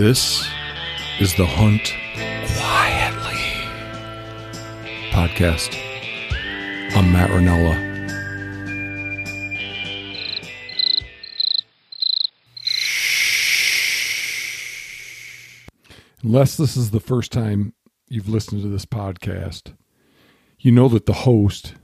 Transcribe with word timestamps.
This 0.00 0.48
is 1.20 1.34
the 1.34 1.44
Hunt 1.44 1.92
Quietly 2.56 3.42
podcast. 5.10 5.76
I'm 6.96 7.12
Matt 7.12 7.28
Rinella. 7.28 7.76
Unless 16.22 16.56
this 16.56 16.78
is 16.78 16.92
the 16.92 17.00
first 17.00 17.30
time 17.30 17.74
you've 18.08 18.30
listened 18.30 18.62
to 18.62 18.68
this 18.68 18.86
podcast, 18.86 19.74
you 20.58 20.72
know 20.72 20.88
that 20.88 21.04
the 21.04 21.12
host 21.12 21.74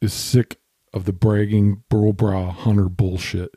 is 0.00 0.12
sick 0.12 0.60
of 0.92 1.06
the 1.06 1.12
bragging, 1.12 1.82
burl 1.88 2.12
bra 2.12 2.52
hunter 2.52 2.88
bullshit. 2.88 3.56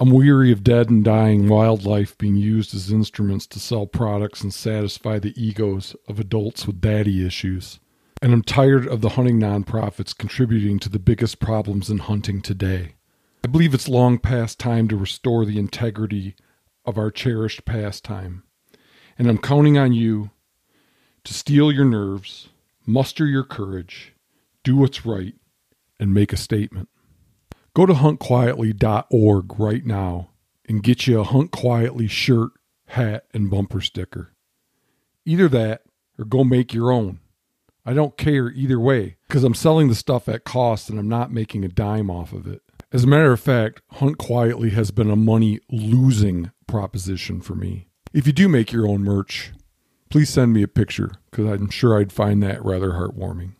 I'm 0.00 0.10
weary 0.10 0.52
of 0.52 0.62
dead 0.62 0.90
and 0.90 1.02
dying 1.02 1.48
wildlife 1.48 2.16
being 2.18 2.36
used 2.36 2.72
as 2.72 2.92
instruments 2.92 3.48
to 3.48 3.58
sell 3.58 3.84
products 3.84 4.42
and 4.42 4.54
satisfy 4.54 5.18
the 5.18 5.34
egos 5.36 5.96
of 6.06 6.20
adults 6.20 6.68
with 6.68 6.80
daddy 6.80 7.26
issues. 7.26 7.80
And 8.22 8.32
I'm 8.32 8.42
tired 8.42 8.86
of 8.86 9.00
the 9.00 9.10
hunting 9.10 9.40
nonprofits 9.40 10.16
contributing 10.16 10.78
to 10.80 10.88
the 10.88 11.00
biggest 11.00 11.40
problems 11.40 11.90
in 11.90 11.98
hunting 11.98 12.40
today. 12.40 12.94
I 13.44 13.48
believe 13.48 13.74
it's 13.74 13.88
long 13.88 14.18
past 14.18 14.60
time 14.60 14.86
to 14.86 14.96
restore 14.96 15.44
the 15.44 15.58
integrity 15.58 16.36
of 16.84 16.96
our 16.96 17.10
cherished 17.10 17.64
pastime. 17.64 18.44
And 19.18 19.28
I'm 19.28 19.38
counting 19.38 19.78
on 19.78 19.92
you 19.92 20.30
to 21.24 21.34
steel 21.34 21.72
your 21.72 21.84
nerves, 21.84 22.50
muster 22.86 23.26
your 23.26 23.44
courage, 23.44 24.14
do 24.62 24.76
what's 24.76 25.04
right, 25.04 25.34
and 25.98 26.14
make 26.14 26.32
a 26.32 26.36
statement. 26.36 26.88
Go 27.78 27.86
to 27.86 27.92
huntquietly.org 27.92 29.60
right 29.60 29.86
now 29.86 30.30
and 30.68 30.82
get 30.82 31.06
you 31.06 31.20
a 31.20 31.22
Hunt 31.22 31.52
Quietly 31.52 32.08
shirt, 32.08 32.50
hat, 32.86 33.26
and 33.32 33.48
bumper 33.48 33.80
sticker. 33.80 34.34
Either 35.24 35.48
that 35.48 35.82
or 36.18 36.24
go 36.24 36.42
make 36.42 36.74
your 36.74 36.90
own. 36.90 37.20
I 37.86 37.94
don't 37.94 38.16
care 38.16 38.50
either 38.50 38.80
way 38.80 39.18
because 39.28 39.44
I'm 39.44 39.54
selling 39.54 39.86
the 39.86 39.94
stuff 39.94 40.28
at 40.28 40.42
cost 40.42 40.90
and 40.90 40.98
I'm 40.98 41.08
not 41.08 41.30
making 41.30 41.64
a 41.64 41.68
dime 41.68 42.10
off 42.10 42.32
of 42.32 42.48
it. 42.48 42.62
As 42.90 43.04
a 43.04 43.06
matter 43.06 43.30
of 43.30 43.38
fact, 43.38 43.80
Hunt 43.92 44.18
Quietly 44.18 44.70
has 44.70 44.90
been 44.90 45.08
a 45.08 45.14
money 45.14 45.60
losing 45.70 46.50
proposition 46.66 47.40
for 47.40 47.54
me. 47.54 47.86
If 48.12 48.26
you 48.26 48.32
do 48.32 48.48
make 48.48 48.72
your 48.72 48.88
own 48.88 49.04
merch, 49.04 49.52
please 50.10 50.30
send 50.30 50.52
me 50.52 50.64
a 50.64 50.68
picture 50.68 51.12
because 51.30 51.46
I'm 51.46 51.70
sure 51.70 51.96
I'd 51.96 52.10
find 52.12 52.42
that 52.42 52.64
rather 52.64 52.94
heartwarming. 52.94 53.52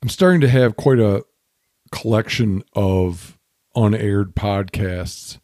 I'm 0.00 0.08
starting 0.08 0.40
to 0.42 0.48
have 0.48 0.76
quite 0.76 1.00
a 1.00 1.24
collection 1.94 2.64
of 2.72 3.38
unaired 3.76 4.34
podcasts, 4.34 5.38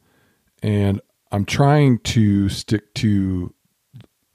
and 0.63 1.01
I'm 1.31 1.45
trying 1.45 2.01
to 2.01 2.49
stick 2.49 2.93
to 2.95 3.55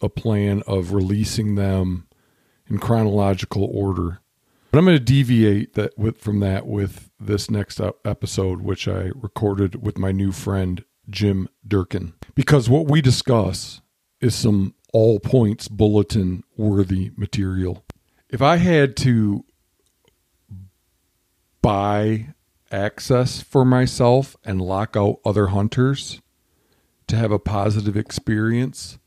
a 0.01 0.07
plan 0.07 0.63
of 0.65 0.93
releasing 0.93 1.55
them 1.55 2.07
in 2.67 2.79
chronological 2.79 3.69
order. 3.71 4.21
But 4.71 4.79
I'm 4.79 4.85
going 4.85 4.97
to 4.97 5.03
deviate 5.03 5.73
that 5.73 5.97
with, 5.97 6.17
from 6.17 6.39
that 6.39 6.65
with 6.65 7.11
this 7.19 7.51
next 7.51 7.81
episode, 8.05 8.61
which 8.61 8.87
I 8.87 9.11
recorded 9.13 9.83
with 9.83 9.97
my 9.97 10.11
new 10.11 10.31
friend 10.31 10.83
Jim 11.09 11.49
Durkin, 11.67 12.13
because 12.33 12.69
what 12.69 12.89
we 12.89 13.01
discuss 13.01 13.81
is 14.21 14.35
some 14.35 14.73
all 14.93 15.19
points 15.19 15.67
bulletin 15.67 16.43
worthy 16.55 17.11
material. 17.17 17.85
If 18.29 18.41
I 18.41 18.55
had 18.55 18.95
to 18.97 19.44
buy 21.65 22.27
access 22.71 23.41
for 23.41 23.65
myself 23.65 24.35
and 24.45 24.61
lock 24.61 24.95
out 24.95 25.19
other 25.25 25.47
hunters 25.47 26.21
to 27.07 27.15
have 27.15 27.31
a 27.31 27.39
positive 27.39 27.97
experience, 27.97 28.99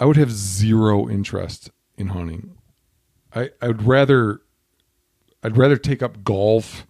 I 0.00 0.06
would 0.06 0.16
have 0.16 0.32
zero 0.32 1.08
interest 1.08 1.70
in 1.96 2.08
hunting. 2.08 2.58
I, 3.32 3.50
I 3.60 3.68
would 3.68 3.86
rather 3.86 4.40
I'd 5.44 5.56
rather 5.56 5.76
take 5.76 6.02
up 6.02 6.24
golf 6.24 6.84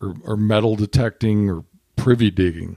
or, 0.00 0.16
or 0.24 0.36
metal 0.36 0.74
detecting 0.74 1.48
or 1.48 1.64
privy 1.94 2.32
digging. 2.32 2.76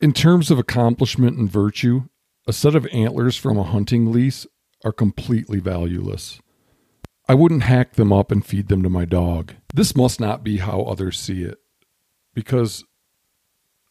In 0.00 0.14
terms 0.14 0.50
of 0.50 0.58
accomplishment 0.58 1.36
and 1.36 1.50
virtue, 1.50 2.04
a 2.46 2.54
set 2.54 2.74
of 2.74 2.88
antlers 2.90 3.36
from 3.36 3.58
a 3.58 3.64
hunting 3.64 4.12
lease 4.12 4.46
are 4.82 4.92
completely 4.92 5.60
valueless. 5.60 6.40
I 7.28 7.34
wouldn't 7.34 7.62
hack 7.62 7.94
them 7.94 8.12
up 8.12 8.30
and 8.32 8.44
feed 8.44 8.68
them 8.68 8.82
to 8.82 8.88
my 8.90 9.04
dog. 9.04 9.54
This 9.72 9.94
must 9.96 10.20
not 10.20 10.42
be 10.44 10.58
how 10.58 10.82
others 10.82 11.18
see 11.18 11.42
it, 11.42 11.58
because 12.34 12.84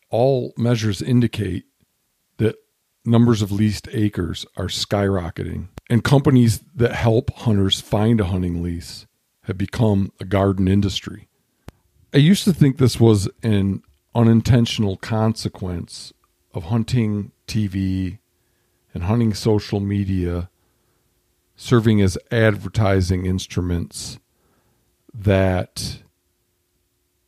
all 0.09 0.53
measures 0.57 1.01
indicate 1.01 1.65
that 2.37 2.55
numbers 3.05 3.41
of 3.41 3.51
leased 3.51 3.87
acres 3.93 4.45
are 4.57 4.65
skyrocketing, 4.65 5.69
and 5.89 6.03
companies 6.03 6.61
that 6.75 6.93
help 6.93 7.31
hunters 7.31 7.81
find 7.81 8.19
a 8.19 8.25
hunting 8.25 8.61
lease 8.61 9.07
have 9.45 9.57
become 9.57 10.11
a 10.19 10.25
garden 10.25 10.67
industry. 10.67 11.27
I 12.13 12.17
used 12.17 12.43
to 12.43 12.53
think 12.53 12.77
this 12.77 12.99
was 12.99 13.27
an 13.41 13.81
unintentional 14.13 14.97
consequence 14.97 16.13
of 16.53 16.65
hunting 16.65 17.31
TV 17.47 18.19
and 18.93 19.03
hunting 19.03 19.33
social 19.33 19.79
media 19.79 20.49
serving 21.61 22.01
as 22.01 22.17
advertising 22.31 23.27
instruments 23.27 24.17
that 25.13 25.99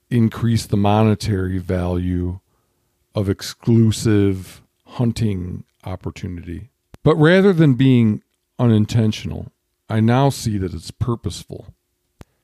increase 0.09 0.65
the 0.65 0.75
monetary 0.75 1.59
value 1.59 2.39
of 3.13 3.29
exclusive 3.29 4.63
hunting 4.87 5.63
opportunity. 5.83 6.71
But 7.03 7.15
rather 7.17 7.53
than 7.53 7.75
being 7.75 8.23
unintentional, 8.57 9.51
I 9.87 9.99
now 9.99 10.29
see 10.29 10.57
that 10.57 10.73
it's 10.73 10.89
purposeful. 10.89 11.67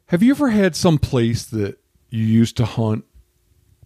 Have 0.09 0.21
you 0.21 0.29
ever 0.29 0.50
had 0.51 0.75
some 0.75 1.00
place 1.00 1.44
that 1.45 1.79
you 2.09 2.23
used 2.23 2.56
to 2.57 2.66
hunt, 2.66 3.03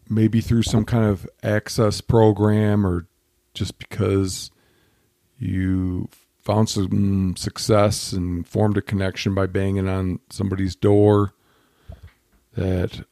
maybe 0.10 0.42
through 0.42 0.64
some 0.64 0.84
kind 0.84 1.06
of 1.06 1.26
access 1.42 2.02
program 2.02 2.86
or 2.86 3.08
just 3.54 3.80
because 3.80 4.52
you 5.38 6.10
found 6.44 6.70
some 6.70 7.36
success 7.38 8.12
and 8.12 8.48
formed 8.48 8.78
a 8.78 8.82
connection 8.82 9.34
by 9.34 9.48
banging 9.48 9.88
on 9.88 10.20
somebody's 10.30 10.76
door 10.76 11.34
that 12.56 13.06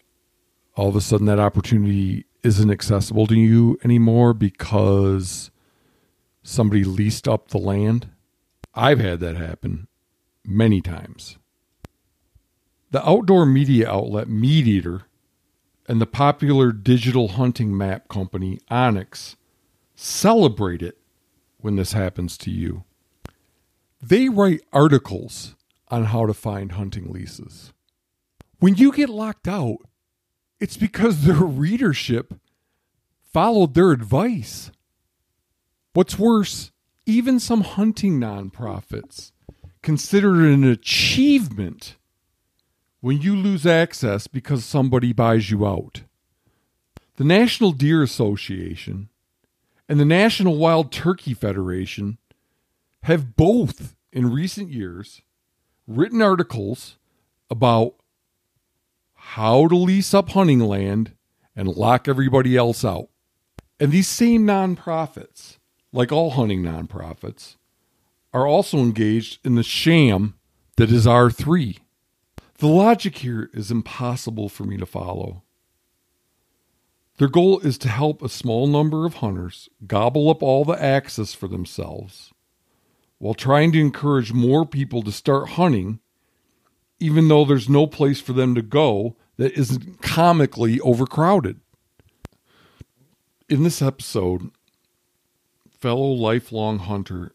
all 0.75 0.90
of 0.90 0.96
a 0.96 1.02
sudden 1.02 1.25
that 1.28 1.40
opportunity 1.40 2.25
isn't 2.44 2.72
accessible 2.72 3.28
to 3.28 3.36
you 3.36 3.80
anymore 3.84 4.34
because 4.34 5.52
somebody 6.44 6.84
leased 6.84 7.28
up 7.28 7.50
the 7.50 7.58
land. 7.58 8.09
I've 8.74 9.00
had 9.00 9.20
that 9.22 9.38
happen 9.38 9.88
many 10.46 10.81
times. 10.81 11.38
The 12.91 13.08
outdoor 13.08 13.46
media 13.46 13.90
outlet 13.90 14.28
Meat 14.28 14.68
Eater 14.68 15.03
and 15.88 16.02
the 16.02 16.06
popular 16.06 16.72
digital 16.72 17.30
hunting 17.30 17.78
map 17.78 18.08
company 18.09 18.59
onX 18.70 19.36
celebrate 19.96 20.81
it 20.81 20.97
when 21.58 21.75
this 21.75 21.94
happens 21.94 22.38
to 22.40 22.52
you. 22.52 22.84
They 24.01 24.29
write 24.29 24.62
articles 24.73 25.56
on 25.89 26.06
how 26.06 26.25
to 26.25 26.34
find 26.34 26.72
hunting 26.72 27.12
leases. 27.12 27.72
When 28.59 28.75
you 28.75 28.91
get 28.91 29.09
locked 29.09 29.47
out, 29.47 29.78
it's 30.59 30.78
because 30.78 31.22
their 31.25 31.35
readership 31.35 32.34
followed 33.31 33.73
their 33.73 33.91
advice. 33.91 34.72
What's 35.94 36.17
worse, 36.17 36.72
even 37.06 37.40
some 37.40 37.61
hunting 37.61 38.19
nonprofits 38.19 39.31
consider 39.81 40.45
it 40.45 40.53
an 40.53 40.63
achievement 40.63 41.95
when 43.01 43.19
you 43.19 43.35
lose 43.35 43.66
access 43.66 44.28
because 44.28 44.63
somebody 44.63 45.11
buys 45.11 45.50
you 45.50 45.66
out. 45.66 46.03
The 47.17 47.23
National 47.23 47.72
Deer 47.72 48.03
Association 48.03 49.09
and 49.90 49.99
the 49.99 50.05
National 50.05 50.58
Wild 50.58 50.91
Turkey 50.91 51.34
Federation 51.34 52.17
have 53.03 53.36
both 53.36 53.96
in 54.12 54.32
recent 54.32 54.70
years 54.70 55.22
written 55.88 56.22
articles 56.22 56.98
about 57.50 57.96
how 59.14 59.68
to 59.68 59.76
lease 59.76 60.14
up 60.14 60.30
hunting 60.30 60.59
land 60.59 61.14
and 61.56 61.68
lock 61.68 62.08
everybody 62.08 62.56
else 62.56 62.86
out. 62.86 63.09
And 63.80 63.92
these 63.92 64.08
same 64.08 64.46
nonprofits, 64.46 65.58
like 65.92 66.12
all 66.12 66.32
hunting 66.32 66.62
nonprofits, 66.62 67.56
are 68.34 68.48
also 68.48 68.78
engaged 68.78 69.46
in 69.46 69.56
the 69.56 69.64
sham 69.64 70.36
that 70.78 70.92
is 70.92 71.06
R3. 71.06 71.80
The 72.59 72.68
logic 72.68 73.18
here 73.18 73.50
is 73.53 73.72
impossible 73.72 74.48
for 74.48 74.64
me 74.64 74.78
to 74.78 74.86
follow. 74.86 75.44
Their 77.18 77.28
goal 77.28 77.59
is 77.59 77.78
to 77.80 77.90
help 77.90 78.22
a 78.22 78.30
small 78.30 78.68
number 78.68 79.06
of 79.06 79.16
hunters 79.16 79.70
gobble 79.86 80.30
up 80.30 80.42
all 80.42 80.64
the 80.64 80.82
access 80.82 81.34
for 81.34 81.48
themselves 81.48 82.32
while 83.22 83.35
trying 83.35 83.72
to 83.72 83.79
encourage 83.79 84.34
more 84.34 84.66
people 84.66 85.03
to 85.03 85.12
start 85.12 85.50
hunting, 85.50 86.00
even 87.00 87.28
though 87.28 87.46
there's 87.46 87.70
no 87.70 87.85
place 87.85 88.20
for 88.20 88.34
them 88.34 88.56
to 88.56 88.64
go 88.64 89.16
that 89.38 89.53
isn't 89.53 90.02
comically 90.02 90.79
overcrowded. 90.79 91.59
In 93.47 93.62
this 93.62 93.79
episode, 93.79 94.50
fellow 95.70 96.08
lifelong 96.08 96.79
hunter 96.79 97.34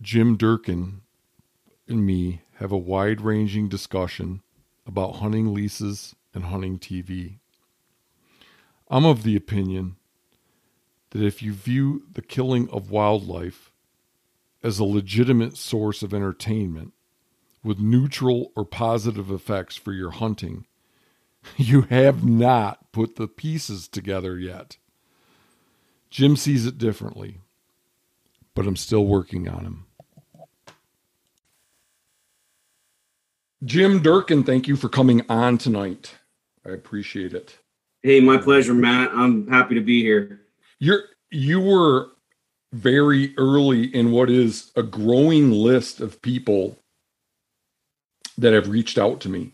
Jim 0.00 0.38
Durkin 0.38 1.02
and 1.86 2.06
me 2.06 2.40
have 2.54 2.72
a 2.72 2.78
wide 2.78 3.20
ranging 3.20 3.68
discussion 3.68 4.40
about 4.86 5.16
hunting 5.16 5.52
leases 5.52 6.16
and 6.32 6.44
hunting 6.44 6.78
TV. 6.78 7.36
I'm 8.88 9.04
of 9.04 9.24
the 9.24 9.36
opinion 9.36 9.96
that 11.10 11.22
if 11.22 11.42
you 11.42 11.52
view 11.52 12.04
the 12.10 12.22
killing 12.22 12.70
of 12.70 12.90
wildlife 12.90 13.69
as 14.62 14.78
a 14.78 14.84
legitimate 14.84 15.56
source 15.56 16.02
of 16.02 16.12
entertainment 16.12 16.92
with 17.62 17.78
neutral 17.78 18.52
or 18.56 18.64
positive 18.64 19.30
effects 19.30 19.76
for 19.76 19.92
your 19.92 20.10
hunting, 20.10 20.66
you 21.56 21.82
have 21.82 22.24
not 22.24 22.92
put 22.92 23.16
the 23.16 23.28
pieces 23.28 23.88
together 23.88 24.38
yet. 24.38 24.76
Jim 26.10 26.36
sees 26.36 26.66
it 26.66 26.78
differently, 26.78 27.38
but 28.54 28.66
I'm 28.66 28.76
still 28.76 29.06
working 29.06 29.48
on 29.48 29.64
him. 29.64 29.86
Jim 33.64 34.02
Durkin, 34.02 34.42
thank 34.42 34.66
you 34.66 34.74
for 34.74 34.88
coming 34.88 35.22
on 35.28 35.58
tonight. 35.58 36.14
I 36.66 36.70
appreciate 36.70 37.34
it. 37.34 37.58
Hey, 38.02 38.20
my 38.20 38.38
pleasure, 38.38 38.72
Matt. 38.72 39.10
I'm 39.12 39.46
happy 39.48 39.74
to 39.74 39.82
be 39.82 40.02
here. 40.02 40.40
You're 40.78 41.02
you 41.30 41.60
were 41.60 42.08
very 42.72 43.34
early 43.36 43.84
in 43.84 44.12
what 44.12 44.30
is 44.30 44.70
a 44.76 44.82
growing 44.82 45.50
list 45.50 46.00
of 46.00 46.22
people 46.22 46.76
that 48.38 48.52
have 48.52 48.68
reached 48.68 48.98
out 48.98 49.20
to 49.20 49.28
me. 49.28 49.52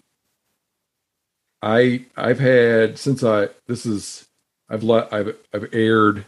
I 1.63 2.05
I've 2.17 2.39
had 2.41 2.99
since 2.99 3.25
I 3.25 3.49
this 3.67 3.87
is 3.87 4.27
I've 4.69 4.83
let 4.83 5.13
I've 5.13 5.37
I've 5.55 5.69
aired 5.75 6.25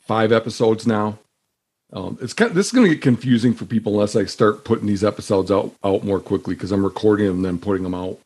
five 0.00 0.32
episodes 0.32 0.86
now. 0.86 1.18
Um, 1.92 2.18
it's 2.22 2.32
kind 2.34 2.50
of, 2.50 2.54
this 2.54 2.66
is 2.66 2.72
going 2.72 2.88
to 2.88 2.94
get 2.94 3.02
confusing 3.02 3.52
for 3.52 3.64
people 3.64 3.94
unless 3.94 4.14
I 4.14 4.24
start 4.24 4.64
putting 4.64 4.86
these 4.86 5.04
episodes 5.04 5.50
out 5.50 5.74
out 5.84 6.04
more 6.04 6.20
quickly 6.20 6.54
because 6.54 6.72
I'm 6.72 6.84
recording 6.84 7.26
them 7.26 7.36
and 7.36 7.44
then 7.44 7.58
putting 7.58 7.84
them 7.84 7.94
out 7.94 8.18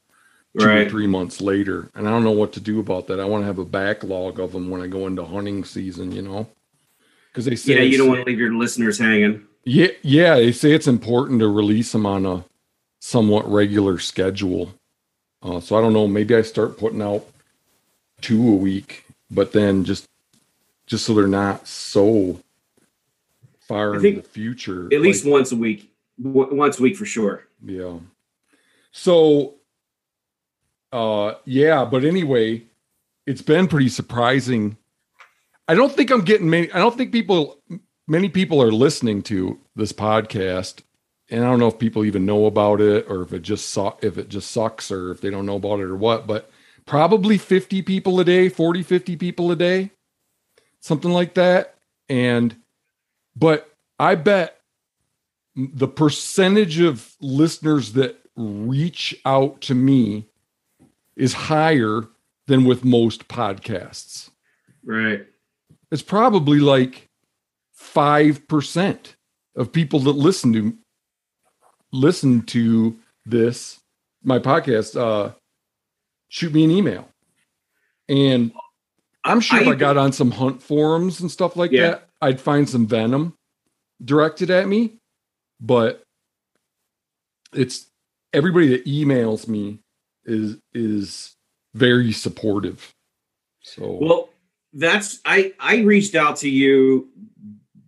two 0.58 0.67
Right. 0.67 0.87
or 0.87 0.90
three 0.90 1.06
months 1.08 1.40
later, 1.40 1.90
and 1.94 2.06
I 2.08 2.11
don't 2.12 2.25
know 2.25 2.31
what 2.32 2.52
to 2.55 2.61
do 2.61 2.81
about 2.81 3.08
that. 3.08 3.20
I 3.20 3.25
want 3.25 3.43
to 3.43 3.47
have 3.47 3.58
a 3.58 3.64
backlog 3.64 4.38
of 4.40 4.52
them 4.52 4.70
when 4.70 4.81
I 4.82 4.87
go 4.87 5.06
into 5.06 5.25
hunting 5.25 5.64
season, 5.64 6.12
you 6.12 6.23
know, 6.23 6.49
because 7.35 7.47
they 7.47 7.57
say 7.57 7.75
Yeah, 7.75 7.81
you 7.83 7.99
don't 7.99 8.07
want 8.09 8.21
to 8.21 8.27
leave 8.27 8.39
your 8.39 8.55
listeners 8.55 8.97
hanging. 8.99 9.45
yeah, 9.65 9.89
yeah, 10.03 10.37
they 10.37 10.53
say 10.53 10.71
it's 10.73 10.87
important 10.87 11.41
to 11.41 11.49
release 11.49 11.91
them 11.91 12.07
on 12.07 12.25
a 12.25 12.45
somewhat 13.01 13.51
regular 13.51 13.99
schedule. 13.99 14.73
Uh, 15.43 15.59
so 15.59 15.77
I 15.77 15.81
don't 15.81 15.93
know. 15.93 16.07
Maybe 16.07 16.35
I 16.37 16.43
start 16.43 16.79
putting 16.79 17.03
out 17.03 17.27
two 18.21 18.49
a 18.49 18.55
week, 18.55 19.05
but 19.31 19.51
then 19.53 19.85
just 19.85 20.07
just 20.87 21.05
so 21.05 21.13
they're 21.15 21.27
not 21.27 21.67
so 21.67 22.41
far 23.61 23.97
in 23.97 24.03
the 24.17 24.23
future. 24.23 24.87
At 24.93 25.01
least 25.01 25.25
like- 25.25 25.33
once 25.33 25.51
a 25.53 25.57
week. 25.57 25.91
W- 26.23 26.55
once 26.55 26.79
a 26.79 26.83
week 26.83 26.97
for 26.97 27.05
sure. 27.07 27.45
yeah. 27.67 27.99
So, 28.93 29.55
uh, 30.93 31.35
yeah, 31.45 31.85
but 31.85 32.05
anyway, 32.05 32.63
it's 33.27 33.43
been 33.43 33.67
pretty 33.67 33.89
surprising. 33.89 34.77
I 35.66 35.75
don't 35.75 35.93
think 35.93 36.11
I'm 36.11 36.22
getting 36.22 36.50
many. 36.50 36.70
I 36.72 36.78
don't 36.78 36.96
think 36.96 37.12
people, 37.12 37.62
many 38.06 38.28
people 38.28 38.62
are 38.62 38.72
listening 38.72 39.22
to 39.25 39.58
this 39.75 39.93
podcast, 39.93 40.82
and 41.31 41.44
I 41.44 41.49
don't 41.49 41.58
know 41.58 41.69
if 41.69 41.78
people 41.78 42.05
even 42.05 42.26
know 42.26 42.46
about 42.46 42.81
it 42.81 43.06
or 43.08 43.22
if 43.22 43.32
it 43.32 43.43
just 43.43 43.70
su- 43.70 43.96
if 44.02 44.19
it 44.19 44.28
just 44.28 44.50
sucks 44.50 44.90
or 44.90 45.11
if 45.11 45.20
they 45.20 45.31
don't 45.31 45.46
know 45.46 45.56
about 45.56 45.81
it 45.81 45.84
or 45.84 45.96
what. 45.96 46.26
But 46.26 46.50
probably 46.87 47.38
50 47.38 47.82
people 47.82 48.20
a 48.20 48.25
day, 48.25 48.49
40, 48.49 48.82
50 48.82 49.16
people 49.16 49.50
a 49.50 49.56
day, 49.56 49.90
something 50.81 51.11
like 51.11 51.34
that. 51.34 51.76
And, 52.08 52.56
but 53.34 53.75
I 53.99 54.16
bet 54.16 54.61
the 55.56 55.88
percentage 55.88 56.81
of 56.81 57.14
listeners 57.20 57.93
that 57.94 58.19
reach 58.37 59.19
out 59.25 59.61
to 59.62 59.75
me 59.75 60.26
is 61.16 61.32
higher 61.32 62.08
than 62.46 62.64
with 62.64 62.84
most 62.84 63.28
podcasts. 63.28 64.31
Right. 64.84 65.26
It's 65.94 66.02
probably 66.02 66.58
like 66.58 67.06
5% 67.81 68.99
of 69.55 69.70
people 69.73 70.00
that 70.00 70.11
listen 70.11 70.52
to 70.55 70.76
listen 71.93 72.43
to 72.43 72.96
this 73.25 73.79
my 74.25 74.41
podcast 74.41 74.96
uh 75.00 75.32
shoot 76.29 76.52
me 76.52 76.64
an 76.64 76.73
email. 76.73 77.08
And 78.08 78.50
I'm 79.23 79.38
sure 79.38 79.61
if 79.61 79.69
I, 79.69 79.70
I- 79.70 79.75
got 79.76 79.96
on 79.96 80.11
some 80.12 80.32
hunt 80.32 80.61
forums 80.61 81.20
and 81.20 81.31
stuff 81.31 81.55
like 81.55 81.70
Yeah. 81.70 81.91
that, 81.91 82.08
I'd 82.20 82.40
find 82.40 82.69
some 82.69 82.88
venom 82.88 83.35
directed 84.05 84.50
at 84.50 84.67
me. 84.67 84.94
But 85.61 86.02
it's 87.52 87.87
everybody 88.32 88.67
that 88.70 88.85
emails 88.87 89.47
me 89.47 89.79
is 90.25 90.56
is 90.73 91.37
very 91.75 92.11
supportive. 92.11 92.93
So 93.62 93.99
Well, 94.00 94.29
that's 94.75 95.21
I 95.25 95.55
I 95.59 95.79
reached 95.79 96.15
out 96.15 96.37
to 96.38 96.49
you 96.50 97.09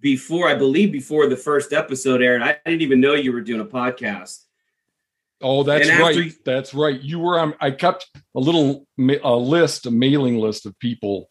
before 0.00 0.48
I 0.48 0.54
believe 0.54 0.92
before 0.92 1.26
the 1.26 1.36
first 1.36 1.72
episode 1.72 2.22
aired. 2.22 2.42
I 2.42 2.58
didn't 2.64 2.82
even 2.82 3.00
know 3.00 3.14
you 3.14 3.32
were 3.32 3.40
doing 3.40 3.60
a 3.60 3.64
podcast. 3.64 4.44
oh, 5.42 5.62
that's 5.64 5.88
after 5.88 6.20
right. 6.20 6.32
that's 6.44 6.72
right. 6.74 7.00
You 7.00 7.18
were 7.18 7.38
on. 7.38 7.54
I 7.60 7.72
kept 7.72 8.08
a 8.34 8.40
little 8.40 8.86
a 8.98 9.34
list, 9.34 9.86
a 9.86 9.90
mailing 9.90 10.38
list 10.38 10.64
of 10.64 10.78
people 10.78 11.28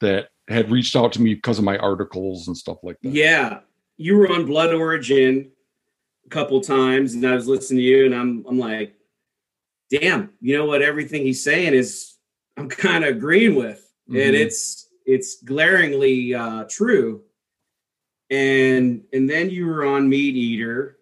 that 0.00 0.28
had 0.48 0.70
reached 0.70 0.96
out 0.96 1.12
to 1.12 1.22
me 1.22 1.34
because 1.34 1.58
of 1.58 1.64
my 1.64 1.76
articles 1.78 2.48
and 2.48 2.56
stuff 2.56 2.78
like 2.82 2.96
that. 3.02 3.12
Yeah, 3.12 3.60
you 3.96 4.16
were 4.16 4.30
on 4.30 4.46
Blood 4.46 4.74
Origin 4.74 5.50
a 6.26 6.28
couple 6.30 6.60
times, 6.60 7.14
and 7.14 7.26
I 7.26 7.34
was 7.34 7.46
listening 7.46 7.78
to 7.78 7.84
you, 7.84 8.06
and 8.06 8.14
I'm 8.14 8.44
I'm 8.48 8.58
like, 8.58 8.94
damn, 9.90 10.30
you 10.40 10.56
know 10.56 10.64
what? 10.64 10.82
Everything 10.82 11.22
he's 11.22 11.44
saying 11.44 11.74
is 11.74 12.14
I'm 12.56 12.68
kind 12.86 13.04
of 13.04 13.16
agreeing 13.16 13.54
with, 13.56 13.83
and 14.08 14.16
Mhm. 14.16 14.34
it's 14.40 14.88
it's 15.06 15.42
glaringly 15.42 16.34
uh, 16.34 16.64
true. 16.68 17.22
And 18.30 19.04
and 19.12 19.28
then 19.28 19.50
you 19.50 19.66
were 19.66 19.84
on 19.84 20.08
Meat 20.08 20.34
Eater, 20.34 20.98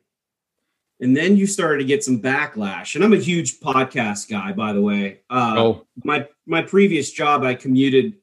and 1.00 1.16
then 1.16 1.36
you 1.36 1.46
started 1.46 1.78
to 1.78 1.84
get 1.84 2.02
some 2.04 2.20
backlash. 2.20 2.94
And 2.94 3.04
I'm 3.04 3.12
a 3.12 3.16
huge 3.18 3.60
podcast 3.60 4.28
guy, 4.28 4.52
by 4.52 4.72
the 4.72 4.82
way. 4.82 5.20
Uh, 5.30 5.54
Oh, 5.56 5.86
my 6.04 6.28
my 6.46 6.62
previous 6.62 7.10
job, 7.12 7.42
I 7.44 7.54
commuted 7.54 8.18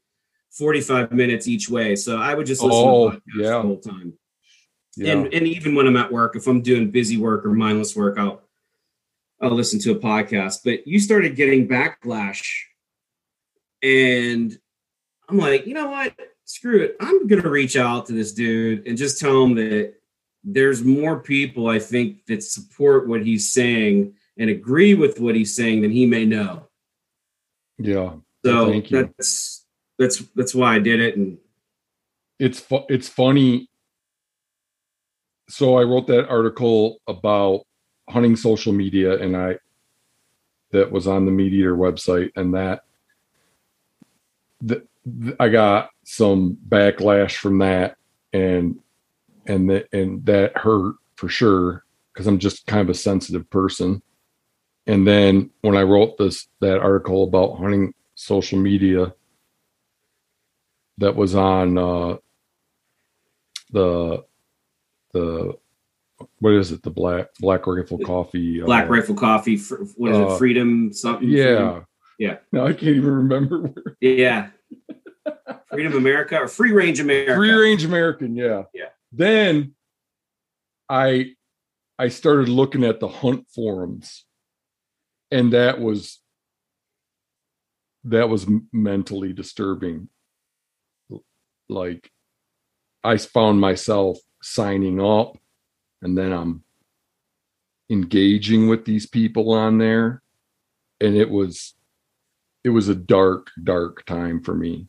45 0.51 1.11
minutes 1.13 1.47
each 1.47 1.69
way, 1.69 1.95
so 1.95 2.17
I 2.17 2.33
would 2.35 2.45
just 2.47 2.61
listen 2.61 2.79
Oh, 2.83 3.11
to 3.11 3.17
podcasts 3.17 3.21
yeah. 3.37 3.49
the 3.51 3.61
whole 3.61 3.79
time. 3.79 4.13
yeah. 4.97 5.13
And 5.13 5.33
and 5.33 5.47
even 5.47 5.75
when 5.75 5.87
I'm 5.87 5.95
at 5.97 6.11
work, 6.11 6.35
if 6.35 6.45
I'm 6.47 6.61
doing 6.61 6.91
busy 6.91 7.15
work 7.17 7.45
or 7.45 7.53
mindless 7.53 7.95
work, 7.95 8.17
I'll 8.19 8.41
I'll 9.41 9.51
listen 9.51 9.79
to 9.79 9.91
a 9.91 9.95
podcast. 9.99 10.59
But 10.65 10.85
you 10.85 10.99
started 10.99 11.37
getting 11.37 11.69
backlash, 11.69 12.45
and 13.81 14.59
I'm 15.29 15.37
like, 15.37 15.67
you 15.67 15.73
know 15.73 15.89
what? 15.89 16.13
Screw 16.45 16.81
it. 16.81 16.95
I'm 16.99 17.27
gonna 17.27 17.49
reach 17.49 17.77
out 17.77 18.07
to 18.07 18.13
this 18.13 18.33
dude 18.33 18.87
and 18.87 18.97
just 18.97 19.19
tell 19.19 19.43
him 19.43 19.55
that 19.55 19.93
there's 20.43 20.83
more 20.83 21.19
people 21.19 21.67
I 21.67 21.79
think 21.79 22.25
that 22.25 22.43
support 22.43 23.07
what 23.07 23.25
he's 23.25 23.51
saying 23.51 24.13
and 24.37 24.49
agree 24.49 24.95
with 24.95 25.19
what 25.19 25.35
he's 25.35 25.55
saying 25.55 25.81
than 25.81 25.91
he 25.91 26.05
may 26.05 26.25
know. 26.25 26.67
yeah. 27.77 28.13
So 28.45 28.71
Thank 28.71 28.89
you. 28.89 29.03
that's 29.03 29.65
that's 29.97 30.19
that's 30.33 30.55
why 30.55 30.75
I 30.75 30.79
did 30.79 31.01
it. 31.01 31.17
And 31.17 31.37
it's 32.39 32.59
fu- 32.59 32.85
it's 32.87 33.09
funny. 33.09 33.69
So 35.49 35.77
I 35.77 35.83
wrote 35.83 36.07
that 36.07 36.29
article 36.29 37.01
about 37.07 37.65
hunting 38.09 38.35
social 38.37 38.71
media, 38.71 39.21
and 39.21 39.35
I 39.35 39.57
that 40.71 40.91
was 40.91 41.05
on 41.05 41.25
the 41.25 41.31
Meat 41.31 41.53
Eater 41.53 41.75
website, 41.75 42.31
and 42.35 42.53
that 42.53 42.83
th- 44.65 44.79
th- 44.79 44.88
I 45.39 45.49
got 45.49 45.89
some 46.03 46.57
backlash 46.67 47.37
from 47.37 47.59
that, 47.59 47.97
and 48.33 48.79
and 49.45 49.69
that 49.69 49.87
and 49.93 50.25
that 50.25 50.57
hurt 50.57 50.95
for 51.15 51.29
sure 51.29 51.83
because 52.13 52.27
I'm 52.27 52.39
just 52.39 52.65
kind 52.65 52.81
of 52.81 52.89
a 52.89 52.97
sensitive 52.97 53.49
person. 53.49 54.01
And 54.87 55.07
then 55.07 55.51
when 55.61 55.77
I 55.77 55.83
wrote 55.83 56.17
this 56.17 56.47
that 56.61 56.79
article 56.79 57.23
about 57.23 57.57
hunting 57.57 57.93
social 58.15 58.59
media, 58.59 59.13
that 60.97 61.15
was 61.15 61.35
on 61.35 61.77
uh, 61.77 62.17
the 63.71 64.23
the 65.13 65.57
what 66.39 66.53
is 66.53 66.71
it 66.71 66.83
the 66.83 66.89
black 66.89 67.27
black 67.39 67.65
rifle 67.65 67.99
coffee 67.99 68.61
Black 68.61 68.85
uh, 68.85 68.89
Rifle 68.89 69.15
Coffee, 69.15 69.57
what 69.95 70.11
is 70.11 70.17
uh, 70.17 70.33
it? 70.33 70.37
Freedom 70.37 70.91
something. 70.91 71.29
yeah 71.29 71.81
Yeah. 72.17 72.37
no 72.51 72.65
i 72.65 72.73
can't 72.73 72.95
even 72.95 73.11
remember 73.11 73.61
where. 73.61 73.95
Yeah. 74.01 74.49
Freedom 75.71 75.93
America 75.93 76.37
or 76.39 76.47
Free 76.47 76.71
Range 76.71 76.99
America. 76.99 77.35
free 77.35 77.51
range 77.51 77.85
american 77.85 78.35
yeah 78.35 78.63
Yeah. 78.73 78.89
then 79.11 79.73
i 80.89 81.33
i 81.97 82.07
started 82.07 82.49
looking 82.49 82.83
at 82.83 82.99
the 82.99 83.07
hunt 83.07 83.45
forums 83.53 84.25
and 85.31 85.53
that 85.53 85.79
was 85.79 86.19
that 88.05 88.29
was 88.29 88.47
mentally 88.71 89.33
disturbing 89.33 90.09
like 91.69 92.09
I 93.03 93.17
found 93.17 93.61
myself 93.61 94.17
signing 94.41 94.99
up 95.01 95.37
and 96.01 96.17
then 96.17 96.31
I'm 96.33 96.63
engaging 97.89 98.67
with 98.67 98.85
these 98.85 99.05
people 99.05 99.53
on 99.53 99.77
there. 99.77 100.21
And 100.99 101.15
it 101.15 101.29
was 101.29 101.75
it 102.63 102.69
was 102.69 102.89
a 102.89 102.95
dark, 102.95 103.47
dark 103.63 104.05
time 104.05 104.41
for 104.41 104.53
me. 104.53 104.87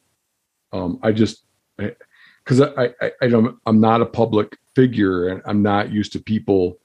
Um, 0.73 0.99
I 1.03 1.12
just 1.12 1.45
because 1.77 2.61
I, 2.61 2.95
I 3.00 3.12
I 3.23 3.29
don't 3.29 3.57
I'm 3.67 3.81
not 3.81 4.03
a 4.03 4.07
public 4.07 4.57
figure 4.75 5.29
and 5.29 5.43
I'm 5.47 5.62
not 5.62 5.91
used 5.91 6.12
to 6.12 6.21
people 6.21 6.79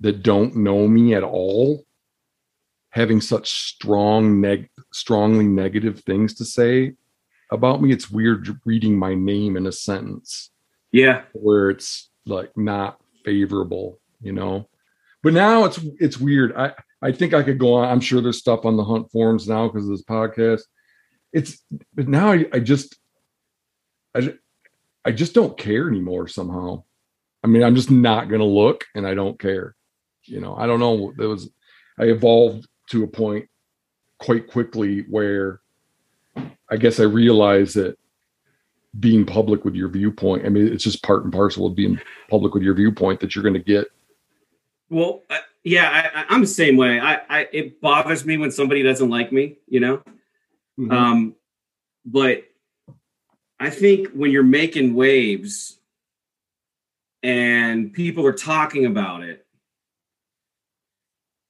that 0.00 0.22
don't 0.22 0.56
know 0.56 0.88
me 0.88 1.14
at 1.14 1.22
all 1.22 1.84
having 2.90 3.20
such 3.20 3.50
strong 3.50 4.40
neg 4.40 4.68
strongly 4.92 5.46
negative 5.46 6.00
things 6.00 6.34
to 6.34 6.44
say 6.44 6.94
about 7.52 7.82
me. 7.82 7.92
It's 7.92 8.10
weird 8.10 8.48
reading 8.64 8.98
my 8.98 9.14
name 9.14 9.56
in 9.56 9.66
a 9.66 9.72
sentence. 9.72 10.50
Yeah. 10.92 11.22
Where 11.32 11.70
it's 11.70 12.10
like 12.26 12.56
not 12.56 13.00
favorable 13.24 14.00
you 14.20 14.32
know? 14.32 14.68
But 15.22 15.32
now 15.34 15.64
it's 15.64 15.78
it's 15.98 16.18
weird. 16.18 16.54
I 16.56 16.72
i 17.02 17.10
think 17.12 17.32
i 17.34 17.42
could 17.42 17.58
go 17.58 17.74
on 17.74 17.88
i'm 17.88 18.00
sure 18.00 18.20
there's 18.20 18.38
stuff 18.38 18.64
on 18.64 18.76
the 18.76 18.84
hunt 18.84 19.10
forums 19.10 19.48
now 19.48 19.66
because 19.66 19.84
of 19.84 19.90
this 19.90 20.04
podcast 20.04 20.60
it's 21.32 21.62
but 21.94 22.08
now 22.08 22.32
i, 22.32 22.44
I 22.52 22.60
just 22.60 22.98
I, 24.14 24.34
I 25.04 25.12
just 25.12 25.34
don't 25.34 25.56
care 25.56 25.88
anymore 25.88 26.28
somehow 26.28 26.84
i 27.44 27.46
mean 27.46 27.62
i'm 27.62 27.74
just 27.74 27.90
not 27.90 28.28
gonna 28.28 28.44
look 28.44 28.84
and 28.94 29.06
i 29.06 29.14
don't 29.14 29.38
care 29.38 29.74
you 30.24 30.40
know 30.40 30.56
i 30.56 30.66
don't 30.66 30.80
know 30.80 31.12
there 31.16 31.28
was 31.28 31.50
i 31.98 32.04
evolved 32.04 32.66
to 32.90 33.04
a 33.04 33.08
point 33.08 33.48
quite 34.18 34.46
quickly 34.48 35.04
where 35.08 35.60
I 36.70 36.76
guess 36.76 37.00
I 37.00 37.04
realized 37.04 37.74
that 37.76 37.98
being 38.98 39.24
public 39.24 39.64
with 39.64 39.74
your 39.74 39.88
viewpoint, 39.88 40.46
I 40.46 40.48
mean, 40.48 40.68
it's 40.68 40.84
just 40.84 41.02
part 41.02 41.24
and 41.24 41.32
parcel 41.32 41.66
of 41.66 41.74
being 41.74 42.00
public 42.28 42.54
with 42.54 42.62
your 42.62 42.74
viewpoint 42.74 43.20
that 43.20 43.34
you're 43.34 43.42
going 43.42 43.54
to 43.54 43.60
get. 43.60 43.88
Well, 44.88 45.22
uh, 45.30 45.38
yeah, 45.64 46.10
I, 46.28 46.34
am 46.34 46.40
the 46.40 46.46
same 46.46 46.76
way. 46.76 47.00
I, 47.00 47.20
I, 47.28 47.48
it 47.52 47.80
bothers 47.80 48.24
me 48.24 48.36
when 48.36 48.50
somebody 48.50 48.82
doesn't 48.82 49.08
like 49.08 49.32
me, 49.32 49.56
you 49.68 49.80
know. 49.80 50.02
Mm-hmm. 50.80 50.92
Um, 50.92 51.34
but 52.06 52.44
I 53.58 53.70
think 53.70 54.08
when 54.12 54.30
you're 54.30 54.42
making 54.42 54.94
waves 54.94 55.78
and 57.22 57.92
people 57.92 58.26
are 58.26 58.32
talking 58.32 58.86
about 58.86 59.22
it, 59.22 59.46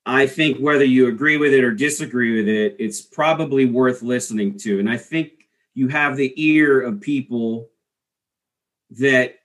I 0.04 0.26
think 0.26 0.58
whether 0.58 0.84
you 0.84 1.06
agree 1.06 1.36
with 1.36 1.52
it 1.52 1.62
or 1.62 1.70
disagree 1.70 2.36
with 2.36 2.48
it, 2.48 2.76
it's 2.80 3.00
probably 3.00 3.66
worth 3.66 4.02
listening 4.02 4.58
to. 4.58 4.80
And 4.80 4.90
I 4.90 4.96
think 4.96 5.30
you 5.74 5.88
have 5.88 6.16
the 6.16 6.32
ear 6.36 6.80
of 6.80 7.00
people 7.00 7.68
that 8.98 9.36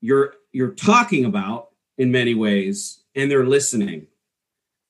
you're 0.00 0.34
you're 0.52 0.72
talking 0.72 1.24
about 1.24 1.70
in 1.98 2.12
many 2.12 2.34
ways 2.34 3.02
and 3.14 3.30
they're 3.30 3.46
listening 3.46 4.06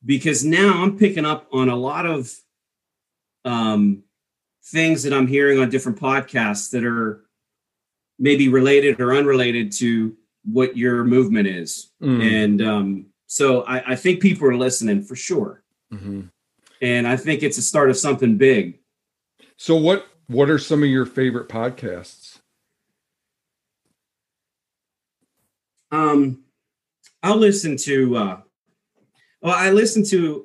because 0.05 0.45
now 0.45 0.83
i'm 0.83 0.99
picking 0.99 1.25
up 1.25 1.47
on 1.53 1.69
a 1.69 1.77
lot 1.77 2.05
of 2.05 2.31
um, 3.45 4.03
things 4.67 5.03
that 5.03 5.13
i'm 5.13 5.27
hearing 5.27 5.59
on 5.59 5.71
different 5.71 5.99
podcasts 5.99 6.71
that 6.71 6.85
are 6.85 7.25
maybe 8.19 8.49
related 8.49 9.01
or 9.01 9.15
unrelated 9.15 9.73
to 9.73 10.17
what 10.45 10.77
your 10.77 11.05
movement 11.05 11.47
is 11.47 11.93
mm. 12.03 12.23
and 12.23 12.63
um, 12.63 13.07
so 13.33 13.63
I, 13.63 13.93
I 13.93 13.97
think 13.97 14.21
people 14.21 14.47
are 14.47 14.59
listening 14.59 15.03
for 15.05 15.17
sure. 15.17 15.63
Mm-hmm. 15.91 16.25
And 16.83 17.09
I 17.09 17.17
think 17.17 17.43
it's 17.43 17.57
a 17.57 17.63
start 17.63 17.89
of 17.89 17.97
something 17.97 18.37
big. 18.37 18.81
So 19.57 19.75
what 19.75 20.07
what 20.27 20.51
are 20.51 20.59
some 20.59 20.83
of 20.83 20.91
your 20.91 21.07
favorite 21.07 21.49
podcasts? 21.49 22.41
Um 25.91 26.45
I'll 27.23 27.39
listen 27.39 27.79
to 27.79 28.17
uh 28.17 28.41
well 29.41 29.55
I 29.55 29.71
listen 29.71 30.05
to 30.09 30.45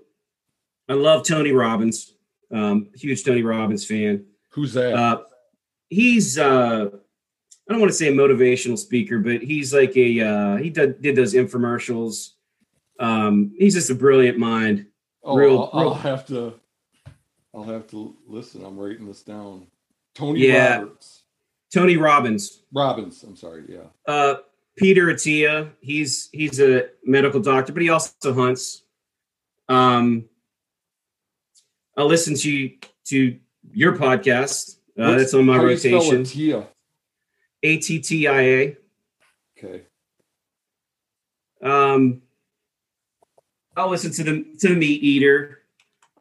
I 0.88 0.94
love 0.94 1.28
Tony 1.28 1.52
Robbins. 1.52 2.14
Um 2.52 2.90
huge 2.96 3.24
Tony 3.24 3.44
Robbins 3.44 3.86
fan. 3.86 4.26
Who's 4.50 4.74
that? 4.74 4.94
Uh 4.94 5.24
he's 5.90 6.38
uh 6.38 6.90
I 7.70 7.74
don't 7.74 7.82
want 7.82 7.92
to 7.92 7.98
say 7.98 8.08
a 8.08 8.14
motivational 8.14 8.78
speaker, 8.78 9.20
but 9.20 9.42
he's 9.42 9.74
like 9.74 9.96
a 9.98 10.22
uh 10.22 10.56
he 10.58 10.70
did, 10.70 11.02
did 11.02 11.16
those 11.16 11.34
infomercials 11.34 12.32
um, 13.00 13.54
he's 13.58 13.74
just 13.74 13.90
a 13.90 13.96
brilliant 13.96 14.38
mind. 14.38 14.88
Oh, 15.24 15.36
real, 15.36 15.70
I'll, 15.74 15.82
real... 15.82 15.90
I'll, 15.90 15.96
have 15.96 16.26
to. 16.28 16.54
I'll 17.54 17.64
have 17.64 17.88
to 17.88 18.16
listen. 18.28 18.64
I'm 18.64 18.78
writing 18.78 19.08
this 19.08 19.24
down. 19.24 19.68
Tony 20.16 20.48
yeah. 20.48 20.80
Roberts. 20.80 21.24
Tony 21.74 21.98
Robbins. 21.98 22.64
Robbins. 22.74 23.24
I'm 23.24 23.36
sorry. 23.36 23.64
Yeah. 23.68 23.88
Uh, 24.08 24.36
Peter 24.78 25.08
Attia. 25.08 25.72
He's 25.82 26.30
he's 26.32 26.60
a 26.60 26.88
medical 27.04 27.40
doctor, 27.40 27.74
but 27.74 27.82
he 27.82 27.90
also 27.90 28.34
hunts. 28.34 28.84
Um, 29.70 30.26
I'll 31.98 32.06
listen 32.06 32.36
to 32.36 32.72
to 33.06 33.40
your 33.74 33.98
podcast. 33.98 34.78
Uh, 34.98 35.16
that's 35.16 35.34
on 35.34 35.46
my 35.46 35.58
rotation. 35.58 36.26
A 37.64 37.78
T 37.78 38.00
T 38.00 38.28
I 38.28 38.42
A. 38.42 38.78
Okay. 39.58 39.82
Um, 41.62 42.22
I'll 43.76 43.90
listen 43.90 44.12
to 44.12 44.24
the 44.24 44.46
to 44.60 44.70
the 44.70 44.76
meat 44.76 45.04
eater. 45.04 45.64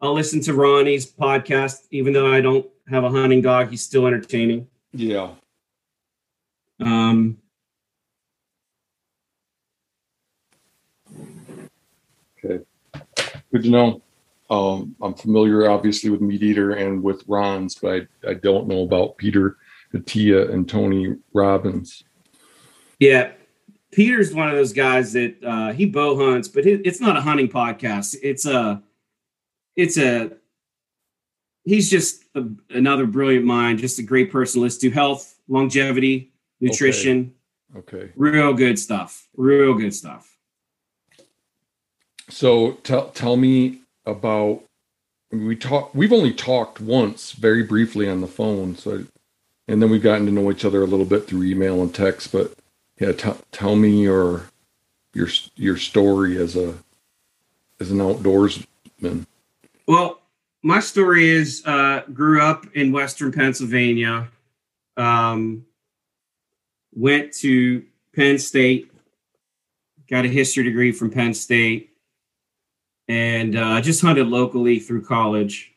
I'll 0.00 0.14
listen 0.14 0.40
to 0.42 0.54
Ronnie's 0.54 1.10
podcast, 1.10 1.86
even 1.90 2.12
though 2.12 2.32
I 2.32 2.40
don't 2.40 2.66
have 2.88 3.04
a 3.04 3.10
hunting 3.10 3.42
dog. 3.42 3.70
He's 3.70 3.82
still 3.82 4.06
entertaining. 4.06 4.68
Yeah. 4.92 5.32
Um. 6.80 7.38
Okay. 12.44 12.64
Good 13.52 13.62
to 13.64 13.70
know. 13.70 14.02
Um, 14.48 14.94
I'm 15.02 15.14
familiar, 15.14 15.68
obviously, 15.68 16.10
with 16.10 16.20
Meat 16.20 16.42
Eater 16.42 16.72
and 16.72 17.02
with 17.02 17.24
Ron's, 17.26 17.74
but 17.74 18.06
I, 18.24 18.30
I 18.30 18.34
don't 18.34 18.68
know 18.68 18.82
about 18.82 19.16
Peter 19.16 19.56
Attia 19.92 20.52
and 20.52 20.68
Tony 20.68 21.16
Robbins. 21.32 22.04
Yeah, 23.00 23.32
Peter's 23.92 24.32
one 24.32 24.48
of 24.48 24.54
those 24.54 24.72
guys 24.72 25.12
that 25.14 25.42
uh, 25.44 25.72
he 25.72 25.86
bow 25.86 26.16
hunts, 26.16 26.48
but 26.48 26.66
it's 26.66 27.00
not 27.00 27.16
a 27.16 27.20
hunting 27.20 27.48
podcast. 27.48 28.16
It's 28.22 28.46
a, 28.46 28.82
it's 29.74 29.98
a, 29.98 30.32
he's 31.64 31.90
just 31.90 32.24
a, 32.34 32.44
another 32.70 33.06
brilliant 33.06 33.44
mind, 33.44 33.78
just 33.78 33.98
a 33.98 34.02
great 34.02 34.30
person. 34.30 34.62
Let's 34.62 34.78
do 34.78 34.90
health, 34.90 35.38
longevity, 35.48 36.32
nutrition. 36.60 37.34
Okay. 37.76 37.96
okay. 37.96 38.12
Real 38.16 38.54
good 38.54 38.78
stuff. 38.78 39.28
Real 39.36 39.74
good 39.74 39.94
stuff. 39.94 40.36
So 42.28 42.72
tell 42.82 43.10
tell 43.10 43.36
me 43.36 43.82
about 44.06 44.62
we 45.32 45.56
talk 45.56 45.94
we've 45.94 46.12
only 46.12 46.32
talked 46.32 46.80
once 46.80 47.32
very 47.32 47.62
briefly 47.62 48.08
on 48.08 48.20
the 48.20 48.26
phone 48.26 48.76
so 48.76 49.04
and 49.68 49.82
then 49.82 49.90
we've 49.90 50.02
gotten 50.02 50.26
to 50.26 50.32
know 50.32 50.50
each 50.50 50.64
other 50.64 50.82
a 50.82 50.86
little 50.86 51.04
bit 51.04 51.26
through 51.26 51.42
email 51.42 51.82
and 51.82 51.94
text 51.94 52.32
but 52.32 52.52
yeah, 53.00 53.12
t- 53.12 53.30
tell 53.52 53.76
me 53.76 54.02
your 54.02 54.48
your 55.12 55.28
your 55.56 55.76
story 55.76 56.38
as 56.38 56.56
a 56.56 56.74
as 57.80 57.90
an 57.90 57.98
outdoorsman. 57.98 59.26
Well, 59.86 60.20
my 60.62 60.80
story 60.80 61.28
is 61.28 61.62
uh, 61.66 62.02
grew 62.12 62.40
up 62.40 62.66
in 62.74 62.92
Western 62.92 63.32
Pennsylvania. 63.32 64.28
Um, 64.96 65.66
went 66.94 67.32
to 67.34 67.84
Penn 68.14 68.38
State, 68.38 68.90
got 70.08 70.24
a 70.24 70.28
history 70.28 70.64
degree 70.64 70.92
from 70.92 71.10
Penn 71.10 71.34
State, 71.34 71.90
and 73.08 73.56
uh, 73.56 73.80
just 73.80 74.00
hunted 74.02 74.26
locally 74.26 74.78
through 74.78 75.04
college. 75.04 75.72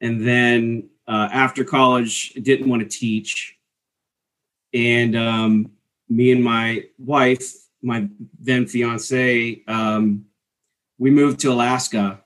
And 0.00 0.26
then 0.26 0.90
uh, 1.06 1.28
after 1.32 1.64
college, 1.64 2.32
didn't 2.34 2.68
want 2.68 2.82
to 2.82 2.88
teach, 2.88 3.56
and 4.74 5.16
um, 5.16 5.70
me 6.08 6.32
and 6.32 6.42
my 6.42 6.84
wife, 6.98 7.54
my 7.82 8.08
then 8.38 8.66
fiance, 8.66 9.62
um, 9.66 10.24
we 10.98 11.10
moved 11.10 11.40
to 11.40 11.52
Alaska. 11.52 12.22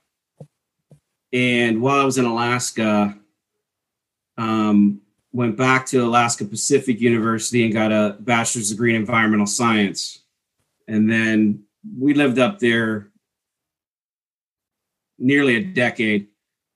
And 1.33 1.81
while 1.81 1.99
I 1.99 2.05
was 2.05 2.17
in 2.17 2.25
Alaska, 2.25 3.17
um, 4.37 5.01
went 5.31 5.57
back 5.57 5.85
to 5.87 6.03
Alaska 6.03 6.45
Pacific 6.45 7.01
University 7.01 7.65
and 7.65 7.73
got 7.73 7.91
a 7.91 8.17
bachelor's 8.19 8.69
degree 8.69 8.95
in 8.95 9.01
environmental 9.01 9.45
science. 9.45 10.23
And 10.87 11.09
then 11.09 11.63
we 11.97 12.13
lived 12.13 12.39
up 12.39 12.59
there 12.59 13.11
nearly 15.19 15.55
a 15.55 15.63
decade 15.63 16.27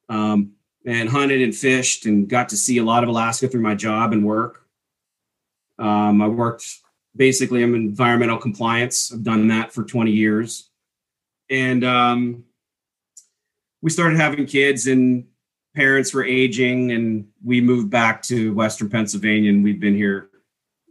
um, 0.10 0.54
and 0.86 1.10
hunted 1.10 1.42
and 1.42 1.56
fished 1.56 2.06
and 2.06 2.28
got 2.28 2.50
to 2.50 2.58
see 2.58 2.78
a 2.78 2.84
lot 2.84 3.04
of 3.04 3.10
Alaska 3.10 3.48
through 3.48 3.62
my 3.62 3.76
job 3.76 4.14
and 4.14 4.26
work. 4.26 4.66
Um, 5.80 6.22
I 6.22 6.28
worked 6.28 6.66
basically 7.16 7.64
I'm 7.64 7.76
environmental 7.76 8.38
compliance. 8.38 9.12
I've 9.12 9.24
done 9.24 9.48
that 9.50 9.74
for 9.74 9.84
20 9.84 10.12
years. 10.12 10.70
And 11.50 11.84
um, 11.84 12.46
we 13.82 13.90
started 13.90 14.18
having 14.18 14.46
kids 14.46 14.88
and 14.88 15.26
parents 15.76 16.14
were 16.14 16.24
aging, 16.24 16.92
and 16.92 17.28
we 17.44 17.62
moved 17.62 17.90
back 17.90 18.22
to 18.24 18.54
Western 18.54 18.90
Pennsylvania, 18.90 19.50
and 19.50 19.64
we've 19.64 19.80
been 19.80 19.96
here. 19.96 20.30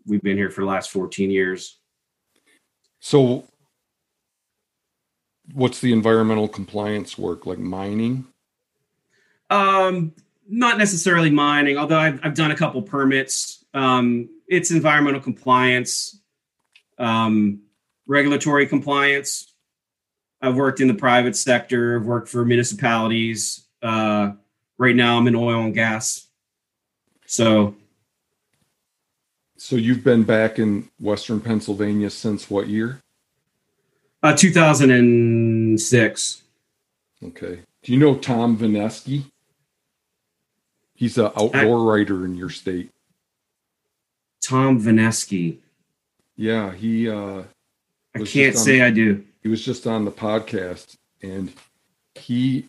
We've 0.06 0.22
been 0.22 0.36
here 0.36 0.50
for 0.50 0.62
the 0.62 0.66
last 0.66 0.90
14 0.90 1.30
years. 1.30 1.78
So, 3.00 3.44
what's 5.54 5.80
the 5.80 5.92
environmental 5.92 6.48
compliance 6.48 7.18
work 7.18 7.46
like? 7.46 7.58
Mining? 7.58 8.26
Um, 9.48 10.12
not 10.48 10.78
necessarily 10.78 11.30
mining, 11.30 11.76
although 11.76 11.98
I've, 11.98 12.20
I've 12.22 12.34
done 12.34 12.50
a 12.50 12.56
couple 12.56 12.82
permits. 12.82 13.64
Um, 13.74 14.28
it's 14.48 14.70
environmental 14.70 15.20
compliance, 15.20 16.20
um, 16.98 17.62
regulatory 18.06 18.66
compliance. 18.66 19.52
I've 20.42 20.56
worked 20.56 20.80
in 20.80 20.88
the 20.88 20.94
private 20.94 21.36
sector. 21.36 21.96
I've 21.96 22.06
worked 22.06 22.28
for 22.28 22.44
municipalities. 22.44 23.66
Uh, 23.82 24.32
right 24.78 24.96
now, 24.96 25.18
I'm 25.18 25.26
in 25.26 25.34
oil 25.34 25.60
and 25.62 25.74
gas. 25.74 26.26
So, 27.26 27.76
So 29.56 29.76
you've 29.76 30.02
been 30.02 30.24
back 30.24 30.58
in 30.58 30.88
Western 30.98 31.40
Pennsylvania 31.40 32.10
since 32.10 32.50
what 32.50 32.68
year? 32.68 33.02
Uh, 34.22 34.36
2006. 34.36 36.42
Okay. 37.24 37.60
Do 37.82 37.92
you 37.92 37.98
know 37.98 38.16
Tom 38.16 38.56
Venesky? 38.58 39.24
He's 40.94 41.16
an 41.16 41.30
outdoor 41.36 41.82
writer 41.84 42.26
in 42.26 42.34
your 42.36 42.50
state. 42.50 42.90
Tom 44.44 44.78
Venesky. 44.80 45.56
Yeah, 46.36 46.72
he 46.74 47.08
uh 47.08 47.42
I 48.14 48.24
can't 48.24 48.56
say 48.56 48.82
I 48.82 48.90
do. 48.90 49.24
he 49.42 49.48
was 49.48 49.64
just 49.64 49.86
on 49.86 50.04
the 50.04 50.10
podcast 50.10 50.96
and 51.22 51.52
he 52.14 52.66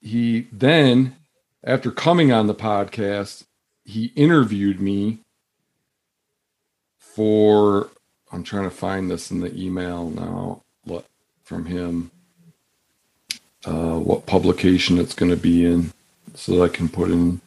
he 0.00 0.46
then 0.52 1.16
after 1.64 1.90
coming 1.90 2.30
on 2.32 2.46
the 2.46 2.54
podcast 2.54 3.44
he 3.84 4.12
interviewed 4.14 4.80
me 4.80 5.18
for 6.98 7.90
i'm 8.32 8.42
trying 8.42 8.64
to 8.64 8.70
find 8.70 9.10
this 9.10 9.30
in 9.30 9.40
the 9.40 9.54
email 9.60 10.10
now 10.10 10.62
what 10.84 11.04
from 11.44 11.64
him 11.66 12.10
uh 13.66 13.98
what 13.98 14.26
publication 14.26 14.98
it's 14.98 15.14
going 15.14 15.30
to 15.30 15.36
be 15.36 15.64
in 15.64 15.92
so 16.34 16.56
that 16.56 16.62
i 16.62 16.68
can 16.68 16.88
put 16.88 17.10
in 17.10 17.40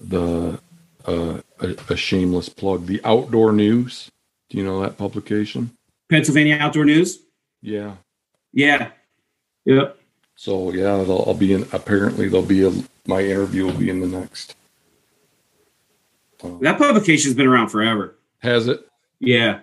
the 0.00 0.58
uh 1.06 1.40
a, 1.60 1.76
a 1.90 1.96
shameless 1.96 2.48
plug 2.48 2.86
the 2.86 3.00
outdoor 3.04 3.52
news 3.52 4.10
do 4.48 4.58
you 4.58 4.64
know 4.64 4.80
that 4.82 4.96
publication 4.98 5.70
Pennsylvania 6.10 6.56
Outdoor 6.60 6.84
News. 6.84 7.20
yeah 7.62 7.94
Yeah. 8.52 8.90
Yep. 9.64 9.96
So 10.34 10.72
yeah, 10.72 10.94
I'll 10.94 11.34
be 11.34 11.52
in. 11.52 11.68
Apparently, 11.72 12.28
there'll 12.28 12.44
be 12.44 12.64
a 12.66 12.72
my 13.06 13.22
interview 13.22 13.66
will 13.66 13.74
be 13.78 13.90
in 13.90 14.00
the 14.00 14.08
next. 14.08 14.56
Uh, 16.42 16.58
That 16.62 16.78
publication's 16.78 17.34
been 17.34 17.46
around 17.46 17.68
forever. 17.68 18.16
has 18.40 18.66
it? 18.66 18.88
Yeah. 19.20 19.60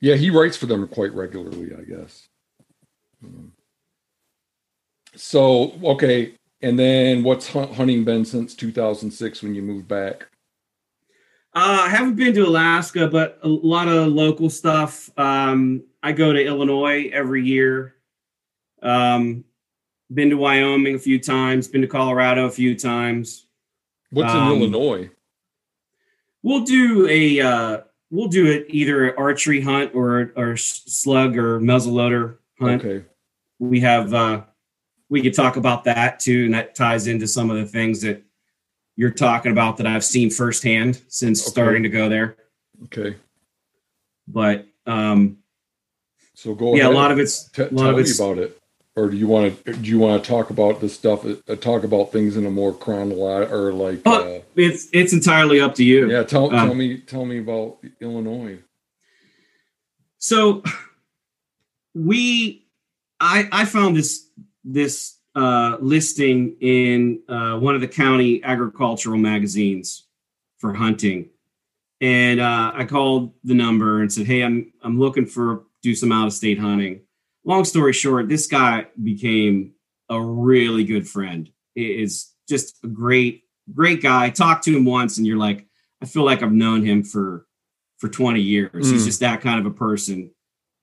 Yeah, 0.00 0.16
he 0.16 0.30
writes 0.30 0.56
for 0.56 0.66
them 0.66 0.86
quite 0.88 1.14
regularly, 1.14 1.72
I 1.74 1.82
guess. 1.82 2.28
Hmm. 3.20 3.46
So 5.14 5.72
okay, 5.82 6.34
and 6.60 6.78
then 6.78 7.22
what's 7.22 7.48
hunting 7.48 8.04
been 8.04 8.24
since 8.24 8.54
2006 8.54 9.42
when 9.42 9.54
you 9.54 9.62
moved 9.62 9.88
back? 9.88 10.28
Uh, 11.54 11.84
I 11.84 11.88
haven't 11.88 12.16
been 12.16 12.34
to 12.34 12.46
Alaska, 12.46 13.08
but 13.08 13.38
a 13.42 13.48
lot 13.48 13.88
of 13.88 14.08
local 14.08 14.50
stuff. 14.50 15.08
Um, 15.18 15.84
I 16.02 16.12
go 16.12 16.34
to 16.34 16.44
Illinois 16.44 17.08
every 17.10 17.46
year. 17.46 17.94
Um, 18.82 19.44
been 20.12 20.28
to 20.30 20.36
Wyoming 20.36 20.96
a 20.96 20.98
few 20.98 21.18
times. 21.18 21.66
Been 21.66 21.80
to 21.80 21.88
Colorado 21.88 22.44
a 22.44 22.50
few 22.50 22.74
times. 22.74 23.46
What's 24.10 24.32
Um, 24.32 24.52
in 24.52 24.58
Illinois? 24.58 25.10
We'll 26.42 26.64
do 26.64 27.08
a 27.08 27.40
uh, 27.40 27.80
we'll 28.16 28.28
do 28.28 28.46
it 28.46 28.66
either 28.70 29.08
an 29.10 29.14
archery 29.18 29.60
hunt 29.60 29.94
or 29.94 30.32
or 30.36 30.56
slug 30.56 31.36
or 31.36 31.60
muzzleloader 31.60 32.38
hunt. 32.58 32.82
Okay, 32.84 33.04
We 33.58 33.80
have 33.80 34.14
uh, 34.14 34.42
we 35.10 35.20
could 35.22 35.34
talk 35.34 35.56
about 35.56 35.84
that 35.84 36.18
too, 36.20 36.46
and 36.46 36.54
that 36.54 36.74
ties 36.74 37.06
into 37.06 37.26
some 37.28 37.50
of 37.50 37.56
the 37.58 37.66
things 37.66 38.00
that 38.02 38.22
you're 38.96 39.10
talking 39.10 39.52
about 39.52 39.76
that 39.76 39.86
I've 39.86 40.04
seen 40.04 40.30
firsthand 40.30 41.02
since 41.08 41.42
Okay. 41.42 41.50
starting 41.50 41.82
to 41.82 41.88
go 41.90 42.08
there. 42.08 42.36
okay. 42.84 43.16
But 44.26 44.66
um, 44.86 45.38
So 46.34 46.54
go 46.54 46.74
yeah, 46.74 46.84
ahead. 46.84 46.92
a 46.92 46.96
lot 46.96 47.10
of 47.12 47.18
it's 47.18 47.48
T- 47.50 47.62
a 47.62 47.68
lot 47.70 47.90
of 47.90 47.98
it's 47.98 48.18
about 48.18 48.38
it, 48.38 48.58
or 48.96 49.10
do 49.10 49.16
you 49.16 49.28
want 49.28 49.64
to? 49.64 49.72
Do 49.74 49.88
you 49.88 49.98
want 49.98 50.24
to 50.24 50.28
talk 50.28 50.48
about 50.48 50.80
this 50.80 50.94
stuff? 50.94 51.24
Uh, 51.24 51.54
talk 51.56 51.84
about 51.84 52.10
things 52.10 52.36
in 52.36 52.46
a 52.46 52.50
more 52.50 52.72
chronological 52.72 53.54
or 53.54 53.72
like? 53.72 54.00
Uh, 54.06 54.40
it's 54.56 54.88
it's 54.92 55.12
entirely 55.12 55.60
up 55.60 55.74
to 55.74 55.84
you. 55.84 56.10
yeah, 56.10 56.22
tell 56.22 56.52
um, 56.54 56.76
me 56.76 56.98
tell 56.98 57.26
me 57.26 57.38
about 57.38 57.78
Illinois. 58.00 58.58
So 60.18 60.62
we 61.94 62.66
I 63.20 63.48
I 63.52 63.64
found 63.66 63.96
this 63.96 64.30
this 64.64 65.18
uh 65.34 65.76
listing 65.80 66.56
in 66.60 67.20
uh 67.28 67.58
one 67.58 67.74
of 67.74 67.82
the 67.82 67.88
county 67.88 68.42
agricultural 68.42 69.18
magazines 69.18 70.06
for 70.58 70.72
hunting. 70.72 71.28
And 72.00 72.40
uh 72.40 72.72
I 72.74 72.86
called 72.86 73.34
the 73.44 73.54
number 73.54 74.00
and 74.00 74.10
said, 74.10 74.26
"Hey, 74.26 74.42
I'm 74.42 74.72
I'm 74.82 74.98
looking 74.98 75.26
for 75.26 75.64
do 75.82 75.94
some 75.94 76.12
out 76.12 76.26
of 76.26 76.32
state 76.32 76.58
hunting." 76.58 77.02
Long 77.46 77.64
story 77.64 77.92
short, 77.92 78.28
this 78.28 78.46
guy 78.46 78.86
became 79.02 79.72
a 80.10 80.20
really 80.20 80.84
good 80.84 81.08
friend. 81.08 81.48
It 81.74 82.00
is 82.00 82.32
just 82.48 82.78
a 82.84 82.88
great 82.88 83.44
great 83.72 84.02
guy. 84.02 84.30
Talked 84.30 84.64
to 84.64 84.76
him 84.76 84.84
once 84.84 85.16
and 85.18 85.26
you're 85.26 85.38
like, 85.38 85.66
I 86.02 86.06
feel 86.06 86.24
like 86.24 86.42
I've 86.42 86.52
known 86.52 86.84
him 86.84 87.02
for 87.02 87.46
for 87.98 88.08
20 88.08 88.40
years. 88.40 88.90
He's 88.90 89.02
Mm. 89.02 89.06
just 89.06 89.20
that 89.20 89.40
kind 89.40 89.58
of 89.58 89.64
a 89.66 89.74
person. 89.74 90.30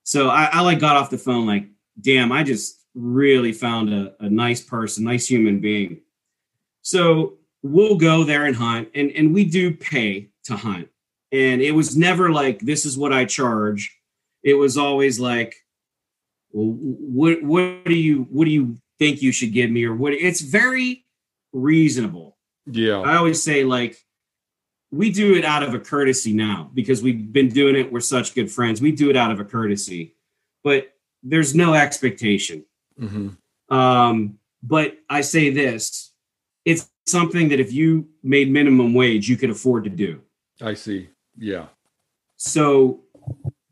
So 0.04 0.30
I, 0.30 0.46
I 0.52 0.62
like 0.62 0.80
got 0.80 0.98
off 0.98 1.10
the 1.12 1.18
phone 1.18 1.46
like, 1.46 1.68
damn, 2.02 2.32
I 2.32 2.44
just 2.44 2.80
really 2.96 3.54
found 3.54 3.94
a, 3.94 4.14
a 4.20 4.30
nice 4.30 4.62
person, 4.62 5.04
nice 5.04 5.28
human 5.28 5.60
being. 5.60 6.02
So 6.82 7.38
we'll 7.62 7.98
go 7.98 8.24
there 8.24 8.46
and 8.46 8.56
hunt, 8.56 8.90
and 8.96 9.12
and 9.12 9.34
we 9.34 9.46
do 9.46 9.74
pay 9.74 10.30
to 10.46 10.56
hunt. 10.58 10.90
And 11.32 11.62
it 11.62 11.72
was 11.72 11.96
never 11.98 12.32
like 12.32 12.60
this 12.60 12.86
is 12.86 12.98
what 12.98 13.14
I 13.14 13.26
charge. 13.26 13.96
It 14.44 14.56
was 14.56 14.78
always 14.78 15.20
like, 15.20 15.56
what 16.54 17.44
what 17.44 17.86
do 17.86 17.96
you 17.96 18.28
what 18.30 18.46
do 18.46 18.52
you 18.52 18.78
think 19.00 19.22
you 19.22 19.32
should 19.32 19.54
give 19.54 19.72
me, 19.72 19.84
or 19.86 19.96
what? 19.96 20.14
It's 20.14 20.42
very 20.42 21.06
reasonable. 21.52 22.38
Yeah, 22.66 23.00
I 23.00 23.16
always 23.16 23.44
say 23.44 23.64
like 23.64 23.98
we 24.92 25.12
do 25.12 25.36
it 25.36 25.44
out 25.44 25.64
of 25.64 25.74
a 25.74 25.80
courtesy 25.80 26.34
now 26.34 26.70
because 26.74 27.02
we've 27.02 27.34
been 27.34 27.50
doing 27.50 27.76
it. 27.76 27.92
We're 27.92 28.00
such 28.00 28.36
good 28.36 28.52
friends. 28.52 28.82
We 28.82 28.92
do 28.92 29.10
it 29.10 29.18
out 29.18 29.32
of 29.32 29.40
a 29.40 29.46
courtesy, 29.46 30.16
but 30.64 30.94
there's 31.24 31.56
no 31.56 31.74
expectation. 31.74 32.66
hmm 32.98 33.30
Um, 33.70 34.38
but 34.62 34.98
I 35.10 35.22
say 35.22 35.50
this: 35.50 36.12
it's 36.66 36.90
something 37.08 37.50
that 37.50 37.60
if 37.60 37.74
you 37.74 38.08
made 38.22 38.52
minimum 38.52 38.94
wage, 38.94 39.28
you 39.28 39.38
could 39.38 39.50
afford 39.50 39.86
to 39.86 39.90
do. 39.90 40.22
I 40.62 40.76
see. 40.76 41.10
Yeah. 41.38 41.66
So 42.38 43.02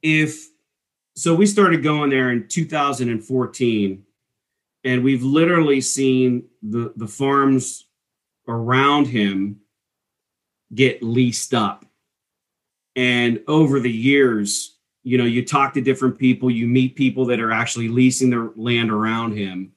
if 0.02 0.48
so 1.16 1.36
we 1.36 1.46
started 1.46 1.84
going 1.84 2.10
there 2.10 2.32
in 2.32 2.48
2014 2.48 4.04
and 4.84 5.04
we've 5.04 5.24
literally 5.24 5.82
seen 5.82 6.46
the 6.62 6.94
the 6.96 7.08
farms 7.08 7.86
around 8.48 9.06
him 9.08 9.60
get 10.74 11.04
leased 11.04 11.54
up. 11.54 11.86
And 12.96 13.42
over 13.48 13.80
the 13.80 13.92
years, 13.92 14.78
you 15.04 15.18
know, 15.18 15.24
you 15.26 15.46
talk 15.46 15.74
to 15.74 15.82
different 15.82 16.18
people, 16.18 16.50
you 16.50 16.68
meet 16.68 16.96
people 16.96 17.26
that 17.26 17.40
are 17.40 17.52
actually 17.52 17.88
leasing 17.90 18.30
their 18.30 18.52
land 18.56 18.92
around 18.92 19.38
him 19.38 19.74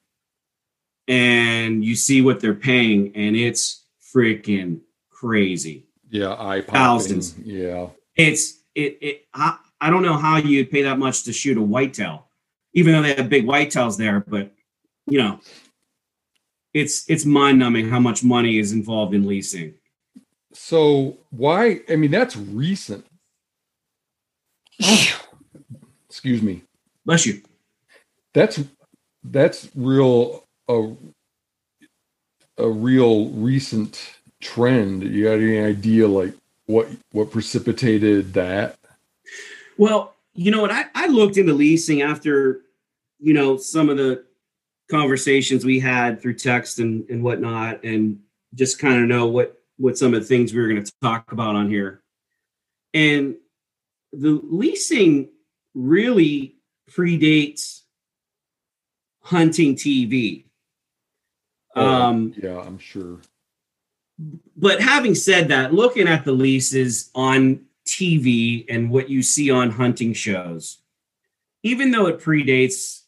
and 1.07 1.83
you 1.83 1.95
see 1.95 2.21
what 2.21 2.39
they're 2.39 2.53
paying 2.53 3.15
and 3.15 3.35
it's 3.35 3.85
freaking 4.13 4.79
crazy 5.09 5.85
Yeah, 6.09 6.35
popping. 6.35 6.63
Thousands. 6.63 7.37
Yeah. 7.39 7.87
it's 8.15 8.61
it 8.73 8.97
it 9.01 9.27
I, 9.33 9.57
I 9.85 9.89
don't 9.89 10.03
know 10.03 10.17
how 10.17 10.37
you'd 10.37 10.71
pay 10.71 10.81
that 10.81 10.99
much 10.99 11.23
to 11.23 11.33
shoot 11.33 11.57
a 11.57 11.61
whitetail 11.61 12.27
even 12.73 12.93
though 12.93 13.01
they 13.01 13.13
have 13.13 13.29
big 13.29 13.45
whitetails 13.45 13.97
there 13.97 14.19
but 14.19 14.51
you 15.07 15.17
know 15.17 15.39
it's 16.73 17.09
it's 17.09 17.25
mind 17.25 17.59
numbing 17.59 17.89
how 17.89 17.99
much 17.99 18.23
money 18.23 18.57
is 18.57 18.71
involved 18.71 19.13
in 19.13 19.27
leasing 19.27 19.73
So 20.55 21.17
why? 21.31 21.81
I 21.89 21.97
mean, 21.97 22.11
that's 22.11 22.35
recent. 22.37 23.05
Excuse 26.09 26.41
me. 26.41 26.63
bless 27.05 27.25
you 27.25 27.41
That's 28.33 28.63
that's 29.23 29.69
real 29.75 30.45
a 30.67 30.95
a 32.57 32.69
real 32.69 33.29
recent 33.29 34.15
trend. 34.41 35.03
You 35.03 35.25
got 35.25 35.33
any 35.33 35.59
idea 35.59 36.07
like 36.07 36.33
what 36.67 36.87
what 37.11 37.31
precipitated 37.31 38.33
that? 38.33 38.77
Well 39.77 40.15
you 40.33 40.51
know 40.51 40.61
what 40.61 40.71
I, 40.71 40.85
I 40.93 41.07
looked 41.07 41.37
into 41.37 41.53
leasing 41.53 42.01
after 42.01 42.61
you 43.19 43.33
know 43.33 43.57
some 43.57 43.89
of 43.89 43.97
the 43.97 44.25
conversations 44.89 45.65
we 45.65 45.79
had 45.79 46.21
through 46.21 46.35
text 46.35 46.79
and, 46.79 47.09
and 47.09 47.23
whatnot, 47.23 47.83
and 47.83 48.19
just 48.53 48.79
kind 48.79 49.01
of 49.01 49.07
know 49.07 49.25
what 49.27 49.57
what 49.77 49.97
some 49.97 50.13
of 50.13 50.21
the 50.21 50.27
things 50.27 50.53
we 50.53 50.61
were 50.61 50.67
going 50.67 50.83
to 50.83 50.91
talk 51.01 51.31
about 51.31 51.55
on 51.55 51.69
here. 51.69 52.01
And 52.93 53.35
the 54.13 54.39
leasing 54.43 55.29
really 55.73 56.55
predates 56.89 57.81
hunting 59.21 59.75
TV. 59.75 60.45
Oh, 61.75 61.85
Um, 61.85 62.33
yeah, 62.41 62.59
I'm 62.59 62.77
sure. 62.77 63.19
but 64.55 64.81
having 64.81 65.13
said 65.15 65.49
that, 65.49 65.73
looking 65.73 66.07
at 66.07 66.23
the 66.23 66.31
leases 66.31 67.09
on 67.15 67.65
TV 67.87 68.65
and 68.69 68.89
what 68.89 69.09
you 69.09 69.21
see 69.21 69.51
on 69.51 69.71
hunting 69.71 70.13
shows, 70.13 70.79
even 71.63 71.91
though 71.91 72.07
it 72.07 72.19
predates 72.19 73.01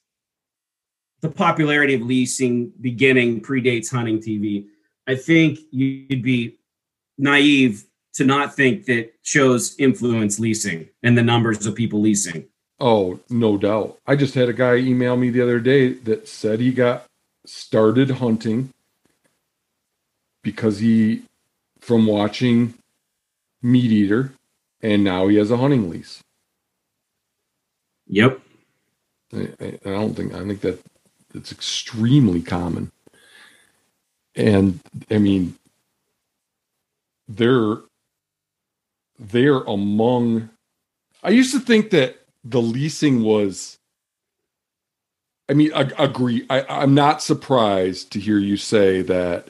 the 1.21 1.29
popularity 1.29 1.95
of 1.95 2.01
leasing 2.01 2.71
beginning 2.79 3.41
predates 3.41 3.91
hunting 3.91 4.19
TV, 4.19 4.65
I 5.07 5.15
think 5.15 5.59
you'd 5.71 6.21
be 6.21 6.57
naive 7.17 7.85
to 8.13 8.25
not 8.25 8.55
think 8.55 8.85
that 8.85 9.13
shows 9.23 9.75
influence 9.79 10.39
leasing 10.39 10.89
and 11.03 11.17
the 11.17 11.23
numbers 11.23 11.65
of 11.65 11.75
people 11.75 12.01
leasing. 12.01 12.47
Oh, 12.79 13.19
no 13.29 13.57
doubt. 13.57 13.97
I 14.05 14.15
just 14.15 14.35
had 14.35 14.49
a 14.49 14.53
guy 14.53 14.75
email 14.75 15.17
me 15.17 15.29
the 15.29 15.41
other 15.41 15.59
day 15.59 15.93
that 15.93 16.27
said 16.27 16.59
he 16.59 16.71
got 16.71 17.05
started 17.45 18.11
hunting 18.11 18.73
because 20.43 20.79
he 20.79 21.23
from 21.79 22.05
watching 22.05 22.73
Meat 23.61 23.91
Eater 23.91 24.33
and 24.87 25.03
now 25.03 25.27
he 25.27 25.35
has 25.35 25.51
a 25.51 25.57
hunting 25.57 25.89
lease. 25.89 26.21
Yep. 28.07 28.39
I, 29.35 29.49
I 29.59 29.65
I 29.85 29.89
don't 29.89 30.15
think 30.15 30.33
I 30.33 30.45
think 30.47 30.61
that 30.61 30.81
it's 31.35 31.51
extremely 31.51 32.41
common. 32.41 32.91
And 34.35 34.79
I 35.11 35.17
mean 35.17 35.55
they're 37.27 37.79
they're 39.19 39.61
among 39.63 40.49
I 41.21 41.31
used 41.31 41.51
to 41.51 41.59
think 41.59 41.89
that 41.89 42.19
the 42.45 42.61
leasing 42.61 43.23
was 43.23 43.77
I 45.49 45.53
mean 45.53 45.73
I 45.73 45.91
agree 45.99 46.45
I, 46.49 46.65
I'm 46.69 46.93
not 46.93 47.21
surprised 47.21 48.13
to 48.13 48.21
hear 48.21 48.37
you 48.37 48.55
say 48.55 49.01
that 49.01 49.49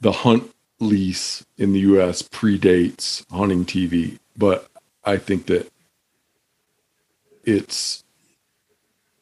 the 0.00 0.12
hunt 0.12 0.50
lease 0.80 1.44
in 1.56 1.72
the 1.72 1.80
US 1.80 2.22
predates 2.22 3.24
hunting 3.30 3.64
TV, 3.64 4.18
but 4.36 4.70
I 5.04 5.16
think 5.16 5.46
that 5.46 5.70
it's 7.44 8.04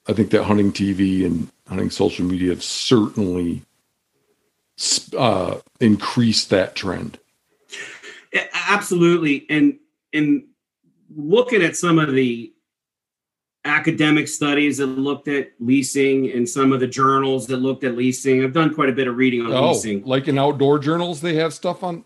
I 0.08 0.12
think 0.12 0.30
that 0.30 0.44
hunting 0.44 0.72
TV 0.72 1.24
and 1.24 1.50
hunting 1.68 1.90
social 1.90 2.24
media 2.24 2.50
have 2.50 2.62
certainly 2.62 3.62
uh, 5.16 5.58
increased 5.80 6.50
that 6.50 6.76
trend. 6.76 7.18
Absolutely. 8.68 9.46
And 9.48 9.78
and 10.12 10.44
looking 11.14 11.62
at 11.62 11.76
some 11.76 11.98
of 11.98 12.12
the 12.12 12.52
academic 13.66 14.28
studies 14.28 14.78
that 14.78 14.86
looked 14.86 15.28
at 15.28 15.50
leasing 15.60 16.30
and 16.32 16.48
some 16.48 16.72
of 16.72 16.80
the 16.80 16.86
journals 16.86 17.46
that 17.48 17.58
looked 17.58 17.84
at 17.84 17.96
leasing, 17.96 18.42
I've 18.44 18.52
done 18.52 18.74
quite 18.74 18.88
a 18.88 18.92
bit 18.92 19.08
of 19.08 19.16
reading 19.16 19.42
on 19.44 19.52
Oh, 19.52 19.72
leasing. 19.72 20.04
like 20.04 20.28
in 20.28 20.38
outdoor 20.38 20.78
journals, 20.78 21.20
they 21.20 21.34
have 21.34 21.52
stuff 21.52 21.82
on. 21.82 22.04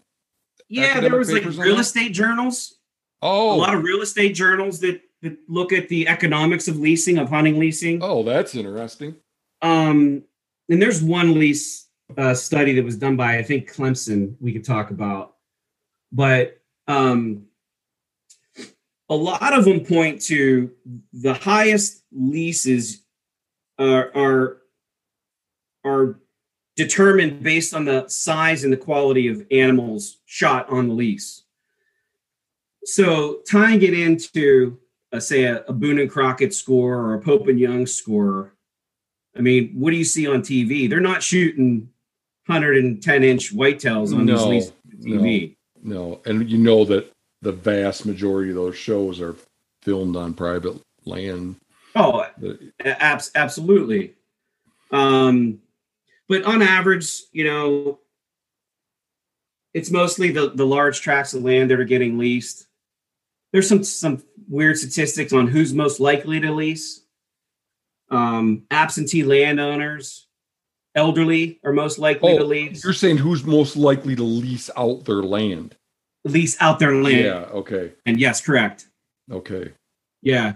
Yeah, 0.68 1.00
there 1.00 1.16
was 1.16 1.32
like 1.32 1.44
real 1.44 1.76
that? 1.76 1.80
estate 1.80 2.12
journals, 2.12 2.76
Oh, 3.22 3.54
a 3.54 3.58
lot 3.58 3.74
of 3.74 3.82
real 3.82 4.00
estate 4.02 4.34
journals 4.34 4.80
that, 4.80 5.00
that 5.22 5.36
look 5.48 5.72
at 5.72 5.88
the 5.88 6.08
economics 6.08 6.68
of 6.68 6.78
leasing, 6.78 7.18
of 7.18 7.28
hunting 7.28 7.58
leasing. 7.58 8.02
oh, 8.02 8.22
that's 8.22 8.54
interesting. 8.54 9.16
Um, 9.62 10.22
and 10.68 10.80
there's 10.80 11.02
one 11.02 11.34
lease 11.38 11.88
uh, 12.16 12.34
study 12.34 12.72
that 12.74 12.84
was 12.84 12.96
done 12.96 13.16
by 13.16 13.36
I 13.38 13.42
think 13.42 13.72
Clemson. 13.72 14.36
We 14.40 14.52
could 14.52 14.64
talk 14.64 14.90
about, 14.90 15.34
but 16.12 16.60
um, 16.88 17.46
a 19.10 19.14
lot 19.14 19.52
of 19.52 19.64
them 19.64 19.80
point 19.80 20.22
to 20.22 20.70
the 21.12 21.34
highest 21.34 22.04
leases 22.12 23.02
are 23.78 24.10
are 24.16 24.56
are 25.84 26.20
determined 26.76 27.42
based 27.42 27.74
on 27.74 27.84
the 27.84 28.06
size 28.08 28.64
and 28.64 28.72
the 28.72 28.76
quality 28.76 29.28
of 29.28 29.44
animals 29.50 30.20
shot 30.24 30.70
on 30.70 30.88
the 30.88 30.94
lease. 30.94 31.42
So 32.84 33.40
tying 33.50 33.82
it 33.82 33.92
into, 33.92 34.78
uh, 35.12 35.20
say, 35.20 35.44
a, 35.44 35.62
a 35.64 35.72
Boone 35.72 35.98
and 35.98 36.10
Crockett 36.10 36.54
score 36.54 36.96
or 36.96 37.14
a 37.14 37.20
Pope 37.20 37.48
and 37.48 37.60
Young 37.60 37.86
score, 37.86 38.54
I 39.36 39.40
mean, 39.40 39.72
what 39.74 39.90
do 39.90 39.96
you 39.96 40.04
see 40.04 40.26
on 40.26 40.40
TV? 40.40 40.88
They're 40.88 41.00
not 41.00 41.22
shooting 41.22 41.90
110 42.46 43.24
inch 43.24 43.54
whitetails 43.54 44.14
on 44.14 44.24
No, 44.24 44.36
these 44.36 44.46
leases 44.46 44.72
TV. 45.02 45.56
No, 45.82 46.20
and 46.24 46.50
you 46.50 46.58
know 46.58 46.84
that 46.86 47.10
the 47.42 47.52
vast 47.52 48.06
majority 48.06 48.50
of 48.50 48.56
those 48.56 48.76
shows 48.76 49.20
are 49.20 49.36
filmed 49.82 50.16
on 50.16 50.34
private 50.34 50.80
land. 51.04 51.56
Oh, 51.94 52.26
abs- 52.84 53.30
absolutely. 53.34 54.14
Um, 54.90 55.60
but 56.28 56.44
on 56.44 56.62
average, 56.62 57.22
you 57.32 57.44
know, 57.44 57.98
it's 59.74 59.90
mostly 59.90 60.30
the 60.30 60.50
the 60.50 60.66
large 60.66 61.00
tracts 61.00 61.34
of 61.34 61.42
land 61.42 61.70
that 61.70 61.80
are 61.80 61.84
getting 61.84 62.18
leased. 62.18 62.66
There's 63.52 63.68
some 63.68 63.84
some 63.84 64.22
weird 64.48 64.78
statistics 64.78 65.32
on 65.32 65.46
who's 65.46 65.72
most 65.72 66.00
likely 66.00 66.40
to 66.40 66.52
lease. 66.52 67.02
Um, 68.10 68.64
absentee 68.70 69.22
landowners, 69.22 70.26
elderly 70.96 71.60
are 71.64 71.72
most 71.72 71.98
likely 71.98 72.36
to 72.36 72.42
Oh, 72.42 72.46
lease 72.46 72.82
You're 72.82 72.92
saying 72.92 73.18
who's 73.18 73.44
most 73.44 73.76
likely 73.76 74.16
to 74.16 74.24
lease 74.24 74.68
out 74.76 75.04
their 75.04 75.22
land? 75.22 75.76
Lease 76.24 76.56
out 76.60 76.78
their 76.78 76.94
land. 76.94 77.24
Yeah. 77.24 77.46
Okay. 77.52 77.92
And 78.06 78.18
yes, 78.18 78.40
correct. 78.40 78.86
Okay. 79.30 79.72
Yeah. 80.22 80.54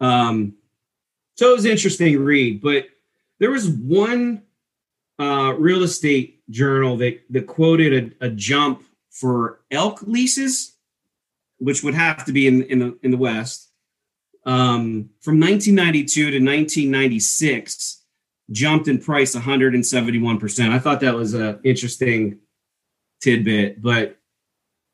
Um, 0.00 0.54
so 1.36 1.50
it 1.50 1.56
was 1.56 1.64
interesting 1.64 2.18
read, 2.20 2.60
but 2.60 2.86
there 3.38 3.50
was 3.50 3.68
one 3.68 4.42
uh, 5.18 5.54
real 5.58 5.82
estate 5.82 6.42
journal 6.50 6.96
that, 6.98 7.20
that 7.30 7.46
quoted 7.46 8.16
a, 8.20 8.26
a 8.26 8.30
jump 8.30 8.82
for 9.10 9.60
elk 9.70 10.02
leases, 10.02 10.74
which 11.58 11.82
would 11.82 11.94
have 11.94 12.24
to 12.26 12.32
be 12.32 12.46
in, 12.46 12.62
in 12.64 12.78
the 12.78 12.98
in 13.02 13.10
the 13.10 13.16
West, 13.16 13.70
um, 14.44 15.10
from 15.20 15.40
1992 15.40 16.14
to 16.14 16.26
1996, 16.38 18.04
jumped 18.50 18.88
in 18.88 18.98
price 18.98 19.34
171 19.34 20.38
percent. 20.38 20.72
I 20.72 20.78
thought 20.78 21.00
that 21.00 21.14
was 21.14 21.34
an 21.34 21.60
interesting 21.64 22.40
tidbit, 23.20 23.80
but 23.80 24.18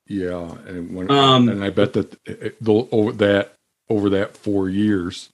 Yeah, 0.07 0.57
and 0.67 0.95
when, 0.95 1.11
Um, 1.11 1.49
and 1.49 1.63
I 1.65 1.71
bet 1.71 1.93
that 1.95 2.19
it- 2.27 2.57
though 2.61 2.89
over 2.91 3.13
that 3.13 3.55
over 3.89 4.09
that 4.11 4.37
four 4.37 4.69
years, 4.71 5.29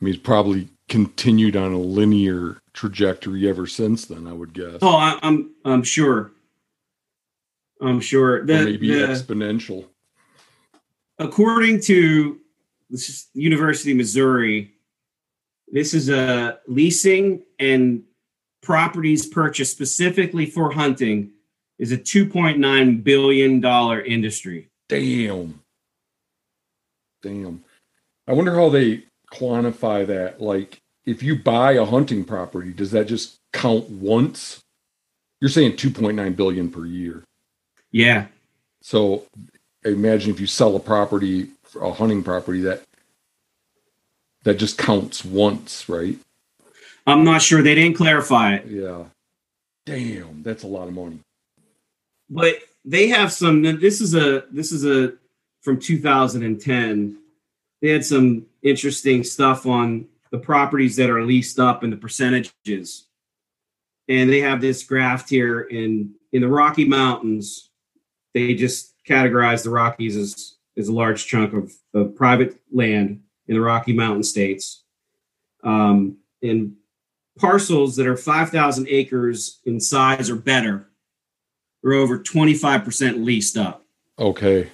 I 0.00 0.04
mean, 0.04 0.14
it's 0.14 0.22
probably 0.22 0.68
continued 0.88 1.56
on 1.56 1.72
a 1.72 1.78
linear 1.80 2.60
trajectory 2.72 3.48
ever 3.48 3.66
since 3.66 4.04
then. 4.06 4.26
I 4.26 4.32
would 4.32 4.52
guess, 4.52 4.78
oh, 4.82 4.96
I, 4.96 5.18
I'm 5.22 5.50
I'm 5.64 5.82
sure. 5.82 6.32
I'm 7.80 8.00
sure 8.00 8.42
or 8.42 8.44
the, 8.46 8.64
maybe 8.64 8.88
the- 8.92 9.06
exponential. 9.08 9.86
according 11.18 11.80
to 11.82 12.38
this 12.90 13.26
University 13.34 13.92
of 13.92 13.96
Missouri, 13.96 14.72
this 15.70 15.94
is 15.94 16.08
a 16.10 16.60
leasing 16.68 17.42
and 17.58 18.04
properties 18.62 19.26
purchased 19.26 19.72
specifically 19.72 20.46
for 20.46 20.70
hunting 20.70 21.32
is 21.82 21.90
a 21.90 21.98
2.9 21.98 23.02
billion 23.02 23.60
dollar 23.60 24.00
industry. 24.00 24.68
Damn, 24.88 25.58
damn. 27.22 27.64
I 28.28 28.34
wonder 28.34 28.54
how 28.54 28.68
they 28.68 29.02
quantify 29.32 30.06
that. 30.06 30.40
Like, 30.40 30.78
if 31.06 31.24
you 31.24 31.34
buy 31.34 31.72
a 31.72 31.84
hunting 31.84 32.24
property, 32.24 32.72
does 32.72 32.92
that 32.92 33.08
just 33.08 33.34
count 33.52 33.90
once? 33.90 34.60
You're 35.40 35.50
saying 35.50 35.72
2.9 35.72 36.36
billion 36.36 36.70
per 36.70 36.86
year. 36.86 37.24
Yeah, 37.90 38.26
So 38.80 39.24
imagine 39.84 40.30
if 40.30 40.38
you 40.38 40.46
sell 40.46 40.76
a 40.76 40.80
property, 40.80 41.48
a 41.80 41.92
hunting 41.92 42.22
property 42.22 42.60
that 42.60 42.82
that 44.44 44.54
just 44.54 44.78
counts 44.78 45.24
once, 45.24 45.88
right? 45.88 46.16
I'm 47.08 47.24
not 47.24 47.42
sure 47.42 47.60
they 47.60 47.74
didn't 47.74 47.96
clarify 47.96 48.54
it, 48.54 48.66
Yeah. 48.66 49.04
Damn, 49.84 50.44
that's 50.44 50.62
a 50.62 50.68
lot 50.68 50.86
of 50.86 50.94
money. 50.94 51.18
But 52.28 52.56
they 52.84 53.08
have 53.08 53.32
some. 53.32 53.62
This 53.62 54.00
is 54.00 54.14
a 54.14 54.44
this 54.50 54.72
is 54.72 54.84
a 54.84 55.14
from 55.60 55.78
2010. 55.78 57.18
They 57.80 57.88
had 57.88 58.04
some 58.04 58.46
interesting 58.62 59.24
stuff 59.24 59.66
on 59.66 60.06
the 60.30 60.38
properties 60.38 60.96
that 60.96 61.10
are 61.10 61.24
leased 61.24 61.58
up 61.58 61.82
and 61.82 61.92
the 61.92 61.96
percentages. 61.96 63.06
And 64.08 64.30
they 64.30 64.40
have 64.40 64.60
this 64.60 64.82
graph 64.82 65.28
here 65.28 65.62
in 65.62 66.14
in 66.32 66.42
the 66.42 66.48
Rocky 66.48 66.84
Mountains. 66.84 67.70
They 68.34 68.54
just 68.54 68.94
categorize 69.06 69.62
the 69.62 69.70
Rockies 69.70 70.16
as 70.16 70.56
as 70.76 70.88
a 70.88 70.92
large 70.92 71.26
chunk 71.26 71.52
of, 71.52 71.72
of 71.94 72.16
private 72.16 72.58
land 72.72 73.22
in 73.46 73.54
the 73.54 73.60
Rocky 73.60 73.92
Mountain 73.92 74.22
states. 74.22 74.84
Um, 75.62 76.16
and 76.42 76.74
parcels 77.38 77.96
that 77.96 78.06
are 78.06 78.16
5,000 78.16 78.86
acres 78.88 79.60
in 79.64 79.78
size 79.78 80.30
or 80.30 80.36
better 80.36 80.88
are 81.84 81.92
over 81.92 82.18
25% 82.18 83.24
leased 83.24 83.56
up. 83.56 83.84
Okay. 84.18 84.70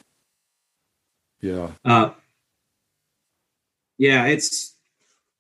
Yeah. 1.40 1.70
Uh, 1.84 2.10
yeah, 3.96 4.26
it's 4.26 4.74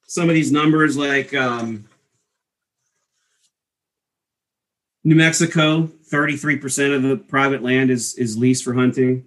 some 0.06 0.28
of 0.28 0.34
these 0.34 0.50
numbers 0.50 0.96
like 0.96 1.34
um, 1.34 1.84
New 5.04 5.14
Mexico, 5.14 5.88
33% 6.10 6.94
of 6.94 7.02
the 7.02 7.16
private 7.16 7.62
land 7.62 7.90
is 7.90 8.14
is 8.16 8.36
leased 8.36 8.64
for 8.64 8.74
hunting. 8.74 9.24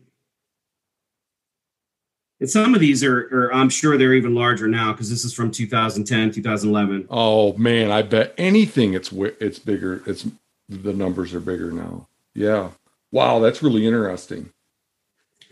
And 2.39 2.49
some 2.49 2.73
of 2.73 2.81
these 2.81 3.03
are, 3.03 3.19
are 3.31 3.53
I'm 3.53 3.69
sure 3.69 3.97
they're 3.97 4.15
even 4.15 4.33
larger 4.33 4.67
now 4.67 4.91
because 4.91 5.09
this 5.09 5.23
is 5.23 5.33
from 5.33 5.51
2010, 5.51 6.31
2011. 6.31 7.07
Oh 7.09 7.53
man, 7.53 7.91
I 7.91 8.01
bet 8.01 8.33
anything 8.37 8.93
it's 8.95 9.11
it's 9.11 9.59
bigger. 9.59 10.03
It's 10.07 10.27
the 10.67 10.93
numbers 10.93 11.33
are 11.33 11.39
bigger 11.39 11.71
now. 11.71 12.07
Yeah. 12.33 12.71
Wow, 13.11 13.39
that's 13.39 13.61
really 13.61 13.85
interesting. 13.85 14.51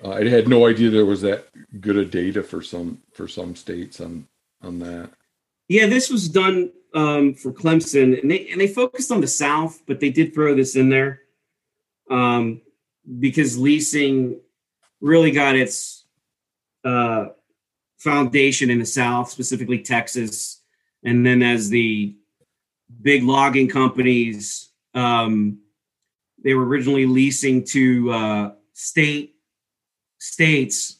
Uh, 0.03 0.11
I 0.11 0.29
had 0.29 0.47
no 0.47 0.65
idea 0.67 0.89
there 0.89 1.05
was 1.05 1.21
that 1.21 1.47
good 1.81 1.97
a 1.97 2.05
data 2.05 2.41
for 2.41 2.61
some 2.61 3.01
for 3.13 3.27
some 3.27 3.55
states 3.55 3.99
on 3.99 4.27
on 4.61 4.79
that. 4.79 5.09
Yeah, 5.67 5.87
this 5.87 6.09
was 6.09 6.29
done 6.29 6.71
um, 6.93 7.33
for 7.33 7.51
Clemson, 7.51 8.19
and 8.21 8.31
they 8.31 8.47
and 8.49 8.61
they 8.61 8.67
focused 8.67 9.11
on 9.11 9.21
the 9.21 9.27
South, 9.27 9.81
but 9.87 9.99
they 9.99 10.09
did 10.09 10.33
throw 10.33 10.55
this 10.55 10.75
in 10.75 10.89
there 10.89 11.21
um, 12.09 12.61
because 13.19 13.57
leasing 13.57 14.39
really 15.01 15.31
got 15.31 15.55
its 15.55 16.05
uh, 16.85 17.27
foundation 17.97 18.69
in 18.69 18.79
the 18.79 18.85
South, 18.85 19.29
specifically 19.29 19.79
Texas, 19.79 20.61
and 21.03 21.25
then 21.25 21.43
as 21.43 21.69
the 21.69 22.15
big 23.01 23.23
logging 23.23 23.67
companies, 23.67 24.69
um, 24.93 25.59
they 26.43 26.53
were 26.53 26.65
originally 26.65 27.05
leasing 27.05 27.63
to 27.65 28.11
uh, 28.11 28.51
state 28.73 29.35
states 30.19 30.99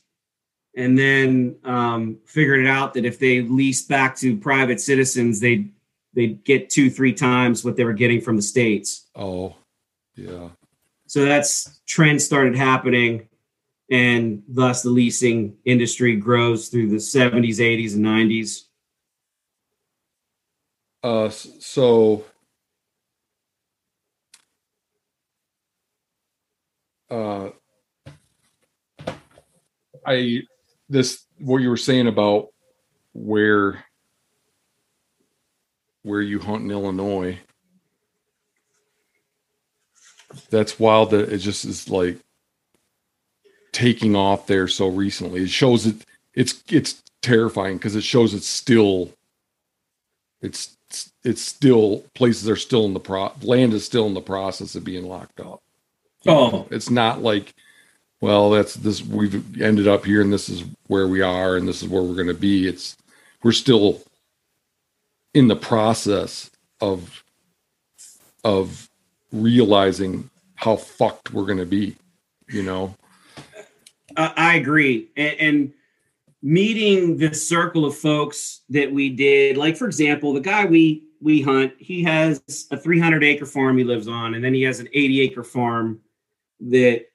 and 0.75 0.97
then 0.97 1.57
um, 1.63 2.19
figured 2.25 2.65
it 2.65 2.67
out 2.67 2.93
that 2.93 3.05
if 3.05 3.19
they 3.19 3.41
leased 3.41 3.89
back 3.89 4.15
to 4.17 4.37
private 4.37 4.79
citizens, 4.79 5.39
they'd 5.39 5.71
they'd 6.13 6.43
get 6.43 6.69
two, 6.69 6.89
three 6.89 7.13
times 7.13 7.63
what 7.63 7.75
they 7.75 7.83
were 7.83 7.93
getting 7.93 8.21
from 8.21 8.35
the 8.35 8.41
states. 8.41 9.07
Oh, 9.15 9.55
yeah. 10.15 10.49
So 11.05 11.25
that's 11.25 11.81
trend 11.87 12.21
started 12.21 12.55
happening, 12.55 13.27
and 13.91 14.43
thus 14.47 14.83
the 14.83 14.89
leasing 14.89 15.57
industry 15.65 16.15
grows 16.15 16.69
through 16.69 16.89
the 16.89 16.97
70s, 16.97 17.57
80s, 17.57 17.95
and 17.95 18.05
90s. 18.05 18.63
Uh, 21.01 21.29
so, 21.29 22.25
uh, 27.09 27.49
I 30.05 30.43
this 30.89 31.25
what 31.39 31.57
you 31.57 31.69
were 31.69 31.77
saying 31.77 32.07
about 32.07 32.49
where 33.13 33.83
where 36.03 36.21
you 36.21 36.39
hunt 36.39 36.63
in 36.63 36.71
Illinois. 36.71 37.39
That's 40.49 40.79
wild 40.79 41.11
that 41.11 41.31
it 41.31 41.39
just 41.39 41.65
is 41.65 41.89
like 41.89 42.17
taking 43.71 44.15
off 44.15 44.47
there 44.47 44.67
so 44.67 44.87
recently. 44.87 45.43
It 45.43 45.49
shows 45.49 45.85
it 45.85 46.05
it's 46.33 46.63
it's 46.69 47.01
terrifying 47.21 47.77
because 47.77 47.95
it 47.95 48.03
shows 48.03 48.33
it's 48.33 48.47
still 48.47 49.11
it's 50.41 50.77
it's 51.23 51.41
still 51.41 52.03
places 52.15 52.49
are 52.49 52.55
still 52.55 52.85
in 52.85 52.93
the 52.93 52.99
pro 52.99 53.31
land 53.41 53.73
is 53.73 53.85
still 53.85 54.07
in 54.07 54.13
the 54.13 54.21
process 54.21 54.75
of 54.75 54.83
being 54.83 55.05
locked 55.05 55.39
up. 55.39 55.61
Oh, 56.27 56.67
It's 56.69 56.89
not 56.89 57.21
like, 57.21 57.53
well, 58.21 58.49
that's 58.49 58.73
this 58.73 59.03
we've 59.03 59.61
ended 59.61 59.87
up 59.87 60.05
here 60.05 60.21
and 60.21 60.33
this 60.33 60.49
is 60.49 60.65
where 60.87 61.07
we 61.07 61.21
are 61.21 61.55
and 61.55 61.67
this 61.67 61.81
is 61.81 61.87
where 61.87 62.03
we're 62.03 62.15
going 62.15 62.27
to 62.27 62.33
be. 62.33 62.67
It's 62.67 62.97
we're 63.43 63.53
still 63.53 64.01
in 65.33 65.47
the 65.47 65.55
process 65.55 66.51
of 66.81 67.23
of 68.43 68.89
realizing 69.31 70.29
how 70.55 70.75
fucked 70.75 71.33
we're 71.33 71.45
going 71.45 71.59
to 71.59 71.65
be, 71.65 71.95
you 72.49 72.63
know. 72.63 72.95
I, 74.17 74.33
I 74.35 74.55
agree. 74.55 75.09
And, 75.15 75.35
and 75.39 75.73
meeting 76.41 77.17
the 77.17 77.33
circle 77.33 77.85
of 77.85 77.95
folks 77.95 78.61
that 78.69 78.91
we 78.91 79.09
did, 79.09 79.55
like 79.55 79.77
for 79.77 79.85
example, 79.85 80.33
the 80.33 80.41
guy 80.41 80.65
we 80.65 81.03
we 81.21 81.41
hunt, 81.41 81.73
he 81.77 82.03
has 82.03 82.67
a 82.71 82.77
300 82.77 83.23
acre 83.23 83.45
farm 83.45 83.77
he 83.77 83.83
lives 83.83 84.07
on, 84.07 84.35
and 84.35 84.43
then 84.43 84.53
he 84.53 84.63
has 84.63 84.79
an 84.79 84.87
80 84.93 85.21
acre 85.21 85.43
farm 85.43 85.99
that 86.61 87.05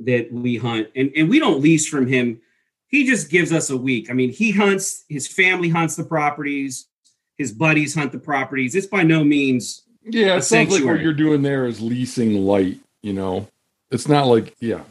that 0.00 0.32
we 0.32 0.56
hunt, 0.56 0.88
and 0.94 1.10
and 1.16 1.28
we 1.28 1.38
don't 1.38 1.60
lease 1.60 1.88
from 1.88 2.06
him. 2.06 2.40
He 2.88 3.06
just 3.06 3.30
gives 3.30 3.52
us 3.52 3.68
a 3.70 3.76
week. 3.76 4.10
I 4.10 4.14
mean, 4.14 4.30
he 4.30 4.50
hunts. 4.50 5.04
His 5.08 5.28
family 5.28 5.68
hunts 5.68 5.96
the 5.96 6.04
properties. 6.04 6.86
His 7.36 7.52
buddies 7.52 7.94
hunt 7.94 8.12
the 8.12 8.18
properties. 8.18 8.74
It's 8.74 8.86
by 8.86 9.02
no 9.02 9.22
means 9.22 9.82
Yeah, 10.04 10.36
it 10.36 10.42
sounds 10.42 10.70
like 10.70 10.84
what 10.84 11.00
you're 11.00 11.12
doing 11.12 11.42
there 11.42 11.66
is 11.66 11.80
leasing 11.80 12.34
light, 12.44 12.78
you 13.02 13.12
know. 13.12 13.48
It's 13.90 14.08
not 14.08 14.26
like, 14.26 14.54
yeah. 14.60 14.82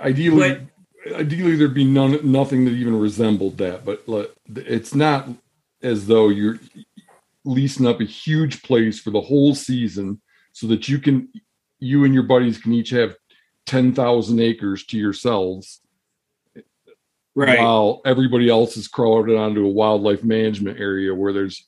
Ideally, 0.00 0.66
ideally 1.14 1.56
there'd 1.56 1.74
be 1.74 1.84
none, 1.84 2.30
nothing 2.30 2.64
that 2.64 2.72
even 2.72 2.98
resembled 2.98 3.58
that, 3.58 3.84
but 3.84 4.04
it's 4.54 4.94
not 4.94 5.28
as 5.82 6.06
though 6.06 6.28
you're 6.28 6.58
leasing 7.44 7.86
up 7.86 8.00
a 8.00 8.04
huge 8.04 8.62
place 8.62 9.00
for 9.00 9.10
the 9.10 9.20
whole 9.20 9.54
season 9.54 10.20
so 10.52 10.66
that 10.68 10.88
you 10.88 10.98
can, 10.98 11.28
you 11.82 12.04
and 12.04 12.14
your 12.14 12.22
buddies 12.22 12.58
can 12.58 12.72
each 12.72 12.90
have 12.90 13.16
ten 13.66 13.92
thousand 13.92 14.40
acres 14.40 14.84
to 14.86 14.96
yourselves, 14.96 15.80
right. 17.34 17.58
while 17.58 18.00
everybody 18.04 18.48
else 18.48 18.76
is 18.76 18.86
crowded 18.86 19.36
onto 19.36 19.66
a 19.66 19.68
wildlife 19.68 20.22
management 20.22 20.78
area 20.78 21.12
where 21.12 21.32
there's 21.32 21.66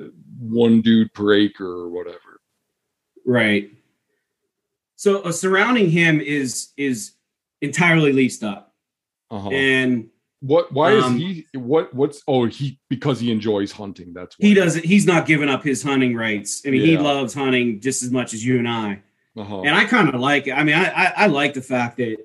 uh, 0.00 0.04
one 0.38 0.80
dude 0.80 1.12
per 1.12 1.34
acre 1.34 1.66
or 1.66 1.88
whatever. 1.88 2.40
Right. 3.26 3.70
So 4.94 5.22
uh, 5.22 5.32
surrounding 5.32 5.90
him 5.90 6.20
is 6.20 6.68
is 6.76 7.14
entirely 7.60 8.12
leased 8.12 8.44
up, 8.44 8.72
Uh-huh. 9.30 9.50
and 9.50 10.08
What? 10.40 10.72
Why 10.72 10.96
Um, 10.98 11.16
is 11.16 11.20
he? 11.20 11.46
What? 11.58 11.92
What's? 11.92 12.22
Oh, 12.28 12.46
he 12.46 12.78
because 12.88 13.18
he 13.18 13.32
enjoys 13.32 13.72
hunting. 13.72 14.12
That's 14.12 14.38
why 14.38 14.46
he 14.46 14.54
doesn't. 14.54 14.84
He's 14.84 15.06
not 15.06 15.26
giving 15.26 15.48
up 15.48 15.64
his 15.64 15.82
hunting 15.82 16.14
rights. 16.14 16.62
I 16.64 16.70
mean, 16.70 16.82
he 16.82 16.96
loves 16.96 17.34
hunting 17.34 17.80
just 17.80 18.04
as 18.04 18.10
much 18.12 18.34
as 18.34 18.44
you 18.46 18.58
and 18.60 18.68
I. 18.68 19.02
Uh-huh. 19.36 19.62
And 19.62 19.74
I 19.74 19.84
kind 19.84 20.08
of 20.08 20.20
like 20.20 20.46
it. 20.46 20.52
I 20.52 20.62
mean, 20.64 20.74
I, 20.74 20.90
I 20.90 21.12
I 21.16 21.26
like 21.26 21.54
the 21.54 21.62
fact 21.62 21.96
that 21.96 22.18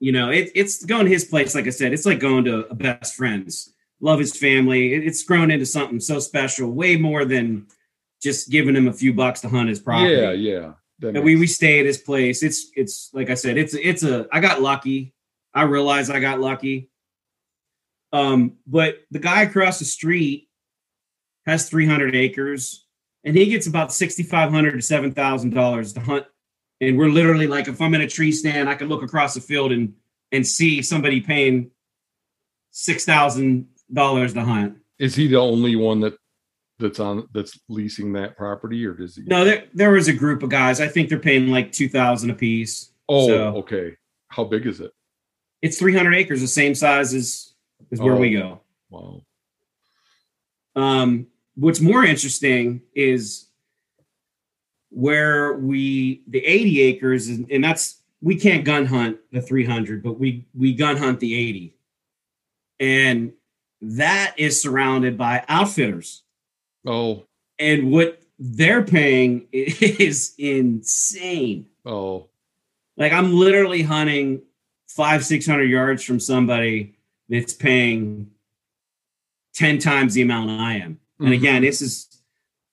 you 0.00 0.12
know 0.12 0.30
it, 0.30 0.50
it's 0.54 0.84
going 0.84 1.04
to 1.04 1.12
his 1.12 1.24
place. 1.24 1.54
Like 1.54 1.66
I 1.66 1.70
said, 1.70 1.92
it's 1.92 2.06
like 2.06 2.18
going 2.18 2.44
to 2.44 2.66
a 2.66 2.74
best 2.74 3.14
friends. 3.14 3.72
Love 4.00 4.18
his 4.18 4.36
family. 4.36 4.94
It, 4.94 5.06
it's 5.06 5.22
grown 5.22 5.50
into 5.50 5.66
something 5.66 6.00
so 6.00 6.18
special, 6.18 6.70
way 6.70 6.96
more 6.96 7.24
than 7.24 7.66
just 8.22 8.50
giving 8.50 8.74
him 8.74 8.88
a 8.88 8.92
few 8.92 9.12
bucks 9.12 9.42
to 9.42 9.48
hunt 9.48 9.68
his 9.68 9.80
property. 9.80 10.14
yeah, 10.14 10.32
yeah. 10.32 10.72
That 11.00 11.16
And 11.16 11.24
we 11.24 11.36
we 11.36 11.46
stay 11.46 11.80
at 11.80 11.86
his 11.86 11.98
place. 11.98 12.42
It's 12.42 12.70
it's 12.74 13.10
like 13.12 13.28
I 13.28 13.34
said, 13.34 13.58
it's 13.58 13.74
it's 13.74 14.02
a 14.02 14.26
I 14.32 14.40
got 14.40 14.62
lucky. 14.62 15.14
I 15.52 15.62
realized 15.62 16.10
I 16.10 16.20
got 16.20 16.40
lucky. 16.40 16.90
Um, 18.12 18.58
but 18.66 18.98
the 19.10 19.18
guy 19.18 19.42
across 19.42 19.78
the 19.78 19.84
street 19.84 20.48
has 21.46 21.68
300 21.68 22.14
acres, 22.14 22.83
and 23.24 23.36
he 23.36 23.46
gets 23.46 23.66
about 23.66 23.92
6,500 23.92 24.72
to 24.72 24.82
7,000 24.82 25.54
dollars 25.54 25.92
to 25.94 26.00
hunt. 26.00 26.26
And 26.80 26.98
we're 26.98 27.08
literally 27.08 27.46
like, 27.46 27.68
if 27.68 27.80
I'm 27.80 27.94
in 27.94 28.00
a 28.02 28.08
tree 28.08 28.32
stand, 28.32 28.68
I 28.68 28.74
can 28.74 28.88
look 28.88 29.02
across 29.02 29.34
the 29.34 29.40
field 29.40 29.72
and 29.72 29.94
and 30.32 30.46
see 30.46 30.82
somebody 30.82 31.20
paying 31.20 31.70
six 32.70 33.04
thousand 33.04 33.68
dollars 33.92 34.34
to 34.34 34.42
hunt. 34.42 34.78
is 34.98 35.14
he 35.14 35.28
the 35.28 35.36
only 35.38 35.76
one 35.76 36.00
that 36.00 36.14
that's 36.80 36.98
on 36.98 37.28
that's 37.32 37.58
leasing 37.68 38.12
that 38.14 38.36
property, 38.36 38.84
or 38.84 38.94
does 38.94 39.14
he? 39.16 39.22
No, 39.22 39.44
there 39.44 39.66
there 39.72 39.92
was 39.92 40.08
a 40.08 40.12
group 40.12 40.42
of 40.42 40.50
guys. 40.50 40.80
I 40.80 40.88
think 40.88 41.08
they're 41.08 41.18
paying 41.20 41.48
like 41.48 41.70
two 41.70 41.88
thousand 41.88 42.30
a 42.30 42.34
piece. 42.34 42.90
Oh, 43.08 43.28
so- 43.28 43.56
okay. 43.58 43.94
How 44.28 44.42
big 44.44 44.66
is 44.66 44.80
it? 44.80 44.90
It's 45.62 45.78
300 45.78 46.14
acres, 46.16 46.40
the 46.40 46.48
same 46.48 46.74
size 46.74 47.14
as, 47.14 47.54
as 47.92 48.00
where 48.00 48.14
Oh. 48.14 48.18
we 48.18 48.32
go. 48.32 48.60
Wow. 48.90 49.22
Um, 50.76 51.28
what's 51.56 51.80
more 51.80 52.04
interesting 52.04 52.82
is 52.94 53.46
where 54.90 55.54
we 55.54 56.22
the 56.28 56.44
80 56.44 56.80
acres, 56.82 57.28
and, 57.28 57.50
and 57.50 57.62
that's 57.64 58.00
we 58.20 58.36
can't 58.36 58.64
gun 58.64 58.86
hunt 58.86 59.18
the 59.32 59.40
300, 59.42 60.02
but 60.02 60.18
we 60.18 60.46
we 60.54 60.72
gun 60.74 60.96
hunt 60.96 61.20
the 61.20 61.34
80, 61.34 61.76
and 62.80 63.32
that 63.80 64.34
is 64.36 64.60
surrounded 64.62 65.18
by 65.18 65.44
outfitters, 65.48 66.22
Oh, 66.86 67.24
and 67.58 67.90
what 67.90 68.22
they're 68.38 68.84
paying 68.84 69.46
is 69.52 70.34
insane. 70.38 71.66
oh, 71.84 72.28
Like 72.96 73.12
I'm 73.12 73.34
literally 73.34 73.82
hunting 73.82 74.42
five, 74.88 75.24
six 75.24 75.44
hundred 75.46 75.70
yards 75.70 76.02
from 76.04 76.20
somebody 76.20 76.94
that's 77.28 77.52
paying 77.52 78.30
ten 79.54 79.78
times 79.78 80.14
the 80.14 80.22
amount 80.22 80.50
I 80.50 80.74
am. 80.76 81.00
And 81.24 81.32
mm-hmm. 81.32 81.42
again, 81.42 81.62
this 81.62 81.80
is 81.80 82.22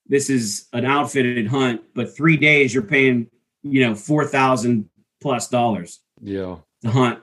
this 0.07 0.29
is 0.29 0.67
an 0.73 0.85
outfitted 0.85 1.47
hunt, 1.47 1.81
but 1.95 2.15
three 2.15 2.35
days 2.35 2.73
you're 2.73 2.83
paying, 2.83 3.27
you 3.63 3.87
know, 3.87 3.95
four 3.95 4.25
thousand 4.25 4.89
plus 5.21 5.47
dollars 5.47 5.99
Yeah. 6.21 6.57
to 6.81 6.91
hunt. 6.91 7.19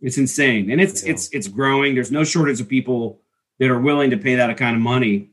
It's 0.00 0.16
insane, 0.16 0.70
and 0.70 0.80
it's 0.80 1.02
Yeah. 1.02 1.12
it's 1.12 1.28
it's 1.30 1.48
growing. 1.48 1.94
There's 1.94 2.12
no 2.12 2.24
shortage 2.24 2.60
of 2.60 2.68
people 2.68 3.20
that 3.58 3.70
are 3.70 3.80
willing 3.80 4.10
to 4.10 4.16
pay 4.16 4.36
that 4.36 4.56
kind 4.56 4.76
of 4.76 4.82
money 4.82 5.30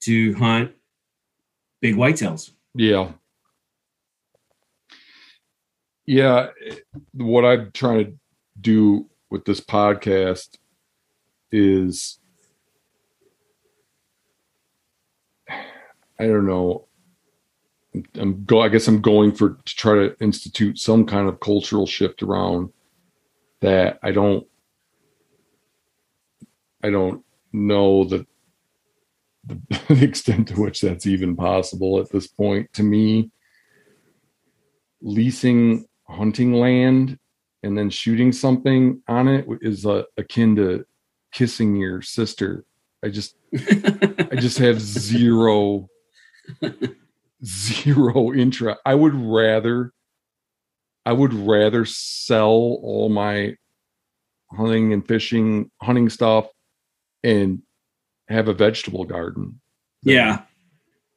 to 0.00 0.34
hunt 0.34 0.72
big 1.80 1.96
whitetails. 1.96 2.50
Yeah. 2.74 3.12
Yeah. 6.06 6.48
What 7.12 7.44
I'm 7.44 7.70
trying 7.72 8.04
to 8.04 8.12
do 8.60 9.08
with 9.30 9.44
this 9.44 9.60
podcast 9.60 10.56
is 11.50 12.18
I 16.18 16.26
don't 16.26 16.46
know. 16.46 16.86
I'm 18.14 18.44
go 18.44 18.60
I 18.60 18.68
guess 18.68 18.86
I'm 18.86 19.00
going 19.00 19.32
for 19.32 19.58
to 19.64 19.74
try 19.74 19.94
to 19.94 20.16
institute 20.20 20.78
some 20.78 21.06
kind 21.06 21.28
of 21.28 21.40
cultural 21.40 21.86
shift 21.86 22.22
around 22.22 22.70
that 23.60 23.98
I 24.02 24.12
don't 24.12 24.46
I 26.82 26.90
don't 26.90 27.24
know 27.52 28.04
that 28.04 28.26
the, 29.44 29.60
the 29.88 30.04
extent 30.04 30.48
to 30.48 30.60
which 30.60 30.80
that's 30.80 31.06
even 31.06 31.34
possible 31.34 31.98
at 31.98 32.10
this 32.10 32.26
point 32.26 32.72
to 32.74 32.82
me 32.82 33.30
leasing 35.00 35.86
hunting 36.08 36.52
land 36.52 37.18
and 37.62 37.76
then 37.76 37.90
shooting 37.90 38.32
something 38.32 39.02
on 39.08 39.28
it 39.28 39.46
is 39.60 39.86
uh, 39.86 40.02
akin 40.16 40.56
to 40.56 40.84
kissing 41.32 41.76
your 41.76 42.02
sister 42.02 42.64
i 43.04 43.08
just 43.08 43.36
i 43.54 44.36
just 44.36 44.58
have 44.58 44.80
zero 44.80 45.88
zero 47.44 48.32
interest 48.32 48.80
i 48.84 48.94
would 48.94 49.14
rather 49.14 49.92
i 51.06 51.12
would 51.12 51.32
rather 51.32 51.84
sell 51.84 52.48
all 52.82 53.08
my 53.08 53.54
hunting 54.52 54.92
and 54.92 55.06
fishing 55.06 55.70
hunting 55.80 56.08
stuff 56.08 56.48
and 57.22 57.62
have 58.28 58.48
a 58.48 58.54
vegetable 58.54 59.04
garden 59.04 59.60
than- 60.02 60.14
yeah, 60.14 60.42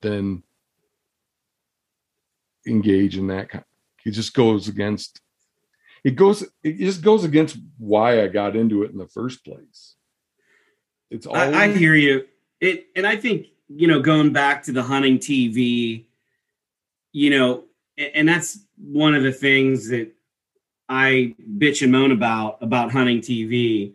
than 0.02 0.44
engage 2.68 3.18
in 3.18 3.28
that 3.28 3.50
kind 3.50 3.66
it 4.06 4.12
just 4.12 4.34
goes 4.34 4.68
against 4.68 5.22
it 6.04 6.16
goes 6.16 6.44
it 6.64 6.78
just 6.78 7.02
goes 7.02 7.24
against 7.24 7.58
why 7.78 8.22
i 8.24 8.28
got 8.28 8.56
into 8.56 8.84
it 8.84 8.92
in 8.92 8.98
the 8.98 9.08
first 9.08 9.44
place 9.44 9.96
it's 11.12 11.26
all 11.28 11.36
I, 11.36 11.66
I 11.66 11.68
hear 11.68 11.94
you. 11.94 12.26
It 12.62 12.88
and 12.96 13.06
I 13.06 13.18
think 13.18 13.48
you 13.76 13.88
know 13.88 14.02
going 14.02 14.34
back 14.34 14.64
to 14.64 14.72
the 14.72 14.84
hunting 14.84 15.18
TV, 15.20 16.06
you 17.14 17.30
know, 17.30 17.64
and 17.98 18.28
that's 18.28 18.60
one 18.78 19.16
of 19.16 19.24
the 19.24 19.32
things 19.32 19.90
that 19.90 20.12
I 20.90 21.36
bitch 21.58 21.82
and 21.82 21.92
moan 21.92 22.12
about 22.12 22.58
about 22.62 22.92
hunting 22.92 23.20
TV. 23.22 23.94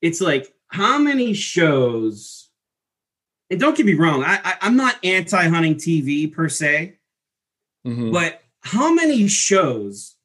It's 0.00 0.20
like 0.20 0.52
how 0.68 0.98
many 0.98 1.34
shows, 1.34 2.48
and 3.50 3.60
don't 3.60 3.76
get 3.76 3.86
me 3.86 3.94
wrong, 3.94 4.24
I, 4.24 4.40
I 4.44 4.54
I'm 4.62 4.76
not 4.76 4.96
anti 5.04 5.48
hunting 5.48 5.74
TV 5.76 6.32
per 6.32 6.48
se, 6.48 6.98
Mhm. 7.86 8.12
but 8.12 8.42
how 8.60 8.92
many 8.94 9.28
shows 9.28 10.16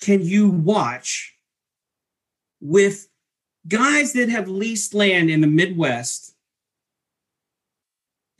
can 0.00 0.22
you 0.22 0.48
watch 0.48 1.36
with 2.60 3.08
guys 3.68 4.12
that 4.14 4.28
have 4.28 4.48
leased 4.48 4.94
land 4.94 5.28
in 5.30 5.40
the 5.40 5.46
Midwest 5.46 6.34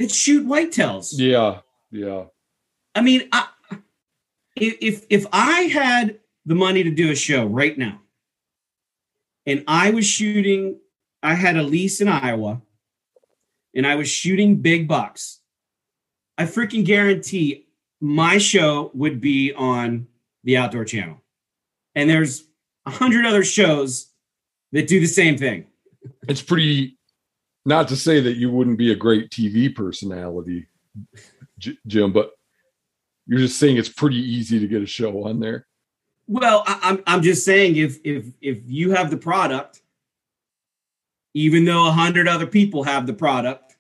that 0.00 0.10
shoot 0.14 0.46
whitetails? 0.46 1.12
yeah 1.16 1.60
yeah 1.90 2.24
I 2.94 3.02
mean, 3.02 3.28
I, 3.30 3.46
if 4.56 4.76
if- 4.80 5.06
if 5.10 5.26
I 5.32 5.62
had 5.62 6.18
the 6.44 6.56
money 6.56 6.82
to 6.82 6.90
do 6.90 7.10
a 7.12 7.14
show 7.14 7.46
right 7.46 7.76
now, 7.78 8.00
and 9.46 9.62
I 9.68 9.90
was 9.90 10.06
shooting, 10.06 10.80
I 11.22 11.34
had 11.34 11.56
a 11.56 11.62
lease 11.62 12.00
in 12.00 12.08
Iowa, 12.08 12.60
and 13.76 13.86
I 13.86 13.94
was 13.94 14.08
shooting 14.08 14.56
big 14.56 14.88
bucks, 14.88 15.40
I 16.36 16.44
freaking 16.46 16.84
guarantee 16.84 17.66
my 18.00 18.38
show 18.38 18.90
would 18.94 19.20
be 19.20 19.52
on 19.52 20.08
the 20.42 20.56
Outdoor 20.56 20.84
Channel, 20.84 21.20
and 21.94 22.10
there's 22.10 22.44
a 22.86 22.90
hundred 22.90 23.24
other 23.26 23.44
shows 23.44 24.10
that 24.72 24.88
do 24.88 24.98
the 24.98 25.06
same 25.06 25.36
thing. 25.38 25.66
it's 26.28 26.42
pretty 26.42 26.96
not 27.64 27.88
to 27.88 27.96
say 27.96 28.20
that 28.20 28.36
you 28.36 28.50
wouldn't 28.50 28.78
be 28.78 28.92
a 28.92 28.96
great 28.96 29.30
tv 29.30 29.74
personality 29.74 30.66
J- 31.58 31.78
jim 31.86 32.12
but 32.12 32.32
you're 33.26 33.40
just 33.40 33.58
saying 33.58 33.76
it's 33.76 33.88
pretty 33.88 34.16
easy 34.16 34.58
to 34.58 34.66
get 34.66 34.82
a 34.82 34.86
show 34.86 35.24
on 35.26 35.38
there 35.40 35.66
Well, 36.26 36.62
I, 36.66 36.78
I'm 36.82 37.02
I'm 37.06 37.22
just 37.22 37.44
saying 37.44 37.76
if 37.76 37.98
if 38.04 38.26
if 38.40 38.58
you 38.66 38.92
have 38.92 39.10
the 39.10 39.16
product, 39.16 39.82
even 41.34 41.64
though 41.64 41.86
a 41.88 41.92
hundred 41.92 42.28
other 42.28 42.46
people 42.46 42.82
have 42.84 43.06
the 43.06 43.12
product, 43.14 43.76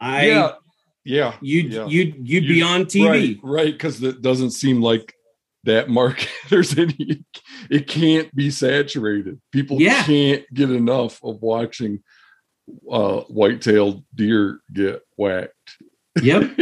I 0.00 0.26
yeah 0.26 0.52
yeah 1.04 1.34
you'd 1.40 1.72
yeah. 1.72 1.86
you'd 1.86 2.28
you'd 2.28 2.48
be 2.48 2.62
on 2.62 2.84
TV. 2.84 3.08
right 3.08 3.38
right 3.42 3.72
because 3.72 4.02
it 4.02 4.20
doesn't 4.22 4.52
seem 4.52 4.80
like 4.82 5.14
that 5.68 5.88
market 5.88 6.28
there's 6.48 6.76
any 6.78 7.24
it 7.70 7.86
can't 7.86 8.34
be 8.34 8.50
saturated 8.50 9.40
people 9.52 9.80
Yeah. 9.80 10.02
can't 10.04 10.44
get 10.52 10.70
enough 10.70 11.22
of 11.22 11.40
watching 11.42 12.02
uh 12.90 13.20
white-tailed 13.28 14.04
deer 14.14 14.60
get 14.72 15.00
whacked 15.16 15.54
Yep. 16.22 16.58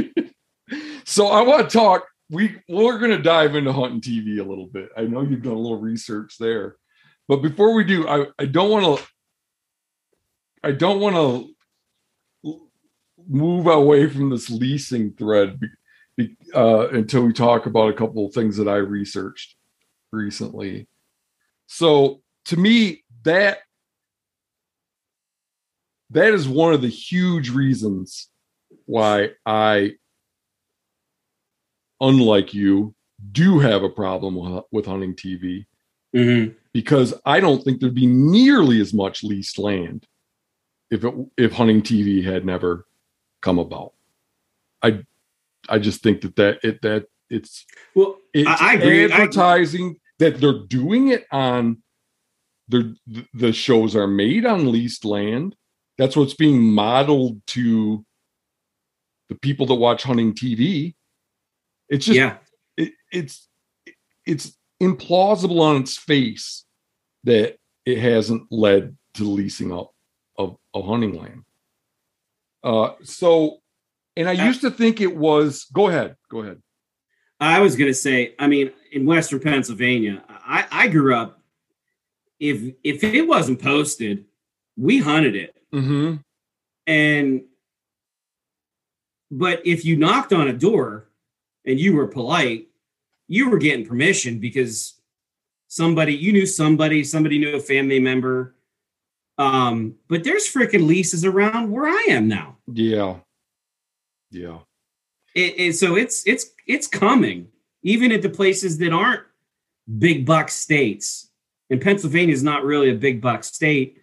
so 1.04 1.28
i 1.28 1.40
want 1.40 1.68
to 1.68 1.76
talk 1.78 2.04
we 2.30 2.56
we're 2.68 2.98
going 2.98 3.10
to 3.12 3.22
dive 3.22 3.54
into 3.56 3.72
hunting 3.72 4.00
tv 4.00 4.38
a 4.40 4.48
little 4.48 4.66
bit 4.66 4.88
i 4.96 5.02
know 5.02 5.22
you've 5.22 5.42
done 5.42 5.52
a 5.54 5.58
little 5.58 5.80
research 5.80 6.36
there 6.38 6.76
but 7.28 7.36
before 7.42 7.74
we 7.74 7.84
do 7.84 8.06
i 8.08 8.26
i 8.38 8.44
don't 8.44 8.70
want 8.70 8.98
to 8.98 9.04
i 10.62 10.70
don't 10.72 11.00
want 11.00 11.16
to 11.16 11.52
move 13.28 13.66
away 13.66 14.08
from 14.08 14.30
this 14.30 14.48
leasing 14.50 15.12
thread 15.12 15.58
uh, 16.54 16.88
until 16.88 17.22
we 17.22 17.32
talk 17.32 17.66
about 17.66 17.90
a 17.90 17.94
couple 17.94 18.26
of 18.26 18.32
things 18.32 18.56
that 18.56 18.68
i 18.68 18.76
researched 18.76 19.56
recently 20.12 20.86
so 21.66 22.20
to 22.44 22.56
me 22.56 23.02
that 23.24 23.58
that 26.10 26.32
is 26.32 26.48
one 26.48 26.72
of 26.72 26.80
the 26.82 26.88
huge 26.88 27.50
reasons 27.50 28.28
why 28.86 29.30
i 29.44 29.92
unlike 32.00 32.54
you, 32.54 32.94
do 33.32 33.58
have 33.58 33.82
a 33.82 33.88
problem 33.88 34.34
with, 34.34 34.64
with 34.70 34.86
hunting 34.86 35.14
TV 35.14 35.66
Mhm. 36.14 36.54
because 36.72 37.14
I 37.24 37.40
don't 37.40 37.62
think 37.62 37.80
there'd 37.80 37.94
be 37.94 38.06
nearly 38.06 38.80
as 38.80 38.94
much 38.94 39.24
leased 39.24 39.58
land 39.58 40.06
if 40.90 41.04
it 41.04 41.14
if 41.36 41.52
hunting 41.52 41.82
TV 41.82 42.22
had 42.22 42.44
never 42.44 42.86
come 43.42 43.58
about. 43.58 43.92
I 44.82 45.02
I 45.68 45.78
just 45.78 46.02
think 46.02 46.20
that 46.22 46.36
that 46.36 46.58
it 46.62 46.82
that 46.82 47.06
it's 47.30 47.64
Well, 47.94 48.18
it's 48.32 48.48
I- 48.48 48.72
I 48.72 48.74
agree. 48.74 49.04
I- 49.04 49.14
advertising 49.14 49.98
that 50.18 50.40
they're 50.40 50.64
doing 50.66 51.08
it 51.08 51.26
on 51.30 51.82
the 52.68 52.96
the 53.34 53.52
shows 53.52 53.94
are 53.94 54.06
made 54.06 54.44
on 54.44 54.70
leased 54.70 55.04
land. 55.04 55.54
That's 55.98 56.16
what's 56.16 56.34
being 56.34 56.62
modeled 56.62 57.40
to 57.48 58.04
the 59.28 59.34
people 59.34 59.66
that 59.66 59.74
watch 59.74 60.02
hunting 60.02 60.34
TV. 60.34 60.94
It's 61.88 62.06
just 62.06 62.18
yeah. 62.18 62.38
it, 62.76 62.92
it's 63.12 63.48
it's 64.24 64.56
implausible 64.82 65.60
on 65.60 65.82
its 65.82 65.96
face 65.96 66.64
that 67.24 67.56
it 67.84 67.98
hasn't 67.98 68.50
led 68.50 68.96
to 69.14 69.24
leasing 69.24 69.72
up 69.72 69.92
of, 70.36 70.56
of 70.74 70.84
hunting 70.84 71.14
land. 71.14 71.44
Uh, 72.62 72.94
so, 73.02 73.58
and 74.16 74.28
I 74.28 74.36
Uh, 74.36 74.46
used 74.46 74.60
to 74.62 74.70
think 74.70 75.00
it 75.00 75.16
was. 75.16 75.64
Go 75.72 75.88
ahead. 75.88 76.16
Go 76.30 76.40
ahead. 76.40 76.62
I 77.38 77.60
was 77.60 77.76
gonna 77.76 77.94
say, 77.94 78.34
I 78.38 78.46
mean, 78.46 78.70
in 78.92 79.04
Western 79.04 79.40
Pennsylvania, 79.40 80.24
I, 80.28 80.66
I 80.70 80.88
grew 80.88 81.14
up. 81.14 81.42
If 82.40 82.74
if 82.82 83.04
it 83.04 83.22
wasn't 83.22 83.60
posted, 83.62 84.24
we 84.76 84.98
hunted 84.98 85.36
it. 85.36 85.56
Mm-hmm. 85.74 86.16
And 86.86 87.42
but 89.30 89.66
if 89.66 89.84
you 89.84 89.96
knocked 89.96 90.32
on 90.32 90.48
a 90.48 90.52
door 90.52 91.08
and 91.64 91.80
you 91.80 91.94
were 91.94 92.06
polite, 92.06 92.68
you 93.28 93.50
were 93.50 93.58
getting 93.58 93.86
permission 93.86 94.38
because 94.38 94.94
somebody 95.68 96.14
you 96.14 96.32
knew 96.32 96.46
somebody, 96.46 97.04
somebody 97.04 97.38
knew 97.38 97.56
a 97.56 97.60
family 97.60 97.98
member. 98.00 98.54
Um, 99.38 99.96
but 100.08 100.24
there's 100.24 100.50
freaking 100.50 100.86
leases 100.86 101.24
around 101.24 101.70
where 101.70 101.86
I 101.86 102.06
am 102.08 102.28
now. 102.28 102.56
Yeah. 102.72 103.16
Yeah. 104.36 104.58
It, 105.34 105.54
it- 105.58 105.72
so 105.76 105.96
it's 105.96 106.26
it's 106.26 106.50
it's 106.66 106.86
coming, 106.86 107.48
even 107.82 108.12
at 108.12 108.22
the 108.22 108.28
places 108.30 108.78
that 108.78 108.92
aren't 108.92 109.22
big 109.98 110.26
buck 110.26 110.48
states. 110.50 111.30
And 111.70 111.80
Pennsylvania 111.80 112.32
is 112.32 112.42
not 112.42 112.64
really 112.64 112.90
a 112.90 112.94
big 112.94 113.20
buck 113.20 113.42
state. 113.42 113.98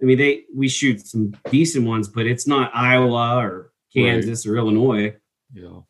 I 0.00 0.04
mean, 0.04 0.18
they 0.18 0.44
we 0.54 0.68
shoot 0.68 1.06
some 1.06 1.34
decent 1.50 1.86
ones, 1.86 2.08
but 2.08 2.26
it's 2.26 2.46
not 2.46 2.70
Iowa 2.74 3.38
or 3.38 3.72
Kansas 3.92 4.46
right. 4.46 4.52
or 4.52 4.56
Illinois. 4.58 5.16
Yeah. 5.52 5.80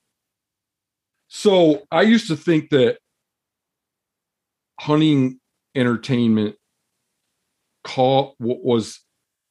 So 1.28 1.82
I 1.90 2.02
used 2.02 2.28
to 2.28 2.36
think 2.36 2.70
that 2.70 2.98
hunting 4.80 5.40
entertainment 5.74 6.56
call 7.84 8.34
was 8.38 9.00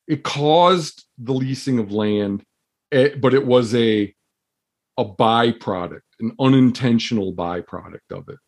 it 0.08 0.24
caused 0.24 1.06
the 1.18 1.34
leasing 1.34 1.78
of 1.80 1.92
land, 1.92 2.44
eh, 2.92 3.10
but 3.20 3.34
it 3.36 3.46
was 3.46 3.76
a 3.76 4.16
a 4.98 5.06
byproduct, 5.06 6.02
an 6.20 6.32
unintentional 6.40 7.34
byproduct 7.34 8.12
of 8.12 8.30
it. 8.30 8.40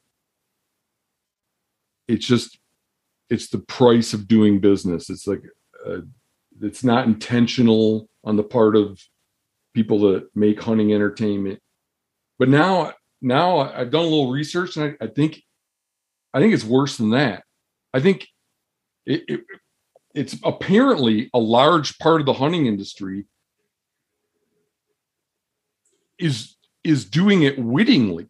It's 2.07 2.25
just 2.25 2.57
it's 3.29 3.49
the 3.49 3.59
price 3.59 4.13
of 4.13 4.27
doing 4.27 4.59
business. 4.59 5.09
It's 5.09 5.27
like 5.27 5.43
uh, 5.85 6.01
it's 6.61 6.83
not 6.83 7.05
intentional 7.05 8.09
on 8.23 8.35
the 8.35 8.43
part 8.43 8.75
of 8.75 8.99
people 9.73 9.99
that 9.99 10.27
make 10.35 10.61
hunting 10.61 10.93
entertainment. 10.93 11.59
But 12.37 12.49
now, 12.49 12.93
now 13.21 13.59
I've 13.59 13.91
done 13.91 14.01
a 14.01 14.09
little 14.09 14.31
research, 14.31 14.75
and 14.77 14.97
I, 14.99 15.05
I 15.05 15.07
think, 15.07 15.41
I 16.33 16.39
think 16.39 16.53
it's 16.53 16.65
worse 16.65 16.97
than 16.97 17.11
that. 17.11 17.43
I 17.93 17.99
think 17.99 18.27
it, 19.05 19.23
it, 19.27 19.41
it's 20.15 20.35
apparently 20.43 21.29
a 21.33 21.39
large 21.39 21.97
part 21.99 22.19
of 22.21 22.25
the 22.25 22.33
hunting 22.33 22.65
industry 22.65 23.25
is 26.19 26.55
is 26.83 27.05
doing 27.05 27.43
it 27.43 27.57
wittingly. 27.57 28.27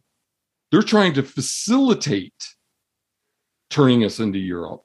They're 0.70 0.82
trying 0.82 1.14
to 1.14 1.22
facilitate 1.22 2.34
turning 3.70 4.04
us 4.04 4.18
into 4.18 4.38
Europe. 4.38 4.82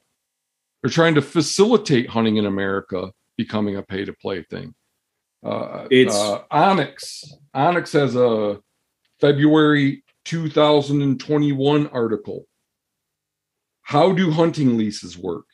They're 0.81 0.91
trying 0.91 1.15
to 1.15 1.21
facilitate 1.21 2.09
hunting 2.09 2.37
in 2.37 2.45
America 2.45 3.11
becoming 3.37 3.75
a 3.75 3.83
pay 3.83 4.05
to 4.05 4.13
play 4.13 4.43
thing. 4.43 4.75
Uh, 5.43 5.87
it's 5.91 6.15
uh, 6.15 6.41
Onyx. 6.49 7.33
onX 7.55 7.93
has 7.93 8.15
a 8.15 8.59
February 9.19 10.03
2021 10.25 11.87
article. 11.87 12.45
How 13.81 14.11
do 14.11 14.31
hunting 14.31 14.77
leases 14.77 15.17
work? 15.17 15.45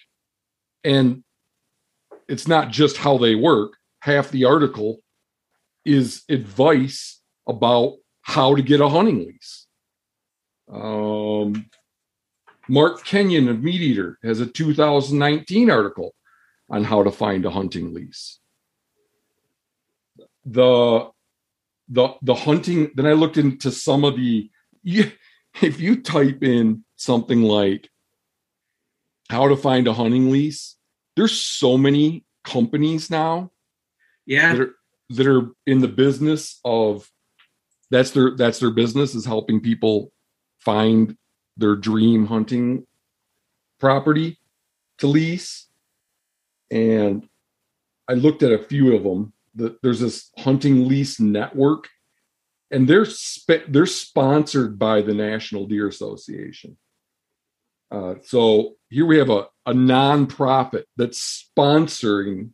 And 0.84 1.24
it's 2.28 2.48
not 2.48 2.72
just 2.72 2.98
how 2.98 3.18
they 3.18 3.36
work. 3.36 3.74
Half 4.00 4.32
the 4.32 4.46
article 4.46 5.02
is 5.86 6.24
advice 6.30 7.21
about 7.48 7.96
how 8.22 8.56
to 8.56 8.62
get 8.62 8.82
a 8.82 8.90
hunting 8.90 9.26
lease. 9.26 9.68
Um, 10.72 11.70
Mark 12.68 13.04
Kenyon 13.04 13.50
of 13.50 13.58
MeatEater 13.58 14.16
has 14.24 14.40
a 14.40 14.46
2019 14.46 15.70
article 15.70 16.14
on 16.70 16.84
how 16.84 17.04
to 17.04 17.12
find 17.12 17.46
a 17.46 17.52
hunting 17.52 17.94
lease. 17.94 18.40
The 20.46 21.10
the 21.90 22.16
the 22.22 22.34
hunting 22.34 22.92
then 22.96 23.06
I 23.06 23.14
looked 23.14 23.38
into 23.38 23.72
some 23.72 24.04
of 24.04 24.16
the 24.16 24.50
if 25.62 25.80
you 25.80 26.02
type 26.02 26.44
in 26.44 26.86
something 26.96 27.42
like 27.42 27.90
how 29.30 29.48
to 29.48 29.56
find 29.56 29.88
a 29.88 29.94
hunting 29.94 30.32
lease, 30.32 30.78
there's 31.16 31.38
so 31.38 31.78
many 31.78 32.26
companies 32.44 33.12
now 33.12 33.52
yeah 34.26 34.54
that 34.54 34.62
are, 34.62 34.76
that 35.10 35.28
are 35.28 35.50
in 35.68 35.80
the 35.80 35.88
business 35.88 36.60
of 36.66 37.10
that's 37.92 38.12
their 38.12 38.32
that's 38.36 38.60
their 38.60 38.72
business 38.72 39.14
is 39.14 39.26
helping 39.26 39.60
people 39.60 40.12
find 40.60 41.16
their 41.58 41.76
dream 41.76 42.26
hunting 42.26 42.88
property 43.80 44.40
to 45.00 45.08
lease. 45.08 45.68
And 46.72 47.28
I 48.08 48.14
looked 48.14 48.44
at 48.44 48.54
a 48.54 48.64
few 48.64 48.96
of 48.96 49.04
them. 49.04 49.34
The, 49.54 49.78
there's 49.84 50.00
this 50.00 50.32
hunting 50.38 50.88
lease 50.88 51.20
network, 51.20 51.90
and 52.72 52.88
they're 52.88 53.08
they're 53.68 53.86
sponsored 53.86 54.80
by 54.80 55.02
the 55.02 55.14
National 55.14 55.68
Deer 55.68 55.90
Association. 55.90 56.78
Uh, 57.92 58.16
so 58.24 58.76
here 58.90 59.06
we 59.06 59.18
have 59.18 59.30
a, 59.30 59.48
a 59.66 59.74
nonprofit 59.74 60.84
that's 60.96 61.44
sponsoring 61.58 62.52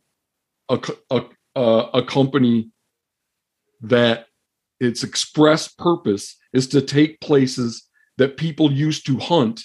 a, 0.68 0.80
a, 1.10 1.22
a, 1.54 1.60
a 1.94 2.02
company 2.04 2.70
that 3.82 4.27
its 4.80 5.02
express 5.02 5.68
purpose 5.68 6.36
is 6.52 6.66
to 6.68 6.80
take 6.80 7.20
places 7.20 7.84
that 8.16 8.36
people 8.36 8.72
used 8.72 9.06
to 9.06 9.18
hunt 9.18 9.62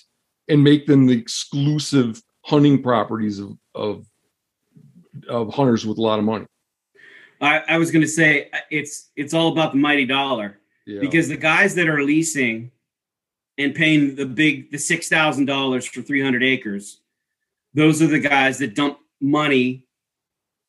and 0.48 0.64
make 0.64 0.86
them 0.86 1.08
the 1.08 1.18
exclusive 1.18 2.22
hunting 2.46 2.82
properties 2.82 3.40
of 3.40 3.58
of, 3.76 4.06
of 5.30 5.54
hunters 5.54 5.86
with 5.86 5.98
a 5.98 6.02
lot 6.02 6.20
of 6.20 6.26
money. 6.26 6.46
I, 7.42 7.64
I 7.68 7.78
was 7.78 7.92
going 7.92 8.02
to 8.02 8.08
say 8.08 8.50
it's 8.72 9.10
it's 9.16 9.34
all 9.34 9.52
about 9.52 9.74
the 9.74 9.78
mighty 9.78 10.06
dollar 10.06 10.60
yeah. 10.86 11.00
because 11.00 11.28
the 11.28 11.38
guys 11.38 11.76
that 11.76 11.88
are 11.88 12.04
leasing 12.04 12.72
and 13.58 13.76
paying 13.76 14.16
the 14.16 14.26
big 14.26 14.72
the 14.72 14.78
six 14.78 15.10
thousand 15.10 15.46
dollars 15.46 15.86
for 15.86 16.02
three 16.02 16.24
hundred 16.24 16.44
acres, 16.44 17.02
those 17.74 18.02
are 18.02 18.08
the 18.08 18.20
guys 18.20 18.58
that 18.60 18.76
dump 18.76 19.00
money 19.20 19.86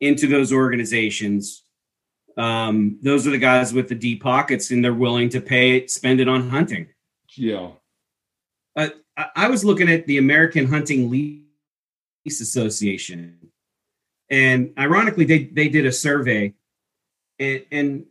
into 0.01 0.27
those 0.27 0.53
organizations. 0.53 1.64
Um, 2.37 2.99
those 3.03 3.27
are 3.27 3.31
the 3.31 3.39
guys 3.39 3.73
with 3.73 3.89
the 3.89 3.95
deep 3.95 4.23
pockets, 4.23 4.71
and 4.71 4.85
they're 4.85 4.95
willing 4.95 5.29
to 5.31 5.41
pay 5.41 5.87
spend 5.87 6.21
it 6.21 6.29
on 6.29 6.51
hunting. 6.51 6.89
Yeah. 7.37 7.71
Uh, 8.77 8.89
I 9.37 9.49
was 9.49 9.65
looking 9.65 9.89
at 9.89 10.07
the 10.07 10.19
American 10.19 10.67
Hunting 10.67 11.11
Lease 11.11 12.41
Association, 12.41 13.39
and 14.31 14.73
ironically, 14.79 15.25
they 15.25 15.45
they 15.45 15.69
did 15.69 15.87
a 15.87 15.93
survey, 15.93 16.55
and, 17.39 17.65
and 17.71 18.07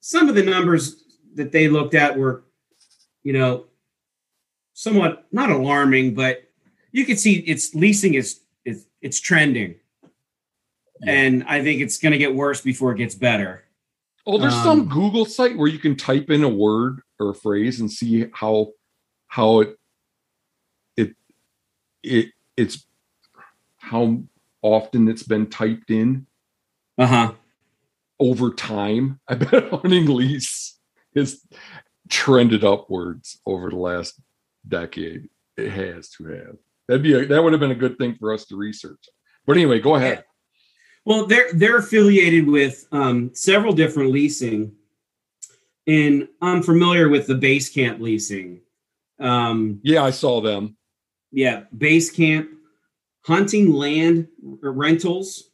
some 0.00 0.28
of 0.28 0.34
the 0.34 0.42
numbers 0.42 1.02
that 1.34 1.50
they 1.50 1.68
looked 1.68 1.94
at 1.94 2.18
were, 2.18 2.44
you 3.22 3.32
know, 3.32 3.64
somewhat 4.74 5.26
not 5.32 5.50
alarming, 5.50 6.14
but 6.14 6.44
you 6.92 7.06
can 7.06 7.16
see 7.16 7.36
it's 7.38 7.74
leasing 7.74 8.14
is 8.14 8.40
it's, 8.66 8.84
it's 9.00 9.18
trending, 9.18 9.76
yeah. 11.04 11.12
and 11.12 11.44
I 11.44 11.62
think 11.62 11.80
it's 11.80 11.98
going 11.98 12.12
to 12.12 12.18
get 12.18 12.34
worse 12.34 12.60
before 12.60 12.92
it 12.92 12.98
gets 12.98 13.14
better. 13.14 13.64
Oh, 14.26 14.38
there's 14.38 14.54
um, 14.54 14.62
some 14.62 14.88
Google 14.88 15.26
site 15.26 15.56
where 15.56 15.68
you 15.68 15.78
can 15.78 15.96
type 15.96 16.30
in 16.30 16.44
a 16.44 16.48
word 16.48 17.02
or 17.20 17.30
a 17.30 17.34
phrase 17.34 17.80
and 17.80 17.90
see 17.90 18.26
how 18.32 18.72
how 19.26 19.60
it 19.60 19.78
it 20.96 21.14
it 22.02 22.28
it's 22.56 22.86
how 23.76 24.22
often 24.62 25.08
it's 25.08 25.22
been 25.22 25.46
typed 25.46 25.90
in. 25.90 26.26
Uh-huh. 26.96 27.32
Over 28.20 28.50
time 28.52 29.20
i 29.28 29.34
bet 29.34 29.68
hunting 29.70 30.06
lease 30.06 30.78
has 31.16 31.44
trended 32.08 32.64
upwards 32.64 33.40
over 33.44 33.70
the 33.70 33.76
last 33.76 34.20
decade 34.66 35.28
it 35.56 35.70
has 35.70 36.08
to 36.10 36.24
have. 36.26 36.56
That'd 36.88 37.02
be 37.02 37.14
a, 37.14 37.26
that 37.26 37.42
would 37.42 37.52
have 37.52 37.60
been 37.60 37.72
a 37.72 37.76
good 37.76 37.98
thing 37.98 38.14
for 38.14 38.32
us 38.32 38.46
to 38.46 38.56
research. 38.56 39.08
But 39.44 39.56
anyway 39.56 39.80
go 39.80 39.96
ahead 39.96 40.24
well 41.04 41.26
they're 41.26 41.52
they're 41.52 41.78
affiliated 41.78 42.46
with 42.46 42.86
um, 42.92 43.30
several 43.34 43.72
different 43.72 44.10
leasing 44.10 44.72
and 45.86 46.28
i'm 46.40 46.62
familiar 46.62 47.08
with 47.08 47.26
the 47.26 47.34
base 47.34 47.68
camp 47.68 48.00
leasing 48.00 48.60
um, 49.18 49.80
yeah, 49.82 50.02
I 50.02 50.10
saw 50.10 50.40
them. 50.40 50.76
Yeah, 51.30 51.64
base 51.76 52.10
camp, 52.10 52.50
hunting 53.22 53.72
land 53.72 54.28
rentals, 54.40 55.50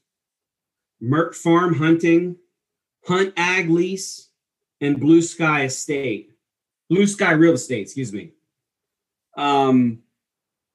Mert 1.00 1.34
Farm 1.34 1.74
Hunting, 1.74 2.36
Hunt 3.06 3.32
Ag 3.36 3.70
Lease, 3.70 4.28
and 4.80 5.00
Blue 5.00 5.22
Sky 5.22 5.64
Estate, 5.64 6.32
Blue 6.90 7.06
Sky 7.06 7.32
Real 7.32 7.54
Estate. 7.54 7.82
Excuse 7.82 8.12
me. 8.12 8.32
Um, 9.36 10.00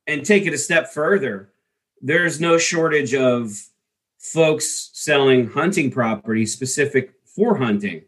and 0.07 0.25
take 0.25 0.45
it 0.45 0.53
a 0.53 0.57
step 0.57 0.89
further. 0.89 1.51
There's 2.01 2.39
no 2.39 2.57
shortage 2.57 3.13
of 3.13 3.51
folks 4.19 4.91
selling 4.93 5.47
hunting 5.47 5.91
property 5.91 6.45
specific 6.45 7.13
for 7.25 7.55
hunting. 7.55 8.03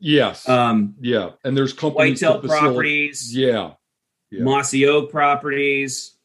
Yes. 0.00 0.48
Um, 0.48 0.94
yeah, 1.00 1.30
and 1.44 1.56
there's 1.56 1.72
companies 1.72 2.22
whitetail 2.22 2.40
properties. 2.40 3.34
Yeah, 3.34 3.72
yeah. 4.30 4.44
Mossy 4.44 4.86
Oak 4.86 5.10
properties, 5.10 6.16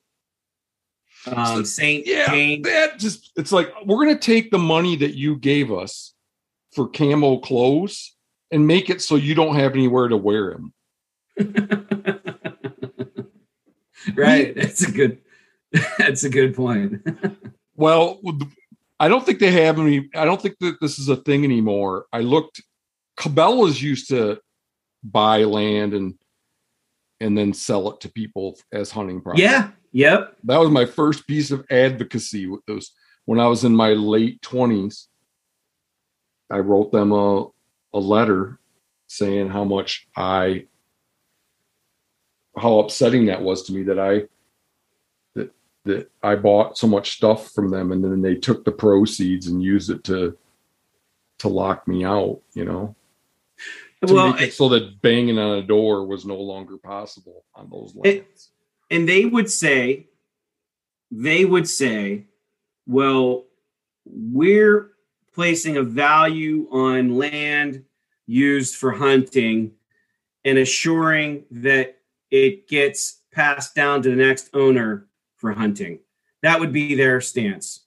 um, 1.26 1.66
Saint 1.66 2.06
yeah, 2.06 2.30
Jane. 2.30 2.62
That 2.64 3.00
just 3.00 3.32
it's 3.36 3.52
like 3.52 3.74
we're 3.86 4.06
gonna 4.06 4.20
take 4.20 4.52
the 4.52 4.60
money 4.60 4.96
that 4.98 5.16
you 5.16 5.38
gave 5.38 5.72
us 5.72 6.14
for 6.74 6.88
camo 6.88 7.38
clothes 7.40 8.16
and 8.52 8.68
make 8.68 8.90
it 8.90 9.02
so 9.02 9.16
you 9.16 9.34
don't 9.34 9.56
have 9.56 9.74
anywhere 9.74 10.08
to 10.08 10.18
wear 10.18 10.52
them. 10.52 10.74
right. 14.16 14.56
That's 14.56 14.84
a 14.84 14.92
good. 14.92 15.20
That's 15.98 16.24
a 16.24 16.30
good 16.30 16.56
point. 16.56 17.02
well, 17.76 18.20
I 19.04 19.08
don't 19.08 19.26
think 19.26 19.40
they 19.40 19.52
have 19.52 19.80
any. 19.80 20.10
I 20.16 20.26
don't 20.26 20.42
think 20.42 20.58
that 20.60 20.80
this 20.82 21.00
is 21.00 21.10
a 21.10 21.18
thing 21.18 21.44
anymore. 21.44 22.06
I 22.14 22.20
looked. 22.20 22.62
Cabela's 23.18 23.82
used 23.82 24.08
to 24.10 24.40
buy 25.04 25.44
land 25.44 25.94
and 25.94 26.16
and 27.20 27.38
then 27.38 27.54
sell 27.54 27.90
it 27.92 28.02
to 28.02 28.10
people 28.12 28.58
as 28.72 28.92
hunting 28.92 29.22
property. 29.22 29.44
Yeah. 29.44 29.72
Yep. 29.92 30.38
That 30.46 30.60
was 30.60 30.70
my 30.72 30.86
first 30.86 31.28
piece 31.28 31.52
of 31.52 31.66
advocacy 31.70 32.48
with 32.48 32.66
those 32.66 32.92
when 33.26 33.40
I 33.40 33.48
was 33.48 33.64
in 33.64 33.76
my 33.76 33.90
late 33.90 34.42
20s, 34.42 35.08
I 36.50 36.58
wrote 36.58 36.92
them 36.92 37.12
a, 37.12 37.48
a 37.94 38.00
letter 38.00 38.60
saying 39.08 39.50
how 39.50 39.64
much 39.64 40.08
I, 40.16 40.66
how 42.58 42.80
upsetting 42.80 43.28
that 43.28 43.42
was 43.42 43.64
to 43.64 43.74
me 43.74 43.84
that 43.84 44.00
I, 44.00 44.24
that, 45.86 46.10
I 46.22 46.36
bought 46.36 46.78
so 46.78 46.88
much 46.88 47.12
stuff 47.12 47.52
from 47.52 47.70
them 47.70 47.92
and 47.92 48.04
then 48.04 48.22
they 48.22 48.36
took 48.36 48.64
the 48.64 48.72
proceeds 48.72 49.48
and 49.48 49.62
used 49.62 49.90
it 49.90 50.04
to, 50.06 50.38
to 51.40 51.48
lock 51.48 51.88
me 51.88 52.06
out, 52.06 52.42
you 52.54 52.66
know? 52.66 52.96
To 54.06 54.14
well, 54.14 54.34
make 54.34 54.42
it 54.42 54.54
so 54.54 54.70
that 54.70 55.02
banging 55.02 55.40
on 55.40 55.60
a 55.60 55.62
door 55.62 56.06
was 56.06 56.26
no 56.26 56.36
longer 56.36 56.78
possible 56.78 57.46
on 57.56 57.70
those 57.70 57.96
lands. 57.96 58.06
It- 58.06 58.48
and 58.90 59.10
they 59.10 59.26
would 59.26 59.50
say, 59.50 60.08
they 61.10 61.46
would 61.46 61.68
say, 61.68 62.26
well, 62.86 63.46
we're 64.06 64.92
placing 65.34 65.78
a 65.78 65.84
value 65.84 66.68
on 66.72 67.18
land 67.18 67.86
used 68.28 68.76
for 68.76 68.92
hunting 68.92 69.72
and 70.46 70.58
assuring 70.58 71.46
that 71.50 71.98
it 72.30 72.68
gets 72.68 73.22
passed 73.32 73.74
down 73.74 74.02
to 74.04 74.10
the 74.10 74.16
next 74.16 74.50
owner 74.54 75.08
for 75.44 75.52
hunting. 75.52 76.00
That 76.42 76.62
would 76.62 76.72
be 76.72 76.96
their 76.96 77.20
stance. 77.20 77.86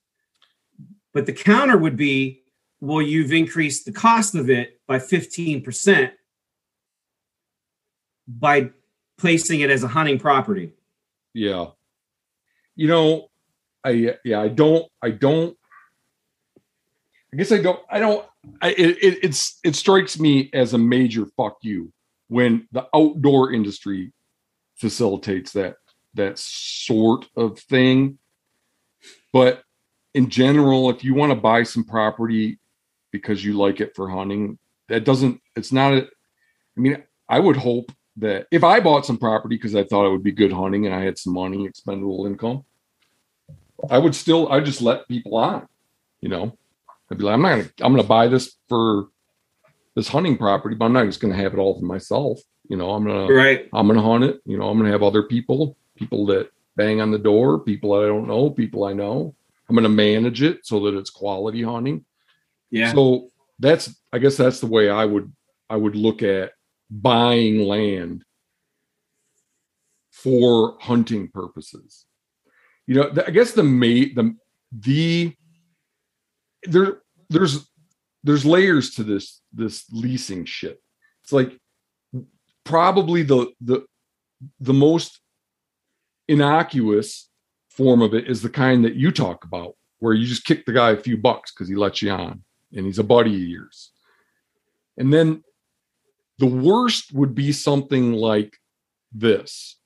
But 1.15 1.25
the 1.25 1.33
counter 1.33 1.79
would 1.79 1.97
be, 1.97 2.43
well, 2.83 3.01
you've 3.01 3.33
increased 3.33 3.87
the 3.87 3.93
cost 3.93 4.35
of 4.35 4.51
it 4.51 4.79
by 4.87 4.99
15% 4.99 6.13
by 8.29 8.71
placing 9.17 9.61
it 9.61 9.71
as 9.71 9.85
a 9.85 9.89
hunting 9.89 10.19
property. 10.19 10.73
Yeah. 11.33 11.69
You 12.75 12.89
know, 12.89 13.31
I 13.83 14.17
yeah, 14.23 14.41
I 14.43 14.49
don't 14.49 14.87
I 15.01 15.11
don't 15.11 15.57
I 17.33 17.37
guess 17.39 17.53
I 17.53 17.63
don't 17.63 17.81
I 17.89 18.01
don't 18.01 18.27
I 18.61 18.73
it, 18.73 18.99
it 19.03 19.19
it's 19.23 19.61
it 19.65 19.77
strikes 19.77 20.19
me 20.19 20.51
as 20.53 20.75
a 20.75 20.79
major 20.79 21.25
fuck 21.39 21.57
you 21.63 21.91
when 22.29 22.69
the 22.73 22.87
outdoor 22.95 23.55
industry 23.55 24.13
facilitates 24.75 25.53
that 25.53 25.77
that 26.17 26.39
sort 26.39 27.27
of 27.37 27.59
thing. 27.59 28.19
But 29.33 29.63
in 30.15 30.29
general, 30.29 30.91
if 30.91 31.05
you 31.05 31.15
want 31.15 31.31
to 31.31 31.37
buy 31.37 31.63
some 31.63 31.85
property 31.85 32.59
because 33.11 33.45
you 33.45 33.55
like 33.55 33.81
it 33.81 33.95
for 33.95 34.09
hunting, 34.09 34.59
that 34.89 35.05
doesn't 35.05 35.41
it's 35.55 35.73
not 35.73 35.95
a 35.95 36.09
I 36.77 36.81
mean, 36.81 37.03
I 37.29 37.41
would 37.41 37.57
hope 37.57 37.93
that 38.19 38.47
if 38.51 38.65
I 38.65 38.81
bought 38.81 39.07
some 39.07 39.19
property 39.19 39.57
because 39.57 39.75
I 39.75 39.85
thought 39.85 40.07
it 40.07 40.11
would 40.11 40.23
be 40.23 40.33
good 40.33 40.53
hunting 40.53 40.87
and 40.87 40.95
I 40.95 41.03
had 41.03 41.19
some 41.19 41.35
money, 41.35 41.67
expendable 41.67 42.27
income, 42.27 42.65
I 43.91 43.99
would 43.99 44.15
still 44.15 44.51
I 44.51 44.61
just 44.61 44.83
let 44.83 45.09
people 45.09 45.37
on. 45.37 45.69
You 46.21 46.31
know, 46.31 46.59
I'd 47.11 47.19
be 47.19 47.25
like, 47.25 47.35
I'm 47.35 47.43
not 47.43 47.51
gonna 47.51 47.71
I'm 47.81 47.93
gonna 47.93 48.09
buy 48.09 48.29
this 48.29 48.57
for 48.69 49.09
this 49.95 50.09
hunting 50.09 50.37
property, 50.37 50.77
but 50.77 50.87
I'm 50.87 50.93
not 50.93 51.07
just 51.07 51.21
gonna 51.21 51.37
have 51.37 51.53
it 51.53 51.59
all 51.59 51.79
for 51.79 51.85
myself. 51.85 52.41
You 52.69 52.77
know, 52.77 52.91
I'm 52.91 53.07
gonna 53.07 53.33
Right. 53.33 53.69
I'm 53.73 53.87
gonna 53.87 54.03
hunt 54.03 54.25
it. 54.25 54.41
You 54.45 54.59
know, 54.59 54.69
I'm 54.69 54.79
gonna 54.79 54.91
have 54.91 55.03
other 55.03 55.23
people, 55.23 55.77
people 55.97 56.27
that 56.27 56.51
bang 56.77 57.01
on 57.01 57.11
the 57.11 57.19
door, 57.19 57.59
people 57.59 57.95
that 57.95 58.05
I 58.05 58.09
don't 58.09 58.29
know, 58.29 58.51
people 58.51 58.85
I 58.85 58.93
know. 58.93 59.35
I'm 59.69 59.75
gonna 59.75 59.89
manage 59.89 60.43
it 60.43 60.65
so 60.65 60.81
that 60.81 60.97
it's 60.97 61.11
quality 61.11 61.63
hunting. 61.63 62.05
Yeah. 62.71 62.93
So 62.93 63.31
that's 63.59 63.95
I 64.13 64.19
guess 64.19 64.37
that's 64.37 64.61
the 64.61 64.67
way 64.67 64.89
I 64.91 65.05
would 65.05 65.33
I 65.69 65.77
would 65.77 65.97
look 65.97 66.23
at 66.23 66.53
buying 66.91 67.61
land 67.61 68.25
for 70.11 70.77
hunting 70.81 71.29
purposes. 71.29 72.05
You 72.87 72.95
know, 72.95 73.13
I 73.27 73.31
guess 73.31 73.53
the 73.53 73.65
mate 73.65 74.15
the 74.15 74.37
the 74.73 75.35
there 76.65 77.03
there's 77.29 77.69
there's 78.23 78.45
layers 78.45 78.95
to 78.95 79.05
this 79.05 79.41
this 79.53 79.85
leasing 79.91 80.45
shit. 80.45 80.81
It's 81.23 81.33
like 81.33 81.59
probably 82.65 83.23
the 83.23 83.53
the 83.61 83.85
the 84.61 84.75
most 84.75 85.21
innocuous 86.29 87.29
form 87.71 88.03
of 88.03 88.15
it 88.15 88.29
is 88.29 88.43
the 88.43 88.51
kind 88.51 88.85
that 88.85 88.95
you 88.95 89.11
talk 89.11 89.45
about, 89.45 89.75
where 89.99 90.15
you 90.15 90.27
just 90.27 90.45
kick 90.45 90.65
the 90.67 90.73
guy 90.73 90.91
a 90.91 90.97
few 90.97 91.17
bucks 91.17 91.53
because 91.53 91.69
he 91.69 91.75
lets 91.75 92.03
you 92.03 92.11
on 92.11 92.43
and 92.73 92.87
he's 92.87 92.99
a 92.99 93.05
buddy 93.05 93.35
of 93.35 93.49
yours. 93.49 93.91
And 94.97 95.13
then 95.13 95.43
the 96.39 96.47
worst 96.47 97.13
would 97.13 97.35
be 97.35 97.53
something 97.53 98.13
like 98.13 98.59
this. 99.13 99.79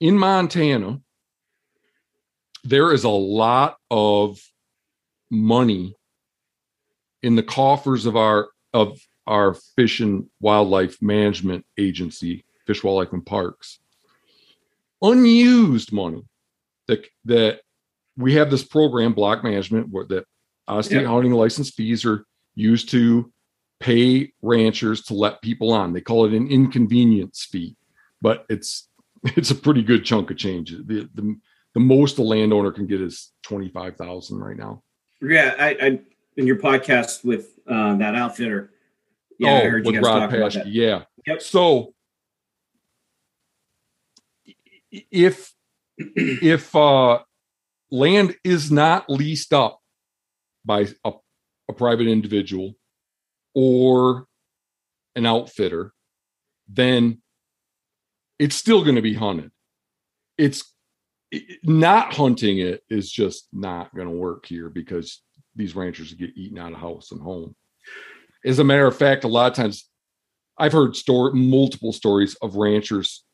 In 0.00 0.16
Montana, 0.16 1.00
there 2.64 2.92
is 2.92 3.04
a 3.04 3.08
lot 3.08 3.76
of 3.90 4.40
money 5.30 5.94
in 7.22 7.36
the 7.36 7.42
coffers 7.42 8.06
of 8.06 8.16
our 8.16 8.48
of 8.72 9.00
our 9.26 9.54
fish 9.76 10.00
and 10.00 10.26
wildlife 10.40 11.00
management 11.02 11.64
agency, 11.78 12.44
Fish, 12.66 12.82
Wildlife, 12.82 13.12
and 13.12 13.24
Parks. 13.24 13.78
Unused 15.02 15.92
money 15.92 16.22
that 16.88 17.06
that 17.24 17.60
we 18.16 18.34
have 18.34 18.50
this 18.50 18.64
program, 18.64 19.12
block 19.12 19.44
management, 19.44 19.88
where 19.90 20.04
that 20.06 20.24
state 20.84 21.02
Yeah. 21.02 21.08
hunting 21.08 21.32
license 21.32 21.70
fees 21.70 22.04
are 22.04 22.24
used 22.56 22.88
to 22.90 23.32
pay 23.80 24.32
ranchers 24.42 25.02
to 25.04 25.14
let 25.14 25.40
people 25.40 25.72
on. 25.72 25.92
They 25.92 26.00
call 26.00 26.24
it 26.24 26.32
an 26.32 26.48
inconvenience 26.48 27.46
fee, 27.50 27.76
but 28.20 28.44
it's 28.48 28.88
it's 29.24 29.50
a 29.50 29.54
pretty 29.54 29.82
good 29.82 30.04
chunk 30.04 30.30
of 30.30 30.36
change. 30.36 30.70
The 30.72 31.08
the, 31.14 31.36
the 31.74 31.80
most 31.80 32.18
a 32.18 32.22
landowner 32.22 32.72
can 32.72 32.86
get 32.86 33.00
is 33.00 33.30
twenty 33.42 33.68
five 33.68 33.96
thousand 33.96 34.38
right 34.38 34.56
now. 34.56 34.82
Yeah, 35.22 35.54
I, 35.58 35.68
I 35.80 36.00
in 36.36 36.46
your 36.46 36.56
podcast 36.58 37.24
with 37.24 37.58
uh, 37.68 37.96
that 37.96 38.14
outfitter. 38.16 38.72
Yeah, 39.38 39.54
I 39.54 39.60
heard 39.68 39.86
you 39.86 39.92
guys 39.92 40.02
talk 40.02 40.32
about 40.32 40.52
that. 40.54 40.66
Oh, 40.66 40.68
Yeah. 40.68 41.02
Yep. 41.26 41.42
So 41.42 41.94
if 44.90 45.52
if 45.96 46.74
uh 46.74 47.18
land 47.90 48.36
is 48.44 48.70
not 48.70 49.08
leased 49.08 49.52
up 49.52 49.80
by 50.64 50.86
a, 51.04 51.12
a 51.68 51.72
private 51.72 52.06
individual 52.06 52.74
or 53.54 54.26
an 55.16 55.26
outfitter, 55.26 55.92
then 56.68 57.20
it's 58.38 58.54
still 58.54 58.84
going 58.84 58.96
to 58.96 59.02
be 59.02 59.14
hunted. 59.14 59.50
It's 60.36 60.72
it- 61.30 61.60
not 61.64 62.14
hunting 62.14 62.58
it 62.58 62.82
is 62.88 63.10
just 63.10 63.48
not 63.52 63.94
going 63.94 64.08
to 64.08 64.14
work 64.14 64.46
here 64.46 64.68
because 64.68 65.22
these 65.56 65.74
ranchers 65.74 66.14
get 66.14 66.36
eaten 66.36 66.58
out 66.58 66.72
of 66.72 66.78
house 66.78 67.10
and 67.10 67.20
home. 67.20 67.56
As 68.44 68.58
a 68.58 68.64
matter 68.64 68.86
of 68.86 68.96
fact, 68.96 69.24
a 69.24 69.28
lot 69.28 69.50
of 69.50 69.56
times 69.56 69.88
I've 70.56 70.72
heard 70.72 70.94
story 70.94 71.32
multiple 71.34 71.92
stories 71.92 72.36
of 72.36 72.56
ranchers 72.56 73.24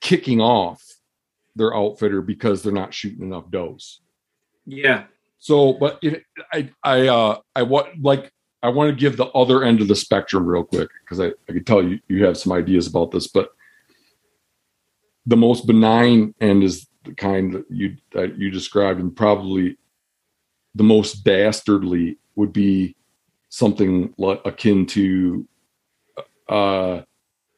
kicking 0.00 0.40
off 0.40 0.82
their 1.56 1.74
outfitter 1.74 2.22
because 2.22 2.62
they're 2.62 2.72
not 2.72 2.94
shooting 2.94 3.22
enough 3.22 3.50
does. 3.50 4.00
Yeah, 4.66 5.04
So, 5.38 5.72
but 5.74 5.98
it, 6.02 6.24
I, 6.52 6.70
I, 6.82 7.08
uh, 7.08 7.38
I 7.56 7.62
want 7.62 8.02
like 8.02 8.32
I 8.62 8.68
want 8.68 8.90
to 8.90 9.00
give 9.00 9.16
the 9.16 9.26
other 9.26 9.62
end 9.62 9.80
of 9.80 9.88
the 9.88 9.96
spectrum 9.96 10.46
real 10.46 10.64
quick 10.64 10.88
because 11.04 11.20
I, 11.20 11.28
I 11.48 11.52
can 11.52 11.64
tell 11.64 11.82
you 11.82 12.00
you 12.08 12.24
have 12.24 12.36
some 12.36 12.52
ideas 12.52 12.86
about 12.86 13.10
this, 13.10 13.28
but 13.28 13.50
the 15.26 15.36
most 15.36 15.66
benign 15.66 16.34
end 16.40 16.64
is 16.64 16.86
the 17.04 17.14
kind 17.14 17.54
that 17.54 17.64
you 17.70 17.96
that 18.12 18.38
you 18.38 18.50
described, 18.50 19.00
and 19.00 19.14
probably 19.14 19.76
the 20.74 20.84
most 20.84 21.24
dastardly 21.24 22.18
would 22.34 22.52
be 22.52 22.96
something 23.48 24.12
like 24.18 24.40
akin 24.44 24.86
to 24.86 25.46
uh 26.48 27.02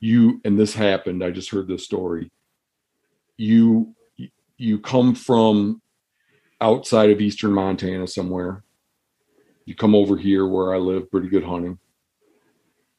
you 0.00 0.40
and 0.44 0.58
this 0.58 0.74
happened 0.74 1.22
i 1.22 1.30
just 1.30 1.50
heard 1.50 1.68
this 1.68 1.84
story. 1.84 2.30
You 3.36 3.94
you 4.56 4.78
come 4.78 5.14
from 5.14 5.80
outside 6.60 7.10
of 7.10 7.20
eastern 7.20 7.52
montana 7.52 8.06
somewhere. 8.06 8.64
You 9.64 9.74
come 9.74 9.94
over 9.94 10.16
here 10.16 10.46
where 10.46 10.74
i 10.74 10.78
live 10.78 11.10
pretty 11.10 11.28
good 11.28 11.44
hunting. 11.44 11.78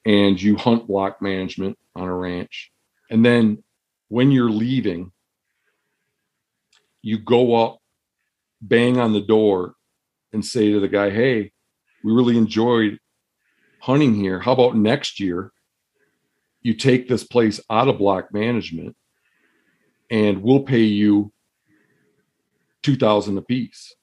And 0.05 0.41
you 0.41 0.55
hunt 0.55 0.87
block 0.87 1.21
management 1.21 1.77
on 1.95 2.07
a 2.07 2.15
ranch. 2.15 2.71
And 3.09 3.23
then 3.25 3.63
when 4.07 4.31
you're 4.31 4.49
leaving 4.49 5.11
you 7.03 7.17
go 7.17 7.55
up 7.55 7.79
bang 8.61 8.99
on 8.99 9.11
the 9.11 9.21
door 9.21 9.73
and 10.33 10.45
say 10.45 10.71
to 10.71 10.79
the 10.79 10.87
guy 10.87 11.09
hey 11.09 11.51
we 12.03 12.13
really 12.13 12.37
enjoyed 12.37 12.99
hunting 13.79 14.15
here. 14.15 14.39
How 14.39 14.51
about 14.53 14.75
next 14.75 15.19
year 15.19 15.51
you 16.61 16.73
take 16.73 17.07
this 17.07 17.23
place 17.23 17.59
out 17.69 17.87
of 17.87 17.97
block 17.97 18.33
management 18.33 18.95
and 20.09 20.41
we'll 20.41 20.63
pay 20.63 20.83
you 20.83 21.31
2000 22.83 23.37
a 23.37 23.41
piece 23.41 23.95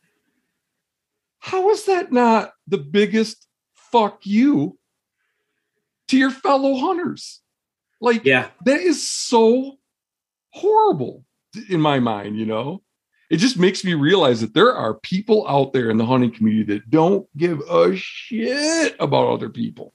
how 1.41 1.71
is 1.71 1.87
that 1.87 2.13
not 2.13 2.53
the 2.67 2.79
biggest 2.79 3.47
fuck 3.75 4.27
you 4.27 4.79
to 6.09 6.19
your 6.19 6.31
fellow 6.31 6.77
hunters? 6.77 7.41
Like 8.01 8.25
yeah, 8.25 8.49
that 8.65 8.81
is 8.81 9.09
so 9.09 9.79
horrible 10.53 11.25
in 11.69 11.81
my 11.81 12.01
mind 12.01 12.39
you 12.39 12.47
know? 12.47 12.83
It 13.31 13.37
just 13.37 13.59
makes 13.59 13.85
me 13.85 13.93
realize 13.93 14.41
that 14.41 14.55
there 14.55 14.75
are 14.75 14.95
people 15.01 15.47
out 15.47 15.75
there 15.75 15.91
in 15.91 15.99
the 15.99 16.07
hunting 16.07 16.33
community 16.33 16.75
that 16.75 16.89
don't 16.89 17.27
give 17.37 17.61
a 17.61 17.95
shit 17.95 18.97
about 18.99 19.29
other 19.29 19.51
people. 19.51 19.93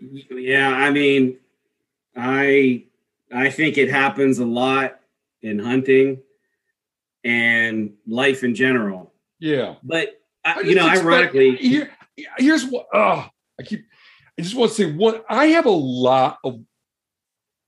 Yeah, 0.00 0.68
I 0.68 0.90
mean, 0.90 1.38
I 2.16 2.84
I 3.32 3.50
think 3.50 3.78
it 3.78 3.90
happens 3.90 4.38
a 4.38 4.46
lot 4.46 5.00
in 5.42 5.58
hunting 5.58 6.22
and 7.24 7.94
life 8.06 8.42
in 8.44 8.54
general. 8.54 9.12
Yeah, 9.38 9.76
but 9.82 10.20
uh, 10.44 10.54
you 10.64 10.74
know, 10.74 10.86
expect, 10.86 11.06
ironically, 11.06 11.56
here, 11.56 11.90
here's 12.38 12.64
what 12.66 12.86
uh, 12.94 13.26
I 13.58 13.62
keep. 13.62 13.84
I 14.38 14.42
just 14.42 14.54
want 14.54 14.70
to 14.70 14.74
say 14.74 14.92
what 14.92 15.24
I 15.28 15.46
have 15.46 15.66
a 15.66 15.70
lot 15.70 16.38
of 16.44 16.60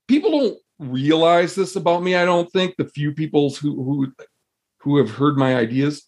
people 0.07 0.31
don't 0.31 0.57
realize 0.79 1.55
this 1.55 1.75
about 1.75 2.03
me. 2.03 2.15
I 2.15 2.25
don't 2.25 2.51
think 2.51 2.75
the 2.75 2.85
few 2.85 3.13
people 3.13 3.51
who 3.51 3.83
who 3.83 4.13
who 4.79 4.97
have 4.97 5.11
heard 5.11 5.37
my 5.37 5.55
ideas, 5.55 6.03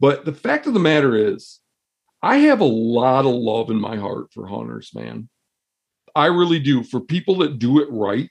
but 0.00 0.24
the 0.24 0.32
fact 0.32 0.66
of 0.66 0.74
the 0.74 0.80
matter 0.80 1.14
is, 1.14 1.60
I 2.22 2.38
have 2.38 2.60
a 2.60 2.64
lot 2.64 3.26
of 3.26 3.34
love 3.34 3.70
in 3.70 3.80
my 3.80 3.96
heart 3.96 4.32
for 4.32 4.46
hunters, 4.46 4.90
man. 4.94 5.28
I 6.16 6.26
really 6.26 6.58
do. 6.58 6.82
For 6.82 6.98
people 6.98 7.36
that 7.38 7.58
do 7.58 7.78
it 7.80 7.88
right, 7.90 8.30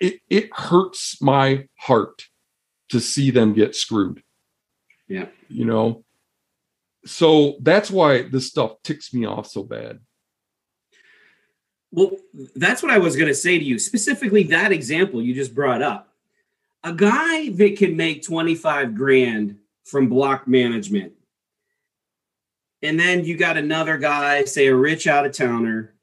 it 0.00 0.20
it 0.28 0.50
hurts 0.52 1.22
my 1.22 1.68
heart 1.78 2.24
to 2.88 3.00
see 3.00 3.30
them 3.30 3.54
get 3.54 3.76
screwed. 3.76 4.22
Yeah. 5.08 5.26
You 5.48 5.64
know. 5.64 6.04
So 7.06 7.56
that's 7.60 7.88
why 7.88 8.22
this 8.22 8.48
stuff 8.48 8.82
ticks 8.82 9.14
me 9.14 9.26
off 9.26 9.46
so 9.46 9.62
bad. 9.62 10.00
Well, 11.92 12.16
that's 12.56 12.82
what 12.82 12.90
I 12.90 12.98
was 12.98 13.14
going 13.14 13.28
to 13.28 13.34
say 13.34 13.56
to 13.56 13.64
you. 13.64 13.78
Specifically, 13.78 14.42
that 14.44 14.72
example 14.72 15.22
you 15.22 15.34
just 15.34 15.54
brought 15.54 15.82
up. 15.82 16.12
A 16.82 16.92
guy 16.92 17.50
that 17.50 17.76
can 17.78 17.96
make 17.96 18.24
25 18.24 18.96
grand 18.96 19.56
from 19.84 20.08
block 20.08 20.48
management. 20.48 21.12
And 22.82 22.98
then 23.00 23.24
you 23.24 23.36
got 23.36 23.56
another 23.56 23.96
guy, 23.96 24.44
say 24.44 24.66
a 24.66 24.74
rich 24.74 25.06
out 25.06 25.26
of 25.26 25.32
towner, 25.32 25.94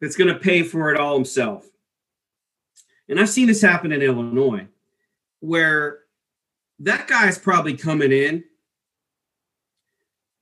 that's 0.00 0.16
going 0.16 0.32
to 0.32 0.38
pay 0.38 0.62
for 0.62 0.92
it 0.92 0.98
all 0.98 1.14
himself. 1.14 1.66
And 3.08 3.18
I've 3.18 3.28
seen 3.28 3.46
this 3.46 3.62
happen 3.62 3.92
in 3.92 4.02
Illinois 4.02 4.66
where 5.40 6.00
that 6.80 7.08
guy's 7.08 7.38
probably 7.38 7.76
coming 7.76 8.12
in 8.12 8.44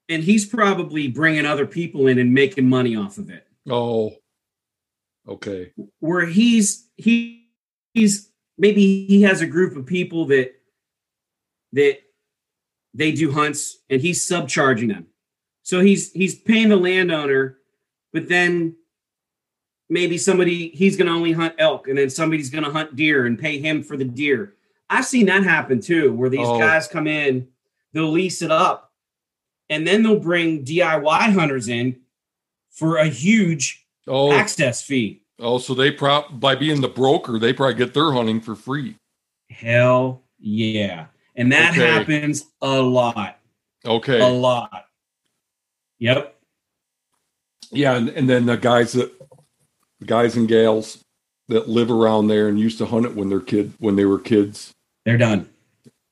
and 0.08 0.22
he's 0.22 0.46
probably 0.46 1.08
bringing 1.08 1.46
other 1.46 1.66
people 1.66 2.06
in 2.06 2.18
and 2.18 2.32
making 2.32 2.68
money 2.68 2.96
off 2.96 3.18
of 3.18 3.30
it. 3.30 3.46
Oh, 3.68 4.12
okay. 5.28 5.72
Where 6.00 6.26
he's 6.26 6.88
he 6.96 7.48
he's 7.92 8.30
maybe 8.58 9.06
he 9.06 9.22
has 9.22 9.40
a 9.40 9.46
group 9.46 9.76
of 9.76 9.86
people 9.86 10.26
that 10.26 10.54
that 11.72 11.98
they 12.96 13.12
do 13.12 13.30
hunts 13.30 13.78
and 13.90 14.00
he's 14.00 14.26
subcharging 14.26 14.88
them. 14.88 15.06
So 15.62 15.80
he's 15.80 16.12
he's 16.12 16.34
paying 16.34 16.68
the 16.68 16.76
landowner, 16.76 17.58
but 18.12 18.28
then 18.28 18.76
maybe 19.88 20.18
somebody 20.18 20.68
he's 20.70 20.96
going 20.96 21.06
to 21.06 21.12
only 21.12 21.32
hunt 21.32 21.54
elk 21.58 21.88
and 21.88 21.98
then 21.98 22.10
somebody's 22.10 22.50
going 22.50 22.64
to 22.64 22.70
hunt 22.70 22.96
deer 22.96 23.26
and 23.26 23.38
pay 23.38 23.58
him 23.58 23.82
for 23.82 23.96
the 23.96 24.04
deer. 24.04 24.54
I've 24.88 25.04
seen 25.04 25.26
that 25.26 25.44
happen 25.44 25.80
too, 25.80 26.12
where 26.12 26.30
these 26.30 26.46
oh. 26.46 26.58
guys 26.58 26.88
come 26.88 27.06
in, 27.06 27.48
they'll 27.92 28.10
lease 28.10 28.40
it 28.42 28.50
up, 28.50 28.92
and 29.68 29.86
then 29.86 30.02
they'll 30.02 30.20
bring 30.20 30.64
DIY 30.64 31.32
hunters 31.32 31.68
in 31.68 32.00
for 32.70 32.98
a 32.98 33.08
huge 33.08 33.84
oh. 34.06 34.32
access 34.32 34.82
fee. 34.82 35.22
Oh, 35.38 35.58
so 35.58 35.74
they 35.74 35.90
prop 35.90 36.40
by 36.40 36.54
being 36.54 36.80
the 36.80 36.88
broker, 36.88 37.38
they 37.38 37.52
probably 37.52 37.74
get 37.74 37.92
their 37.92 38.12
hunting 38.12 38.40
for 38.40 38.54
free. 38.54 38.96
Hell 39.50 40.22
yeah. 40.38 41.06
And 41.36 41.52
that 41.52 41.72
okay. 41.72 41.86
happens 41.86 42.46
a 42.62 42.80
lot. 42.80 43.38
Okay. 43.84 44.20
A 44.20 44.26
lot. 44.26 44.86
Yep. 45.98 46.34
Yeah, 47.70 47.96
and, 47.96 48.08
and 48.10 48.28
then 48.28 48.46
the 48.46 48.56
guys 48.56 48.92
that 48.92 49.12
the 50.00 50.06
guys 50.06 50.36
and 50.36 50.48
gals 50.48 51.04
that 51.48 51.68
live 51.68 51.90
around 51.90 52.28
there 52.28 52.48
and 52.48 52.58
used 52.58 52.78
to 52.78 52.86
hunt 52.86 53.06
it 53.06 53.14
when 53.14 53.28
they're 53.28 53.40
kid 53.40 53.72
when 53.78 53.96
they 53.96 54.04
were 54.04 54.18
kids. 54.18 54.72
They're 55.04 55.18
done. 55.18 55.48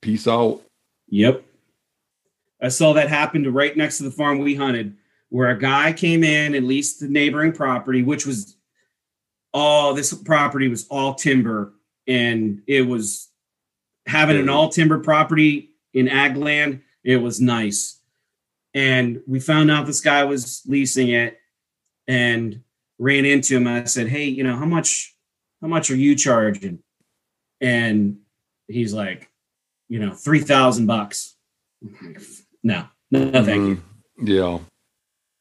Peace 0.01 0.29
out. 0.29 0.63
Yep. 1.09 1.45
I 2.61 2.69
saw 2.69 2.93
that 2.95 3.09
happen 3.09 3.45
to 3.45 3.51
right 3.51 3.77
next 3.77 3.99
to 3.99 4.05
the 4.05 4.11
farm 4.11 4.39
we 4.39 4.55
hunted 4.55 4.97
where 5.29 5.51
a 5.51 5.59
guy 5.59 5.93
came 5.93 6.23
in 6.23 6.55
and 6.55 6.67
leased 6.67 7.01
the 7.01 7.09
neighboring 7.09 7.53
property, 7.53 8.03
which 8.03 8.27
was 8.27 8.57
all 9.53 9.95
this 9.95 10.15
property 10.15 10.69
was 10.69 10.87
all 10.89 11.15
timber, 11.15 11.75
and 12.07 12.63
it 12.67 12.83
was 12.83 13.31
having 14.07 14.37
an 14.37 14.49
all 14.49 14.69
timber 14.69 14.99
property 14.99 15.71
in 15.93 16.09
ag 16.09 16.37
land. 16.37 16.83
It 17.03 17.19
was 17.19 17.41
nice, 17.41 18.01
and 18.73 19.21
we 19.27 19.41
found 19.41 19.71
out 19.71 19.87
this 19.87 20.01
guy 20.01 20.25
was 20.25 20.63
leasing 20.67 21.11
it, 21.11 21.39
and 22.07 22.63
ran 22.99 23.25
into 23.25 23.57
him. 23.57 23.67
I 23.67 23.85
said, 23.85 24.09
"Hey, 24.09 24.25
you 24.25 24.45
know 24.45 24.57
how 24.57 24.67
much? 24.67 25.15
How 25.61 25.69
much 25.69 25.91
are 25.91 25.97
you 25.97 26.15
charging?" 26.17 26.81
And 27.61 28.19
he's 28.69 28.95
like, 28.95 29.31
"You 29.89 29.99
know, 29.99 30.15
three 30.15 30.41
thousand 30.41 30.87
bucks." 30.87 31.37
No, 32.63 32.87
no, 33.11 33.31
thank 33.31 33.47
mm, 33.47 33.69
you. 33.69 33.77
Mm-hmm. 33.77 34.27
Yeah. 34.27 34.59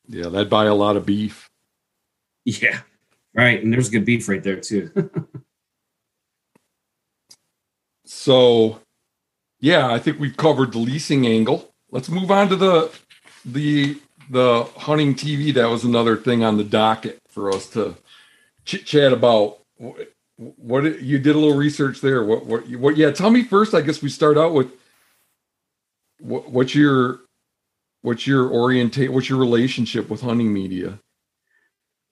Yeah, 0.08 0.30
that'd 0.30 0.50
buy 0.50 0.66
a 0.66 0.76
lot 0.76 0.98
of 0.98 1.06
beef. 1.06 1.50
Yeah, 2.46 2.80
right. 3.34 3.64
And 3.64 3.72
there's 3.72 3.90
good 3.90 4.06
beef 4.06 4.28
right 4.28 4.44
there 4.44 4.60
too. 4.60 4.92
so, 8.14 8.80
yeah, 9.60 9.92
I 9.92 10.00
think 10.00 10.20
we've 10.20 10.38
covered 10.38 10.72
the 10.72 10.80
leasing 10.80 11.26
angle. 11.28 11.74
Let's 11.92 12.10
move 12.10 12.32
on 12.32 12.50
to 12.50 12.56
the 12.56 12.92
the 13.46 13.98
the 14.30 14.64
hunting 14.78 15.16
TV. 15.16 15.54
That 15.54 15.70
was 15.70 15.84
another 15.84 16.16
thing 16.18 16.44
on 16.44 16.58
the 16.58 16.64
docket 16.64 17.20
for 17.30 17.54
us 17.54 17.68
to 17.72 17.96
chit 18.66 18.86
chat 18.86 19.14
about. 19.14 19.60
What, 19.78 20.10
what 20.38 21.02
you 21.02 21.20
did 21.20 21.36
a 21.36 21.40
little 21.40 21.58
research 21.58 22.02
there? 22.02 22.24
What 22.24 22.46
what 22.46 22.68
what? 22.70 22.98
Yeah, 22.98 23.12
tell 23.12 23.30
me 23.30 23.44
first. 23.44 23.74
I 23.74 23.82
guess 23.82 24.02
we 24.02 24.10
start 24.10 24.38
out 24.38 24.54
with 24.54 24.72
what, 26.20 26.50
what's 26.50 26.74
your 26.74 27.20
what's 28.02 28.26
your 28.28 28.50
orientate 28.50 29.12
what's 29.12 29.30
your 29.30 29.40
relationship 29.40 30.10
with 30.10 30.22
hunting 30.22 30.54
media 30.54 31.00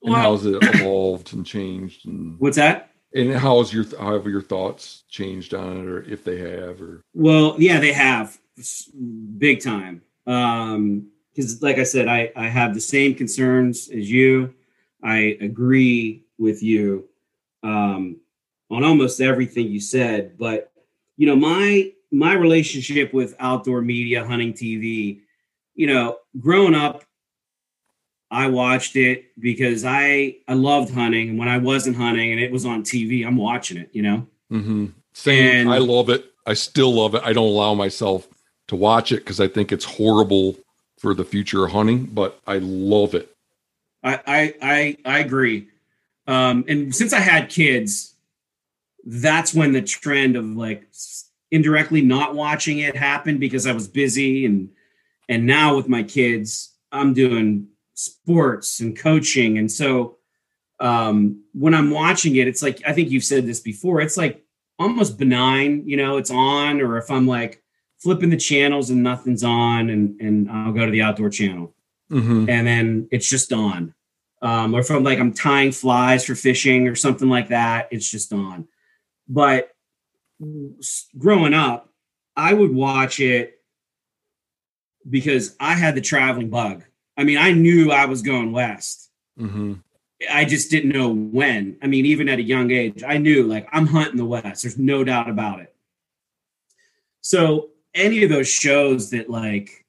and 0.03 0.13
well, 0.13 0.21
how's 0.21 0.45
it 0.45 0.57
evolved 0.61 1.33
and 1.33 1.45
changed 1.45 2.07
and 2.07 2.39
what's 2.39 2.57
that 2.57 2.90
and 3.13 3.33
how 3.33 3.59
has 3.59 3.73
your 3.73 3.85
how 3.99 4.13
have 4.13 4.25
your 4.25 4.41
thoughts 4.41 5.03
changed 5.09 5.53
on 5.53 5.77
it 5.77 5.85
or 5.85 6.03
if 6.03 6.23
they 6.23 6.37
have 6.37 6.81
or? 6.81 7.01
Well 7.13 7.55
yeah 7.59 7.79
they 7.79 7.93
have 7.93 8.37
big 9.37 9.61
time. 9.61 10.01
Um 10.27 11.07
because 11.33 11.61
like 11.61 11.77
i 11.77 11.83
said 11.83 12.07
i 12.07 12.31
i 12.35 12.47
have 12.47 12.73
the 12.73 12.81
same 12.81 13.15
concerns 13.15 13.89
as 13.89 14.09
you. 14.11 14.53
I 15.03 15.37
agree 15.41 16.23
with 16.37 16.61
you 16.61 17.07
um 17.63 18.17
on 18.69 18.83
almost 18.83 19.21
everything 19.21 19.67
you 19.67 19.79
said 19.79 20.37
but 20.37 20.71
you 21.17 21.27
know 21.27 21.35
my 21.35 21.91
my 22.11 22.33
relationship 22.33 23.13
with 23.13 23.35
outdoor 23.39 23.81
media 23.81 24.25
hunting 24.25 24.53
tv 24.53 25.21
you 25.75 25.87
know, 25.87 26.17
growing 26.39 26.75
up, 26.75 27.03
I 28.31 28.47
watched 28.47 28.95
it 28.95 29.25
because 29.39 29.83
I 29.85 30.37
I 30.47 30.53
loved 30.53 30.93
hunting, 30.93 31.29
and 31.29 31.39
when 31.39 31.49
I 31.49 31.57
wasn't 31.57 31.97
hunting 31.97 32.31
and 32.31 32.39
it 32.39 32.51
was 32.51 32.65
on 32.65 32.83
TV, 32.83 33.25
I'm 33.27 33.37
watching 33.37 33.77
it. 33.77 33.89
You 33.91 34.01
know. 34.01 34.27
Mm-hmm. 34.51 34.85
Same. 35.13 35.67
And, 35.67 35.69
I 35.69 35.77
love 35.79 36.09
it. 36.09 36.25
I 36.45 36.53
still 36.53 36.93
love 36.93 37.13
it. 37.13 37.21
I 37.23 37.33
don't 37.33 37.47
allow 37.47 37.73
myself 37.73 38.27
to 38.67 38.75
watch 38.75 39.11
it 39.11 39.17
because 39.17 39.39
I 39.39 39.47
think 39.47 39.71
it's 39.71 39.85
horrible 39.85 40.55
for 40.97 41.13
the 41.13 41.25
future 41.25 41.65
of 41.65 41.71
hunting, 41.71 42.05
but 42.05 42.39
I 42.47 42.59
love 42.59 43.13
it. 43.13 43.35
I 44.03 44.19
I 44.25 44.53
I, 44.61 44.97
I 45.05 45.19
agree. 45.19 45.67
Um, 46.27 46.63
and 46.67 46.95
since 46.95 47.11
I 47.13 47.19
had 47.19 47.49
kids, 47.49 48.15
that's 49.05 49.53
when 49.53 49.73
the 49.73 49.81
trend 49.81 50.37
of 50.37 50.45
like 50.45 50.87
indirectly 51.51 52.01
not 52.01 52.33
watching 52.33 52.79
it 52.79 52.95
happened 52.95 53.41
because 53.41 53.67
I 53.67 53.73
was 53.73 53.87
busy 53.87 54.45
and 54.45 54.69
and 55.31 55.45
now 55.45 55.75
with 55.75 55.87
my 55.87 56.03
kids 56.03 56.75
i'm 56.91 57.13
doing 57.13 57.67
sports 57.93 58.79
and 58.79 58.97
coaching 58.97 59.57
and 59.57 59.71
so 59.71 60.17
um, 60.79 61.43
when 61.53 61.73
i'm 61.73 61.91
watching 61.91 62.35
it 62.35 62.47
it's 62.47 62.61
like 62.61 62.81
i 62.87 62.93
think 62.93 63.09
you've 63.09 63.23
said 63.23 63.45
this 63.45 63.59
before 63.59 64.01
it's 64.01 64.17
like 64.17 64.43
almost 64.79 65.17
benign 65.17 65.87
you 65.87 65.97
know 65.97 66.17
it's 66.17 66.31
on 66.31 66.81
or 66.81 66.97
if 66.97 67.11
i'm 67.11 67.27
like 67.27 67.61
flipping 67.99 68.29
the 68.29 68.37
channels 68.37 68.89
and 68.89 69.03
nothing's 69.03 69.43
on 69.43 69.89
and 69.89 70.19
and 70.19 70.49
i'll 70.49 70.71
go 70.71 70.85
to 70.85 70.91
the 70.91 71.01
outdoor 71.01 71.29
channel 71.29 71.73
mm-hmm. 72.11 72.49
and 72.49 72.65
then 72.65 73.07
it's 73.11 73.29
just 73.29 73.53
on 73.53 73.93
um, 74.41 74.73
or 74.73 74.79
if 74.79 74.89
i'm 74.89 75.03
like 75.03 75.19
i'm 75.19 75.33
tying 75.33 75.71
flies 75.71 76.25
for 76.25 76.33
fishing 76.33 76.87
or 76.87 76.95
something 76.95 77.29
like 77.29 77.49
that 77.49 77.87
it's 77.91 78.09
just 78.09 78.33
on 78.33 78.67
but 79.27 79.69
growing 81.19 81.53
up 81.53 81.89
i 82.35 82.51
would 82.51 82.73
watch 82.73 83.19
it 83.19 83.61
because 85.09 85.55
I 85.59 85.73
had 85.73 85.95
the 85.95 86.01
traveling 86.01 86.49
bug. 86.49 86.83
I 87.21 87.23
mean, 87.23 87.37
I 87.37 87.51
knew 87.51 87.91
I 87.91 88.05
was 88.05 88.23
going 88.23 88.51
west. 88.51 89.11
Mm-hmm. 89.39 89.73
I 90.31 90.43
just 90.43 90.71
didn't 90.71 90.91
know 90.91 91.09
when. 91.09 91.77
I 91.83 91.87
mean, 91.87 92.07
even 92.07 92.27
at 92.29 92.39
a 92.39 92.43
young 92.43 92.71
age, 92.71 93.03
I 93.07 93.19
knew 93.19 93.43
like 93.43 93.67
I'm 93.71 93.85
hunting 93.85 94.17
the 94.17 94.25
West. 94.25 94.63
There's 94.63 94.79
no 94.79 95.03
doubt 95.03 95.29
about 95.29 95.59
it. 95.59 95.73
So 97.21 97.69
any 97.93 98.23
of 98.23 98.31
those 98.31 98.47
shows 98.49 99.11
that 99.11 99.29
like 99.29 99.85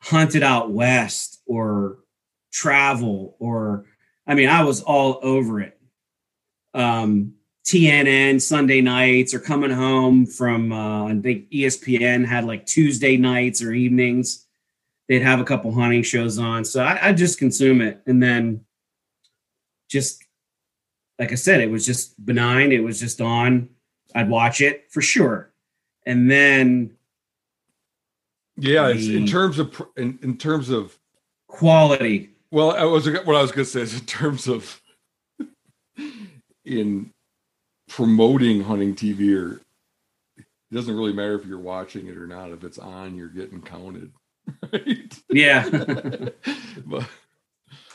hunted 0.00 0.42
out 0.42 0.70
west 0.70 1.42
or 1.46 1.98
travel 2.52 3.36
or 3.38 3.84
I 4.26 4.34
mean, 4.34 4.48
I 4.48 4.64
was 4.64 4.82
all 4.82 5.18
over 5.22 5.60
it. 5.60 5.78
Um, 6.72 7.34
TNN 7.66 8.40
Sunday 8.40 8.80
nights 8.80 9.34
or 9.34 9.40
coming 9.40 9.70
home 9.70 10.24
from 10.24 10.72
uh, 10.72 11.06
I 11.06 11.20
think 11.20 11.50
ESPN 11.50 12.26
had 12.26 12.44
like 12.44 12.64
Tuesday 12.64 13.18
nights 13.18 13.62
or 13.62 13.72
evenings. 13.72 14.43
They'd 15.08 15.22
have 15.22 15.40
a 15.40 15.44
couple 15.44 15.72
hunting 15.72 16.02
shows 16.02 16.38
on, 16.38 16.64
so 16.64 16.82
I, 16.82 17.08
I 17.08 17.12
just 17.12 17.38
consume 17.38 17.80
it, 17.80 18.00
and 18.06 18.22
then 18.22 18.64
just 19.88 20.24
like 21.18 21.30
I 21.30 21.36
said, 21.36 21.60
it 21.60 21.70
was 21.70 21.86
just 21.86 22.24
benign. 22.24 22.72
It 22.72 22.82
was 22.82 22.98
just 22.98 23.20
on. 23.20 23.68
I'd 24.14 24.30
watch 24.30 24.60
it 24.60 24.90
for 24.90 25.02
sure, 25.02 25.52
and 26.06 26.30
then 26.30 26.96
yeah, 28.56 28.88
it's 28.88 29.06
in 29.06 29.26
terms 29.26 29.58
of 29.58 29.80
in, 29.96 30.18
in 30.22 30.36
terms 30.36 30.70
of 30.70 30.98
quality. 31.48 32.30
well, 32.50 32.72
I 32.72 32.84
was 32.84 33.06
what 33.08 33.36
I 33.36 33.42
was 33.42 33.52
going 33.52 33.64
to 33.64 33.70
say 33.70 33.80
is 33.80 33.98
in 33.98 34.06
terms 34.06 34.48
of 34.48 34.80
in 36.64 37.10
promoting 37.88 38.62
hunting 38.62 38.94
TV 38.94 39.36
or 39.36 39.60
it 40.36 40.44
doesn't 40.72 40.96
really 40.96 41.12
matter 41.12 41.34
if 41.34 41.46
you're 41.46 41.58
watching 41.58 42.06
it 42.06 42.16
or 42.16 42.26
not. 42.26 42.50
If 42.50 42.64
it's 42.64 42.78
on, 42.78 43.16
you're 43.16 43.28
getting 43.28 43.60
counted, 43.60 44.12
right? 44.72 45.22
Yeah, 45.30 45.68
but 46.86 47.06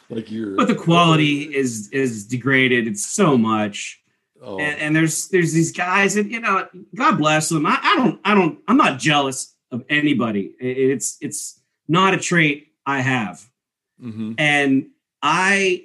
like 0.10 0.32
you're, 0.32 0.56
but 0.56 0.68
the 0.68 0.76
quality 0.76 1.56
is 1.56 1.89
is 1.89 2.26
degraded. 2.26 2.88
It's 2.88 3.06
so 3.06 3.38
much. 3.38 4.02
oh, 4.41 4.60
and, 4.60 4.80
and 4.80 4.95
there's 4.95 5.28
there's 5.30 5.54
these 5.54 5.72
guys 5.72 6.16
and 6.16 6.32
you 6.32 6.39
know 6.39 6.68
god 6.95 7.18
bless 7.18 7.50
them 7.50 7.66
I, 7.66 7.78
I 7.82 7.95
don't 7.97 8.22
i 8.24 8.34
don't 8.34 8.60
i'm 8.70 8.78
not 8.78 8.97
jealous 8.97 9.54
of 9.70 9.84
anybody 9.89 10.54
it's 10.60 11.18
it's 11.20 11.62
not 11.89 12.14
a 12.14 12.18
trait 12.18 12.72
i 12.86 13.02
have 13.02 13.45
mhm. 14.02 14.36
and 14.38 14.88
i 15.22 15.84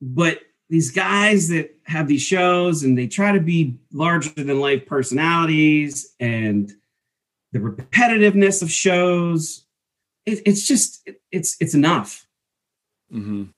but 0.00 0.38
these 0.70 0.92
guys 0.92 1.48
that 1.48 1.74
have 1.84 2.06
these 2.06 2.22
shows 2.22 2.84
and 2.84 2.96
they 2.96 3.06
try 3.06 3.32
to 3.32 3.40
be 3.40 3.76
larger 3.92 4.30
than 4.30 4.60
life 4.60 4.86
personalities 4.86 6.14
and 6.20 6.72
the 7.52 7.58
repetitiveness 7.58 8.62
of 8.62 8.70
shows 8.70 9.63
it, 10.26 10.42
it's 10.46 10.62
just 10.66 11.08
it's 11.32 11.56
it's 11.60 11.74
enough 11.74 12.26
Mhm. 13.12 13.50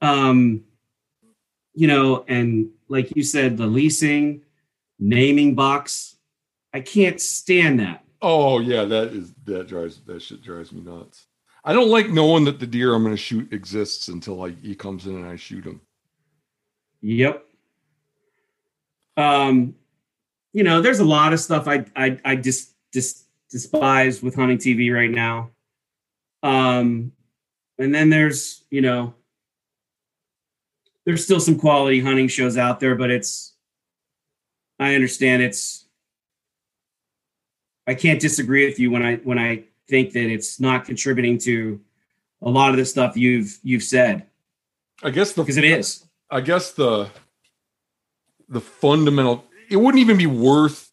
um 0.00 0.64
you 1.74 1.86
know 1.86 2.24
and 2.28 2.70
like 2.88 3.14
you 3.16 3.22
said 3.22 3.56
the 3.56 3.66
leasing 3.66 4.42
naming 4.98 5.54
box 5.54 6.16
i 6.74 6.80
can't 6.80 7.20
stand 7.20 7.80
that 7.80 8.04
Oh 8.24 8.60
yeah, 8.60 8.84
that 8.84 9.08
is 9.08 9.32
that 9.46 9.66
drives 9.66 9.98
that 10.06 10.22
shit 10.22 10.42
drives 10.44 10.70
me 10.70 10.80
nuts. 10.80 11.26
I 11.64 11.72
don't 11.72 11.90
like 11.90 12.08
knowing 12.08 12.44
that 12.44 12.60
the 12.60 12.68
deer 12.68 12.94
I'm 12.94 13.02
going 13.02 13.16
to 13.16 13.20
shoot 13.20 13.52
exists 13.52 14.06
until 14.06 14.36
like 14.36 14.60
he 14.62 14.76
comes 14.76 15.06
in 15.08 15.16
and 15.16 15.26
I 15.26 15.34
shoot 15.34 15.64
him. 15.64 15.80
yep 17.00 17.44
um 19.16 19.74
you 20.52 20.62
know 20.62 20.80
there's 20.80 21.00
a 21.00 21.04
lot 21.04 21.32
of 21.32 21.40
stuff 21.40 21.66
i 21.66 21.84
i, 21.96 22.18
I 22.24 22.36
just 22.36 22.74
just 22.94 23.26
despise 23.50 24.22
with 24.22 24.34
hunting 24.36 24.58
tv 24.58 24.94
right 24.94 25.10
now 25.10 25.50
um 26.42 27.12
and 27.78 27.94
then 27.94 28.10
there's 28.10 28.64
you 28.70 28.80
know 28.80 29.14
there's 31.04 31.24
still 31.24 31.40
some 31.40 31.58
quality 31.58 32.00
hunting 32.00 32.28
shows 32.28 32.56
out 32.56 32.80
there 32.80 32.94
but 32.94 33.10
it's 33.10 33.54
i 34.78 34.94
understand 34.94 35.42
it's 35.42 35.86
i 37.86 37.94
can't 37.94 38.20
disagree 38.20 38.66
with 38.66 38.78
you 38.78 38.90
when 38.90 39.02
i 39.02 39.16
when 39.16 39.38
i 39.38 39.62
think 39.88 40.12
that 40.12 40.30
it's 40.30 40.58
not 40.60 40.84
contributing 40.84 41.38
to 41.38 41.80
a 42.42 42.50
lot 42.50 42.70
of 42.70 42.76
the 42.76 42.84
stuff 42.84 43.16
you've 43.16 43.58
you've 43.62 43.82
said. 43.82 44.26
I 45.02 45.10
guess 45.10 45.32
the 45.32 45.42
because 45.42 45.56
it 45.56 45.64
is. 45.64 46.04
I 46.30 46.40
guess 46.40 46.72
the 46.72 47.08
the 48.48 48.60
fundamental 48.60 49.44
it 49.70 49.76
wouldn't 49.76 50.00
even 50.00 50.16
be 50.16 50.26
worth 50.26 50.90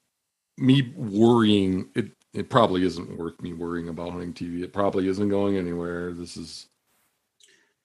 me 0.57 0.93
worrying 0.95 1.89
it 1.95 2.11
it 2.33 2.49
probably 2.49 2.83
isn't 2.83 3.17
worth 3.17 3.41
me 3.41 3.53
worrying 3.53 3.89
about 3.89 4.11
hunting 4.11 4.33
TV. 4.33 4.63
It 4.63 4.73
probably 4.73 5.07
isn't 5.07 5.29
going 5.29 5.57
anywhere. 5.57 6.13
This 6.13 6.37
is 6.37 6.67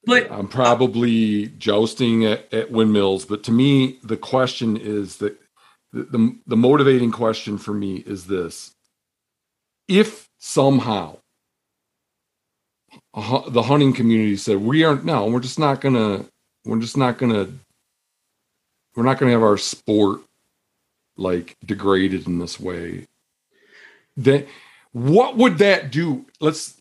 but 0.07 0.31
uh, 0.31 0.35
I'm 0.35 0.49
probably 0.49 1.49
jousting 1.59 2.25
at, 2.25 2.53
at 2.53 2.71
windmills, 2.71 3.25
but 3.25 3.43
to 3.45 3.53
me, 3.53 3.99
the 4.03 4.17
question 4.17 4.77
is 4.77 5.17
that 5.19 5.39
the, 5.93 6.03
the 6.05 6.39
the 6.47 6.57
motivating 6.57 7.11
question 7.11 7.59
for 7.59 7.73
me 7.73 7.97
is 8.07 8.27
this: 8.27 8.75
If 9.89 10.29
somehow 10.39 11.19
the 13.15 13.63
hunting 13.63 13.93
community 13.93 14.37
said 14.37 14.59
we 14.59 14.85
aren't 14.85 15.05
no, 15.05 15.27
we're 15.27 15.41
just 15.41 15.59
not 15.59 15.81
gonna, 15.81 16.25
we're 16.65 16.81
just 16.81 16.97
not 16.97 17.19
gonna, 17.19 17.49
we're 18.95 19.05
not 19.05 19.19
gonna 19.19 19.33
have 19.33 19.43
our 19.43 19.57
sport 19.59 20.21
like 21.17 21.57
degraded 21.65 22.27
in 22.27 22.39
this 22.39 22.59
way, 22.59 23.07
then 24.17 24.47
what 24.93 25.37
would 25.37 25.59
that 25.59 25.91
do? 25.91 26.27
Let's 26.41 26.81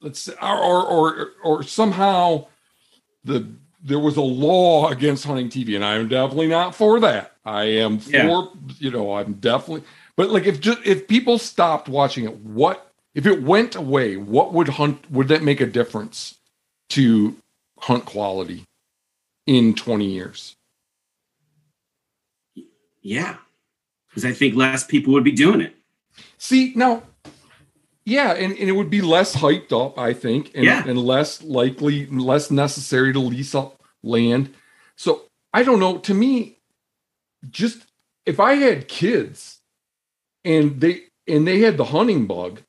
let's 0.00 0.28
or 0.28 0.82
or 0.84 1.30
or, 1.44 1.62
somehow 1.62 2.46
the 3.24 3.48
there 3.82 3.98
was 4.00 4.16
a 4.16 4.22
law 4.22 4.88
against 4.88 5.24
hunting 5.24 5.48
TV, 5.48 5.76
and 5.76 5.84
I 5.84 5.94
am 5.94 6.08
definitely 6.08 6.48
not 6.48 6.74
for 6.74 6.98
that. 7.00 7.36
I 7.44 7.64
am 7.64 8.00
for 8.00 8.10
Yeah. 8.10 8.46
you 8.78 8.90
know 8.90 9.14
I'm 9.14 9.34
definitely, 9.34 9.84
but 10.16 10.30
like 10.30 10.46
if 10.46 10.60
just 10.60 10.80
if 10.84 11.06
people 11.06 11.38
stopped 11.38 11.88
watching 11.88 12.24
it, 12.24 12.34
what 12.40 12.92
if 13.14 13.26
it 13.26 13.42
went 13.42 13.76
away? 13.76 14.16
What 14.16 14.52
would 14.52 14.68
hunt? 14.68 15.08
Would 15.10 15.28
that 15.28 15.42
make 15.42 15.60
a 15.60 15.66
difference 15.66 16.36
to 16.90 17.36
hunt 17.78 18.06
quality 18.06 18.64
in 19.46 19.74
20 19.74 20.04
years? 20.04 20.56
yeah 23.02 23.36
because 24.08 24.24
i 24.24 24.32
think 24.32 24.56
less 24.56 24.82
people 24.82 25.12
would 25.12 25.22
be 25.22 25.30
doing 25.30 25.60
it 25.60 25.75
See 26.38 26.72
now, 26.76 27.02
yeah, 28.04 28.32
and, 28.32 28.56
and 28.56 28.68
it 28.68 28.72
would 28.72 28.90
be 28.90 29.00
less 29.02 29.34
hyped 29.36 29.72
up, 29.72 29.98
I 29.98 30.12
think, 30.12 30.52
and, 30.54 30.64
Yeah. 30.64 30.84
and 30.86 30.98
less 30.98 31.42
likely, 31.42 32.06
less 32.06 32.50
necessary 32.50 33.12
to 33.12 33.18
lease 33.18 33.54
up 33.54 33.82
land. 34.02 34.54
So 34.96 35.22
I 35.52 35.62
don't 35.62 35.80
know. 35.80 35.98
To 35.98 36.14
me, 36.14 36.58
just 37.50 37.78
if 38.24 38.38
I 38.38 38.54
had 38.54 38.88
kids 38.88 39.58
and 40.44 40.80
they 40.80 41.04
and 41.26 41.46
they 41.46 41.60
had 41.60 41.76
the 41.76 41.86
hunting 41.86 42.26
bug, 42.26 42.62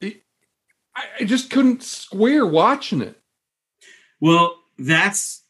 it, 0.00 0.22
I, 0.94 1.04
I 1.20 1.24
just 1.24 1.50
couldn't 1.50 1.82
square 1.82 2.46
watching 2.46 3.00
it. 3.00 3.20
Well, 4.20 4.56
that's 4.78 5.42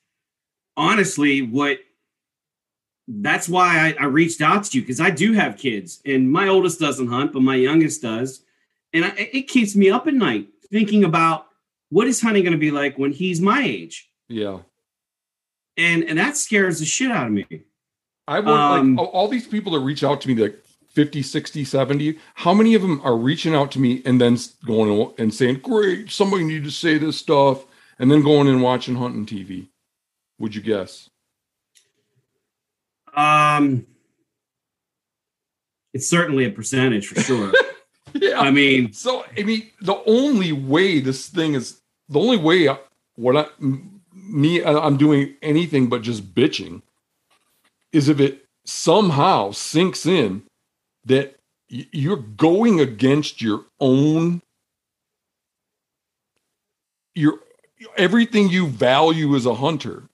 honestly 0.77 1.43
what 1.43 1.81
that's 3.07 3.49
why 3.49 3.95
I, 3.99 4.05
I 4.05 4.07
reached 4.07 4.41
out 4.41 4.65
to 4.65 4.79
you 4.79 4.83
because 4.83 5.01
I 5.01 5.11
do 5.11 5.33
have 5.33 5.57
kids 5.57 6.01
and 6.07 6.31
my 6.31 6.49
oldest 6.49 6.81
doesn't 6.81 7.09
hunt, 7.09 7.33
but 7.33 7.43
my 7.43 7.57
youngest 7.57 8.03
does. 8.03 8.43
And 8.93 9.05
I, 9.05 9.13
it 9.17 9.49
keeps 9.49 9.77
me 9.77 9.91
up 9.91 10.07
at 10.07 10.15
night 10.15 10.49
thinking 10.71 11.05
about 11.05 11.47
what 11.91 12.07
is 12.07 12.21
hunting 12.21 12.45
going 12.45 12.53
to 12.53 12.59
be 12.59 12.71
like 12.71 12.99
when 12.99 13.13
he's 13.13 13.41
my 13.41 13.63
age. 13.63 14.11
Yeah. 14.29 14.61
And, 15.77 16.05
and 16.05 16.19
that 16.19 16.37
scares 16.37 16.79
the 16.79 16.87
shit 16.87 17.11
out 17.11 17.27
of 17.27 17.33
me. 17.33 17.47
I 18.27 18.41
want 18.41 18.49
Um, 18.49 18.97
like 18.97 19.07
all, 19.07 19.13
all 19.13 19.29
these 19.29 19.47
people 19.47 19.73
that 19.73 19.81
reach 19.81 20.03
out 20.03 20.21
to 20.23 20.29
me 20.29 20.35
like 20.35 20.59
50, 20.95 21.23
60, 21.23 21.65
70. 21.65 22.19
How 22.35 22.55
many 22.55 22.75
of 22.75 22.83
them 22.83 23.01
are 23.03 23.17
reaching 23.17 23.55
out 23.55 23.71
to 23.73 23.81
me 23.81 24.01
and 24.07 24.21
then 24.21 24.39
going 24.65 25.13
and 25.19 25.35
saying, 25.35 25.57
Great, 25.57 26.11
somebody 26.11 26.45
need 26.45 26.65
to 26.65 26.71
say 26.71 26.99
this 26.99 27.19
stuff, 27.19 27.65
and 27.99 28.11
then 28.11 28.23
going 28.23 28.49
and 28.49 28.63
watching 28.63 28.95
hunting 28.95 29.27
TV? 29.27 29.69
Would 30.39 30.55
you 30.55 30.63
guess? 30.63 31.11
Um, 33.17 33.87
it's 35.93 36.09
certainly 36.09 36.45
a 36.45 36.51
percentage 36.51 37.07
for 37.07 37.21
sure. 37.21 37.53
Yeah. 38.17 38.39
I 38.39 38.53
mean, 38.53 38.93
so 38.93 39.25
I 39.37 39.43
mean, 39.43 39.71
the 39.81 40.01
only 40.07 40.53
way 40.53 41.01
this 41.01 41.29
thing 41.29 41.55
is 41.55 41.81
the 42.09 42.21
only 42.21 42.37
way 42.37 42.69
I, 42.69 42.79
what 43.17 43.37
I 43.37 43.47
me 44.13 44.65
I'm 44.65 44.97
doing 44.97 45.35
anything 45.43 45.89
but 45.89 46.03
just 46.03 46.35
bitching 46.35 46.83
is 47.93 48.09
if 48.09 48.21
it 48.21 48.45
somehow 48.65 49.51
sinks 49.51 50.07
in 50.07 50.45
that 51.05 51.37
you're 51.69 52.17
going 52.17 52.81
against 52.81 53.43
your 53.43 53.65
own 53.81 54.43
your 57.15 57.41
everything 57.97 58.49
you 58.49 58.69
value 58.69 59.35
as 59.35 59.45
a 59.45 59.55
hunter 59.55 60.05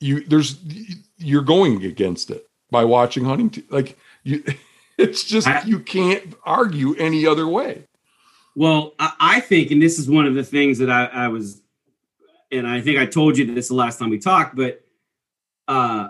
you 0.00 0.20
there's 0.24 0.58
you're 1.20 1.42
going 1.42 1.84
against 1.84 2.30
it 2.30 2.46
by 2.70 2.84
watching 2.84 3.24
hunting 3.24 3.62
like 3.70 3.96
you 4.24 4.42
it's 4.98 5.22
just 5.24 5.46
I- 5.46 5.62
you 5.62 5.78
can't 5.80 6.34
argue 6.44 6.94
any 6.96 7.26
other 7.26 7.46
way 7.46 7.86
Well, 8.56 8.94
I, 8.98 9.12
I 9.20 9.40
think, 9.40 9.70
and 9.70 9.80
this 9.80 9.98
is 9.98 10.10
one 10.10 10.26
of 10.26 10.34
the 10.34 10.42
things 10.44 10.78
that 10.78 10.90
I, 10.90 11.04
I 11.06 11.28
was 11.28 11.62
and 12.50 12.66
I 12.66 12.80
think 12.80 12.98
I 12.98 13.06
told 13.06 13.38
you 13.38 13.44
this 13.54 13.68
the 13.68 13.74
last 13.74 13.98
time 13.98 14.10
we 14.10 14.18
talked, 14.18 14.56
but 14.56 14.82
uh, 15.68 16.08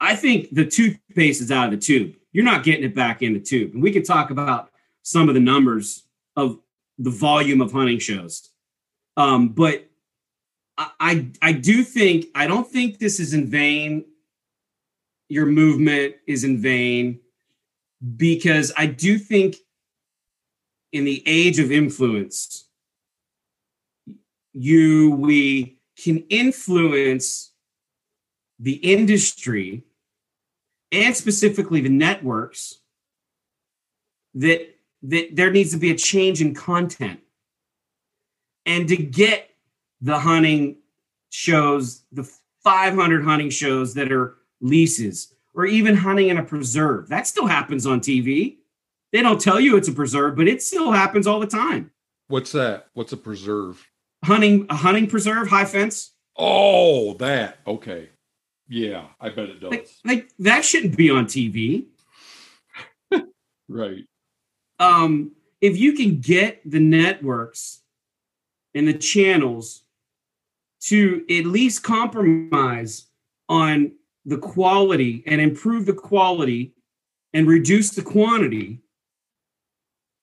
I 0.00 0.16
think 0.16 0.48
the 0.50 0.64
toothpaste 0.64 1.42
is 1.42 1.50
out 1.52 1.66
of 1.66 1.70
the 1.72 1.76
tube. 1.76 2.16
You're 2.32 2.44
not 2.46 2.64
getting 2.64 2.84
it 2.84 2.94
back 2.94 3.20
in 3.20 3.34
the 3.34 3.40
tube. 3.40 3.74
And 3.74 3.82
we 3.82 3.92
can 3.92 4.02
talk 4.02 4.30
about 4.30 4.70
some 5.02 5.28
of 5.28 5.34
the 5.34 5.40
numbers 5.40 6.04
of 6.34 6.58
the 6.98 7.10
volume 7.10 7.60
of 7.60 7.72
hunting 7.72 7.98
shows. 7.98 8.48
Um, 9.18 9.50
but 9.50 9.86
I, 10.78 10.90
I, 10.98 11.26
I 11.42 11.52
do 11.52 11.84
think 11.84 12.26
I 12.34 12.46
don't 12.46 12.66
think 12.66 12.98
this 12.98 13.20
is 13.20 13.34
in 13.34 13.46
vain. 13.50 14.06
Your 15.32 15.46
movement 15.46 16.16
is 16.26 16.44
in 16.44 16.60
vain 16.60 17.18
because 18.18 18.70
I 18.76 18.84
do 18.84 19.16
think 19.16 19.56
in 20.92 21.06
the 21.06 21.22
age 21.24 21.58
of 21.58 21.72
influence, 21.72 22.68
you 24.52 25.12
we 25.12 25.78
can 25.96 26.18
influence 26.28 27.52
the 28.58 28.74
industry 28.74 29.84
and 30.92 31.16
specifically 31.16 31.80
the 31.80 31.88
networks 31.88 32.80
that 34.34 34.68
that 35.02 35.34
there 35.34 35.50
needs 35.50 35.70
to 35.70 35.78
be 35.78 35.92
a 35.92 35.96
change 35.96 36.42
in 36.42 36.52
content. 36.52 37.20
And 38.66 38.86
to 38.88 38.98
get 38.98 39.48
the 40.02 40.18
hunting 40.18 40.76
shows 41.30 42.02
the 42.12 42.30
500 42.64 43.24
hunting 43.24 43.48
shows 43.48 43.94
that 43.94 44.12
are 44.12 44.36
leases 44.62 45.34
or 45.54 45.66
even 45.66 45.94
hunting 45.94 46.28
in 46.28 46.38
a 46.38 46.42
preserve 46.42 47.08
that 47.08 47.26
still 47.26 47.46
happens 47.46 47.84
on 47.86 48.00
tv 48.00 48.56
they 49.12 49.20
don't 49.20 49.40
tell 49.40 49.60
you 49.60 49.76
it's 49.76 49.88
a 49.88 49.92
preserve 49.92 50.34
but 50.36 50.48
it 50.48 50.62
still 50.62 50.90
happens 50.92 51.26
all 51.26 51.38
the 51.40 51.46
time 51.46 51.90
What's 52.28 52.52
that? 52.52 52.86
What's 52.94 53.12
a 53.12 53.16
preserve? 53.18 53.86
hunting 54.24 54.64
a 54.70 54.74
hunting 54.74 55.06
preserve 55.06 55.48
high 55.48 55.66
fence 55.66 56.12
Oh, 56.38 57.12
that. 57.18 57.58
Okay. 57.66 58.08
Yeah, 58.68 59.08
I 59.20 59.28
bet 59.28 59.50
it 59.50 59.60
does. 59.60 59.70
like, 59.70 59.86
like 60.06 60.30
that 60.38 60.64
shouldn't 60.64 60.96
be 60.96 61.10
on 61.10 61.26
tv 61.26 61.86
right. 63.68 64.04
um, 64.78 65.32
if 65.60 65.76
you 65.76 65.92
can 65.92 66.20
get 66.20 66.62
the 66.64 66.80
networks 66.80 67.82
and 68.74 68.88
the 68.88 68.94
channels 68.94 69.82
to 70.84 71.24
at 71.28 71.44
least 71.46 71.82
compromise 71.82 73.06
on 73.48 73.92
the 74.24 74.38
quality 74.38 75.22
and 75.26 75.40
improve 75.40 75.86
the 75.86 75.92
quality 75.92 76.74
and 77.32 77.46
reduce 77.46 77.90
the 77.90 78.02
quantity 78.02 78.80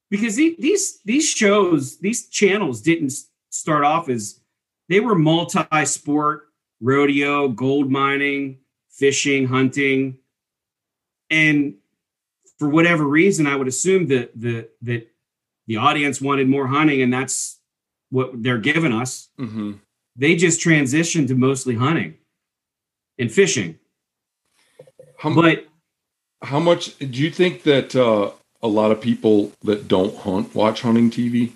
because 0.09 0.35
these 0.35 1.01
these 1.03 1.27
shows 1.27 1.99
these 1.99 2.27
channels 2.29 2.81
didn't 2.81 3.13
start 3.49 3.83
off 3.83 4.09
as 4.09 4.39
they 4.87 4.99
were 4.99 5.15
multi-sport 5.15 6.47
rodeo 6.81 7.49
gold 7.49 7.91
mining 7.91 8.59
fishing 8.89 9.47
hunting 9.47 10.17
and 11.29 11.75
for 12.59 12.67
whatever 12.67 13.05
reason, 13.05 13.47
I 13.47 13.55
would 13.55 13.67
assume 13.67 14.07
that 14.07 14.31
the 14.39 14.69
that 14.81 15.07
the 15.65 15.77
audience 15.77 16.21
wanted 16.21 16.47
more 16.47 16.67
hunting, 16.67 17.01
and 17.01 17.11
that's 17.11 17.59
what 18.09 18.43
they're 18.43 18.57
giving 18.57 18.91
us. 18.91 19.29
Mm-hmm. 19.39 19.73
They 20.15 20.35
just 20.35 20.59
transitioned 20.59 21.29
to 21.29 21.35
mostly 21.35 21.75
hunting 21.75 22.15
and 23.17 23.31
fishing. 23.31 23.79
How, 25.19 25.35
But 25.35 25.67
how 26.41 26.59
much 26.59 26.97
do 26.97 27.05
you 27.05 27.29
think 27.29 27.63
that 27.63 27.95
uh, 27.95 28.31
a 28.61 28.67
lot 28.67 28.91
of 28.91 29.01
people 29.01 29.51
that 29.63 29.87
don't 29.87 30.15
hunt 30.15 30.55
watch 30.55 30.81
hunting 30.81 31.11
TV? 31.11 31.51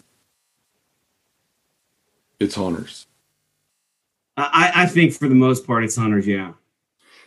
It's 2.40 2.56
hunters. 2.56 3.08
I, 4.36 4.72
I 4.76 4.86
think 4.88 5.14
for 5.14 5.30
the 5.30 5.36
most 5.36 5.66
part, 5.66 5.84
it's 5.84 5.96
hunters. 5.96 6.28
Yeah, 6.28 6.54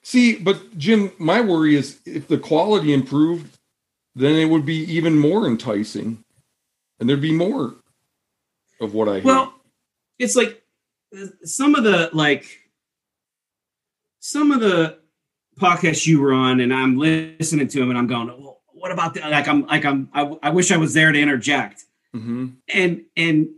See, 0.02 0.36
but 0.36 0.76
Jim, 0.76 1.10
my 1.18 1.40
worry 1.40 1.74
is 1.74 2.00
if 2.04 2.28
the 2.28 2.38
quality 2.38 2.92
improved, 2.92 3.56
then 4.14 4.36
it 4.36 4.44
would 4.44 4.66
be 4.66 4.76
even 4.92 5.18
more 5.18 5.46
enticing, 5.46 6.22
and 7.00 7.08
there'd 7.08 7.20
be 7.20 7.32
more 7.32 7.74
of 8.80 8.92
what 8.92 9.08
I 9.08 9.14
hear. 9.14 9.24
well, 9.24 9.54
it's 10.18 10.36
like 10.36 10.62
uh, 11.16 11.26
some 11.44 11.74
of 11.74 11.84
the 11.84 12.10
like 12.12 12.44
some 14.20 14.50
of 14.52 14.60
the 14.60 14.98
podcasts 15.58 16.06
you 16.06 16.26
run 16.26 16.60
and 16.60 16.72
I'm 16.72 16.96
listening 16.96 17.68
to 17.68 17.82
him 17.82 17.90
and 17.90 17.98
I'm 17.98 18.06
going, 18.06 18.28
well, 18.28 18.60
"What 18.72 18.92
about 18.92 19.14
the, 19.14 19.20
like 19.20 19.48
I'm 19.48 19.66
like 19.66 19.84
I'm 19.84 20.08
I, 20.12 20.36
I 20.42 20.50
wish 20.50 20.70
I 20.70 20.76
was 20.76 20.94
there 20.94 21.12
to 21.12 21.20
interject." 21.20 21.84
hmm 22.12 22.46
and 22.72 23.02
and 23.16 23.48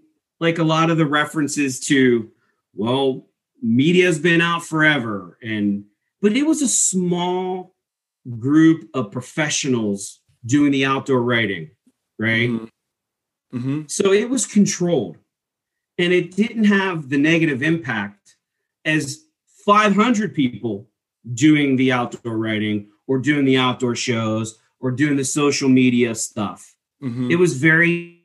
like 0.41 0.59
a 0.59 0.65
lot 0.65 0.91
of 0.91 0.99
the 0.99 1.07
references 1.07 1.81
to 1.87 2.31
well 2.75 3.27
media's 3.63 4.19
been 4.19 4.41
out 4.41 4.65
forever 4.65 5.39
and 5.43 5.85
but 6.21 6.33
it 6.33 6.45
was 6.45 6.63
a 6.63 6.69
small 6.69 7.75
group 8.39 8.89
of 8.95 9.13
professionals 9.13 10.21
doing 10.45 10.73
the 10.73 10.85
outdoor 10.85 11.23
writing 11.23 11.71
right? 12.19 12.49
Hmm 13.53 13.83
so 13.87 14.13
it 14.13 14.29
was 14.29 14.45
controlled 14.45 15.17
and 15.99 16.13
it 16.13 16.37
didn't 16.37 16.65
have 16.65 17.09
the 17.09 17.19
negative 17.19 17.63
impact 17.63 18.37
as 18.85 19.25
500 19.65 20.35
people 20.35 20.87
doing 21.35 21.77
the 21.77 21.93
outdoor 21.93 22.37
writing 22.37 22.89
or 23.07 23.19
doing 23.19 23.45
the 23.45 23.57
outdoor 23.57 23.95
shows 23.95 24.59
or 24.81 24.91
doing 24.91 25.17
the 25.17 25.25
social 25.25 25.69
media 25.69 26.15
stuff. 26.15 26.75
Hmm 27.01 27.31
it 27.31 27.37
was 27.37 27.57
very 27.57 28.25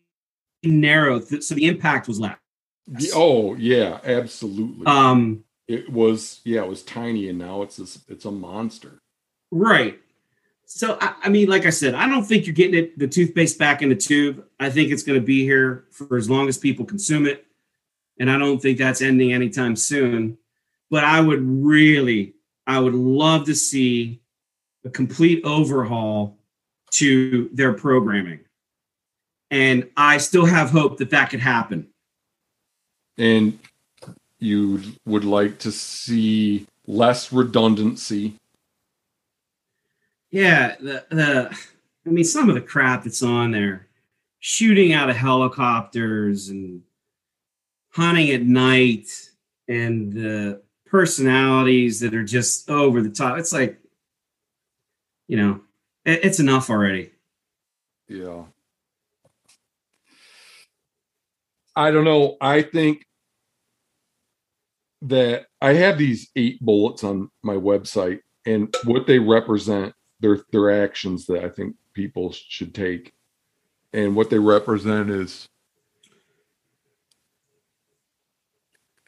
narrow. 0.63 1.19
Th- 1.19 1.43
so 1.43 1.55
the 1.55 1.65
impact 1.67 2.07
was 2.07 2.19
less. 2.19 2.37
Oh 3.13 3.55
yeah, 3.55 3.99
absolutely. 4.03 4.85
um 4.85 5.43
it 5.67 5.89
was 5.89 6.41
yeah, 6.43 6.63
it 6.63 6.67
was 6.69 6.83
tiny, 6.83 7.29
and 7.29 7.39
now 7.39 7.61
it's 7.61 7.77
this, 7.77 7.99
it's 8.07 8.25
a 8.25 8.31
monster. 8.31 9.01
right. 9.51 9.99
So 10.65 10.97
I, 10.99 11.13
I 11.23 11.29
mean 11.29 11.49
like 11.49 11.65
i 11.65 11.69
said 11.69 11.93
i 11.93 12.07
don't 12.07 12.23
think 12.23 12.47
you're 12.47 12.55
getting 12.55 12.75
it 12.83 12.97
the 12.97 13.07
toothpaste 13.07 13.59
back 13.59 13.81
in 13.81 13.89
the 13.89 13.95
tube. 13.95 14.43
I 14.59 14.69
think 14.69 14.91
it's 14.91 15.03
going 15.03 15.19
to 15.19 15.25
be 15.25 15.43
here 15.43 15.85
for 15.91 16.17
as 16.17 16.29
long 16.29 16.47
as 16.47 16.57
people 16.57 16.85
consume 16.85 17.27
it. 17.27 17.45
And 18.19 18.31
i 18.31 18.37
don't 18.39 18.59
think 18.61 18.77
that's 18.77 19.01
ending 19.01 19.33
anytime 19.33 19.75
soon. 19.75 20.37
But 20.89 21.03
i 21.03 21.19
would 21.21 21.41
really 21.43 22.33
i 22.67 22.79
would 22.79 22.93
love 22.93 23.45
to 23.45 23.55
see 23.55 24.21
a 24.85 24.89
complete 24.89 25.43
overhaul 25.45 26.37
to 26.91 27.49
their 27.53 27.73
programming 27.73 28.39
and 29.51 29.89
i 29.97 30.17
still 30.17 30.45
have 30.45 30.69
hope 30.69 30.97
that 30.97 31.09
that 31.09 31.29
could 31.29 31.39
happen 31.39 31.87
and 33.17 33.59
you 34.39 34.81
would 35.05 35.23
like 35.23 35.59
to 35.59 35.71
see 35.71 36.67
less 36.85 37.31
redundancy. 37.31 38.39
Yeah, 40.31 40.75
the 40.79 41.05
the 41.09 41.57
I 42.05 42.09
mean 42.09 42.23
some 42.23 42.49
of 42.49 42.55
the 42.55 42.61
crap 42.61 43.03
that's 43.03 43.23
on 43.23 43.51
there, 43.51 43.87
shooting 44.39 44.93
out 44.93 45.09
of 45.09 45.15
helicopters 45.15 46.49
and 46.49 46.81
hunting 47.91 48.31
at 48.31 48.41
night 48.41 49.07
and 49.67 50.11
the 50.11 50.61
personalities 50.93 51.99
that 52.01 52.13
are 52.13 52.23
just 52.23 52.69
over 52.69 53.01
the 53.01 53.09
top. 53.09 53.39
It's 53.39 53.51
like 53.51 53.79
you 55.27 55.37
know, 55.37 55.61
it, 56.05 56.23
it's 56.23 56.39
enough 56.39 56.69
already. 56.69 57.11
Yeah. 58.07 58.43
I 61.75 61.89
don't 61.89 62.03
know. 62.03 62.37
I 62.39 62.61
think 62.61 63.05
that 65.01 65.47
I 65.59 65.73
have 65.73 65.97
these 65.97 66.29
eight 66.35 66.61
bullets 66.61 67.03
on 67.03 67.31
my 67.41 67.55
website 67.55 68.19
and 68.45 68.73
what 68.83 69.07
they 69.07 69.17
represent, 69.17 69.95
their 70.19 70.41
their 70.51 70.83
actions 70.83 71.25
that 71.25 71.43
I 71.43 71.49
think 71.49 71.75
people 71.93 72.31
should 72.31 72.75
take. 72.75 73.13
And 73.93 74.15
what 74.15 74.29
they 74.29 74.39
represent 74.39 75.09
is 75.09 75.47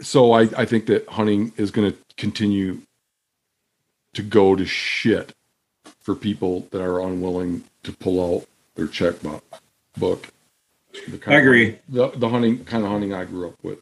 so 0.02 0.34
I, 0.34 0.42
I 0.58 0.66
think 0.66 0.88
that 0.88 1.08
hunting 1.08 1.54
is 1.58 1.72
going 1.72 1.92
to 1.92 1.98
continue 2.18 2.82
to 4.14 4.24
go 4.24 4.56
to 4.56 4.66
shit 4.66 5.34
for 6.00 6.16
people 6.16 6.68
that 6.72 6.82
are 6.82 7.02
unwilling 7.02 7.64
to 7.84 7.92
pull 7.92 8.38
out 8.38 8.48
their 8.76 8.88
checkbook 8.88 9.44
book. 9.98 10.30
I 11.28 11.36
agree. 11.36 11.70
Of, 11.70 11.80
the 11.90 12.08
the 12.20 12.30
hunting 12.30 12.64
kind 12.66 12.84
of 12.84 12.92
hunting 12.92 13.14
I 13.14 13.26
grew 13.26 13.48
up 13.48 13.56
with. 13.64 13.80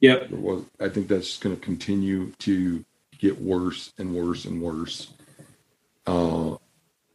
Yep. 0.00 0.30
Was 0.30 0.64
I 0.80 0.88
think 0.88 1.08
that's 1.08 1.36
going 1.38 1.54
to 1.54 1.60
continue 1.60 2.32
to 2.40 2.84
get 3.18 3.40
worse 3.40 3.92
and 3.98 4.14
worse 4.14 4.44
and 4.44 4.62
worse. 4.62 5.08
Uh, 6.06 6.56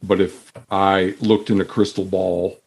but 0.02 0.20
if 0.20 0.52
I 0.70 1.16
looked 1.20 1.50
in 1.50 1.60
a 1.60 1.64
crystal 1.64 2.04
ball 2.04 2.60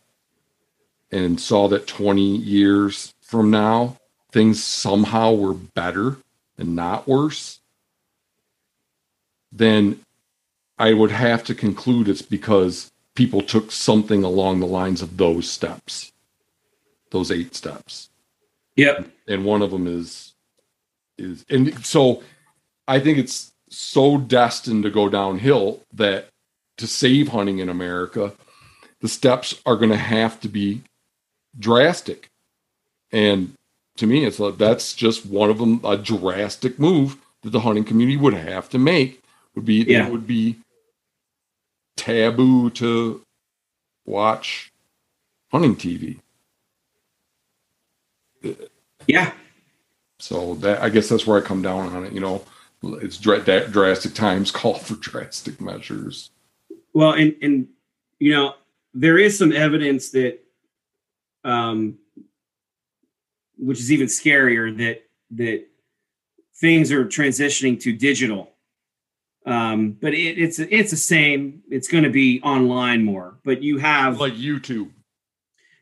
and 1.12 1.40
saw 1.40 1.68
that 1.70 1.88
20 1.88 2.22
years 2.22 3.14
from 3.22 3.50
now 3.50 3.98
things 4.32 4.64
somehow 4.64 5.34
were 5.34 5.54
better 5.54 6.18
and 6.58 6.76
not 6.76 7.08
worse, 7.08 7.60
then 9.52 10.00
I 10.78 10.94
would 10.94 11.12
have 11.12 11.44
to 11.46 11.56
conclude 11.56 12.08
it's 12.08 12.22
because 12.22 12.92
people 13.16 13.42
took 13.42 13.72
something 13.72 14.24
along 14.24 14.60
the 14.60 14.68
lines 14.68 15.02
of 15.02 15.18
those 15.18 15.50
steps, 15.50 16.12
those 17.12 17.32
eight 17.32 17.56
steps. 17.56 18.10
Yep. 18.76 19.10
And 19.28 19.44
one 19.44 19.62
of 19.62 19.72
them 19.72 19.88
is 19.88 20.34
is 21.18 21.44
and 21.50 21.84
so 21.84 22.22
I 22.88 23.00
think 23.00 23.18
it's 23.18 23.52
so 23.70 24.18
destined 24.18 24.84
to 24.84 24.90
go 24.90 25.10
downhill 25.10 25.82
that 25.94 26.30
to 26.78 26.88
save 26.88 27.30
hunting 27.30 27.60
in 27.60 27.70
America, 27.70 28.34
the 29.02 29.08
steps 29.08 29.56
are 29.66 29.76
going 29.76 29.90
to 29.90 29.98
have 29.98 30.40
to 30.42 30.48
be 30.48 30.84
drastic. 31.58 32.30
And 33.12 33.56
to 33.98 34.08
me, 34.08 34.26
it's 34.26 34.40
like 34.40 34.58
that's 34.58 34.94
just 34.94 35.26
one 35.26 35.50
of 35.50 35.58
them. 35.58 35.82
A 35.84 35.98
drastic 35.98 36.80
move 36.80 37.18
that 37.44 37.50
the 37.52 37.60
hunting 37.62 37.84
community 37.84 38.18
would 38.18 38.34
have 38.34 38.70
to 38.70 38.80
make 38.80 39.22
would 39.56 39.66
be 39.66 39.84
Yeah. 39.84 40.08
it 40.08 40.12
would 40.12 40.28
be 40.28 40.58
taboo 41.96 42.70
to 42.72 43.22
watch 44.06 44.72
hunting 45.52 45.76
TV. 45.76 46.20
Yeah. 49.08 49.32
So 50.20 50.56
that 50.56 50.82
I 50.82 50.90
guess 50.90 51.10
that's 51.10 51.28
where 51.28 51.42
I 51.42 51.46
come 51.46 51.62
down 51.62 51.96
on 51.96 52.06
it. 52.06 52.14
You 52.14 52.20
know, 52.20 52.44
it's 52.84 53.18
da- 53.18 53.68
drastic 53.68 54.14
times 54.14 54.52
call 54.60 54.76
for 54.76 54.96
drastic 54.96 55.62
measures. 55.62 56.32
Well, 56.94 57.14
and 57.14 57.36
and 57.42 57.68
you 58.20 58.32
know, 58.34 58.56
there 58.94 59.18
is 59.18 59.38
some 59.38 59.52
evidence 59.52 60.10
that 60.12 60.40
um 61.44 61.98
which 63.58 63.80
is 63.80 63.92
even 63.92 64.08
scarier 64.08 64.76
that 64.78 65.04
that 65.32 65.66
things 66.60 66.92
are 66.92 67.06
transitioning 67.06 67.80
to 67.82 67.94
digital. 67.94 68.52
Um, 69.46 69.92
but 70.02 70.14
it, 70.14 70.38
it's 70.38 70.60
it's 70.60 70.92
the 70.92 70.98
same. 70.98 71.62
It's 71.70 71.88
going 71.88 72.04
to 72.04 72.10
be 72.10 72.42
online 72.42 73.04
more. 73.04 73.40
But 73.44 73.64
you 73.64 73.78
have 73.78 74.20
Like 74.20 74.34
YouTube. 74.34 74.92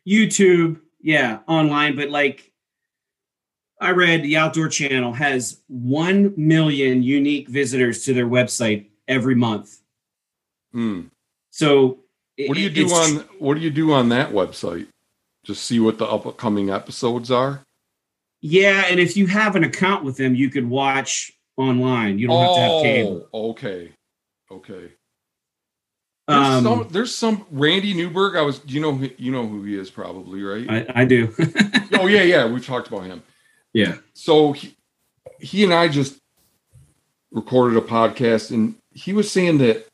YouTube, 0.08 0.82
yeah, 1.02 1.40
online, 1.48 1.96
but 1.96 2.10
like 2.10 2.52
I 3.82 3.92
read 3.92 4.24
the 4.24 4.38
Outdoor 4.38 4.70
Channel 4.70 5.14
has 5.14 5.62
1 5.68 6.34
million 6.38 7.04
unique 7.04 7.50
visitors 7.50 8.06
to 8.06 8.14
their 8.14 8.28
website 8.28 8.88
every 9.08 9.36
month. 9.36 9.80
Hmm. 10.72 11.02
So 11.50 12.00
What 12.38 12.56
do 12.56 12.62
you 12.62 12.70
do 12.70 12.88
on 12.92 13.26
what 13.40 13.56
do 13.56 13.62
you 13.62 13.70
do 13.70 13.92
on 13.94 14.10
that 14.10 14.32
website? 14.32 14.88
Just 15.46 15.64
see 15.64 15.80
what 15.80 15.98
the 15.98 16.06
upcoming 16.08 16.70
episodes 16.70 17.30
are. 17.32 17.62
Yeah, 18.42 18.86
and 18.90 19.00
if 19.00 19.16
you 19.16 19.28
have 19.28 19.56
an 19.56 19.64
account 19.64 20.04
with 20.04 20.18
them, 20.18 20.36
you 20.36 20.50
could 20.50 20.68
watch 20.68 21.32
online. 21.58 22.20
You 22.20 22.28
don't 22.28 22.42
have 22.42 22.56
to 22.56 22.62
have 22.62 22.82
cable. 22.84 23.30
Oh, 23.34 23.50
okay, 23.52 23.92
okay. 24.52 24.92
There's, 26.28 26.40
Um, 26.48 26.64
some, 26.64 26.88
there's 26.90 27.14
some 27.16 27.46
Randy 27.52 27.94
Newberg. 27.94 28.36
I 28.36 28.42
was, 28.42 28.60
you 28.66 28.82
know, 28.82 29.00
you 29.18 29.32
know 29.32 29.48
who 29.48 29.64
he 29.64 29.76
is, 29.78 29.90
probably, 29.92 30.42
right? 30.42 30.88
I, 30.96 31.02
I 31.02 31.06
do. 31.06 31.34
oh 31.94 32.08
yeah, 32.08 32.24
yeah. 32.24 32.48
We've 32.48 32.66
talked 32.66 32.88
about 32.88 33.06
him. 33.06 33.22
yeah. 33.74 33.98
So 34.14 34.54
he, 34.54 34.76
he 35.40 35.64
and 35.64 35.74
I 35.74 35.88
just 35.88 36.18
recorded 37.32 37.78
a 37.78 37.82
podcast, 37.82 38.50
and 38.52 38.76
he 38.92 39.14
was 39.14 39.30
saying 39.32 39.60
that 39.60 39.86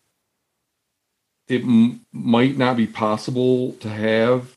it 1.47 1.63
m- 1.63 2.01
might 2.13 2.57
not 2.57 2.77
be 2.77 2.87
possible 2.87 3.73
to 3.81 3.89
have 3.89 4.55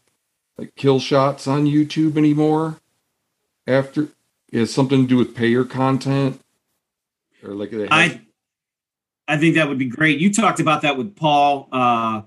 like 0.59 0.75
kill 0.77 1.01
shots 1.01 1.47
on 1.47 1.67
YouTube 1.67 2.17
anymore. 2.17 2.81
After 3.67 4.09
it 4.53 4.59
has 4.59 4.73
something 4.73 5.03
to 5.03 5.07
do 5.09 5.17
with 5.17 5.35
payer 5.35 5.65
content, 5.65 6.41
or 7.43 7.55
like 7.55 7.73
has- 7.73 7.89
I 7.91 8.21
I 9.27 9.37
think 9.39 9.55
that 9.55 9.69
would 9.69 9.79
be 9.79 9.87
great. 9.87 10.19
You 10.21 10.33
talked 10.33 10.61
about 10.61 10.83
that 10.83 10.97
with 10.99 11.17
Paul, 11.17 11.69
uh, 11.73 12.23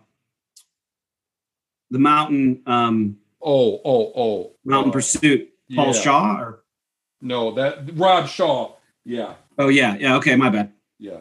the 1.92 2.00
mountain 2.00 2.62
um, 2.66 3.18
oh 3.42 3.80
oh 3.86 4.12
oh 4.16 4.52
mountain 4.66 4.90
uh, 4.90 4.94
pursuit. 4.94 5.50
Paul 5.76 5.88
yeah. 5.88 5.92
Shaw. 6.02 6.38
Or, 6.40 6.64
No, 7.22 7.52
that 7.52 7.92
Rob 7.94 8.28
Shaw. 8.28 8.74
Yeah, 9.06 9.36
oh 9.58 9.70
yeah, 9.70 9.96
yeah. 9.98 10.16
Okay, 10.18 10.36
my 10.36 10.50
bad. 10.50 10.74
yeah, 11.00 11.20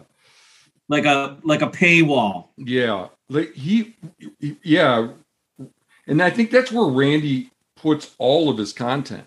Like 0.89 1.05
a 1.05 1.39
like 1.45 1.63
a 1.63 1.69
paywall. 1.69 2.49
yeah. 2.57 3.09
Like 3.29 3.53
he- 3.55 3.97
yeah, 4.63 5.09
and 6.07 6.23
I 6.23 6.31
think 6.31 6.51
that's 6.51 6.73
where 6.73 6.87
Randy 6.87 7.51
puts 7.77 8.15
all 8.19 8.49
of 8.49 8.59
his 8.59 8.73
content. 8.73 9.27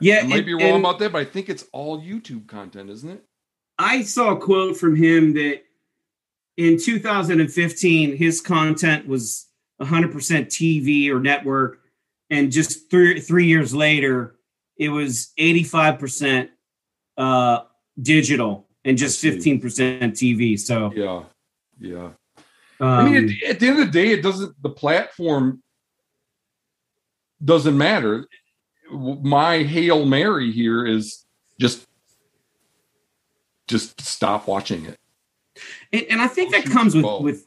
Yeah, 0.00 0.20
I 0.20 0.26
might 0.26 0.36
and- 0.38 0.46
be 0.46 0.54
wrong 0.54 0.80
about 0.80 0.98
that, 1.00 1.12
but 1.12 1.20
I 1.20 1.24
think 1.24 1.48
it's 1.48 1.64
all 1.72 2.00
YouTube 2.00 2.46
content, 2.46 2.90
isn't 2.90 3.10
it? 3.10 3.24
I 3.78 4.02
saw 4.02 4.32
a 4.32 4.36
quote 4.38 4.76
from 4.76 4.94
him 4.94 5.32
that 5.34 5.62
in 6.56 6.78
2015 6.78 8.16
his 8.16 8.40
content 8.40 9.06
was 9.06 9.46
100% 9.80 10.12
TV 10.48 11.08
or 11.08 11.18
network, 11.20 11.80
and 12.28 12.52
just 12.52 12.90
three 12.90 13.20
three 13.20 13.46
years 13.46 13.74
later 13.74 14.36
it 14.76 14.88
was 14.90 15.32
85% 15.38 16.48
uh, 17.18 17.60
digital 18.00 18.66
and 18.84 18.96
just 18.96 19.22
15% 19.22 19.60
TV. 19.60 20.58
So 20.58 20.90
Yeah, 20.94 21.24
yeah. 21.78 22.10
um, 22.80 22.88
I 22.88 23.04
mean, 23.04 23.36
at, 23.44 23.50
at 23.50 23.60
the 23.60 23.68
end 23.68 23.78
of 23.80 23.86
the 23.86 23.92
day, 23.92 24.12
it 24.12 24.22
doesn't. 24.22 24.54
The 24.62 24.70
platform 24.70 25.62
doesn't 27.44 27.76
matter. 27.76 28.26
My 28.90 29.62
hail 29.62 30.04
mary 30.04 30.50
here 30.50 30.84
is 30.84 31.24
just 31.60 31.86
just 33.68 34.00
stop 34.00 34.48
watching 34.48 34.84
it. 34.84 34.98
and, 35.92 36.06
and 36.10 36.20
I 36.20 36.26
think 36.26 36.52
that 36.52 36.64
comes 36.64 36.94
with 36.94 37.22
with. 37.22 37.46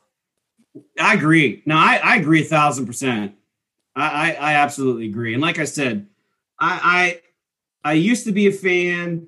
I 0.99 1.13
agree. 1.13 1.61
No, 1.65 1.75
I, 1.75 1.99
I 2.03 2.15
agree 2.15 2.41
a 2.41 2.45
thousand 2.45 2.85
percent. 2.85 3.35
I, 3.95 4.31
I 4.31 4.31
I 4.33 4.53
absolutely 4.55 5.05
agree. 5.05 5.33
And 5.33 5.41
like 5.41 5.59
I 5.59 5.65
said, 5.65 6.07
I 6.59 7.19
I 7.83 7.89
I 7.89 7.93
used 7.93 8.25
to 8.25 8.31
be 8.31 8.47
a 8.47 8.51
fan, 8.51 9.27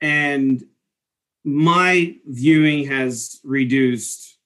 and 0.00 0.62
my 1.44 2.16
viewing 2.26 2.86
has 2.86 3.40
reduced. 3.44 4.38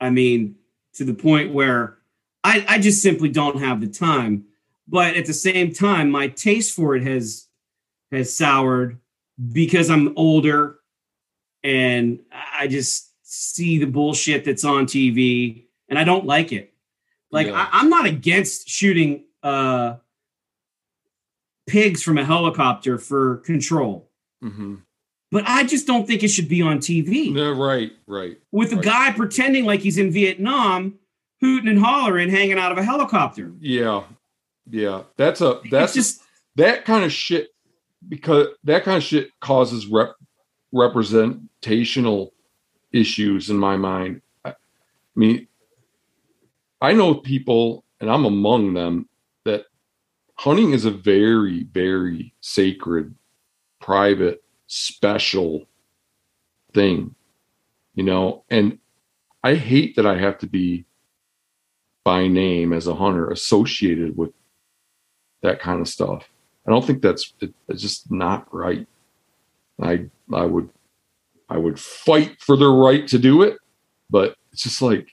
I 0.00 0.10
mean, 0.10 0.56
to 0.94 1.04
the 1.04 1.14
point 1.14 1.52
where 1.52 1.98
I 2.44 2.64
I 2.68 2.78
just 2.78 3.02
simply 3.02 3.30
don't 3.30 3.58
have 3.60 3.80
the 3.80 3.88
time. 3.88 4.44
But 4.86 5.16
at 5.16 5.24
the 5.26 5.32
same 5.32 5.72
time, 5.72 6.10
my 6.10 6.28
taste 6.28 6.74
for 6.74 6.94
it 6.94 7.02
has 7.04 7.48
has 8.12 8.34
soured 8.36 8.98
because 9.52 9.90
I'm 9.90 10.12
older 10.16 10.78
and 11.64 12.20
I 12.56 12.66
just 12.68 13.10
see 13.22 13.78
the 13.78 13.86
bullshit 13.86 14.44
that's 14.44 14.64
on 14.64 14.84
TV 14.86 15.64
and 15.88 15.98
I 15.98 16.04
don't 16.04 16.26
like 16.26 16.52
it. 16.52 16.72
Like 17.32 17.46
Yeah. 17.48 17.54
I, 17.72 17.80
I'm 17.80 17.88
not 17.88 18.04
against 18.06 18.68
shooting 18.68 19.24
uh 19.42 19.96
pigs 21.66 22.02
from 22.02 22.18
a 22.18 22.24
helicopter 22.24 22.98
for 22.98 23.38
control, 23.38 24.10
Mm-hmm. 24.42 24.74
but 25.30 25.44
I 25.46 25.64
just 25.64 25.86
don't 25.86 26.06
think 26.06 26.22
it 26.22 26.28
should 26.28 26.48
be 26.50 26.60
on 26.60 26.78
TV 26.78 27.32
No, 27.32 27.52
right, 27.52 27.90
right. 28.06 28.36
with 28.52 28.72
a 28.72 28.76
right. 28.76 28.84
guy 28.84 29.12
pretending 29.12 29.64
like 29.64 29.80
he's 29.80 29.96
in 29.96 30.10
Vietnam, 30.10 30.98
hooting 31.44 31.68
and 31.68 31.78
hollering, 31.78 32.30
hanging 32.30 32.58
out 32.58 32.72
of 32.72 32.78
a 32.78 32.82
helicopter. 32.82 33.52
Yeah, 33.60 34.04
yeah. 34.70 35.02
That's 35.16 35.42
a 35.42 35.60
It's 35.60 35.70
that's 35.70 35.94
just 35.94 36.22
that 36.56 36.86
kind 36.86 37.04
of 37.04 37.12
shit 37.12 37.48
because 38.08 38.48
that 38.64 38.84
kind 38.84 38.96
of 38.96 39.02
shit 39.02 39.28
causes 39.40 39.86
rep, 39.86 40.14
representational 40.72 42.32
issues 42.92 43.50
in 43.50 43.58
my 43.58 43.76
mind. 43.76 44.22
I, 44.44 44.50
I 44.50 44.54
mean, 45.14 45.46
I 46.80 46.94
know 46.94 47.14
people, 47.14 47.84
and 48.00 48.10
I'm 48.10 48.24
among 48.24 48.72
them, 48.72 49.06
that 49.44 49.66
hunting 50.36 50.72
is 50.72 50.86
a 50.86 50.90
very, 50.90 51.64
very 51.64 52.32
sacred, 52.40 53.14
private, 53.80 54.42
special 54.66 55.66
thing, 56.72 57.14
you 57.94 58.02
know, 58.02 58.44
and 58.48 58.78
I 59.42 59.56
hate 59.56 59.96
that 59.96 60.06
I 60.06 60.16
have 60.16 60.38
to 60.38 60.46
be 60.46 60.86
by 62.04 62.28
name 62.28 62.72
as 62.72 62.86
a 62.86 62.94
hunter 62.94 63.30
associated 63.30 64.16
with 64.16 64.30
that 65.42 65.60
kind 65.60 65.80
of 65.80 65.88
stuff. 65.88 66.28
I 66.66 66.70
don't 66.70 66.84
think 66.84 67.02
that's 67.02 67.34
it, 67.40 67.54
it's 67.68 67.82
just 67.82 68.10
not 68.10 68.52
right. 68.52 68.86
I 69.80 70.06
I 70.32 70.44
would 70.44 70.70
I 71.48 71.58
would 71.58 71.78
fight 71.78 72.40
for 72.40 72.56
their 72.56 72.70
right 72.70 73.06
to 73.08 73.18
do 73.18 73.42
it, 73.42 73.58
but 74.10 74.36
it's 74.52 74.62
just 74.62 74.80
like 74.80 75.08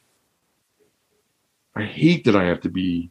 I 1.75 1.83
hate 1.83 2.25
that 2.25 2.35
I 2.35 2.45
have 2.45 2.61
to 2.61 2.69
be 2.69 3.09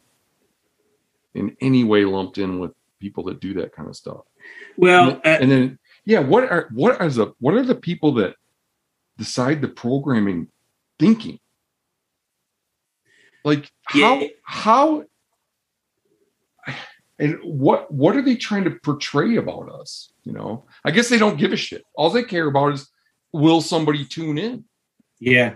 in 1.33 1.55
any 1.61 1.83
way 1.83 2.05
lumped 2.05 2.37
in 2.37 2.59
with 2.59 2.71
people 2.99 3.23
that 3.25 3.39
do 3.39 3.53
that 3.55 3.73
kind 3.73 3.89
of 3.89 3.95
stuff. 3.95 4.21
well, 4.77 5.09
and, 5.09 5.17
uh, 5.17 5.37
and 5.41 5.51
then 5.51 5.79
yeah, 6.05 6.19
what 6.19 6.43
are 6.43 6.69
what 6.73 6.99
are 6.99 7.09
the 7.09 7.33
what 7.39 7.53
are 7.53 7.63
the 7.63 7.75
people 7.75 8.13
that 8.13 8.35
decide 9.17 9.61
the 9.61 9.67
programming 9.67 10.47
thinking? 10.99 11.39
Like 13.43 13.71
how 13.85 14.19
Yeah. 14.19 14.27
how 14.43 15.05
and 17.19 17.37
what 17.43 17.91
what 17.91 18.15
are 18.15 18.21
they 18.21 18.35
trying 18.35 18.63
to 18.65 18.71
portray 18.71 19.35
about 19.35 19.69
us? 19.71 20.11
You 20.23 20.33
know, 20.33 20.65
I 20.85 20.91
guess 20.91 21.09
they 21.09 21.17
don't 21.17 21.37
give 21.37 21.51
a 21.51 21.57
shit. 21.57 21.83
All 21.95 22.09
they 22.09 22.23
care 22.23 22.47
about 22.47 22.73
is 22.73 22.89
will 23.31 23.61
somebody 23.61 24.05
tune 24.05 24.37
in? 24.37 24.65
Yeah. 25.19 25.55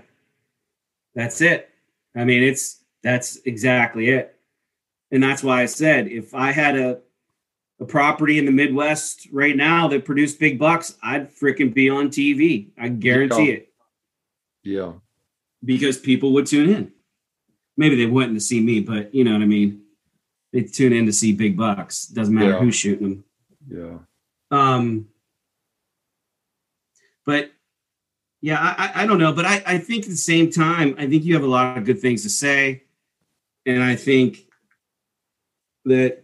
That's 1.13 1.41
it. 1.41 1.69
I 2.15 2.23
mean, 2.25 2.43
it's 2.43 2.83
that's 3.03 3.38
exactly 3.45 4.09
it. 4.09 4.36
And 5.11 5.21
that's 5.21 5.43
why 5.43 5.61
I 5.61 5.65
said 5.65 6.07
if 6.07 6.33
I 6.33 6.51
had 6.51 6.77
a 6.77 7.01
a 7.79 7.86
property 7.86 8.39
in 8.39 8.45
the 8.45 8.51
Midwest 8.51 9.27
right 9.33 9.55
now 9.55 9.88
that 9.89 10.05
produced 10.05 10.39
big 10.39 10.57
bucks, 10.57 10.95
I'd 11.03 11.29
freaking 11.36 11.73
be 11.73 11.89
on 11.89 12.09
TV. 12.09 12.69
I 12.77 12.88
guarantee 12.88 13.47
Yeah. 13.47 13.53
it 13.53 13.73
Yeah. 14.63 14.93
because 15.63 15.97
people 15.97 16.31
would 16.33 16.45
tune 16.47 16.69
in. 16.69 16.91
Maybe 17.78 17.95
they 17.95 18.05
wouldn't 18.05 18.36
to 18.36 18.39
see 18.39 18.61
me, 18.61 18.80
but 18.80 19.13
you 19.13 19.23
know 19.23 19.34
what 19.34 19.41
I 19.41 19.45
mean. 19.45 19.82
They 20.53 20.61
tune 20.61 20.93
in 20.93 21.05
to 21.07 21.11
see 21.13 21.34
big 21.34 21.57
bucks. 21.57 22.05
Doesn't 22.07 22.34
matter 22.34 22.51
Yeah. 22.51 22.59
who's 22.59 22.76
shooting 22.76 23.09
them. 23.09 23.23
Yeah. 23.67 23.97
Um, 24.51 25.07
but 27.26 27.51
yeah, 28.41 28.59
I, 28.59 28.86
I- 28.88 29.03
I 29.03 29.05
don't 29.07 29.17
know, 29.19 29.34
but 29.34 29.45
I, 29.45 29.63
I 29.65 29.78
think 29.80 30.03
at 30.05 30.09
the 30.11 30.15
same 30.17 30.49
time, 30.51 30.95
I 30.97 31.07
think 31.07 31.23
you 31.26 31.34
have 31.34 31.43
a 31.43 31.47
lot 31.47 31.78
of 31.78 31.84
good 31.86 31.99
things 31.99 32.23
to 32.23 32.30
say, 32.30 32.84
and 33.65 33.84
I 33.84 33.95
think 33.95 34.45
that 35.86 36.23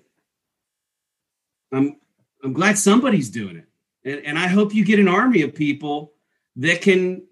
I'm 1.71 1.97
I'm 2.43 2.53
glad 2.53 2.77
somebody's 2.77 3.29
doing 3.29 3.57
it, 3.57 3.65
and 4.05 4.25
and 4.25 4.39
I 4.39 4.47
hope 4.47 4.73
you 4.75 4.85
get 4.85 4.99
an 4.99 5.07
army 5.07 5.41
of 5.41 5.55
people 5.55 6.13
that 6.57 6.81
can 6.81 7.23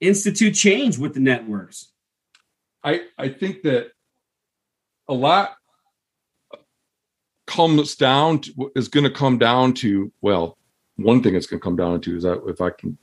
institute 0.00 0.54
change 0.54 0.98
with 0.98 1.14
the 1.14 1.20
networks. 1.20 1.88
I 2.86 3.00
I 3.18 3.28
think 3.28 3.62
that 3.62 3.88
a 5.08 5.14
lot 5.14 5.56
comes 7.46 7.96
down 7.96 8.40
to 8.40 8.72
is 8.76 8.88
going 8.88 9.04
to 9.04 9.10
come 9.10 9.38
down 9.38 9.74
to 9.74 10.12
well, 10.22 10.56
one 10.94 11.22
thing 11.22 11.34
it's 11.34 11.46
going 11.46 11.60
to 11.60 11.64
come 11.64 11.76
down 11.76 12.00
to 12.02 12.16
is 12.16 12.22
that 12.22 12.42
if 12.46 12.60
I 12.60 12.70
can 12.70 12.96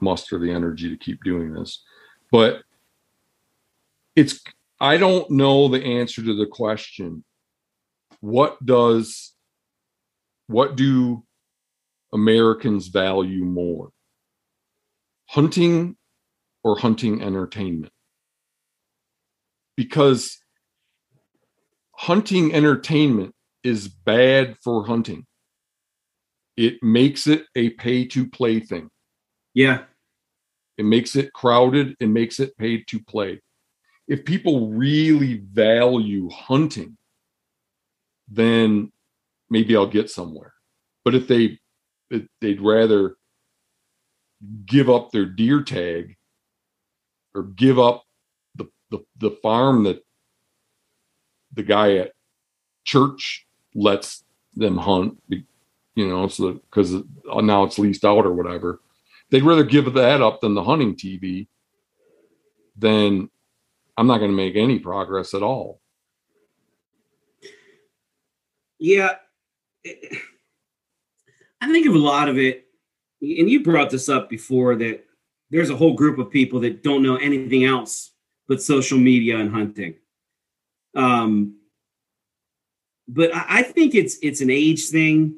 muster 0.00 0.38
the 0.38 0.50
energy 0.50 0.88
to 0.88 0.96
keep 0.96 1.22
doing 1.22 1.52
this, 1.52 1.82
but 2.32 2.62
it's 4.16 4.42
I 4.80 4.96
don't 4.96 5.30
know 5.30 5.68
the 5.68 5.84
answer 5.84 6.22
to 6.22 6.34
the 6.34 6.46
question. 6.46 7.22
What 8.20 8.64
does 8.64 9.34
what 10.46 10.74
do 10.74 11.22
Americans 12.14 12.88
value 12.88 13.44
more? 13.44 13.90
Hunting 15.26 15.96
or 16.64 16.78
hunting 16.78 17.22
entertainment? 17.22 17.92
Because 19.76 20.38
hunting 21.94 22.54
entertainment 22.54 23.34
is 23.64 23.88
bad 23.88 24.56
for 24.62 24.86
hunting. 24.86 25.26
It 26.56 26.82
makes 26.82 27.26
it 27.26 27.46
a 27.56 27.70
pay 27.70 28.06
to 28.08 28.28
play 28.28 28.60
thing. 28.60 28.90
Yeah, 29.54 29.84
It 30.78 30.84
makes 30.84 31.16
it 31.16 31.32
crowded 31.32 31.96
and 32.00 32.12
makes 32.12 32.40
it 32.40 32.56
paid 32.56 32.86
to 32.88 33.00
play. 33.00 33.40
If 34.08 34.24
people 34.24 34.70
really 34.70 35.42
value 35.52 36.28
hunting, 36.30 36.96
then 38.28 38.92
maybe 39.50 39.76
I'll 39.76 39.86
get 39.86 40.10
somewhere. 40.10 40.54
But 41.04 41.14
if 41.14 41.28
they 41.28 41.58
if 42.10 42.22
they'd 42.40 42.60
rather 42.60 43.16
give 44.66 44.90
up 44.90 45.10
their 45.10 45.26
deer 45.26 45.62
tag 45.62 46.16
or 47.34 47.44
give 47.44 47.78
up 47.78 48.04
the 48.92 49.04
the, 49.18 49.36
farm 49.42 49.84
that 49.84 50.04
the 51.52 51.62
guy 51.62 51.96
at 51.96 52.12
church 52.84 53.46
lets 53.74 54.22
them 54.54 54.76
hunt, 54.76 55.20
you 55.28 56.08
know, 56.08 56.28
so 56.28 56.52
because 56.52 56.94
now 57.24 57.64
it's 57.64 57.78
leased 57.78 58.04
out 58.04 58.26
or 58.26 58.32
whatever. 58.32 58.80
They'd 59.30 59.42
rather 59.42 59.64
give 59.64 59.92
that 59.94 60.20
up 60.20 60.40
than 60.40 60.54
the 60.54 60.62
hunting 60.62 60.94
TV. 60.94 61.48
Then 62.76 63.30
I'm 63.96 64.06
not 64.06 64.18
going 64.18 64.30
to 64.30 64.36
make 64.36 64.56
any 64.56 64.78
progress 64.78 65.32
at 65.34 65.42
all. 65.42 65.80
Yeah. 68.78 69.14
I 69.86 71.72
think 71.72 71.86
of 71.86 71.94
a 71.94 71.98
lot 71.98 72.28
of 72.28 72.38
it, 72.38 72.66
and 73.20 73.48
you 73.48 73.62
brought 73.62 73.90
this 73.90 74.08
up 74.08 74.28
before 74.28 74.74
that 74.76 75.04
there's 75.50 75.70
a 75.70 75.76
whole 75.76 75.94
group 75.94 76.18
of 76.18 76.30
people 76.30 76.60
that 76.60 76.82
don't 76.82 77.02
know 77.02 77.16
anything 77.16 77.64
else 77.64 78.11
but 78.48 78.62
social 78.62 78.98
media 78.98 79.38
and 79.38 79.50
hunting. 79.50 79.94
Um, 80.94 81.56
but 83.08 83.34
I, 83.34 83.44
I 83.48 83.62
think 83.62 83.94
it's 83.94 84.18
it's 84.22 84.40
an 84.40 84.50
age 84.50 84.88
thing, 84.88 85.36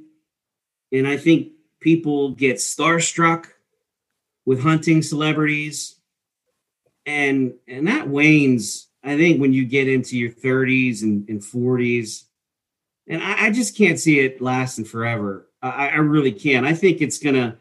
and 0.93 1.07
I 1.07 1.17
think 1.17 1.53
people 1.81 2.31
get 2.31 2.57
starstruck 2.57 3.47
with 4.47 4.63
hunting 4.63 5.03
celebrities, 5.03 5.97
and 7.07 7.55
and 7.69 7.89
that 7.89 8.09
wanes. 8.09 8.89
I 9.03 9.17
think 9.17 9.41
when 9.41 9.53
you 9.53 9.67
get 9.67 9.87
into 9.87 10.17
your 10.17 10.31
30s 10.31 11.03
and, 11.03 11.29
and 11.29 11.39
40s, 11.39 12.23
and 13.07 13.23
I, 13.23 13.47
I 13.47 13.51
just 13.51 13.77
can't 13.77 14.01
see 14.01 14.21
it 14.21 14.41
lasting 14.41 14.87
forever. 14.87 15.51
I, 15.61 15.89
I 15.89 15.97
really 15.97 16.33
can't. 16.33 16.65
I 16.65 16.75
think 16.75 17.03
it's 17.03 17.19
gonna, 17.19 17.59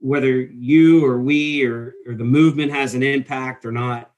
whether 0.00 0.40
you 0.40 1.04
or 1.04 1.18
we 1.20 1.64
or 1.64 1.94
or 2.06 2.14
the 2.14 2.24
movement 2.24 2.72
has 2.72 2.94
an 2.94 3.02
impact 3.02 3.64
or 3.64 3.72
not. 3.72 4.10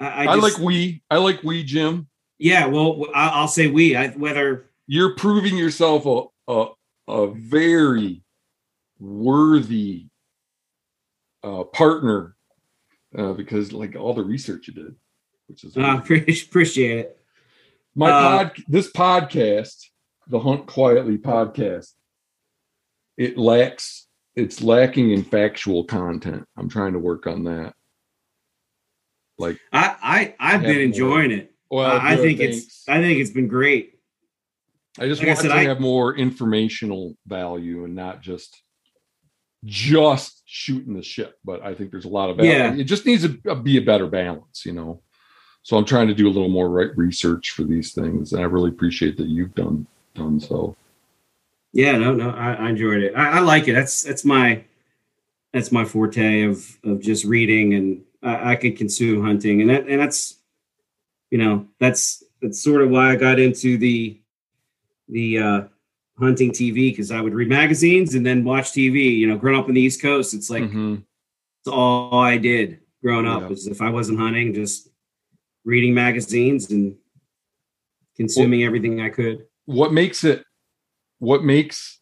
I, 0.00 0.06
I, 0.06 0.24
I, 0.24 0.34
like 0.34 0.58
we. 0.58 1.02
I 1.10 1.16
like 1.16 1.42
we, 1.42 1.62
Jim. 1.62 2.08
yeah. 2.38 2.66
Well, 2.66 3.06
I'll 3.14 3.48
say 3.48 3.68
we. 3.68 3.96
I, 3.96 4.08
whether 4.08 4.70
You're 4.86 5.14
proving 5.16 5.56
yourself 5.56 6.06
a 6.06 6.24
a, 6.52 6.66
a 7.08 7.26
very 7.28 8.22
worthy 8.98 10.06
uh, 11.42 11.64
partner 11.64 12.36
uh, 13.16 13.32
because 13.32 13.72
like 13.72 13.96
all 13.96 14.14
the 14.14 14.24
research 14.24 14.68
you 14.68 14.74
did, 14.74 14.94
which 15.48 15.64
is 15.64 15.76
uh, 15.76 16.00
appreciate 16.00 16.98
it. 16.98 17.18
my 17.94 18.10
uh, 18.10 18.20
pod. 18.20 18.52
This 18.68 18.90
podcast, 18.90 19.86
the 20.26 20.40
Hunt 20.40 20.66
Quietly 20.66 21.18
podcast, 21.18 21.92
it 23.16 23.38
lacks. 23.38 24.06
It's 24.34 24.60
lacking 24.60 25.12
in 25.12 25.24
factual 25.24 25.84
content. 25.84 26.44
I'm 26.58 26.68
trying 26.68 26.92
to 26.92 26.98
work 26.98 27.26
on 27.26 27.44
that. 27.44 27.74
Like, 29.38 29.60
I 29.72 30.34
I 30.40 30.54
I've 30.54 30.62
been 30.62 30.80
enjoying 30.80 31.30
it. 31.30 31.52
well, 31.70 31.90
I 32.00 32.12
I 32.12 32.16
think 32.16 32.38
thanks. 32.38 32.56
it's 32.56 32.88
I 32.88 33.00
think 33.00 33.20
it's 33.20 33.30
been 33.30 33.48
great. 33.48 33.98
I 34.98 35.06
just 35.08 35.20
Like 35.20 35.28
I 35.28 35.30
want 35.32 35.40
said, 35.40 35.48
to 35.48 35.54
I- 35.54 35.64
have 35.64 35.80
more 35.80 36.16
informational 36.16 37.16
value 37.26 37.84
and 37.84 37.94
not 37.94 38.22
just 38.22 38.62
just 39.64 40.42
shooting 40.46 40.94
the 40.94 41.02
shit. 41.02 41.34
But 41.44 41.62
I 41.62 41.74
think 41.74 41.90
there's 41.90 42.04
a 42.04 42.08
lot 42.10 42.30
of 42.30 42.36
value. 42.36 42.52
Yeah. 42.52 42.74
It 42.74 42.84
just 42.84 43.04
needs 43.06 43.22
to 43.28 43.54
be 43.56 43.76
a 43.78 43.82
better 43.82 44.06
balance, 44.06 44.64
you 44.64 44.72
know. 44.72 45.02
So 45.62 45.76
I'm 45.76 45.84
trying 45.84 46.06
to 46.08 46.14
do 46.14 46.28
a 46.28 46.30
little 46.30 46.48
more 46.48 46.68
right 46.70 46.96
research 46.96 47.50
for 47.50 47.64
these 47.64 47.92
things, 47.92 48.32
and 48.32 48.40
I 48.40 48.44
really 48.44 48.70
appreciate 48.70 49.16
that 49.16 49.26
you've 49.26 49.54
done 49.54 49.86
done 50.14 50.38
so. 50.40 50.76
Yeah, 51.72 51.98
no, 51.98 52.14
no, 52.14 52.30
I, 52.30 52.52
I 52.54 52.70
enjoyed 52.70 53.02
it. 53.02 53.14
I, 53.16 53.38
I 53.38 53.40
like 53.40 53.66
it. 53.68 53.72
That's 53.72 54.02
that's 54.02 54.24
my 54.24 54.62
that's 55.52 55.72
my 55.72 55.84
forte 55.84 56.42
of 56.44 56.64
of 56.84 57.00
just 57.02 57.24
reading, 57.24 57.74
and 57.74 58.02
I, 58.26 58.52
I 58.52 58.56
could 58.56 58.76
consume 58.76 59.24
hunting, 59.24 59.60
and 59.60 59.70
that 59.70 59.86
and 59.86 60.00
that's 60.00 60.38
you 61.30 61.38
know 61.38 61.66
that's 61.78 62.24
that's 62.42 62.62
sort 62.62 62.82
of 62.82 62.90
why 62.90 63.12
I 63.12 63.16
got 63.16 63.38
into 63.38 63.78
the 63.78 64.20
the 65.08 65.38
uh, 65.38 65.62
hunting 66.18 66.50
TV 66.50 66.90
because 66.90 67.10
I 67.10 67.20
would 67.20 67.34
read 67.34 67.48
magazines 67.48 68.14
and 68.14 68.26
then 68.26 68.44
watch 68.44 68.72
TV. 68.72 69.16
You 69.16 69.28
know, 69.28 69.36
growing 69.36 69.58
up 69.58 69.68
in 69.68 69.74
the 69.74 69.80
East 69.80 70.02
Coast, 70.02 70.34
it's 70.34 70.50
like 70.50 70.64
Mhm. 70.64 71.04
it's 71.60 71.68
all 71.68 72.18
I 72.18 72.36
did 72.36 72.80
growing 73.02 73.26
up. 73.26 73.42
Yeah. 73.42 73.48
Was 73.48 73.66
if 73.68 73.80
I 73.80 73.90
wasn't 73.90 74.18
hunting, 74.18 74.52
just 74.52 74.88
reading 75.64 75.94
magazines 75.94 76.70
and 76.70 76.96
consuming 78.16 78.64
everything 78.64 79.00
I 79.00 79.10
could. 79.10 79.46
What 79.66 79.92
makes 79.92 80.24
it? 80.24 80.44
What 81.18 81.44
makes 81.44 82.00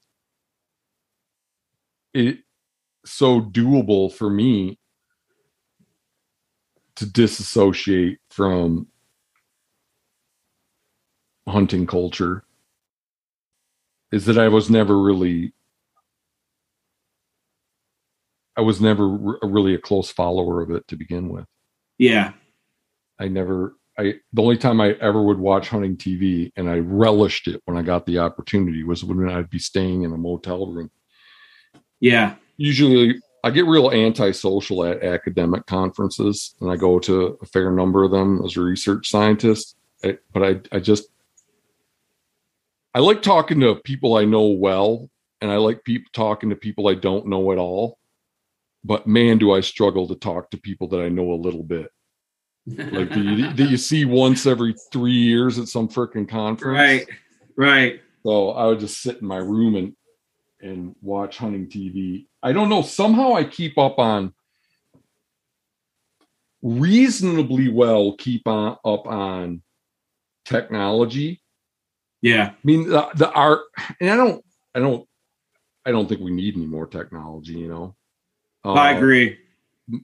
it 2.14 2.38
so 3.04 3.40
doable 3.40 4.12
for 4.12 4.30
me 4.30 4.78
to 6.96 7.06
disassociate 7.06 8.18
from 8.30 8.86
hunting 11.48 11.86
culture 11.86 12.44
is 14.12 14.24
that 14.26 14.38
I 14.38 14.48
was 14.48 14.70
never 14.70 14.98
really 15.00 15.52
I 18.56 18.60
was 18.60 18.80
never 18.80 19.08
re- 19.08 19.38
really 19.42 19.74
a 19.74 19.78
close 19.78 20.10
follower 20.10 20.62
of 20.62 20.70
it 20.70 20.86
to 20.88 20.96
begin 20.96 21.28
with. 21.28 21.44
Yeah, 21.98 22.32
I 23.18 23.28
never 23.28 23.76
I 23.98 24.14
the 24.32 24.42
only 24.42 24.56
time 24.56 24.80
I 24.80 24.92
ever 25.00 25.22
would 25.22 25.38
watch 25.38 25.68
hunting 25.68 25.96
TV 25.96 26.52
and 26.56 26.70
I 26.70 26.78
relished 26.78 27.48
it 27.48 27.60
when 27.64 27.76
I 27.76 27.82
got 27.82 28.06
the 28.06 28.18
opportunity 28.18 28.84
was 28.84 29.04
when 29.04 29.28
I'd 29.28 29.50
be 29.50 29.58
staying 29.58 30.02
in 30.02 30.12
a 30.12 30.16
motel 30.16 30.66
room. 30.66 30.90
yeah, 32.00 32.36
Usually 32.56 33.20
I 33.44 33.50
get 33.50 33.66
real 33.66 33.90
antisocial 33.90 34.84
at 34.84 35.02
academic 35.02 35.66
conferences 35.66 36.54
and 36.62 36.70
I 36.70 36.76
go 36.76 36.98
to 37.00 37.38
a 37.42 37.46
fair 37.46 37.70
number 37.70 38.02
of 38.02 38.10
them 38.10 38.40
as 38.42 38.56
a 38.56 38.62
research 38.62 39.10
scientist. 39.10 39.76
I, 40.02 40.16
but 40.32 40.42
I 40.42 40.76
I 40.76 40.80
just 40.80 41.08
I 42.94 43.00
like 43.00 43.20
talking 43.20 43.60
to 43.60 43.74
people 43.76 44.16
I 44.16 44.24
know 44.24 44.46
well 44.46 45.10
and 45.42 45.50
I 45.50 45.56
like 45.56 45.84
people 45.84 46.10
talking 46.14 46.48
to 46.50 46.56
people 46.56 46.88
I 46.88 46.94
don't 46.94 47.26
know 47.26 47.52
at 47.52 47.58
all. 47.58 47.98
But 48.82 49.06
man, 49.06 49.36
do 49.36 49.52
I 49.52 49.60
struggle 49.60 50.08
to 50.08 50.14
talk 50.14 50.50
to 50.50 50.56
people 50.56 50.88
that 50.88 51.02
I 51.02 51.10
know 51.10 51.32
a 51.32 51.34
little 51.34 51.62
bit 51.62 51.90
like 52.66 53.10
that 53.10 53.18
you, 53.18 53.52
that 53.52 53.70
you 53.70 53.76
see 53.76 54.06
once 54.06 54.46
every 54.46 54.74
three 54.90 55.12
years 55.12 55.58
at 55.58 55.68
some 55.68 55.88
freaking 55.88 56.26
conference. 56.26 56.78
right, 56.78 57.06
right. 57.56 58.00
So 58.22 58.52
I 58.52 58.64
would 58.66 58.80
just 58.80 59.02
sit 59.02 59.20
in 59.20 59.26
my 59.26 59.36
room 59.36 59.74
and 59.74 59.94
and 60.64 60.96
watch 61.02 61.38
hunting 61.38 61.66
TV. 61.68 62.26
I 62.42 62.52
don't 62.52 62.68
know. 62.68 62.82
Somehow 62.82 63.34
I 63.34 63.44
keep 63.44 63.78
up 63.78 63.98
on 63.98 64.32
reasonably 66.62 67.68
well 67.68 68.14
keep 68.16 68.48
on 68.48 68.78
up 68.84 69.06
on 69.06 69.62
technology. 70.46 71.42
Yeah. 72.22 72.52
I 72.52 72.56
mean 72.64 72.88
the, 72.88 73.06
the 73.14 73.30
art 73.30 73.60
and 74.00 74.10
I 74.10 74.16
don't 74.16 74.42
I 74.74 74.80
don't 74.80 75.06
I 75.84 75.90
don't 75.90 76.08
think 76.08 76.22
we 76.22 76.30
need 76.30 76.56
any 76.56 76.64
more 76.66 76.86
technology, 76.86 77.52
you 77.52 77.68
know. 77.68 77.94
I 78.64 78.94
Uh, 78.94 78.96
agree. 78.96 79.38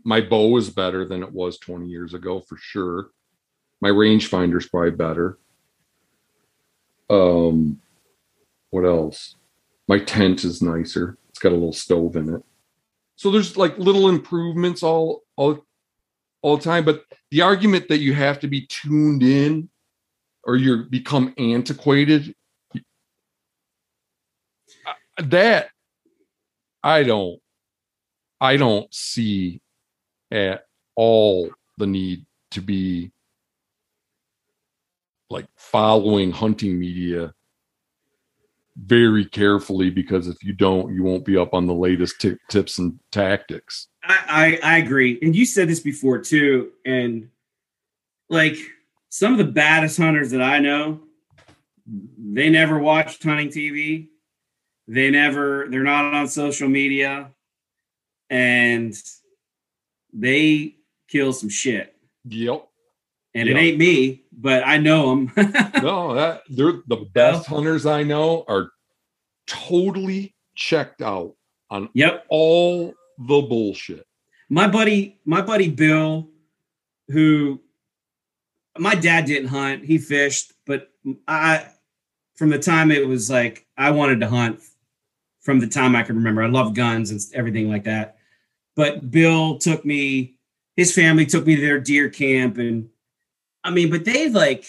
my 0.05 0.21
bow 0.21 0.55
is 0.59 0.69
better 0.69 1.07
than 1.07 1.23
it 1.23 1.33
was 1.33 1.59
20 1.59 1.89
years 1.89 2.13
ago 2.13 2.41
for 2.41 2.59
sure. 2.59 3.09
My 3.81 3.89
rangefinder's 3.89 4.69
probably 4.69 4.91
better. 4.91 5.39
Um, 7.09 7.81
what 8.69 8.85
else? 8.85 9.37
My 9.89 9.99
tent 9.99 10.45
is 10.45 10.63
nicer. 10.63 11.19
It's 11.29 11.39
got 11.39 11.53
a 11.53 11.55
little 11.55 11.73
stove 11.73 12.17
in 12.17 12.35
it. 12.35 12.43
So 13.17 13.31
there's 13.31 13.57
like 13.57 13.77
little 13.79 14.09
improvements 14.09 14.83
all 14.83 15.23
all 15.37 15.65
all 16.43 16.57
the 16.57 16.63
time. 16.63 16.85
But 16.85 17.05
the 17.31 17.43
argument 17.43 17.89
that 17.89 17.99
you 17.99 18.15
have 18.15 18.41
to 18.41 18.49
be 18.49 18.67
tuned 18.67 19.23
in 19.23 19.69
or 20.45 20.57
you 20.57 20.85
become 20.85 21.35
antiquated, 21.37 22.35
uh, 24.87 24.93
that 25.25 25.69
I 26.83 27.03
don't 27.03 27.41
I 28.41 28.57
don't 28.57 28.93
see 28.95 29.61
at 30.31 30.65
all 30.97 31.51
the 31.77 31.87
need 31.87 32.25
to 32.53 32.61
be 32.61 33.13
like 35.29 35.47
following 35.57 36.33
hunting 36.33 36.79
media 36.79 37.35
very 38.77 39.25
carefully 39.25 39.91
because 39.91 40.27
if 40.29 40.43
you 40.43 40.53
don't 40.53 40.95
you 40.95 41.03
won't 41.03 41.25
be 41.25 41.37
up 41.37 41.53
on 41.55 41.67
the 41.67 41.75
latest 41.75 42.21
ti- 42.21 42.37
tips 42.49 42.79
and 42.79 42.99
tactics 43.11 43.89
I, 44.03 44.59
I 44.63 44.75
I 44.75 44.79
agree. 44.79 45.19
And 45.23 45.37
you 45.37 45.45
said 45.45 45.69
this 45.69 45.81
before 45.81 46.19
too. 46.19 46.71
And 46.87 47.29
like 48.31 48.57
some 49.11 49.33
of 49.33 49.39
the 49.39 49.45
baddest 49.53 49.99
hunters 49.99 50.31
that 50.31 50.41
I 50.41 50.59
know, 50.59 51.01
they 51.87 52.49
never 52.49 52.79
watched 52.79 53.23
hunting 53.23 53.49
TV. 53.49 54.09
They 54.89 55.11
never, 55.11 55.67
they're 55.69 55.83
not 55.83 56.15
on 56.15 56.29
social 56.29 56.69
media. 56.69 57.31
And 58.31 58.95
they 60.13 60.77
kill 61.09 61.33
some 61.33 61.49
shit. 61.51 61.95
yep 62.25 62.67
And 63.35 63.49
Yeah. 63.49 63.57
it 63.57 63.61
ain't 63.61 63.79
me, 63.79 64.20
but 64.33 64.67
I 64.67 64.79
know 64.79 65.11
them. 65.11 65.33
no 65.83 66.15
that 66.15 66.43
they're 66.49 66.83
the 66.87 67.09
best 67.13 67.47
hunters 67.47 67.87
i 67.87 68.03
know 68.03 68.45
are 68.49 68.71
totally 69.47 70.35
checked 70.55 71.03
out 71.03 71.35
on 71.71 71.89
yep. 71.95 72.25
all 72.29 72.95
the 73.19 73.41
bullshit. 73.43 74.07
My 74.49 74.69
buddy 74.69 75.19
my 75.25 75.41
buddy 75.41 75.69
bill 75.69 76.29
who 77.09 77.61
my 78.79 78.95
dad 78.95 79.25
didn't 79.25 79.49
hunt. 79.49 79.85
He 79.85 79.99
fished 79.99 80.53
but 80.67 80.91
i 81.27 81.67
from 82.35 82.51
the 82.51 82.59
time 82.59 82.91
it 82.91 83.07
was 83.07 83.31
like 83.31 83.67
i 83.77 83.91
wanted 83.91 84.21
to 84.21 84.29
hunt 84.29 84.61
from 85.41 85.59
the 85.59 85.67
time 85.67 85.97
i 85.97 86.03
could 86.03 86.17
remember. 86.17 86.43
I 86.43 86.49
love 86.49 86.75
guns 86.75 87.11
and 87.11 87.21
everything 87.35 87.69
like 87.69 87.85
that. 87.85 88.17
But 88.77 89.11
bill 89.11 89.59
took 89.59 89.85
me 89.85 90.37
his 90.77 90.95
family 90.95 91.27
took 91.27 91.47
me 91.47 91.57
to 91.57 91.63
their 91.63 91.81
deer 91.81 92.09
camp 92.09 92.59
and 92.59 92.89
i 93.65 93.71
mean 93.71 93.91
but 93.91 94.05
they 94.05 94.29
like 94.29 94.65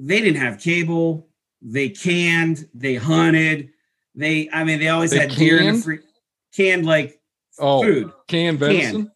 they 0.00 0.20
didn't 0.20 0.40
have 0.40 0.60
cable. 0.60 1.28
They 1.60 1.88
canned. 1.88 2.68
They 2.72 2.94
hunted. 2.94 3.70
They 4.14 4.48
i 4.52 4.62
mean 4.64 4.78
they 4.78 4.88
always 4.88 5.10
They 5.10 5.18
had 5.20 5.34
deer 5.34 5.58
in 5.58 5.66
the 5.66 5.72
canned? 5.72 5.84
free 5.84 5.98
canned 6.54 6.86
like 6.86 7.20
oh 7.58 7.82
food. 7.82 8.12
canned 8.28 8.58
venison? 8.60 9.10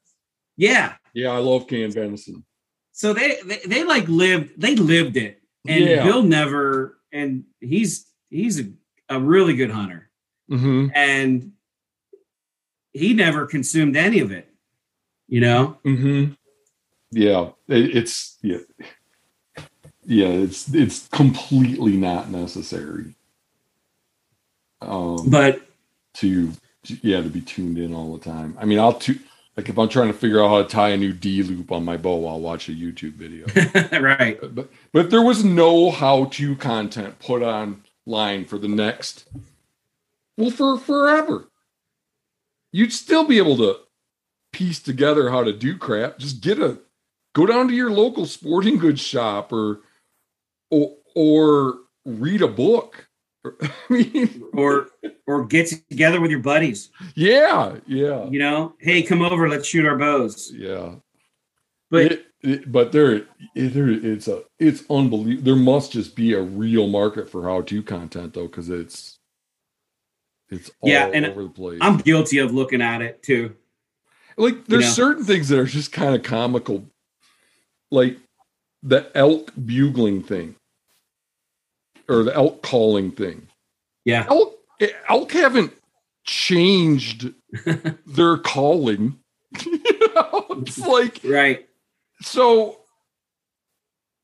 Yeah. 0.56 0.94
Yeah 1.14 1.30
i 1.32 1.38
love 1.38 1.66
canned 1.68 1.94
venison. 1.94 2.44
So 2.92 3.12
they, 3.12 3.38
they 3.44 3.60
they 3.66 3.84
like 3.84 4.06
lived 4.08 4.60
they 4.60 4.74
lived 4.76 5.16
it. 5.16 5.40
And 5.66 5.84
Yeah. 5.88 6.02
bill 6.04 6.22
never 6.24 6.98
and 7.12 7.44
he's 7.60 8.06
he's 8.28 8.60
a, 8.60 8.64
a 9.08 9.20
really 9.20 9.54
good 9.54 9.70
hunter. 9.70 10.10
Hmm 10.48 10.88
and 10.94 11.52
he 12.92 13.14
never 13.14 13.46
consumed 13.46 13.96
any 13.96 14.18
of 14.20 14.30
it 14.32 14.48
you 15.28 15.40
know? 15.40 15.78
Hmm 15.84 16.32
Yeah, 17.12 17.50
it, 17.68 17.96
it's 17.96 18.38
yeah, 18.42 18.58
yeah. 20.04 20.28
It's 20.28 20.72
it's 20.74 21.08
completely 21.08 21.96
not 21.96 22.30
necessary. 22.30 23.14
Um, 24.80 25.28
but 25.28 25.60
to, 26.14 26.50
to 26.84 26.96
yeah 27.02 27.20
to 27.20 27.28
be 27.28 27.42
tuned 27.42 27.78
in 27.78 27.94
all 27.94 28.16
the 28.16 28.24
time. 28.24 28.56
I 28.58 28.64
mean, 28.64 28.78
I'll 28.78 28.94
tu- 28.94 29.20
like 29.56 29.68
if 29.68 29.78
I'm 29.78 29.90
trying 29.90 30.08
to 30.08 30.18
figure 30.18 30.42
out 30.42 30.48
how 30.48 30.62
to 30.62 30.68
tie 30.68 30.88
a 30.90 30.96
new 30.96 31.12
D 31.12 31.42
loop 31.42 31.70
on 31.70 31.84
my 31.84 31.98
bow, 31.98 32.26
I'll 32.26 32.40
watch 32.40 32.70
a 32.70 32.72
YouTube 32.72 33.12
video. 33.12 33.46
right 34.00 34.40
but 34.40 34.70
but 34.92 35.04
if 35.04 35.10
there 35.10 35.22
was 35.22 35.44
no 35.44 35.90
how 35.90 36.24
to 36.26 36.56
content 36.56 37.18
put 37.18 37.42
online 37.42 38.46
for 38.46 38.56
the 38.56 38.68
next, 38.68 39.28
well, 40.38 40.50
for 40.50 40.78
forever, 40.78 41.48
you'd 42.72 42.92
still 42.92 43.24
be 43.24 43.36
able 43.36 43.58
to 43.58 43.80
piece 44.50 44.80
together 44.80 45.28
how 45.30 45.44
to 45.44 45.52
do 45.52 45.76
crap. 45.76 46.18
Just 46.18 46.40
get 46.40 46.58
a 46.58 46.78
go 47.34 47.46
down 47.46 47.68
to 47.68 47.74
your 47.74 47.90
local 47.90 48.26
sporting 48.26 48.78
goods 48.78 49.00
shop 49.00 49.52
or 49.52 49.80
or 50.70 50.96
or 51.14 51.74
read 52.04 52.42
a 52.42 52.48
book. 52.48 53.08
I 53.60 53.70
mean, 53.90 54.44
or 54.54 54.86
or 55.26 55.44
get 55.44 55.66
together 55.90 56.20
with 56.20 56.30
your 56.30 56.38
buddies 56.38 56.90
yeah, 57.16 57.74
yeah, 57.88 58.24
you 58.28 58.38
know 58.38 58.74
hey 58.78 59.02
come 59.02 59.20
over 59.20 59.48
let's 59.48 59.66
shoot 59.66 59.84
our 59.84 59.98
bows 59.98 60.52
yeah. 60.54 60.94
but 61.90 62.12
It- 62.12 62.26
it- 62.42 62.70
but 62.70 62.92
there, 62.92 63.14
it, 63.56 63.74
there, 63.74 63.88
it's 63.88 64.26
a, 64.28 64.42
it's 64.60 64.82
unbelievable. 64.90 65.42
There 65.44 65.56
must 65.56 65.90
just 65.92 66.14
be 66.16 66.32
a 66.34 66.40
real 66.42 66.86
market 66.88 67.28
for 67.30 67.42
how-to 67.44 67.82
content, 67.84 68.34
though, 68.34 68.46
because 68.48 68.68
it's, 68.68 69.18
it's 70.50 70.70
all 70.80 70.88
Yeah, 70.90 71.10
and 71.14 71.26
over 71.26 71.42
the 71.44 71.48
place. 71.48 71.78
i'm 71.82 71.98
guilty 71.98 72.38
of 72.38 72.52
looking 72.52 72.82
at 72.82 73.00
it 73.02 73.22
too 73.24 73.54
like, 74.36 74.66
there's 74.66 74.84
know? 74.84 74.90
certain 74.90 75.24
things 75.24 75.48
that 75.50 75.58
are 75.58 75.64
just 75.66 75.90
kind 75.92 76.14
of 76.14 76.22
comical, 76.22 76.84
like 77.92 78.18
the 78.82 79.08
elk 79.16 79.52
bugling 79.64 80.22
thing, 80.22 80.56
or 82.08 82.24
the 82.24 82.34
elk 82.34 82.62
calling 82.62 83.12
thing. 83.12 83.46
yeah 84.04 84.26
Elk, 84.28 84.54
elk 85.08 85.32
haven't 85.32 85.72
changed 86.24 87.32
their 88.06 88.38
calling. 88.38 89.18
you 89.64 90.14
know, 90.14 90.46
it's 90.50 90.78
like 90.96 91.20
right 91.24 91.68
so 92.22 92.78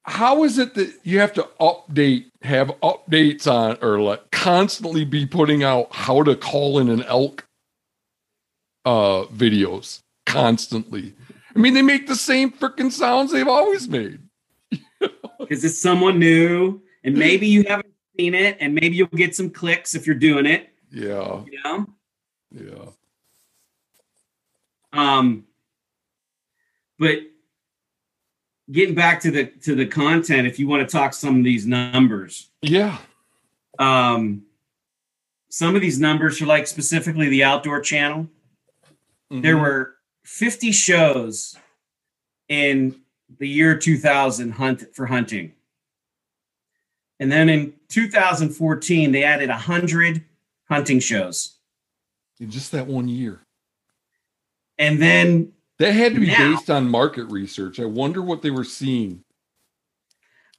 how 0.05 0.45
is 0.45 0.59
it 0.59 0.75
that 0.75 0.91
you 1.03 1.19
have 1.19 1.35
to 1.35 1.47
update 1.61 2.27
have 2.43 2.69
updates 2.83 3.47
on 3.47 3.77
or 3.83 4.01
like 4.01 4.31
constantly 4.31 5.05
be 5.05 5.27
putting 5.27 5.63
out 5.63 5.89
how 5.93 6.23
to 6.23 6.35
call 6.35 6.79
in 6.79 6.89
an 6.89 7.03
elk 7.05 7.45
uh 8.87 9.25
videos 9.27 10.01
constantly 10.25 11.13
i 11.55 11.59
mean 11.59 11.75
they 11.75 11.83
make 11.83 12.07
the 12.07 12.15
same 12.17 12.51
freaking 12.53 12.91
sounds 12.93 13.33
they've 13.33 13.49
always 13.49 13.89
made. 13.89 14.21
Because 15.39 15.65
it's 15.65 15.81
someone 15.81 16.19
new 16.19 16.83
and 17.05 17.17
maybe 17.17 17.47
you 17.47 17.63
haven't 17.63 17.95
seen 18.19 18.35
it 18.35 18.57
and 18.61 18.75
maybe 18.75 18.97
you'll 18.97 19.07
get 19.09 19.35
some 19.37 19.49
clicks 19.51 19.95
if 19.95 20.05
you're 20.07 20.17
doing 20.17 20.45
it. 20.47 20.69
Yeah. 20.91 21.45
You 21.51 21.59
know? 21.65 21.87
Yeah. 22.53 22.91
Um 24.93 25.45
but 26.99 27.19
getting 28.71 28.95
back 28.97 29.21
to 29.21 29.31
the 29.31 29.47
to 29.63 29.75
the 29.77 29.87
content 29.87 30.47
if 30.47 30.59
you 30.59 30.67
want 30.67 30.87
to 30.87 30.93
talk 30.93 31.15
some 31.15 31.39
of 31.39 31.45
these 31.45 31.65
numbers. 31.67 32.51
Yeah. 32.63 32.99
Um 33.79 34.43
some 35.51 35.77
of 35.77 35.81
these 35.81 35.99
numbers 36.01 36.43
are 36.43 36.47
like 36.47 36.67
specifically 36.67 37.29
the 37.29 37.45
outdoor 37.45 37.81
channel. 37.81 38.29
There 39.31 39.57
Mhm. 39.57 39.61
were 39.61 39.95
50 40.29 40.73
shows 40.73 41.57
in 42.51 43.01
the 43.39 43.49
year 43.49 43.77
2000 43.77 44.53
hunt 44.53 44.95
for 44.95 45.07
hunting. 45.07 45.55
And 47.19 47.33
then 47.33 47.49
in 47.49 47.73
2014 47.89 49.11
they 49.11 49.25
added 49.25 49.49
100 49.49 50.23
hunting 50.69 51.01
shows. 51.01 51.57
In 52.39 52.51
just 52.51 52.73
that 52.73 52.87
one 52.87 53.09
year. 53.09 53.41
And 54.79 55.01
then 55.01 55.55
that 55.79 55.93
had 55.93 56.15
to 56.15 56.21
be 56.21 56.27
Now- 56.27 56.55
based 56.55 56.69
on 56.71 56.89
market 56.89 57.25
research. 57.25 57.81
I 57.81 57.87
wonder 57.87 58.21
what 58.21 58.43
they 58.43 58.51
were 58.51 58.65
seeing. 58.65 59.25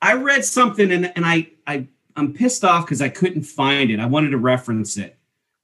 I 0.01 0.13
read 0.13 0.43
something 0.43 0.91
and, 0.91 1.13
and 1.15 1.25
I, 1.25 1.51
I 1.67 1.87
I'm 2.15 2.33
pissed 2.33 2.65
off 2.65 2.85
because 2.85 3.03
I 3.03 3.09
couldn't 3.09 3.43
find 3.43 3.91
it. 3.91 3.99
I 3.99 4.07
wanted 4.07 4.31
to 4.31 4.37
reference 4.37 4.97
it, 4.97 5.18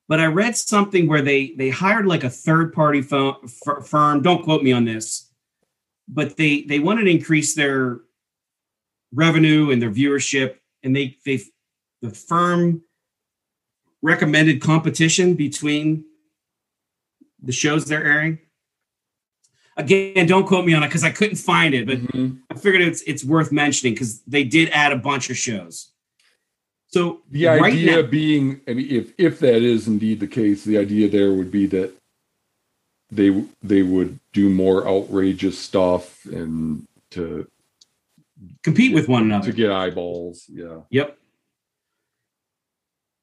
but 0.08 0.20
I 0.20 0.26
read 0.28 0.56
something 0.56 1.08
where 1.08 1.22
they 1.22 1.54
they 1.58 1.70
hired 1.70 2.06
like 2.06 2.24
a 2.24 2.30
third 2.30 2.74
party 2.74 3.02
fo- 3.02 3.40
f- 3.44 3.88
firm. 3.88 4.22
Don't 4.22 4.44
quote 4.44 4.64
me 4.64 4.72
on 4.72 4.86
this, 4.86 5.32
but 6.08 6.38
they 6.38 6.62
they 6.64 6.80
wanted 6.80 7.06
to 7.06 7.12
increase 7.12 7.56
their 7.56 8.00
revenue 9.14 9.72
and 9.72 9.82
their 9.82 9.92
viewership, 9.92 10.58
and 10.84 10.96
they 10.96 11.18
they 11.26 11.40
the 12.02 12.10
firm 12.12 12.82
recommended 14.02 14.62
competition 14.62 15.34
between 15.34 16.06
the 17.42 17.52
shows 17.52 17.86
they're 17.86 18.06
airing. 18.06 18.40
Again, 19.78 20.26
don't 20.28 20.46
quote 20.46 20.66
me 20.66 20.74
on 20.74 20.84
it 20.84 20.88
because 20.88 21.04
I 21.04 21.12
couldn't 21.12 21.36
find 21.38 21.74
it, 21.74 21.86
but 21.86 21.98
Mhm. 22.00 22.40
I 22.50 22.56
figured 22.56 22.82
it's 22.82 23.02
it's 23.02 23.24
worth 23.26 23.52
mentioning 23.52 23.94
because 23.94 24.22
they 24.22 24.44
did 24.44 24.70
add 24.70 24.94
a 24.94 24.98
bunch 24.98 25.30
of 25.30 25.38
shows. 25.38 25.92
So 26.88 27.22
The 27.30 27.48
right 27.48 27.64
idea 27.74 28.02
now- 28.04 28.08
being, 28.08 28.62
I 28.68 28.74
mean, 28.74 28.88
if 28.90 29.14
if 29.18 29.40
that 29.40 29.62
is 29.62 29.88
indeed 29.88 30.20
the 30.20 30.28
case, 30.28 30.64
the 30.64 30.78
idea 30.78 31.10
there 31.10 31.34
would 31.34 31.52
be 31.52 31.66
that 31.68 31.94
they 33.12 33.44
they 33.62 33.82
would 33.84 34.20
do 34.34 34.50
more 34.50 34.88
outrageous 34.88 35.58
stuff 35.60 36.26
and 36.26 36.88
to 37.12 37.48
compete 38.64 38.94
with 38.94 39.08
one 39.08 39.24
another. 39.24 39.52
to 39.52 39.56
get 39.58 39.72
eyeballs. 39.72 40.46
Yeah. 40.50 40.82
Yep. 40.90 41.18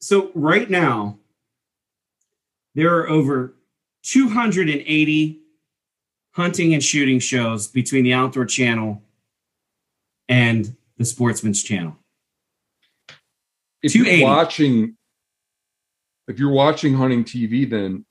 So 0.00 0.30
right 0.34 0.68
now, 0.68 1.18
there 2.74 2.96
are 2.98 3.08
over 3.08 3.54
280 4.02 5.38
hunting 6.32 6.74
and 6.74 6.82
shooting 6.82 7.20
shows 7.20 7.68
between 7.68 8.02
the 8.04 8.12
Outdoor 8.12 8.44
Channel 8.46 9.02
and 10.28 10.74
the 10.96 11.04
Sportsman's 11.04 11.62
Channel. 11.62 11.96
If 13.82 13.94
you're 13.94 14.22
watching, 14.22 14.96
if 16.28 16.38
you're 16.38 16.52
watching 16.52 16.94
hunting 16.94 17.24
TV, 17.24 17.68
then 17.68 18.04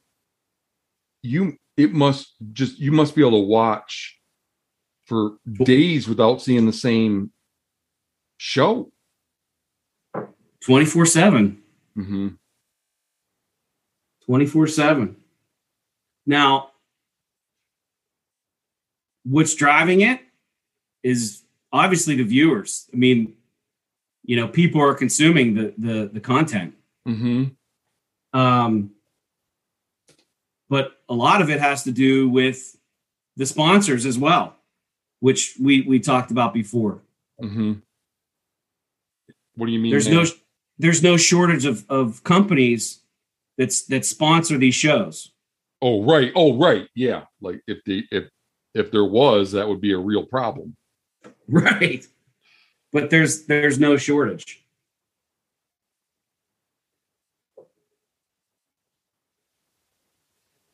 you 1.23 1.57
it 1.77 1.93
must 1.93 2.33
just 2.51 2.79
you 2.79 2.91
must 2.91 3.15
be 3.15 3.21
able 3.21 3.41
to 3.41 3.47
watch 3.47 4.19
for 5.05 5.37
days 5.63 6.07
without 6.07 6.41
seeing 6.41 6.65
the 6.65 6.73
same 6.73 7.31
show. 8.37 8.91
24 10.65 11.05
7. 11.05 11.61
hmm 11.95 12.27
24 14.25 14.67
7. 14.67 15.15
Now, 16.25 16.69
what's 19.23 19.55
driving 19.55 20.01
it 20.01 20.21
is 21.03 21.43
obviously 21.73 22.15
the 22.15 22.23
viewers. 22.23 22.87
I 22.93 22.97
mean, 22.97 23.33
you 24.23 24.35
know, 24.35 24.47
people 24.47 24.81
are 24.81 24.93
consuming 24.93 25.53
the 25.55 25.73
the, 25.77 26.09
the 26.13 26.19
content. 26.19 26.73
hmm 27.05 27.45
Um, 28.33 28.91
but 30.69 31.01
a 31.09 31.13
lot 31.13 31.41
of 31.41 31.49
it 31.49 31.59
has 31.59 31.83
to 31.83 31.91
do 31.91 32.29
with 32.29 32.77
the 33.35 33.45
sponsors 33.45 34.05
as 34.05 34.17
well, 34.17 34.55
which 35.19 35.55
we 35.59 35.81
we 35.81 35.99
talked 35.99 36.31
about 36.31 36.53
before. 36.53 37.01
hmm 37.39 37.73
What 39.55 39.65
do 39.65 39.71
you 39.71 39.79
mean? 39.79 39.91
There's 39.91 40.07
man? 40.07 40.23
no 40.23 40.25
there's 40.77 41.03
no 41.03 41.17
shortage 41.17 41.65
of 41.65 41.85
of 41.89 42.23
companies 42.23 43.01
that's 43.57 43.85
that 43.87 44.05
sponsor 44.05 44.57
these 44.57 44.75
shows. 44.75 45.31
Oh 45.81 46.03
right. 46.03 46.31
Oh 46.35 46.57
right. 46.57 46.87
Yeah. 46.95 47.25
Like 47.41 47.61
if 47.67 47.83
the 47.85 48.05
if 48.11 48.25
if 48.73 48.91
there 48.91 49.03
was, 49.05 49.51
that 49.51 49.67
would 49.67 49.81
be 49.81 49.91
a 49.93 49.97
real 49.97 50.25
problem. 50.25 50.75
Right. 51.47 52.05
But 52.91 53.09
there's 53.09 53.45
there's 53.45 53.79
no 53.79 53.97
shortage. 53.97 54.63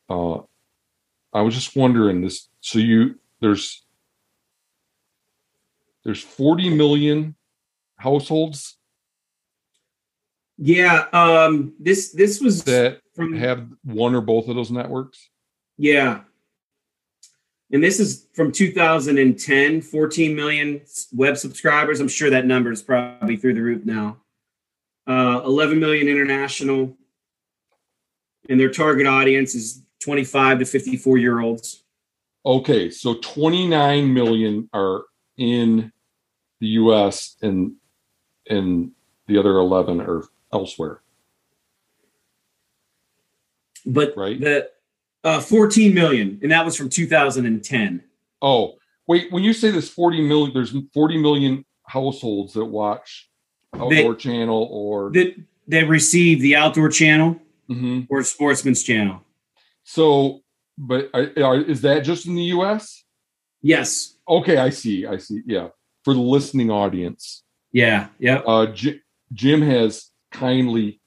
Uh 0.08 0.38
I 1.32 1.42
was 1.42 1.54
just 1.54 1.76
wondering 1.76 2.22
this 2.22 2.48
so 2.60 2.78
you 2.78 3.16
there's 3.40 3.84
there's 6.04 6.22
40 6.22 6.70
million 6.74 7.34
households 7.96 8.78
Yeah, 10.56 11.06
um 11.12 11.74
this 11.78 12.12
this 12.12 12.40
was 12.40 12.64
that 12.64 13.00
from 13.14 13.34
have 13.34 13.68
one 13.84 14.14
or 14.14 14.20
both 14.20 14.48
of 14.48 14.56
those 14.56 14.70
networks. 14.70 15.28
Yeah. 15.76 16.22
And 17.70 17.84
this 17.84 18.00
is 18.00 18.26
from 18.32 18.50
2010, 18.50 19.82
14 19.82 20.34
million 20.34 20.80
web 21.12 21.36
subscribers. 21.36 22.00
I'm 22.00 22.08
sure 22.08 22.30
that 22.30 22.46
number 22.46 22.72
is 22.72 22.82
probably 22.82 23.36
through 23.36 23.54
the 23.54 23.62
roof 23.62 23.84
now. 23.84 24.18
Uh, 25.06 25.42
11 25.44 25.78
million 25.78 26.08
international. 26.08 26.96
And 28.48 28.58
their 28.58 28.70
target 28.70 29.06
audience 29.06 29.54
is 29.54 29.82
25 30.00 30.60
to 30.60 30.64
54 30.64 31.18
year 31.18 31.40
olds. 31.40 31.82
Okay, 32.46 32.88
so 32.88 33.14
29 33.14 34.14
million 34.14 34.70
are 34.72 35.02
in 35.36 35.92
the 36.60 36.66
US 36.68 37.36
and 37.42 37.74
and 38.48 38.92
the 39.26 39.36
other 39.36 39.58
11 39.58 40.00
are 40.00 40.24
elsewhere, 40.52 41.02
But 43.84 44.16
Right. 44.16 44.40
the 44.40 44.70
uh, 45.24 45.40
14 45.40 45.92
million, 45.94 46.38
and 46.42 46.50
that 46.52 46.64
was 46.64 46.76
from 46.76 46.88
2010. 46.88 48.02
Oh, 48.40 48.74
wait, 49.06 49.32
when 49.32 49.42
you 49.42 49.52
say 49.52 49.70
there's 49.70 49.90
40 49.90 50.22
million, 50.26 50.52
there's 50.54 50.74
40 50.94 51.18
million 51.18 51.64
households 51.84 52.52
that 52.54 52.64
watch 52.64 53.28
Outdoor 53.74 54.14
Channel 54.14 54.68
or 54.70 55.10
That 55.12 55.34
that 55.68 55.86
received 55.88 56.40
the 56.40 56.56
outdoor 56.56 56.88
channel 56.88 57.36
Mhm. 57.68 58.06
or 58.08 58.22
sportsman's 58.22 58.82
channel. 58.82 59.22
so 59.84 60.42
but 60.78 61.10
are, 61.12 61.30
are- 61.42 61.60
is 61.60 61.80
that 61.82 62.00
just 62.04 62.24
in 62.26 62.34
the 62.36 62.44
US? 62.56 63.04
Yes. 63.62 64.14
Okay, 64.28 64.56
I 64.56 64.70
see. 64.70 65.04
I 65.06 65.16
see. 65.18 65.42
Yeah. 65.44 65.68
For 66.04 66.14
the 66.14 66.20
listening 66.20 66.70
audience. 66.70 67.42
Yeah. 67.72 68.08
Yeah. 68.18 68.38
Uh 68.46 68.66
J- 68.72 69.00
Jim 69.32 69.60
has 69.62 70.10
kindly 70.30 71.00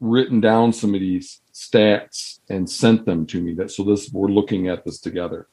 written 0.00 0.40
down 0.40 0.72
some 0.72 0.94
of 0.94 1.00
these 1.00 1.40
stats 1.60 2.38
and 2.48 2.68
sent 2.68 3.04
them 3.04 3.26
to 3.26 3.40
me 3.40 3.54
that 3.54 3.70
so 3.70 3.84
this 3.84 4.10
we're 4.12 4.28
looking 4.28 4.68
at 4.68 4.84
this 4.84 4.98
together. 4.98 5.46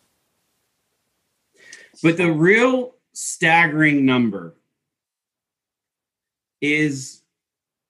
But 2.01 2.17
the 2.17 2.31
real 2.31 2.95
staggering 3.13 4.05
number 4.05 4.55
is, 6.61 7.21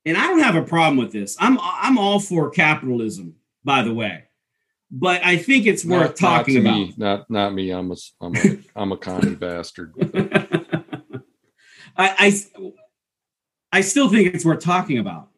and 0.06 0.18
I 0.18 0.28
don't 0.28 0.40
have 0.40 0.56
a 0.56 0.64
problem 0.64 0.98
with 0.98 1.12
this. 1.12 1.38
I'm 1.40 1.60
I'm 1.62 1.98
all 1.98 2.20
for 2.20 2.50
capitalism, 2.50 3.36
by 3.64 3.84
the 3.84 3.94
way, 3.94 4.24
but 4.90 5.24
I 5.24 5.38
think 5.38 5.66
it's 5.68 5.86
Not- 5.86 6.00
worth 6.00 6.16
talking 6.16 6.56
not 6.56 6.70
about. 6.70 6.78
me, 6.80 6.94
not 6.98 7.30
not 7.30 7.54
me. 7.54 7.70
I'm 7.72 7.92
a 7.92 7.96
I'm 8.22 8.36
a 8.36 8.58
I'm 8.82 8.92
a 8.94 8.98
commie 8.98 9.36
bastard. 9.36 9.94
I, 12.00 12.10
I 12.20 12.72
I 13.72 13.82
still 13.82 14.10
think 14.10 14.34
it's 14.34 14.46
worth 14.46 14.64
talking 14.64 14.98
about. 14.98 15.30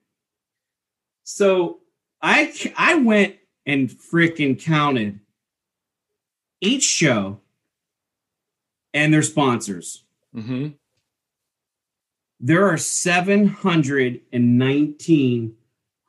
So 1.23 1.78
I 2.21 2.53
I 2.77 2.95
went 2.95 3.35
and 3.65 3.89
freaking 3.89 4.61
counted 4.61 5.19
each 6.61 6.83
show 6.83 7.39
and 8.93 9.13
their 9.13 9.23
sponsors. 9.23 10.03
hmm 10.33 10.69
There 12.39 12.65
are 12.67 12.77
719 12.77 15.55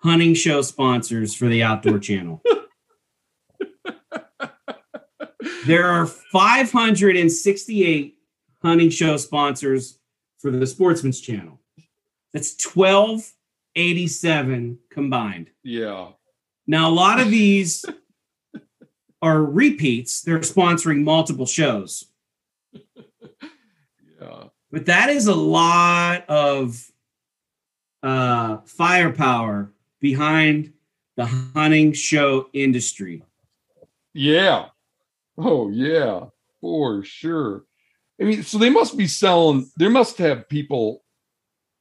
hunting 0.02 0.34
show 0.34 0.62
sponsors 0.62 1.34
for 1.34 1.46
the 1.48 1.62
Outdoor 1.62 1.98
Channel. 2.00 2.42
there 5.66 5.86
are 5.86 6.06
568 6.06 8.16
hunting 8.62 8.90
show 8.90 9.16
sponsors 9.16 9.98
for 10.38 10.50
the 10.50 10.66
Sportsman's 10.66 11.20
Channel. 11.20 11.60
That's 12.32 12.54
1287 13.80 14.78
combined. 14.90 15.50
Yeah. 15.62 16.08
Now, 16.66 16.88
a 16.88 16.92
lot 16.92 17.20
of 17.20 17.30
these 17.30 17.84
are 19.22 19.42
repeats. 19.42 20.22
They're 20.22 20.40
sponsoring 20.40 21.02
multiple 21.02 21.46
shows. 21.46 22.04
Yeah. 22.72 24.44
But 24.70 24.86
that 24.86 25.10
is 25.10 25.26
a 25.26 25.34
lot 25.34 26.28
of 26.28 26.90
uh, 28.02 28.58
firepower 28.66 29.72
behind 30.00 30.72
the 31.16 31.26
hunting 31.26 31.92
show 31.92 32.48
industry. 32.52 33.22
Yeah. 34.14 34.66
Oh 35.36 35.70
yeah, 35.70 36.26
for 36.60 37.02
sure. 37.02 37.64
I 38.20 38.24
mean, 38.24 38.42
so 38.42 38.58
they 38.58 38.70
must 38.70 38.96
be 38.96 39.06
selling. 39.06 39.70
They 39.78 39.88
must 39.88 40.18
have 40.18 40.48
people. 40.48 41.02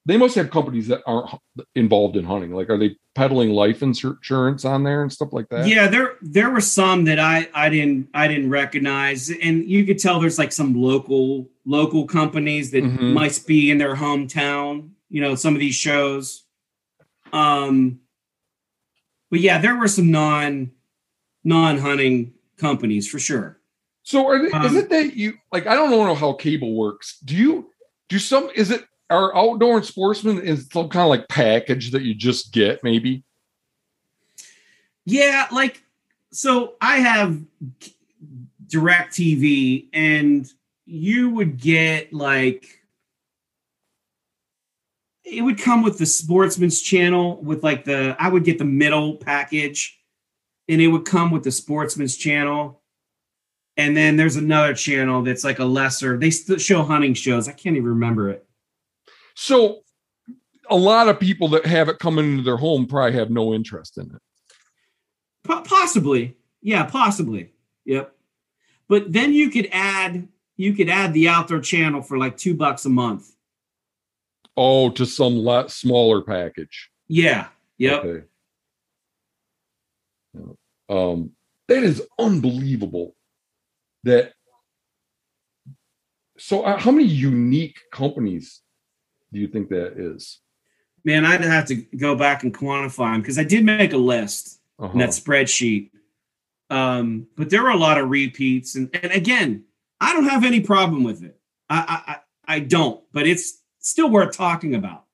They 0.09 0.17
must 0.17 0.33
have 0.37 0.49
companies 0.49 0.87
that 0.87 1.01
aren't 1.05 1.29
involved 1.75 2.15
in 2.17 2.25
hunting. 2.25 2.51
Like, 2.51 2.67
are 2.71 2.79
they 2.79 2.95
peddling 3.13 3.51
life 3.51 3.83
insurance 3.83 4.65
on 4.65 4.83
there 4.83 5.03
and 5.03 5.13
stuff 5.13 5.29
like 5.33 5.47
that? 5.49 5.67
Yeah, 5.67 5.87
there 5.87 6.15
there 6.23 6.49
were 6.49 6.61
some 6.61 7.03
that 7.05 7.19
I 7.19 7.47
I 7.53 7.69
didn't 7.69 8.09
I 8.15 8.27
didn't 8.27 8.49
recognize, 8.49 9.29
and 9.29 9.63
you 9.69 9.85
could 9.85 9.99
tell 9.99 10.19
there's 10.19 10.39
like 10.39 10.51
some 10.51 10.73
local 10.73 11.47
local 11.63 12.07
companies 12.07 12.71
that 12.71 12.83
Mhm. 12.83 13.13
might 13.13 13.39
be 13.45 13.69
in 13.69 13.77
their 13.77 13.95
hometown. 13.95 14.89
You 15.09 15.21
know, 15.21 15.35
some 15.35 15.53
of 15.53 15.59
these 15.59 15.75
shows. 15.75 16.43
Um, 17.31 17.99
but 19.29 19.41
yeah, 19.41 19.59
there 19.59 19.75
were 19.75 19.87
some 19.87 20.09
non 20.09 20.71
non 21.43 21.77
hunting 21.77 22.33
companies 22.57 23.07
for 23.07 23.19
sure. 23.19 23.59
So, 24.01 24.25
are 24.25 24.39
they, 24.39 24.47
is 24.47 24.53
Um, 24.71 24.77
it 24.77 24.89
that 24.89 25.15
you 25.15 25.33
like? 25.51 25.67
I 25.67 25.75
don't 25.75 25.91
know 25.91 26.15
how 26.15 26.33
cable 26.33 26.73
works. 26.73 27.19
Do 27.19 27.35
you 27.35 27.69
do 28.07 28.17
some? 28.17 28.49
Is 28.55 28.71
it 28.71 28.85
are 29.09 29.35
outdoor 29.35 29.77
and 29.77 29.85
sportsman 29.85 30.39
is 30.41 30.67
some 30.71 30.89
kind 30.89 31.03
of 31.03 31.09
like 31.09 31.27
package 31.27 31.91
that 31.91 32.03
you 32.03 32.13
just 32.13 32.53
get 32.53 32.83
maybe 32.83 33.23
Yeah, 35.05 35.47
like 35.51 35.83
so 36.31 36.75
I 36.81 36.97
have 36.97 37.41
direct 38.67 39.13
TV 39.13 39.87
and 39.93 40.47
you 40.85 41.29
would 41.31 41.57
get 41.57 42.13
like 42.13 42.67
it 45.23 45.41
would 45.41 45.59
come 45.59 45.83
with 45.83 45.97
the 45.97 46.05
sportsman's 46.05 46.81
channel 46.81 47.41
with 47.41 47.63
like 47.63 47.85
the 47.85 48.15
I 48.19 48.29
would 48.29 48.43
get 48.43 48.57
the 48.57 48.65
middle 48.65 49.15
package 49.15 49.99
and 50.67 50.81
it 50.81 50.87
would 50.87 51.05
come 51.05 51.31
with 51.31 51.43
the 51.43 51.51
sportsman's 51.51 52.17
channel. 52.17 52.81
And 53.77 53.95
then 53.95 54.17
there's 54.17 54.35
another 54.35 54.73
channel 54.73 55.23
that's 55.23 55.43
like 55.43 55.59
a 55.59 55.65
lesser. 55.65 56.17
They 56.17 56.31
still 56.31 56.57
show 56.57 56.83
hunting 56.83 57.13
shows. 57.13 57.47
I 57.47 57.53
can't 57.53 57.75
even 57.75 57.89
remember 57.89 58.29
it. 58.29 58.45
So 59.41 59.79
a 60.69 60.75
lot 60.75 61.07
of 61.07 61.17
people 61.17 61.47
that 61.47 61.65
have 61.65 61.87
it 61.87 61.97
coming 61.97 62.25
into 62.31 62.43
their 62.43 62.57
home 62.57 62.85
probably 62.85 63.17
have 63.17 63.29
no 63.29 63.53
interest 63.53 63.97
in 63.97 64.05
it 64.13 64.21
Po- 65.45 65.61
possibly, 65.61 66.35
yeah, 66.61 66.83
possibly. 66.83 67.53
Yep. 67.85 68.13
But 68.89 69.13
then 69.13 69.33
you 69.33 69.49
could 69.49 69.69
add 69.71 70.27
you 70.57 70.73
could 70.73 70.89
add 70.89 71.13
the 71.13 71.29
outdoor 71.29 71.61
channel 71.61 72.01
for 72.01 72.17
like 72.17 72.35
two 72.35 72.53
bucks 72.53 72.85
a 72.85 72.89
month. 72.89 73.31
oh 74.57 74.89
to 74.91 75.05
some 75.05 75.37
lot 75.37 75.71
smaller 75.71 76.21
package 76.21 76.89
Yeah. 77.07 77.47
Yep. 77.77 78.03
Okay. 78.03 78.25
Um, 80.89 81.31
that 81.69 81.83
is 81.83 82.01
unbelievable. 82.19 83.15
That 84.03 84.33
so, 86.37 86.63
uh, 86.63 86.77
how 86.77 86.91
many 86.91 87.07
unique 87.07 87.79
companies 87.91 88.61
do 89.31 89.39
you 89.39 89.47
think 89.47 89.69
that 89.69 89.93
is? 89.97 90.39
Man, 91.05 91.25
I'd 91.25 91.41
have 91.41 91.65
to 91.67 91.75
go 91.75 92.15
back 92.15 92.43
and 92.43 92.53
quantify 92.53 93.13
them 93.13 93.21
because 93.21 93.39
I 93.39 93.43
did 93.43 93.63
make 93.63 93.93
a 93.93 93.97
list 93.97 94.59
Uh-huh. 94.79 94.91
in 94.93 94.99
that 94.99 95.09
spreadsheet. 95.09 95.91
Um, 96.69 97.27
but 97.35 97.49
there 97.49 97.63
were 97.63 97.69
a 97.69 97.77
lot 97.77 97.97
of 97.97 98.09
repeats, 98.09 98.75
and, 98.75 98.89
and 98.93 99.11
again, 99.11 99.63
I 99.99 100.13
don't 100.13 100.25
have 100.29 100.43
any 100.45 100.59
problem 100.61 101.03
with 101.03 101.23
it. 101.23 101.39
I 101.69 101.77
I, 101.77 102.11
I 102.13 102.55
I 102.55 102.59
don't, 102.59 103.03
but 103.11 103.25
it's 103.27 103.59
still 103.79 104.09
worth 104.09 104.35
talking 104.37 104.75
about. 104.75 105.05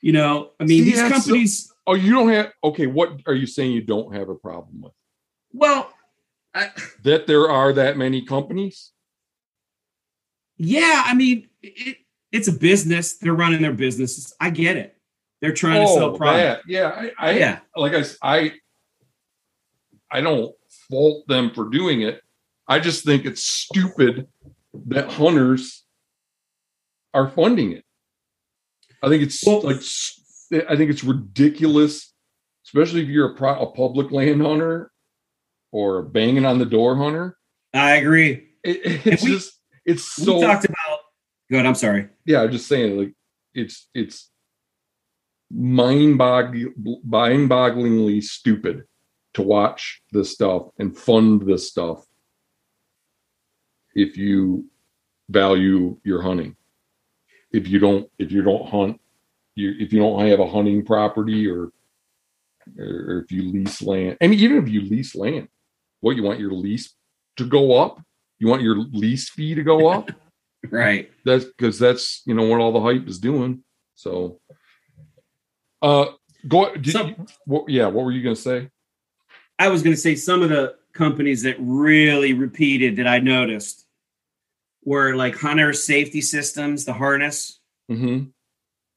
You 0.00 0.12
know, 0.12 0.52
I 0.60 0.64
mean, 0.64 0.84
See, 0.84 0.84
these 0.90 0.96
that's 0.96 1.08
so- 1.14 1.20
companies. 1.20 1.72
Oh, 1.86 1.94
you 1.94 2.12
don't 2.12 2.28
have. 2.30 2.52
Okay, 2.64 2.86
what 2.86 3.20
are 3.26 3.34
you 3.34 3.46
saying? 3.46 3.72
You 3.72 3.82
don't 3.82 4.14
have 4.14 4.28
a 4.28 4.34
problem 4.34 4.82
with 4.82 4.92
well, 5.52 5.92
I, 6.54 6.70
that? 7.04 7.26
There 7.26 7.48
are 7.50 7.72
that 7.74 7.96
many 7.96 8.22
companies. 8.22 8.92
Yeah, 10.58 11.02
I 11.06 11.14
mean, 11.14 11.48
it, 11.62 11.98
it's 12.36 12.48
a 12.48 12.52
business. 12.52 13.16
They're 13.18 13.34
running 13.34 13.62
their 13.62 13.72
businesses. 13.72 14.34
I 14.40 14.50
get 14.50 14.76
it. 14.76 14.96
They're 15.40 15.52
trying 15.54 15.86
to 15.86 15.92
sell 15.92 16.14
Oh, 16.14 16.16
product. 16.16 16.66
that. 16.66 16.70
Yeah, 16.72 16.88
I, 17.18 17.28
I 17.30 17.38
Yeah. 17.38 17.58
like 17.76 17.92
I, 17.94 18.04
I, 18.22 18.52
I 20.10 20.20
don't 20.20 20.54
fault 20.90 21.26
them 21.28 21.50
for 21.50 21.68
doing 21.68 22.02
it. 22.02 22.22
I 22.68 22.78
just 22.78 23.04
think 23.04 23.24
it's 23.24 23.42
stupid 23.44 24.28
that 24.86 25.10
hunters 25.12 25.84
are 27.14 27.28
funding 27.28 27.72
it. 27.72 27.84
I 29.02 29.08
think 29.08 29.22
it's 29.22 29.44
Well- 29.44 29.62
like 29.62 29.80
I 30.68 30.76
think 30.76 30.90
it's 30.90 31.02
ridiculous, 31.04 32.12
especially 32.66 33.02
if 33.02 33.08
you're 33.08 33.32
a, 33.32 33.34
pro, 33.34 33.58
a 33.60 33.66
public 33.72 34.10
land 34.12 34.40
hunter 34.42 34.90
or 35.72 35.98
a 35.98 36.02
banging 36.04 36.46
on 36.46 36.58
the 36.58 36.64
door 36.66 36.96
hunter. 36.96 37.36
I 37.74 37.96
agree. 37.96 38.48
It, 38.64 38.80
it's 39.06 39.22
we- 39.24 39.30
just 39.30 39.52
it's 39.84 40.18
We 40.18 40.24
so 40.24 40.40
talked 40.40 40.64
about. 40.64 40.76
Good. 41.50 41.64
I'm 41.64 41.74
sorry. 41.74 42.08
yeah. 42.24 42.42
I'm 42.42 42.50
just 42.50 42.66
saying 42.66 42.98
like 42.98 43.14
it's 43.54 43.88
it's 43.94 44.30
mind 45.50 46.16
mind 46.16 47.50
bogglingly 47.50 48.22
stupid 48.22 48.84
to 49.34 49.42
watch 49.42 50.02
this 50.12 50.32
stuff 50.32 50.68
and 50.78 50.96
fund 50.96 51.42
this 51.46 51.68
stuff 51.68 52.04
if 53.94 54.16
you 54.16 54.66
value 55.28 55.98
your 56.04 56.22
hunting 56.22 56.56
if 57.52 57.68
you 57.68 57.78
don't 57.78 58.10
if 58.18 58.32
you 58.32 58.42
don't 58.42 58.68
hunt 58.68 59.00
you 59.54 59.74
if 59.78 59.92
you 59.92 60.00
don't 60.00 60.26
have 60.26 60.40
a 60.40 60.46
hunting 60.46 60.84
property 60.84 61.48
or 61.48 61.70
or 62.78 63.22
if 63.24 63.30
you 63.30 63.42
lease 63.52 63.80
land 63.82 64.16
and 64.20 64.34
even 64.34 64.56
if 64.58 64.68
you 64.68 64.80
lease 64.82 65.14
land 65.14 65.48
what 66.00 66.16
you 66.16 66.22
want 66.22 66.40
your 66.40 66.52
lease 66.52 66.94
to 67.36 67.44
go 67.46 67.76
up 67.76 68.00
you 68.38 68.48
want 68.48 68.62
your 68.62 68.76
lease 68.76 69.30
fee 69.30 69.54
to 69.54 69.62
go 69.62 69.88
up 69.88 70.10
Right. 70.70 71.10
that's 71.24 71.44
because 71.44 71.78
that's 71.78 72.22
you 72.26 72.34
know 72.34 72.46
what 72.46 72.60
all 72.60 72.72
the 72.72 72.80
hype 72.80 73.06
is 73.08 73.18
doing. 73.18 73.62
So, 73.94 74.40
uh, 75.82 76.06
go. 76.46 76.74
Did 76.74 76.92
So- 76.92 77.06
you, 77.06 77.26
what, 77.44 77.68
yeah, 77.68 77.86
what 77.86 78.04
were 78.04 78.12
you 78.12 78.22
gonna 78.22 78.36
say? 78.36 78.70
I 79.58 79.68
was 79.68 79.82
going 79.82 79.96
to 79.96 80.00
say 80.00 80.14
some 80.16 80.42
of 80.42 80.50
the 80.50 80.74
companies 80.92 81.42
that 81.44 81.56
really 81.58 82.34
repeated 82.34 82.96
that 82.96 83.06
I 83.06 83.20
noticed 83.20 83.86
were 84.84 85.16
like 85.16 85.34
Hunter 85.34 85.72
Safety 85.72 86.20
Systems, 86.20 86.84
the 86.84 86.92
harness, 86.92 87.58
Mm-hmm. 87.90 88.24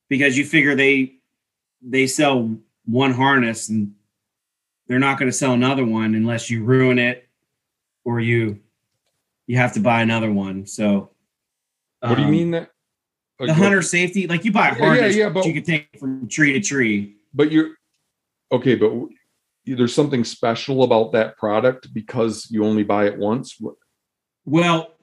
because 0.09 0.37
you 0.37 0.43
figure 0.45 0.75
they 0.75 1.13
they 1.81 2.07
sell 2.07 2.57
one 2.85 3.13
harness 3.13 3.69
and 3.69 3.93
they're 4.87 4.99
not 4.99 5.17
going 5.17 5.31
to 5.31 5.37
sell 5.37 5.53
another 5.53 5.85
one 5.85 6.13
unless 6.15 6.49
you 6.49 6.63
ruin 6.63 6.99
it 6.99 7.29
or 8.03 8.19
you 8.19 8.59
you 9.47 9.57
have 9.57 9.73
to 9.73 9.79
buy 9.79 10.01
another 10.01 10.31
one. 10.31 10.65
So 10.65 11.11
What 12.01 12.15
do 12.15 12.21
you 12.21 12.27
um, 12.27 12.31
mean 12.31 12.51
that? 12.51 12.69
the 13.39 13.47
Like, 13.47 13.55
hunter 13.55 13.81
safety, 13.81 14.27
like 14.27 14.43
you 14.43 14.51
buy 14.51 14.69
a 14.69 14.71
Yeah, 14.71 14.77
yeah, 14.80 14.85
harness, 14.85 15.15
yeah, 15.15 15.30
but- 15.30 15.45
you 15.45 15.53
can 15.53 15.63
take 15.63 15.88
from 15.99 16.27
tree 16.27 16.53
to 16.53 16.59
tree. 16.59 17.15
But 17.34 17.51
you're 17.51 17.71
okay, 18.51 18.76
but 18.76 18.91
there's 19.65 19.93
something 19.93 20.23
special 20.23 20.84
about 20.84 21.11
that 21.11 21.38
product 21.38 21.93
because 21.93 22.47
you 22.49 22.65
only 22.65 22.84
buy 22.84 23.05
it 23.05 23.17
once. 23.17 23.57
Well, 24.45 24.93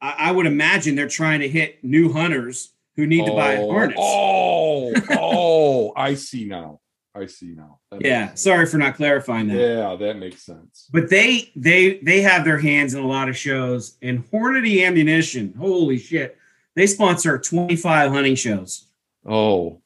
I, 0.00 0.14
I 0.18 0.32
would 0.32 0.46
imagine 0.46 0.94
they're 0.94 1.08
trying 1.08 1.40
to 1.40 1.48
hit 1.48 1.82
new 1.82 2.12
hunters 2.12 2.72
who 2.96 3.06
need 3.06 3.26
to 3.26 3.32
buy 3.32 3.54
a 3.54 3.62
Oh, 3.62 3.72
harness. 3.72 3.96
Oh, 3.98 4.92
oh, 5.10 5.92
I 5.96 6.14
see 6.14 6.44
now. 6.44 6.80
I 7.14 7.26
see 7.26 7.54
now. 7.54 7.78
That 7.90 8.04
yeah, 8.04 8.34
sorry 8.34 8.66
for 8.66 8.78
not 8.78 8.96
clarifying 8.96 9.48
that. 9.48 9.56
Yeah, 9.56 9.96
that 9.96 10.16
makes 10.16 10.42
sense. 10.44 10.88
But 10.92 11.10
they 11.10 11.52
they 11.54 11.98
they 11.98 12.22
have 12.22 12.44
their 12.44 12.58
hands 12.58 12.94
in 12.94 13.02
a 13.02 13.06
lot 13.06 13.28
of 13.28 13.36
shows. 13.36 13.98
And 14.00 14.24
Hornady 14.30 14.86
Ammunition, 14.86 15.52
holy 15.58 15.98
shit, 15.98 16.38
they 16.74 16.86
sponsor 16.86 17.38
25 17.38 18.12
hunting 18.12 18.34
shows. 18.34 18.86
Oh, 19.26 19.82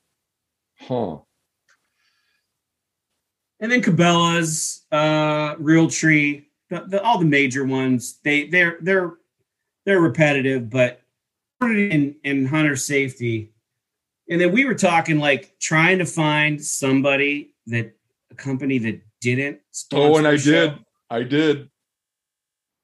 huh. 0.78 1.19
And 3.59 3.73
then 3.73 3.82
Cabela's, 3.82 4.85
uh, 4.93 5.57
Realtree, 5.57 6.44
the, 6.69 6.85
the, 6.86 7.03
all 7.03 7.19
the 7.19 7.24
major 7.24 7.65
ones. 7.65 8.19
They 8.23 8.47
they're 8.47 8.78
they're 8.81 9.15
they're 9.85 10.01
repetitive, 10.01 10.70
but 10.70 11.01
in 11.61 12.16
in 12.23 12.47
hunter 12.47 12.77
safety. 12.77 13.51
And 14.28 14.40
then 14.40 14.53
we 14.53 14.65
were 14.65 14.74
talking 14.74 15.19
like 15.19 15.55
trying 15.61 15.98
to 15.98 16.05
find 16.07 16.62
somebody 16.62 17.55
that 17.66 17.93
a 18.31 18.35
company 18.35 18.78
that 18.78 19.01
didn't. 19.20 19.61
Oh, 19.93 20.16
and 20.16 20.27
I 20.27 20.36
show. 20.36 20.51
did. 20.51 20.78
I 21.11 21.23
did. 21.23 21.70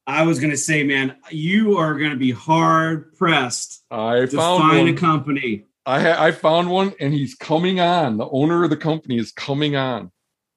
I 0.07 0.23
was 0.25 0.41
gonna 0.41 0.57
say, 0.57 0.83
man, 0.85 1.17
you 1.31 1.77
are 1.79 1.99
gonna 1.99 2.17
be 2.17 2.33
hard 2.33 3.15
pressed 3.17 3.85
I 3.91 4.21
to 4.21 4.27
found 4.29 4.63
find 4.63 4.79
one. 4.87 4.89
a 4.89 4.97
company. 4.97 5.67
I 5.87 6.01
ha- 6.01 6.23
I 6.23 6.33
found 6.33 6.71
one, 6.71 6.93
and 7.01 7.13
he's 7.13 7.35
coming 7.35 7.81
on. 7.81 8.17
The 8.17 8.29
owner 8.29 8.65
of 8.65 8.71
the 8.71 8.77
company 8.77 9.19
is 9.19 9.33
coming 9.33 9.77
on. 9.77 10.11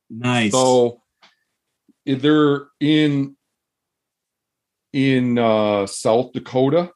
Nice. 0.10 0.52
So 0.52 1.02
they're 2.06 2.68
in 2.80 3.36
in 4.94 5.38
uh, 5.38 5.86
South 5.88 6.32
Dakota, 6.34 6.92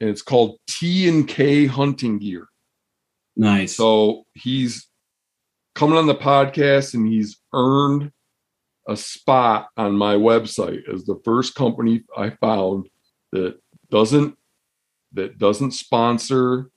and 0.00 0.10
it's 0.10 0.22
called 0.22 0.58
T 0.68 1.08
and 1.08 1.28
K 1.28 1.66
Hunting 1.66 2.18
Gear. 2.18 2.47
Nice. 3.38 3.74
So 3.74 4.24
he's 4.34 4.86
coming 5.74 5.96
on 5.96 6.06
the 6.06 6.14
podcast, 6.14 6.92
and 6.92 7.06
he's 7.06 7.38
earned 7.54 8.12
a 8.88 8.96
spot 8.96 9.68
on 9.76 9.94
my 9.94 10.14
website 10.14 10.88
as 10.92 11.04
the 11.04 11.20
first 11.24 11.54
company 11.54 12.04
I 12.16 12.30
found 12.30 12.88
that 13.32 13.58
doesn't 13.90 14.36
that 15.12 15.38
doesn't 15.38 15.72
sponsor 15.72 16.70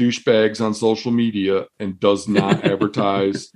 douchebags 0.00 0.60
on 0.60 0.74
social 0.74 1.10
media 1.10 1.66
and 1.78 2.00
does 2.00 2.28
not 2.28 2.64
advertise 2.70 3.52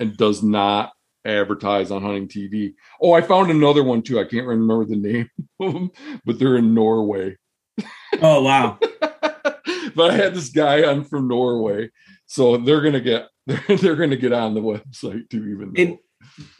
and 0.00 0.16
does 0.16 0.42
not 0.42 0.92
advertise 1.24 1.90
on 1.90 2.02
hunting 2.02 2.28
TV. 2.28 2.74
Oh, 3.00 3.12
I 3.12 3.22
found 3.22 3.50
another 3.50 3.82
one 3.84 4.02
too. 4.02 4.18
I 4.18 4.24
can't 4.24 4.46
remember 4.46 4.84
the 4.84 4.96
name 4.96 5.30
of 5.60 5.72
them, 5.72 5.90
but 6.24 6.38
they're 6.38 6.56
in 6.56 6.74
Norway. 6.74 7.36
oh 8.20 8.42
wow. 8.42 8.78
but 9.96 10.10
I 10.10 10.14
had 10.16 10.34
this 10.34 10.48
guy 10.50 10.84
on 10.84 11.04
from 11.04 11.28
Norway, 11.28 11.90
so 12.26 12.56
they're 12.56 12.80
gonna 12.80 13.00
get 13.00 13.28
they're, 13.46 13.62
they're 13.76 13.96
gonna 13.96 14.16
get 14.16 14.32
on 14.32 14.54
the 14.54 14.60
website 14.60 15.28
too. 15.30 15.44
Even 15.46 15.72
though 15.74 15.82
And 15.82 15.98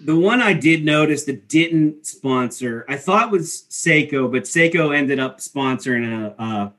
the 0.01 0.17
one 0.17 0.43
I 0.43 0.53
did 0.53 0.85
notice 0.85 1.25
that 1.25 1.49
didn't 1.49 2.05
sponsor, 2.07 2.85
I 2.89 2.97
thought 2.97 3.31
was 3.31 3.67
Seiko, 3.71 4.31
but 4.31 4.43
Seiko 4.45 4.95
ended 4.95 5.19
up 5.21 5.39
sponsoring 5.39 6.05
a 6.37 6.43
uh, 6.43 6.71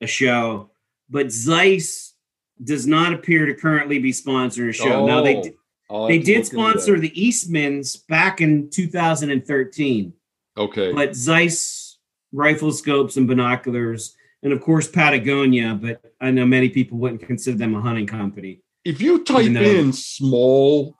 a 0.00 0.06
show. 0.06 0.70
but 1.08 1.30
Zeiss 1.30 2.14
does 2.62 2.86
not 2.86 3.12
appear 3.14 3.46
to 3.46 3.54
currently 3.54 3.98
be 3.98 4.12
sponsoring 4.12 4.68
a 4.68 4.72
show. 4.72 5.06
now 5.06 5.22
they 5.22 5.36
Oh, 5.36 5.42
d- 5.42 5.52
I'll 5.90 6.00
have 6.02 6.08
they 6.08 6.18
did 6.18 6.46
sponsor 6.46 6.98
the 7.00 7.10
Eastmans 7.10 8.06
back 8.06 8.40
in 8.40 8.70
2013, 8.70 10.12
Okay. 10.56 10.92
but 10.92 11.14
Zeiss 11.16 11.98
rifle 12.32 12.70
scopes 12.72 13.16
and 13.16 13.26
binoculars, 13.26 14.14
and 14.42 14.52
of 14.52 14.60
course 14.60 14.88
Patagonia. 14.88 15.74
But 15.80 16.02
I 16.20 16.30
know 16.30 16.46
many 16.46 16.68
people 16.68 16.98
wouldn't 16.98 17.22
consider 17.22 17.58
them 17.58 17.74
a 17.74 17.80
hunting 17.80 18.06
company. 18.06 18.62
if 18.84 19.00
you 19.00 19.22
type 19.24 19.52
though- 19.52 19.60
in 19.60 19.92
small 19.92 20.96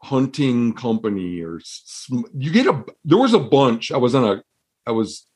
hunting 0.00 0.72
company 0.72 1.40
or 1.40 1.60
sm- 1.64 2.22
you 2.36 2.52
get 2.52 2.66
a 2.66 2.84
there 3.04 3.18
was 3.18 3.34
a 3.34 3.38
bunch 3.38 3.90
i 3.90 3.96
was 3.96 4.14
on 4.14 4.22
a 4.24 4.42
i 4.86 4.92
was 4.92 5.26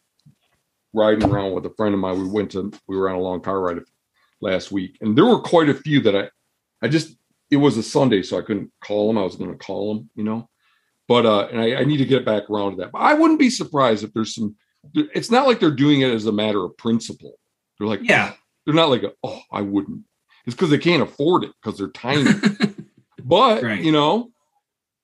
riding 0.95 1.29
around 1.29 1.53
with 1.53 1.67
a 1.67 1.75
friend 1.77 1.93
of 1.95 2.01
mine 2.01 2.17
we 2.23 2.29
went 2.29 2.53
to 2.53 2.71
we 2.87 2.97
were 2.97 3.11
on 3.11 3.17
a 3.17 3.21
long 3.21 3.41
car 3.41 3.61
ride 3.61 3.79
last 4.41 4.71
week 4.71 4.97
and 5.01 5.19
there 5.19 5.27
were 5.27 5.41
quite 5.41 5.69
a 5.69 5.75
few 5.75 6.01
that 6.01 6.15
i 6.15 6.29
i 6.81 6.87
just 6.87 7.17
it 7.51 7.57
was 7.57 7.77
a 7.77 7.83
sunday 7.83 8.23
so 8.23 8.39
i 8.39 8.43
couldn't 8.43 8.71
call 8.81 9.09
them 9.09 9.19
i 9.19 9.25
was 9.25 9.35
going 9.35 9.51
to 9.51 9.59
call 9.59 9.95
them 9.95 10.09
you 10.15 10.23
know 10.23 10.49
but 11.09 11.27
uh 11.27 11.49
and 11.51 11.61
I, 11.61 11.81
I 11.81 11.85
need 11.85 11.97
to 11.99 12.07
get 12.07 12.25
back 12.25 12.49
around 12.49 12.71
to 12.73 12.77
that 12.83 12.93
but 12.93 13.01
i 13.01 13.15
wouldn't 13.15 13.41
be 13.41 13.51
surprised 13.51 14.05
if 14.05 14.13
there's 14.15 14.35
some 14.35 14.55
it's 14.95 15.31
not 15.31 15.47
like 15.47 15.61
they're 15.61 15.71
doing 15.71 16.01
it 16.01 16.13
as 16.13 16.27
a 16.27 16.33
matter 16.33 16.63
of 16.65 16.77
principle 16.77 17.39
they're 17.79 17.89
like 17.89 18.01
Yeah. 18.03 18.33
they're 18.65 18.75
not 18.75 18.91
like 18.91 19.05
oh 19.23 19.41
i 19.51 19.61
wouldn't 19.61 20.03
it's 20.47 20.55
because 20.57 20.71
they 20.71 20.79
can't 20.79 21.03
afford 21.03 21.45
it 21.45 21.53
because 21.63 21.79
they're 21.79 21.89
tiny 21.89 22.31
but 23.25 23.63
Right. 23.63 23.83
you 23.83 23.93
know 23.93 24.31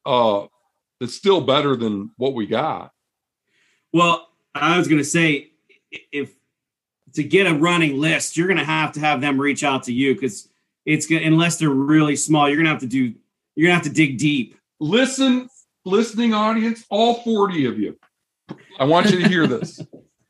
uh 0.07 0.47
it's 1.01 1.15
still 1.15 1.41
better 1.41 1.77
than 1.77 2.11
what 2.17 2.35
we 2.35 2.47
got 2.47 2.93
Well, 3.93 4.29
I 4.55 4.77
was 4.79 4.89
going 4.89 4.99
to 4.99 5.05
say, 5.05 5.53
if 6.11 6.35
to 7.15 7.23
get 7.23 7.47
a 7.47 7.55
running 7.55 7.99
list, 8.01 8.37
you're 8.37 8.49
going 8.49 8.59
to 8.59 8.65
have 8.65 8.91
to 8.93 9.01
have 9.01 9.21
them 9.21 9.41
reach 9.41 9.63
out 9.63 9.85
to 9.85 9.93
you 9.93 10.15
because 10.15 10.49
it's 10.85 11.07
gonna 11.07 11.23
unless 11.23 11.57
they're 11.59 11.71
really 11.71 12.17
small, 12.17 12.49
you're 12.49 12.61
to 12.63 12.69
have 12.69 12.81
to 12.81 12.87
do 12.87 13.15
you're 13.55 13.69
going 13.69 13.79
to 13.79 13.85
have 13.85 13.85
to 13.85 13.91
dig 14.03 14.19
deep. 14.19 14.57
listen 14.81 15.49
listening 15.85 16.35
audience 16.35 16.85
all 16.91 17.23
40 17.23 17.67
of 17.67 17.79
you 17.79 17.97
i 18.79 18.85
want 18.85 19.11
you 19.11 19.21
to 19.23 19.29
hear 19.29 19.47
this. 19.57 19.81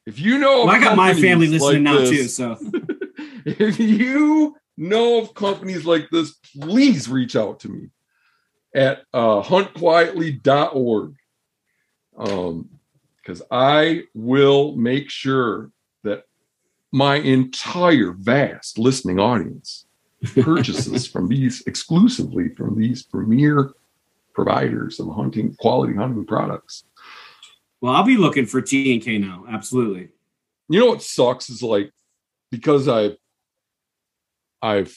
If 0.06 0.18
you 0.18 0.38
know 0.38 0.62
of 0.62 0.66
Well, 0.68 0.76
I 0.76 0.80
got 0.80 0.96
my 0.96 1.12
family 1.12 1.48
listening 1.48 1.84
like 1.84 1.94
now 1.94 1.98
this- 1.98 2.10
too, 2.10 2.28
so. 2.28 2.56
if 3.44 3.78
you 3.78 4.56
know 4.76 5.18
of 5.20 5.34
companies 5.34 5.84
like 5.84 6.08
this 6.10 6.34
please 6.60 7.08
reach 7.08 7.34
out 7.36 7.60
to 7.60 7.68
me 7.68 7.88
at 8.74 9.02
uh, 9.12 9.42
huntquietly.org 9.42 11.14
um 12.16 12.68
because 13.16 13.42
i 13.50 14.02
will 14.14 14.76
make 14.76 15.10
sure 15.10 15.70
that 16.04 16.24
my 16.92 17.16
entire 17.16 18.12
vast 18.12 18.78
listening 18.78 19.18
audience 19.18 19.86
purchases 20.40 21.06
from 21.06 21.28
these 21.28 21.62
exclusively 21.66 22.48
from 22.50 22.78
these 22.78 23.02
premier 23.02 23.72
providers 24.34 25.00
of 25.00 25.08
hunting 25.14 25.54
quality 25.56 25.94
hunting 25.94 26.24
products 26.24 26.84
well, 27.80 27.94
I'll 27.94 28.04
be 28.04 28.16
looking 28.16 28.46
for 28.46 28.60
T 28.60 28.92
and 28.92 29.02
K 29.02 29.18
now. 29.18 29.44
Absolutely. 29.48 30.08
you 30.68 30.80
know 30.80 30.86
what 30.86 31.02
sucks 31.02 31.48
is 31.50 31.62
like 31.62 31.92
because 32.50 32.88
I've 32.88 33.16
I've 34.60 34.96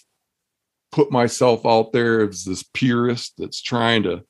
put 0.92 1.12
myself 1.12 1.66
out 1.66 1.94
there 1.94 2.28
as 2.28 2.44
this 2.44 2.64
purist 2.64 3.34
that's 3.38 3.62
trying 3.62 4.04
to 4.04 4.24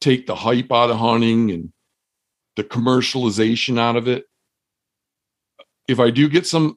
take 0.00 0.26
the 0.26 0.34
hype 0.34 0.72
out 0.72 0.90
of 0.90 0.98
hunting 0.98 1.50
and 1.50 1.72
the 2.56 2.64
commercialization 2.64 3.78
out 3.78 3.96
of 3.96 4.08
it. 4.08 4.24
If 5.88 6.00
I 6.00 6.10
do 6.10 6.28
get 6.28 6.46
some 6.46 6.76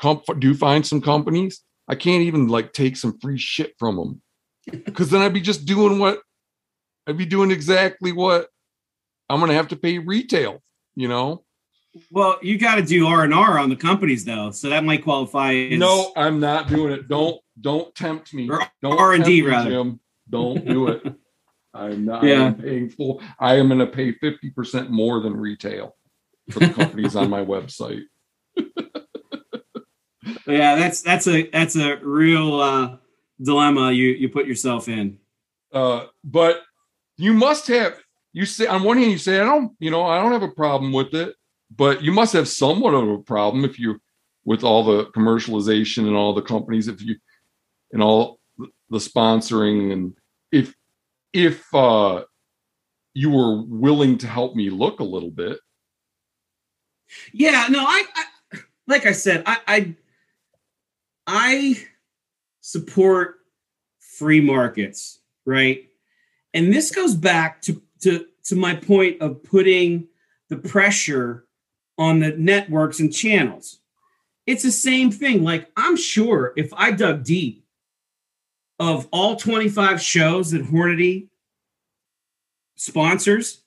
comp 0.00 0.24
do 0.38 0.54
find 0.54 0.86
some 0.86 1.00
companies, 1.00 1.62
I 1.88 1.94
can't 1.94 2.22
even 2.22 2.48
like 2.48 2.72
take 2.72 2.96
some 2.96 3.18
free 3.18 3.38
shit 3.38 3.74
from 3.78 3.96
them. 3.96 4.84
Cause 4.94 5.10
then 5.10 5.22
I'd 5.22 5.34
be 5.34 5.40
just 5.40 5.66
doing 5.66 5.98
what 5.98 6.20
I'd 7.06 7.18
be 7.18 7.26
doing 7.26 7.50
exactly 7.50 8.12
what 8.12 8.48
I'm 9.30 9.40
gonna 9.40 9.54
have 9.54 9.68
to 9.68 9.76
pay 9.76 9.98
retail, 9.98 10.62
you 10.94 11.08
know? 11.08 11.44
Well, 12.10 12.38
you 12.40 12.58
got 12.58 12.76
to 12.76 12.82
do 12.82 13.06
R 13.06 13.24
and 13.24 13.34
R 13.34 13.58
on 13.58 13.68
the 13.68 13.76
companies 13.76 14.24
though, 14.24 14.50
so 14.52 14.68
that 14.68 14.84
might 14.84 15.02
qualify. 15.02 15.54
As, 15.54 15.78
No, 15.78 16.12
I'm 16.16 16.38
not 16.38 16.68
doing 16.68 16.92
it. 16.92 17.08
Don't 17.08 17.40
don't 17.60 17.92
tempt 17.94 18.32
me. 18.32 18.48
Don't 18.82 18.98
R&D 18.98 19.42
me, 19.42 19.48
rather. 19.48 19.70
Jim. 19.70 20.00
Don't 20.28 20.64
do 20.64 20.88
it. 20.88 21.02
I'm 21.74 22.04
not 22.04 22.22
Yeah. 22.24 22.46
I'm 22.46 22.54
paying 22.54 22.90
full. 22.90 23.22
I 23.38 23.56
am 23.56 23.68
going 23.68 23.78
to 23.78 23.86
pay 23.86 24.12
50% 24.12 24.88
more 24.88 25.20
than 25.20 25.36
retail 25.36 25.96
for 26.50 26.60
the 26.60 26.68
companies 26.70 27.14
on 27.14 27.30
my 27.30 27.44
website. 27.44 28.02
yeah, 30.46 30.74
that's 30.74 31.02
that's 31.02 31.28
a 31.28 31.48
that's 31.50 31.76
a 31.76 31.96
real 31.96 32.60
uh, 32.60 32.96
dilemma 33.40 33.92
you 33.92 34.08
you 34.08 34.28
put 34.28 34.46
yourself 34.46 34.88
in. 34.88 35.18
Uh, 35.72 36.06
but 36.24 36.62
you 37.16 37.32
must 37.32 37.68
have 37.68 38.00
you 38.32 38.46
say 38.46 38.66
on 38.66 38.82
one 38.82 38.98
hand 38.98 39.10
you 39.10 39.18
say 39.18 39.40
I 39.40 39.44
don't 39.44 39.72
you 39.78 39.90
know 39.90 40.04
I 40.04 40.20
don't 40.20 40.32
have 40.32 40.42
a 40.42 40.48
problem 40.48 40.92
with 40.92 41.14
it, 41.14 41.34
but 41.74 42.02
you 42.02 42.12
must 42.12 42.32
have 42.32 42.48
somewhat 42.48 42.94
of 42.94 43.08
a 43.08 43.18
problem 43.18 43.64
if 43.64 43.78
you 43.78 44.00
with 44.44 44.64
all 44.64 44.84
the 44.84 45.06
commercialization 45.06 46.06
and 46.06 46.16
all 46.16 46.34
the 46.34 46.42
companies 46.42 46.88
if 46.88 47.02
you 47.02 47.16
and 47.92 48.02
all 48.02 48.40
the 48.90 48.98
sponsoring 48.98 49.92
and 49.92 50.14
if 50.52 50.74
if 51.32 51.72
uh 51.74 52.22
you 53.14 53.30
were 53.30 53.62
willing 53.62 54.18
to 54.18 54.26
help 54.26 54.54
me 54.54 54.70
look 54.70 55.00
a 55.00 55.04
little 55.04 55.30
bit 55.30 55.58
Yeah, 57.32 57.66
no, 57.70 57.80
I, 57.80 58.04
I 58.14 58.24
like 58.86 59.06
I 59.06 59.12
said, 59.12 59.42
I, 59.46 59.58
I 59.66 59.94
I 61.26 61.86
support 62.60 63.36
free 63.98 64.40
markets, 64.40 65.20
right? 65.44 65.84
And 66.54 66.72
this 66.72 66.90
goes 66.90 67.14
back 67.14 67.62
to 67.62 67.82
to 68.00 68.26
to 68.44 68.56
my 68.56 68.74
point 68.74 69.20
of 69.20 69.42
putting 69.42 70.08
the 70.48 70.56
pressure 70.56 71.44
on 71.98 72.20
the 72.20 72.30
networks 72.36 72.98
and 73.00 73.12
channels. 73.12 73.78
It's 74.46 74.62
the 74.62 74.70
same 74.72 75.10
thing. 75.10 75.44
Like 75.44 75.70
I'm 75.76 75.96
sure 75.96 76.52
if 76.56 76.72
I 76.74 76.90
dug 76.92 77.24
deep 77.24 77.64
of 78.78 79.06
all 79.12 79.36
25 79.36 80.00
shows 80.00 80.50
that 80.52 80.64
Hornady 80.64 81.28
sponsors, 82.76 83.62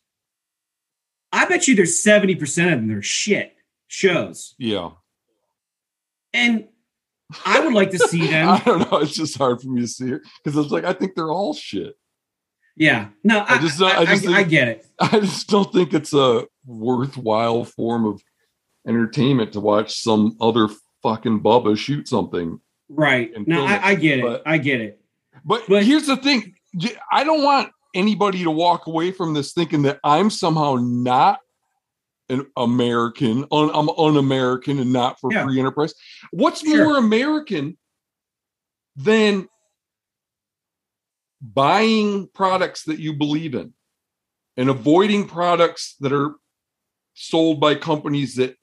I 1.32 1.46
bet 1.46 1.68
you 1.68 1.76
there's 1.76 2.04
70% 2.04 2.42
of 2.42 2.72
them 2.80 2.88
that 2.90 2.98
are 2.98 3.02
shit 3.04 3.56
shows. 3.88 4.56
yeah 4.58 4.90
And 6.34 6.68
I 7.46 7.60
would 7.60 7.74
like 7.76 7.92
to 7.92 8.00
see 8.00 8.28
them. 8.32 8.50
i 8.50 8.60
don't 8.60 8.92
know 8.92 8.98
it's 9.00 9.16
just 9.16 9.38
hard 9.38 9.62
for 9.62 9.68
me 9.68 9.82
to 9.82 9.88
see 9.88 10.12
it 10.12 10.22
because 10.44 10.58
it's 10.60 10.72
like 10.72 10.84
i 10.84 10.94
think 10.94 11.14
they're 11.16 11.32
all 11.32 11.54
shit 11.54 11.96
Yeah. 12.76 13.10
No, 13.24 13.40
I, 13.40 13.56
I 13.56 13.58
just 13.60 13.80
don't- 13.80 13.92
I, 13.96 14.02
I 14.02 14.06
just 14.06 14.28
I- 14.28 14.38
I 14.40 14.44
get 14.44 14.68
it. 14.68 14.86
i 15.00 15.20
just 15.20 15.48
don't 15.50 15.72
think 15.74 15.94
it's 15.94 16.14
a 16.14 16.46
worthwhile 16.66 17.66
form 17.66 18.06
of 18.06 18.22
entertainment 18.88 19.54
to 19.54 19.60
watch 19.60 19.96
some 20.02 20.36
other 20.42 20.68
fucking 21.02 21.42
bubba 21.42 21.78
shoot 21.78 22.08
something 22.08 22.60
Right. 22.90 23.32
No, 23.48 23.66
I, 23.66 23.88
I 23.90 23.96
get 23.96 24.20
it. 24.20 24.22
but- 24.24 24.44
I 24.46 24.58
get 24.58 24.82
it. 24.82 25.00
But, 25.46 25.64
But- 25.68 25.84
here's 25.84 26.08
the 26.08 26.18
thing 26.18 26.54
I 27.12 27.24
don't 27.24 27.44
want 27.44 27.70
anybody 27.96 28.44
to 28.44 28.52
walk 28.52 28.88
away 28.88 29.12
from 29.12 29.34
this 29.34 29.54
thinking 29.54 29.84
that 29.84 30.00
I'm 30.04 30.30
somehow 30.32 30.78
not 30.80 31.40
an 32.30 32.46
American, 32.58 33.46
un, 33.52 33.70
I'm 33.74 33.90
un 33.90 34.18
American 34.18 34.80
and 34.80 34.92
not 34.94 35.20
for 35.20 35.32
Yeah. 35.32 35.44
free 35.44 35.60
enterprise. 35.60 35.94
What's 36.32 36.62
Sure. 36.62 36.86
more 36.86 36.98
American 36.98 37.78
than 38.96 39.48
buying 41.44 42.28
products 42.34 42.84
that 42.86 43.00
you 43.00 43.14
believe 43.14 43.54
in 43.54 43.74
and 44.56 44.70
avoiding 44.70 45.28
products 45.28 45.96
that 46.00 46.14
are 46.14 46.36
sold 47.14 47.60
by 47.60 47.76
companies 47.76 48.36
that 48.36 48.56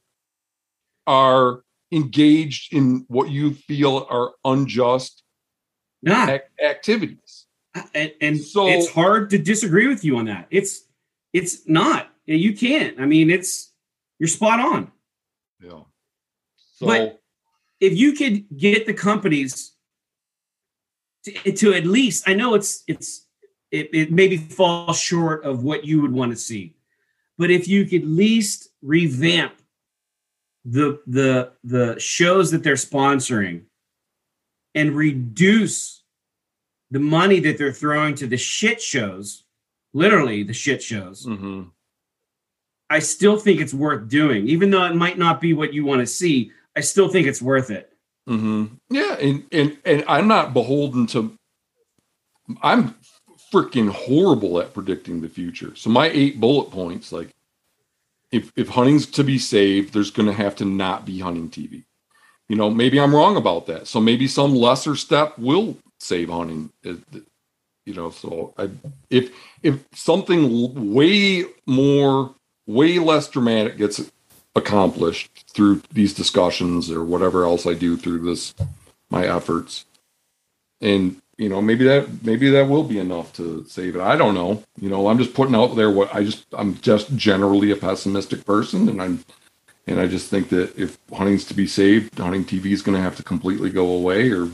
are 1.07 1.62
engaged 1.93 2.73
in 2.73 3.05
what 3.09 3.28
you 3.31 3.52
feel 3.52 4.07
are 4.09 4.32
unjust 4.44 5.23
Nah. 6.02 6.31
ac- 6.31 6.44
activities. 6.65 7.47
Uh, 7.74 7.82
and, 7.94 8.12
and 8.23 8.40
So- 8.40 8.69
it's 8.69 8.89
hard 8.90 9.28
to 9.31 9.39
disagree 9.39 9.86
with 9.86 10.02
you 10.05 10.16
on 10.16 10.24
that. 10.27 10.47
It's 10.51 10.85
it's 11.32 11.69
not. 11.69 12.11
You 12.27 12.55
can't. 12.57 12.98
I 13.01 13.07
mean, 13.07 13.31
it's 13.31 13.73
you're 14.19 14.28
spot 14.28 14.59
on. 14.61 14.90
Yeah. 15.62 15.82
So 16.77 16.86
But- 16.86 17.16
If 17.81 17.97
you 17.97 18.12
could 18.12 18.44
get 18.57 18.86
the 18.86 18.94
companies 18.94 19.73
to, 21.25 21.53
to 21.53 21.75
at 21.75 21.87
least, 21.87 22.29
I 22.29 22.35
know 22.35 22.55
it's 22.55 22.83
it's 22.87 23.27
it, 23.71 23.91
it 23.93 24.13
maybe 24.13 24.37
falls 24.37 24.99
short 24.99 25.45
of 25.45 25.63
what 25.63 25.85
you 25.85 26.01
would 26.03 26.13
want 26.13 26.33
to 26.33 26.37
see, 26.37 26.75
but 27.39 27.51
if 27.51 27.69
you 27.69 27.85
could 27.85 28.03
at 28.03 28.09
least 28.09 28.69
revamp 28.83 29.55
the 30.65 31.01
the 31.07 31.53
the 31.65 31.99
shows 31.99 32.51
that 32.51 32.63
they're 32.63 32.75
sponsoring 32.75 33.63
and 34.75 34.95
reduce 34.95 36.03
the 36.91 37.01
money 37.01 37.41
that 37.41 37.59
they're 37.59 37.73
throwing 37.73 38.15
to 38.17 38.27
the 38.27 38.37
shit 38.37 38.81
shows, 38.81 39.45
literally 39.93 40.43
the 40.43 40.53
shit 40.53 40.83
shows, 40.83 41.27
mhm. 41.27 41.71
I 42.91 42.99
still 42.99 43.37
think 43.37 43.61
it's 43.61 43.73
worth 43.73 44.09
doing, 44.09 44.49
even 44.49 44.71
though 44.71 44.85
it 44.85 44.97
might 44.97 45.17
not 45.17 45.41
be 45.41 45.55
what 45.55 45.73
you 45.73 45.85
want 45.85 46.01
to 46.01 46.07
see. 46.07 46.51
I 46.77 46.81
still 46.81 47.09
think 47.09 47.27
it's 47.29 47.41
worth 47.41 47.71
it. 47.71 47.90
Mm-hmm. 48.31 48.66
Yeah, 48.90 49.16
and 49.16 49.44
and 49.51 49.77
and 49.85 50.05
I'm 50.07 50.28
not 50.28 50.55
beholden 50.55 51.07
to. 51.09 51.35
I'm 52.62 52.94
freaking 53.52 53.90
horrible 53.90 54.61
at 54.61 54.73
predicting 54.73 55.20
the 55.20 55.28
future. 55.28 55.74
So 55.74 55.90
my 55.90 56.09
eight 56.09 56.39
bullet 56.39 56.70
points, 56.70 57.11
like, 57.11 57.35
if 58.31 58.52
if 58.55 58.69
hunting's 58.69 59.07
to 59.07 59.24
be 59.24 59.39
saved, 59.39 59.93
there's 59.93 60.12
going 60.12 60.28
to 60.28 60.32
have 60.32 60.55
to 60.57 60.65
not 60.65 61.05
be 61.05 61.19
hunting 61.19 61.51
TV. 61.51 61.82
You 62.48 62.57
know, 62.57 62.70
maybe 62.70 63.01
I'm 63.01 63.15
wrong 63.15 63.36
about 63.36 63.66
that. 63.66 63.89
So 63.89 64.01
maybe 64.01 64.28
some 64.28 64.55
lesser 64.55 64.94
step 64.94 65.36
will 65.36 65.77
save 65.98 66.31
hunting. 66.31 66.70
You 66.85 67.94
know, 67.94 68.11
so 68.11 68.55
I, 68.57 68.70
if 69.09 69.32
if 69.65 69.85
something 69.93 70.94
way 70.94 71.47
more, 71.66 72.35
way 72.66 73.01
less 73.01 73.28
dramatic 73.28 73.77
gets 73.77 73.98
accomplished 74.57 75.31
through 75.49 75.83
these 75.93 76.15
discussions 76.15 76.91
or 76.91 77.05
whatever 77.05 77.45
else 77.45 77.67
I 77.67 77.75
do 77.75 77.97
through 77.97 78.21
this 78.21 78.55
my 79.11 79.27
efforts. 79.27 79.85
And 80.81 81.21
you 81.37 81.49
know, 81.49 81.63
maybe 81.63 81.85
that 81.87 82.23
maybe 82.23 82.51
that 82.51 82.69
will 82.69 82.85
be 82.85 82.99
enough 82.99 83.33
to 83.35 83.65
save 83.67 83.97
it. 83.97 84.03
I 84.03 84.17
don't 84.17 84.35
know. 84.35 84.63
You 84.79 84.91
know, 84.91 85.09
I'm 85.09 85.19
just 85.19 85.35
putting 85.35 85.55
out 85.55 85.75
there 85.75 85.91
what 85.91 86.15
I 86.15 86.25
just 86.25 86.47
I'm 86.53 86.79
just 86.81 87.17
generally 87.17 87.71
a 87.71 87.77
pessimistic 87.77 88.45
person 88.45 88.89
and 88.89 89.01
I'm 89.01 89.25
and 89.87 89.99
I 89.99 90.07
just 90.07 90.29
think 90.29 90.51
that 90.51 90.77
if 90.79 90.99
hunting's 91.13 91.45
to 91.47 91.55
be 91.55 91.67
saved, 91.67 92.19
hunting 92.19 92.45
TV 92.45 92.67
is 92.67 92.83
going 92.83 92.97
to 92.97 93.03
have 93.03 93.17
to 93.17 93.23
completely 93.23 93.71
go 93.71 93.91
away 93.91 94.31
or 94.31 94.51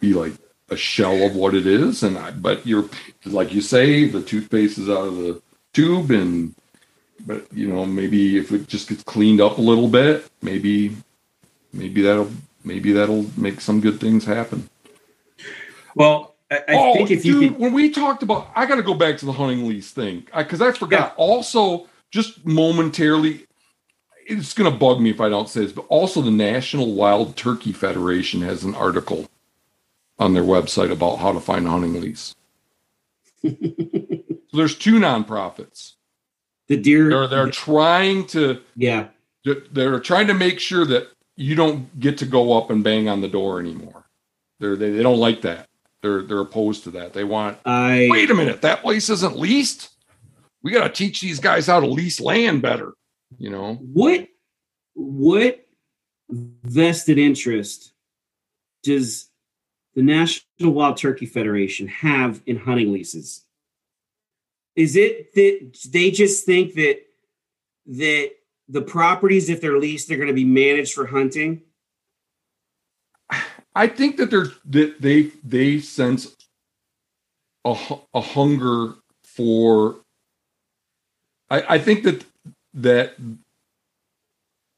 be 0.00 0.12
like 0.12 0.34
a 0.70 0.76
shell 0.76 1.26
of 1.26 1.34
what 1.34 1.54
it 1.54 1.66
is. 1.66 2.02
And 2.02 2.18
I, 2.18 2.30
but 2.30 2.66
you're 2.66 2.88
like 3.24 3.52
you 3.52 3.60
say, 3.60 4.06
the 4.06 4.22
toothpaste 4.22 4.78
is 4.78 4.88
out 4.88 5.08
of 5.08 5.16
the 5.16 5.42
tube 5.72 6.10
and 6.10 6.54
but 7.26 7.46
you 7.52 7.68
know 7.68 7.84
maybe 7.84 8.38
if 8.38 8.52
it 8.52 8.68
just 8.68 8.88
gets 8.88 9.02
cleaned 9.02 9.40
up 9.40 9.58
a 9.58 9.60
little 9.60 9.88
bit 9.88 10.28
maybe 10.42 10.96
maybe 11.72 12.02
that'll 12.02 12.30
maybe 12.64 12.92
that'll 12.92 13.26
make 13.36 13.60
some 13.60 13.80
good 13.80 14.00
things 14.00 14.24
happen. 14.24 14.68
Well 15.94 16.34
i, 16.50 16.56
I 16.56 16.62
oh, 16.68 16.94
think 16.94 17.10
if 17.10 17.22
dude, 17.22 17.42
you 17.42 17.50
could... 17.50 17.58
when 17.58 17.72
we 17.72 17.90
talked 17.90 18.22
about 18.22 18.48
i 18.54 18.66
got 18.66 18.76
to 18.76 18.82
go 18.82 18.94
back 18.94 19.18
to 19.18 19.26
the 19.26 19.32
hunting 19.32 19.68
lease 19.68 19.90
thing. 19.90 20.26
Because 20.36 20.60
I, 20.60 20.68
I, 20.68 20.72
forgot. 20.72 21.14
Yeah. 21.16 21.24
also 21.24 21.88
just 22.10 22.44
momentarily 22.46 23.46
it's 24.26 24.52
going 24.54 24.70
to 24.70 24.78
bug 24.78 25.00
me 25.00 25.10
if 25.10 25.20
i 25.20 25.28
don't 25.28 25.48
say 25.48 25.60
this 25.62 25.72
but 25.72 25.86
also 25.88 26.22
the 26.22 26.30
national 26.30 26.94
wild 26.94 27.36
turkey 27.36 27.72
federation 27.72 28.42
has 28.42 28.64
an 28.64 28.74
article 28.74 29.28
on 30.18 30.34
their 30.34 30.42
website 30.42 30.90
about 30.90 31.16
how 31.16 31.32
to 31.32 31.40
find 31.40 31.66
a 31.66 31.70
hunting 31.70 32.00
lease. 32.00 32.34
So 34.50 34.56
there's 34.56 34.78
two 34.78 34.94
nonprofits 34.94 35.92
the 36.68 36.76
deer 36.76 37.08
they're, 37.08 37.28
they're 37.28 37.50
trying 37.50 38.26
to 38.28 38.60
yeah. 38.76 39.08
they're 39.72 40.00
trying 40.00 40.26
to 40.26 40.34
make 40.34 40.60
sure 40.60 40.84
that 40.84 41.08
you 41.36 41.54
don't 41.54 41.98
get 42.00 42.18
to 42.18 42.26
go 42.26 42.56
up 42.56 42.70
and 42.70 42.82
bang 42.84 43.08
on 43.08 43.20
the 43.20 43.28
door 43.28 43.60
anymore. 43.60 44.06
They're 44.60 44.76
they, 44.76 44.90
they 44.90 45.02
don't 45.02 45.18
like 45.18 45.42
that. 45.42 45.68
They're 46.02 46.22
they're 46.22 46.40
opposed 46.40 46.84
to 46.84 46.90
that. 46.92 47.12
They 47.12 47.24
want 47.24 47.58
I, 47.64 48.08
wait 48.10 48.30
a 48.30 48.34
minute 48.34 48.62
that 48.62 48.82
place 48.82 49.08
isn't 49.08 49.36
leased? 49.36 49.90
We 50.62 50.72
got 50.72 50.84
to 50.84 50.90
teach 50.90 51.20
these 51.20 51.38
guys 51.38 51.66
how 51.68 51.80
to 51.80 51.86
lease 51.86 52.20
land 52.20 52.62
better 52.62 52.94
you 53.36 53.50
know? 53.50 53.74
What 53.74 54.28
what 54.94 55.66
vested 56.30 57.18
interest 57.18 57.92
does 58.82 59.28
the 59.94 60.02
national 60.02 60.72
wild 60.72 60.96
turkey 60.96 61.26
federation 61.26 61.88
have 61.88 62.40
in 62.46 62.56
hunting 62.56 62.92
leases 62.92 63.44
is 64.78 64.94
it 64.94 65.34
that 65.34 65.76
they 65.90 66.12
just 66.12 66.46
think 66.46 66.74
that 66.74 67.00
that 67.86 68.30
the 68.68 68.82
properties, 68.82 69.48
if 69.48 69.60
they're 69.60 69.76
leased, 69.76 70.08
they're 70.08 70.16
going 70.16 70.28
to 70.28 70.34
be 70.34 70.44
managed 70.44 70.94
for 70.94 71.06
hunting? 71.06 71.62
I 73.74 73.88
think 73.88 74.18
that 74.18 74.30
that 74.30 75.00
they 75.00 75.32
they 75.42 75.80
sense 75.80 76.36
a, 77.64 77.76
a 78.14 78.20
hunger 78.20 78.94
for. 79.24 79.96
I, 81.50 81.74
I 81.74 81.78
think 81.78 82.04
that 82.04 82.24
that 82.74 83.16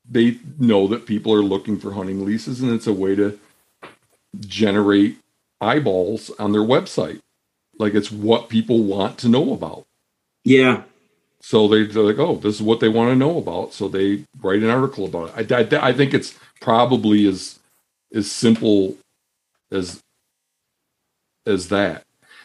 they 0.09 0.39
know 0.59 0.86
that 0.86 1.05
people 1.05 1.35
are 1.35 1.43
looking 1.43 1.78
for 1.78 1.93
hunting 1.93 2.24
leases, 2.24 2.62
and 2.62 2.72
it's 2.72 2.86
a 2.86 2.93
way 2.94 3.14
to 3.16 3.39
generate 4.40 5.18
eyeballs 5.60 6.31
on 6.39 6.52
their 6.52 6.62
website. 6.62 7.20
Like 7.78 7.94
it's 7.94 8.10
what 8.10 8.48
people 8.48 8.82
want 8.82 9.18
to 9.18 9.28
know 9.28 9.52
about. 9.52 9.86
Yeah. 10.44 10.84
So 11.42 11.68
they, 11.68 11.84
they're 11.84 12.02
like, 12.02 12.18
oh, 12.18 12.36
this 12.36 12.56
is 12.56 12.62
what 12.62 12.80
they 12.80 12.88
want 12.88 13.10
to 13.10 13.16
know 13.16 13.38
about. 13.38 13.74
So 13.74 13.88
they 13.88 14.24
write 14.42 14.62
an 14.62 14.70
article 14.70 15.06
about 15.06 15.38
it. 15.38 15.52
I, 15.52 15.78
I, 15.78 15.88
I 15.90 15.92
think 15.92 16.14
it's 16.14 16.38
probably 16.60 17.26
as 17.26 17.58
as 18.14 18.30
simple 18.30 18.96
as 19.72 20.00
as 21.46 21.68
that. 21.70 22.04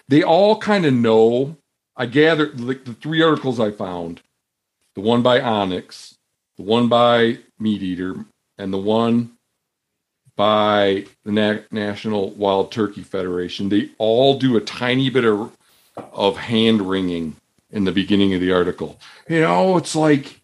They 0.10 0.24
all 0.24 0.60
kind 0.60 0.86
of 0.86 0.94
know. 0.94 1.58
I 1.98 2.08
gather 2.08 2.52
like 2.54 2.86
the 2.86 2.94
three 2.94 3.22
articles 3.24 3.60
I 3.60 3.72
found, 3.72 4.22
the 4.96 5.02
one 5.02 5.24
by 5.24 5.40
onX, 5.40 6.16
the 6.58 6.64
one 6.64 6.90
by 6.90 7.40
MeatEater, 7.62 8.26
and 8.58 8.74
the 8.74 8.78
one 8.80 9.34
by 10.38 11.06
the 11.26 11.32
Na- 11.34 11.60
National 11.72 12.32
Wild 12.32 12.72
Turkey 12.72 13.04
Federation. 13.04 13.70
They 13.70 13.92
all 14.00 14.40
do 14.40 14.58
a 14.58 14.62
tiny 14.62 15.10
bit 15.10 15.26
of 15.26 15.56
of 16.14 16.38
hand 16.38 16.82
wringing 16.90 17.36
in 17.76 17.84
the 17.84 17.92
beginning 17.92 18.34
of 18.34 18.42
the 18.42 18.54
article. 18.54 19.00
You 19.30 19.42
know, 19.42 19.78
it's 19.78 19.96
like 19.96 20.42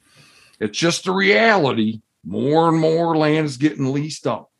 it's 0.59 0.77
just 0.77 1.07
a 1.07 1.11
reality. 1.11 2.01
More 2.23 2.69
and 2.69 2.77
more 2.77 3.17
land 3.17 3.47
is 3.47 3.57
getting 3.57 3.91
leased 3.91 4.27
up. 4.27 4.51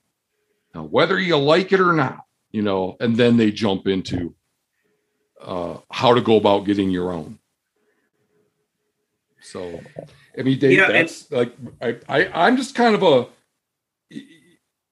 Now, 0.73 0.83
whether 0.83 1.19
you 1.19 1.37
like 1.37 1.71
it 1.73 1.79
or 1.79 1.93
not, 1.93 2.23
you 2.51 2.63
know, 2.63 2.95
and 2.99 3.15
then 3.15 3.37
they 3.37 3.51
jump 3.51 3.87
into 3.87 4.33
uh, 5.39 5.77
how 5.91 6.15
to 6.15 6.21
go 6.21 6.37
about 6.37 6.65
getting 6.65 6.89
your 6.89 7.11
own. 7.11 7.37
So, 9.41 9.81
I 10.37 10.41
mean, 10.41 10.57
Dave, 10.57 10.77
yeah, 10.77 10.91
that's 10.91 11.29
like 11.29 11.53
I, 11.81 11.97
I, 12.07 12.47
I'm 12.47 12.57
just 12.57 12.73
kind 12.73 12.95
of 12.95 13.03
a 13.03 13.27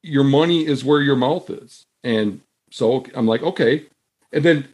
your 0.02 0.24
money 0.24 0.66
is 0.66 0.84
where 0.84 1.02
your 1.02 1.16
mouth 1.16 1.50
is, 1.50 1.86
and 2.04 2.42
so 2.72 3.06
I'm 3.16 3.26
like, 3.26 3.42
okay, 3.42 3.86
and 4.34 4.44
then 4.44 4.68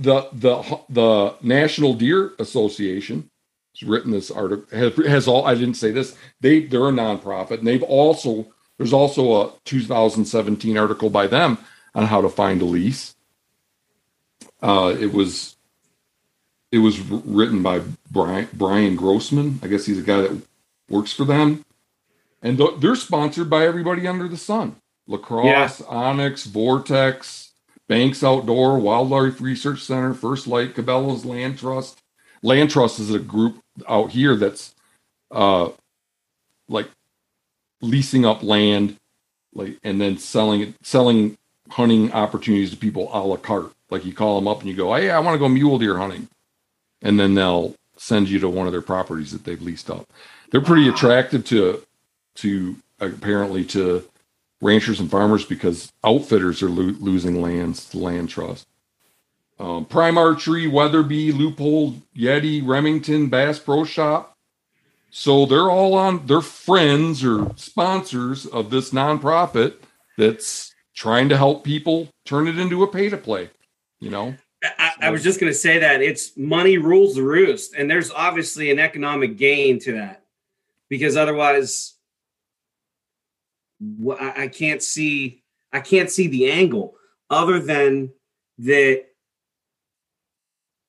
the 0.00 0.28
the 0.32 0.80
the 0.88 1.34
National 1.42 1.94
Deer 1.94 2.32
Association 2.38 3.30
has 3.78 3.88
written 3.88 4.10
this 4.10 4.30
article 4.30 4.66
has, 4.76 4.94
has 5.06 5.28
all 5.28 5.46
I 5.46 5.54
didn't 5.54 5.74
say 5.74 5.90
this 5.90 6.16
they 6.40 6.60
they're 6.60 6.88
a 6.88 6.92
nonprofit 6.92 7.58
and 7.58 7.66
they've 7.66 7.82
also 7.82 8.46
there's 8.78 8.94
also 8.94 9.42
a 9.42 9.52
2017 9.66 10.78
article 10.78 11.10
by 11.10 11.26
them 11.26 11.58
on 11.94 12.06
how 12.06 12.22
to 12.22 12.30
find 12.30 12.62
a 12.62 12.64
lease. 12.64 13.14
Uh, 14.62 14.96
it 14.98 15.12
was 15.12 15.56
it 16.72 16.78
was 16.78 16.98
written 17.00 17.62
by 17.62 17.82
Brian 18.10 18.48
Brian 18.54 18.96
Grossman. 18.96 19.60
I 19.62 19.66
guess 19.66 19.84
he's 19.84 19.98
a 19.98 20.02
guy 20.02 20.22
that 20.22 20.42
works 20.88 21.12
for 21.12 21.26
them, 21.26 21.64
and 22.40 22.58
they're 22.78 22.96
sponsored 22.96 23.50
by 23.50 23.66
everybody 23.66 24.06
under 24.06 24.28
the 24.28 24.38
sun: 24.38 24.76
La 25.06 25.18
Crosse, 25.18 25.80
yeah. 25.80 25.86
onX, 25.86 26.46
Vortex, 26.46 27.49
Banks 27.90 28.22
Outdoor, 28.22 28.78
Wildlife 28.78 29.40
Research 29.40 29.82
Center, 29.82 30.14
First 30.14 30.46
Lite, 30.46 30.76
Cabela's 30.76 31.24
Land 31.24 31.58
Trust. 31.58 31.98
Land 32.40 32.70
Trust 32.70 33.00
is 33.00 33.12
a 33.12 33.18
group 33.18 33.58
out 33.88 34.12
here 34.12 34.36
that's 34.36 34.76
uh 35.32 35.70
like 36.68 36.88
leasing 37.80 38.24
up 38.24 38.44
land 38.44 38.96
like 39.54 39.76
and 39.82 40.00
then 40.00 40.18
selling 40.18 40.60
it 40.60 40.74
selling 40.82 41.36
hunting 41.68 42.12
opportunities 42.12 42.70
to 42.70 42.76
people 42.76 43.10
a 43.12 43.18
la 43.18 43.34
carte. 43.34 43.72
Like 43.90 44.04
you 44.04 44.12
call 44.12 44.36
them 44.36 44.46
up 44.46 44.60
and 44.60 44.68
you 44.68 44.76
go, 44.76 44.94
Hey, 44.94 45.10
I 45.10 45.18
want 45.18 45.34
to 45.34 45.40
go 45.40 45.48
mule 45.48 45.80
deer 45.80 45.98
hunting. 45.98 46.28
And 47.02 47.18
then 47.18 47.34
they'll 47.34 47.74
send 47.96 48.28
you 48.28 48.38
to 48.38 48.48
one 48.48 48.68
of 48.68 48.72
their 48.72 48.82
properties 48.82 49.32
that 49.32 49.42
they've 49.42 49.60
leased 49.60 49.90
up. 49.90 50.06
They're 50.52 50.60
pretty 50.60 50.88
attractive 50.88 51.44
to 51.46 51.84
to 52.36 52.76
apparently 53.00 53.64
to 53.64 54.08
ranchers 54.60 55.00
and 55.00 55.10
farmers 55.10 55.44
because 55.44 55.92
outfitters 56.04 56.62
are 56.62 56.68
lo- 56.68 56.96
losing 56.98 57.40
lands 57.40 57.88
to 57.90 57.98
land 57.98 58.28
trust. 58.28 58.66
Um, 59.58 59.84
Prime 59.84 60.16
Archery, 60.16 60.66
Weatherby, 60.66 61.32
Leupold, 61.32 62.00
Yeti, 62.16 62.66
Remington, 62.66 63.28
Bass 63.28 63.58
Pro 63.58 63.84
Shop. 63.84 64.34
So 65.10 65.44
they're 65.44 65.70
all 65.70 65.94
on, 65.94 66.26
they're 66.26 66.40
friends 66.40 67.24
or 67.24 67.52
sponsors 67.56 68.46
of 68.46 68.70
this 68.70 68.90
nonprofit 68.90 69.74
that's 70.16 70.74
trying 70.94 71.28
to 71.28 71.36
help 71.36 71.64
people 71.64 72.08
turn 72.24 72.46
it 72.46 72.58
into 72.58 72.82
a 72.82 72.86
pay 72.86 73.08
to 73.08 73.16
play, 73.16 73.50
you 73.98 74.10
know? 74.10 74.34
I, 74.62 74.92
I 75.02 75.10
was 75.10 75.22
just 75.22 75.40
going 75.40 75.52
to 75.52 75.58
say 75.58 75.78
that 75.78 76.02
it's 76.02 76.36
money 76.36 76.78
rules 76.78 77.14
the 77.14 77.22
roost. 77.22 77.74
And 77.74 77.90
there's 77.90 78.10
obviously 78.10 78.70
an 78.70 78.78
economic 78.78 79.36
gain 79.36 79.78
to 79.80 79.92
that 79.94 80.24
because 80.88 81.16
otherwise 81.16 81.94
I 84.18 84.48
can't 84.48 84.82
see 84.82 85.42
I 85.72 85.80
can't 85.80 86.10
see 86.10 86.26
the 86.26 86.50
angle 86.50 86.94
other 87.28 87.60
than 87.60 88.12
that 88.58 89.06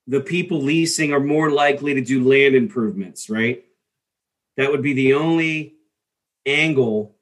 the 0.07 0.21
people 0.21 0.61
leasing 0.61 1.13
are 1.13 1.19
more 1.19 1.51
likely 1.51 1.93
to 1.93 2.01
do 2.01 2.27
land 2.27 2.55
improvements, 2.55 3.29
right? 3.29 3.63
That 4.57 4.71
would 4.71 4.81
be 4.81 4.93
the 4.93 5.13
only 5.13 5.75
angle 6.45 7.15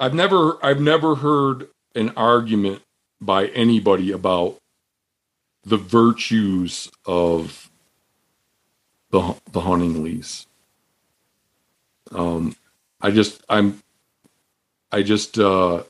I've 0.00 0.14
never 0.14 0.58
I've 0.64 0.80
never 0.80 1.14
heard 1.14 1.68
an 1.94 2.10
argument 2.16 2.82
by 3.20 3.46
anybody 3.46 4.10
about 4.10 4.56
the 5.62 5.76
virtues 5.76 6.90
of 7.06 7.70
the 9.10 9.36
the 9.52 9.60
hunting 9.60 10.02
lease. 10.02 10.48
Um, 12.10 12.56
I 13.00 13.12
just 13.12 13.44
I'm 13.48 13.80
I 14.92 15.02
just 15.02 15.38
uh, 15.38 15.82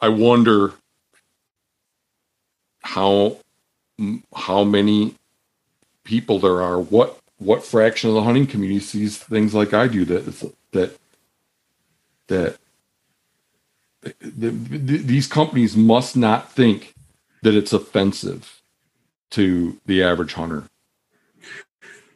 I 0.00 0.08
wonder 0.08 0.74
how 2.82 3.38
how 4.34 4.64
many 4.64 5.14
people 6.04 6.38
there 6.40 6.62
are 6.62 6.80
what 6.80 7.18
what 7.38 7.64
fraction 7.64 8.10
of 8.10 8.16
the 8.16 8.22
hunting 8.22 8.46
community 8.46 8.80
sees 8.80 9.18
things 9.18 9.54
like 9.54 9.72
I 9.72 9.86
do 9.86 10.04
that 10.06 10.54
that 10.72 10.98
that 12.28 12.56
the, 14.20 14.50
the, 14.50 14.96
these 14.98 15.26
companies 15.26 15.76
must 15.76 16.16
not 16.16 16.50
think 16.52 16.94
that 17.42 17.54
it's 17.54 17.72
offensive 17.72 18.62
to 19.30 19.78
the 19.86 20.02
average 20.02 20.34
hunter. 20.34 20.64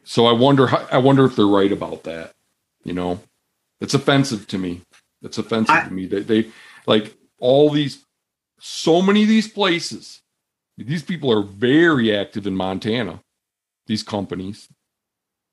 So 0.03 0.25
I 0.25 0.31
wonder 0.33 0.67
I 0.91 0.97
wonder 0.97 1.25
if 1.25 1.35
they're 1.35 1.45
right 1.45 1.71
about 1.71 2.03
that. 2.03 2.33
You 2.83 2.93
know, 2.93 3.21
it's 3.85 3.93
offensive 3.93 4.47
to 4.47 4.57
me. 4.57 4.81
It's 5.21 5.37
offensive 5.37 5.75
I, 5.75 5.83
to 5.83 5.93
me 5.93 6.07
that 6.07 6.27
they 6.27 6.51
like 6.87 7.15
all 7.39 7.69
these 7.69 8.03
so 8.59 9.01
many 9.01 9.21
of 9.23 9.29
these 9.29 9.47
places. 9.47 10.21
These 10.77 11.03
people 11.03 11.31
are 11.31 11.43
very 11.43 12.15
active 12.15 12.47
in 12.47 12.55
Montana. 12.55 13.21
These 13.87 14.03
companies 14.03 14.67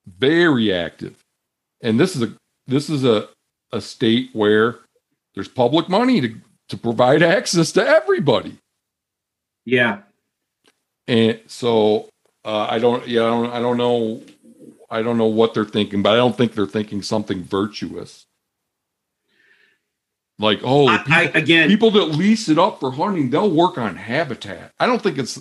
very 0.06 0.72
active. 0.72 1.22
And 1.82 2.00
this 2.00 2.16
is 2.16 2.22
a 2.22 2.32
this 2.66 2.88
is 2.88 3.04
a 3.04 3.28
a 3.70 3.80
state 3.80 4.30
where 4.32 4.78
there's 5.34 5.48
public 5.48 5.90
money 5.90 6.20
to 6.22 6.34
to 6.70 6.76
provide 6.76 7.22
access 7.36 7.70
to 7.72 7.86
everybody. 7.86 8.56
Yeah. 9.66 9.98
And 11.06 11.38
so 11.46 12.08
uh, 12.46 12.66
I 12.70 12.78
don't 12.78 13.06
yeah 13.06 13.24
I 13.24 13.28
don't 13.28 13.52
I 13.52 13.60
don't 13.60 13.76
know 13.76 14.22
I 14.92 15.02
don't 15.02 15.18
know 15.18 15.26
what 15.26 15.54
they're 15.54 15.64
thinking, 15.64 16.02
but 16.02 16.12
I 16.12 16.16
don't 16.16 16.36
think 16.36 16.52
they're 16.52 16.66
thinking 16.66 17.02
something 17.02 17.42
virtuous. 17.42 18.26
Like, 20.38 20.60
oh, 20.62 20.88
I, 20.88 20.98
people, 20.98 21.12
I, 21.14 21.22
again, 21.34 21.68
people 21.68 21.90
that 21.92 22.04
lease 22.06 22.48
it 22.48 22.58
up 22.58 22.80
for 22.80 22.90
hunting, 22.90 23.30
they'll 23.30 23.50
work 23.50 23.78
on 23.78 23.96
habitat. 23.96 24.72
I 24.78 24.86
don't 24.86 25.00
think 25.00 25.18
it's 25.18 25.40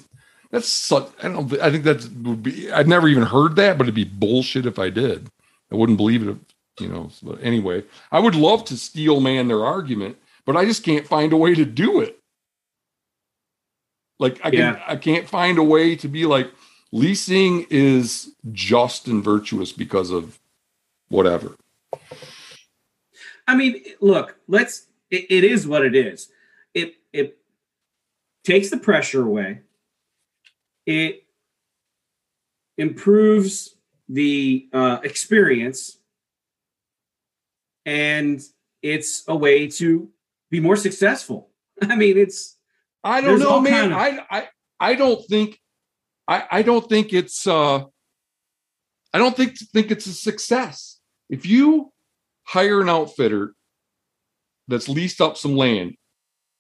that's 0.52 0.68
such. 0.68 1.10
I 1.24 1.30
don't. 1.30 1.60
I 1.62 1.72
think 1.72 1.86
that 1.86 2.08
would 2.24 2.44
be. 2.44 2.72
I've 2.72 2.88
never 2.88 3.08
even 3.08 3.24
heard 3.24 3.56
that, 3.56 3.78
but 3.78 3.86
it'd 3.86 3.96
be 3.96 4.04
bullshit 4.04 4.66
if 4.66 4.78
I 4.80 4.90
did. 4.90 5.30
I 5.72 5.76
wouldn't 5.76 5.98
believe 5.98 6.28
it. 6.28 6.38
You 6.80 6.90
know. 6.90 7.10
But 7.24 7.40
anyway, 7.42 7.84
I 8.12 8.20
would 8.20 8.36
love 8.36 8.66
to 8.66 8.78
steel 8.78 9.22
man 9.22 9.48
their 9.48 9.66
argument, 9.66 10.18
but 10.46 10.58
I 10.58 10.66
just 10.66 10.84
can't 10.84 11.08
find 11.08 11.32
a 11.34 11.38
way 11.38 11.56
to 11.56 11.66
do 11.66 12.02
it. 12.02 12.20
Like 14.20 14.40
I 14.44 14.52
can. 14.52 14.60
Yeah. 14.60 14.84
I 14.86 14.98
can't 14.98 15.28
find 15.28 15.58
a 15.58 15.64
way 15.64 15.96
to 15.96 16.08
be 16.08 16.26
like 16.26 16.52
leasing 16.92 17.66
is 17.70 18.32
just 18.52 19.08
and 19.08 19.24
virtuous 19.24 19.72
because 19.72 20.12
of 20.12 20.40
whatever. 21.10 21.56
I 23.48 23.56
mean, 23.56 23.84
look. 24.00 24.38
Let's. 24.48 24.88
it, 25.10 25.26
it 25.30 25.44
is 25.44 25.68
what 25.68 25.84
it 25.86 25.96
is. 25.96 26.30
It 26.74 26.96
it 27.12 27.38
takes 28.44 28.70
the 28.70 28.78
pressure 28.78 29.24
away 29.24 29.62
it 30.86 31.24
improves 32.78 33.76
the 34.10 34.68
uh, 34.74 35.00
experience 35.04 36.00
and 37.86 38.42
it's 38.82 39.24
a 39.28 39.36
way 39.36 39.68
to 39.68 40.10
be 40.50 40.60
more 40.60 40.76
successful 40.76 41.50
i 41.82 41.96
mean 41.96 42.18
it's 42.18 42.58
i 43.04 43.22
don't 43.22 43.40
know 43.40 43.60
man 43.62 43.92
of- 43.92 43.98
I, 43.98 44.20
I 44.30 44.48
i 44.80 44.96
don't 44.96 45.26
think 45.28 45.60
i 46.32 46.44
i 46.52 46.62
don't 46.62 46.88
think 46.90 47.14
it's 47.14 47.46
uh 47.48 47.84
i 49.14 49.18
don't 49.18 49.36
think 49.36 49.58
think 49.74 49.92
it's 49.92 50.08
a 50.08 50.14
success 50.14 51.00
if 51.30 51.46
you 51.46 51.92
hire 52.44 52.82
an 52.82 52.90
outfitter 52.90 53.54
that's 54.68 54.90
leased 54.90 55.22
up 55.22 55.38
some 55.38 55.56
land 55.56 55.96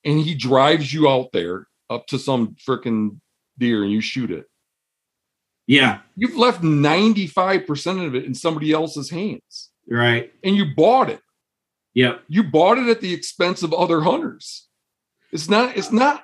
and 0.04 0.20
he 0.20 0.36
drives 0.36 0.94
you 0.94 1.10
out 1.10 1.32
there 1.32 1.68
up 1.90 2.08
to 2.08 2.18
some 2.18 2.56
freaking 2.56 3.20
deer 3.58 3.84
and 3.84 3.92
you 3.92 4.02
shoot 4.02 4.32
it. 4.32 4.46
Yeah. 5.68 6.00
You've 6.16 6.38
left 6.38 6.62
95% 6.62 8.06
of 8.06 8.16
it 8.16 8.26
in 8.26 8.34
somebody 8.34 8.72
else's 8.72 9.10
hands. 9.10 9.70
Right. 9.90 10.32
And 10.44 10.56
you 10.56 10.74
bought 10.76 11.10
it. 11.10 11.22
Yep. 11.94 12.24
You 12.28 12.44
bought 12.44 12.78
it 12.78 12.90
at 12.90 13.02
the 13.02 13.14
expense 13.14 13.64
of 13.64 13.74
other 13.74 14.02
hunters. 14.02 14.68
It's 15.32 15.50
not, 15.50 15.78
it's 15.78 15.92
not. 15.92 16.24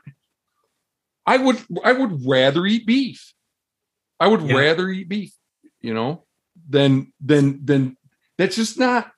I 1.26 1.38
would 1.38 1.62
I 1.84 1.92
would 1.92 2.26
rather 2.26 2.66
eat 2.66 2.86
beef. 2.86 3.34
I 4.20 4.28
would 4.28 4.42
yeah. 4.42 4.58
rather 4.58 4.90
eat 4.90 5.10
beef, 5.10 5.34
you 5.82 5.94
know, 5.94 6.26
than 6.70 7.14
than 7.20 7.66
than 7.66 7.98
that's 8.38 8.56
just 8.56 8.80
not 8.80 9.12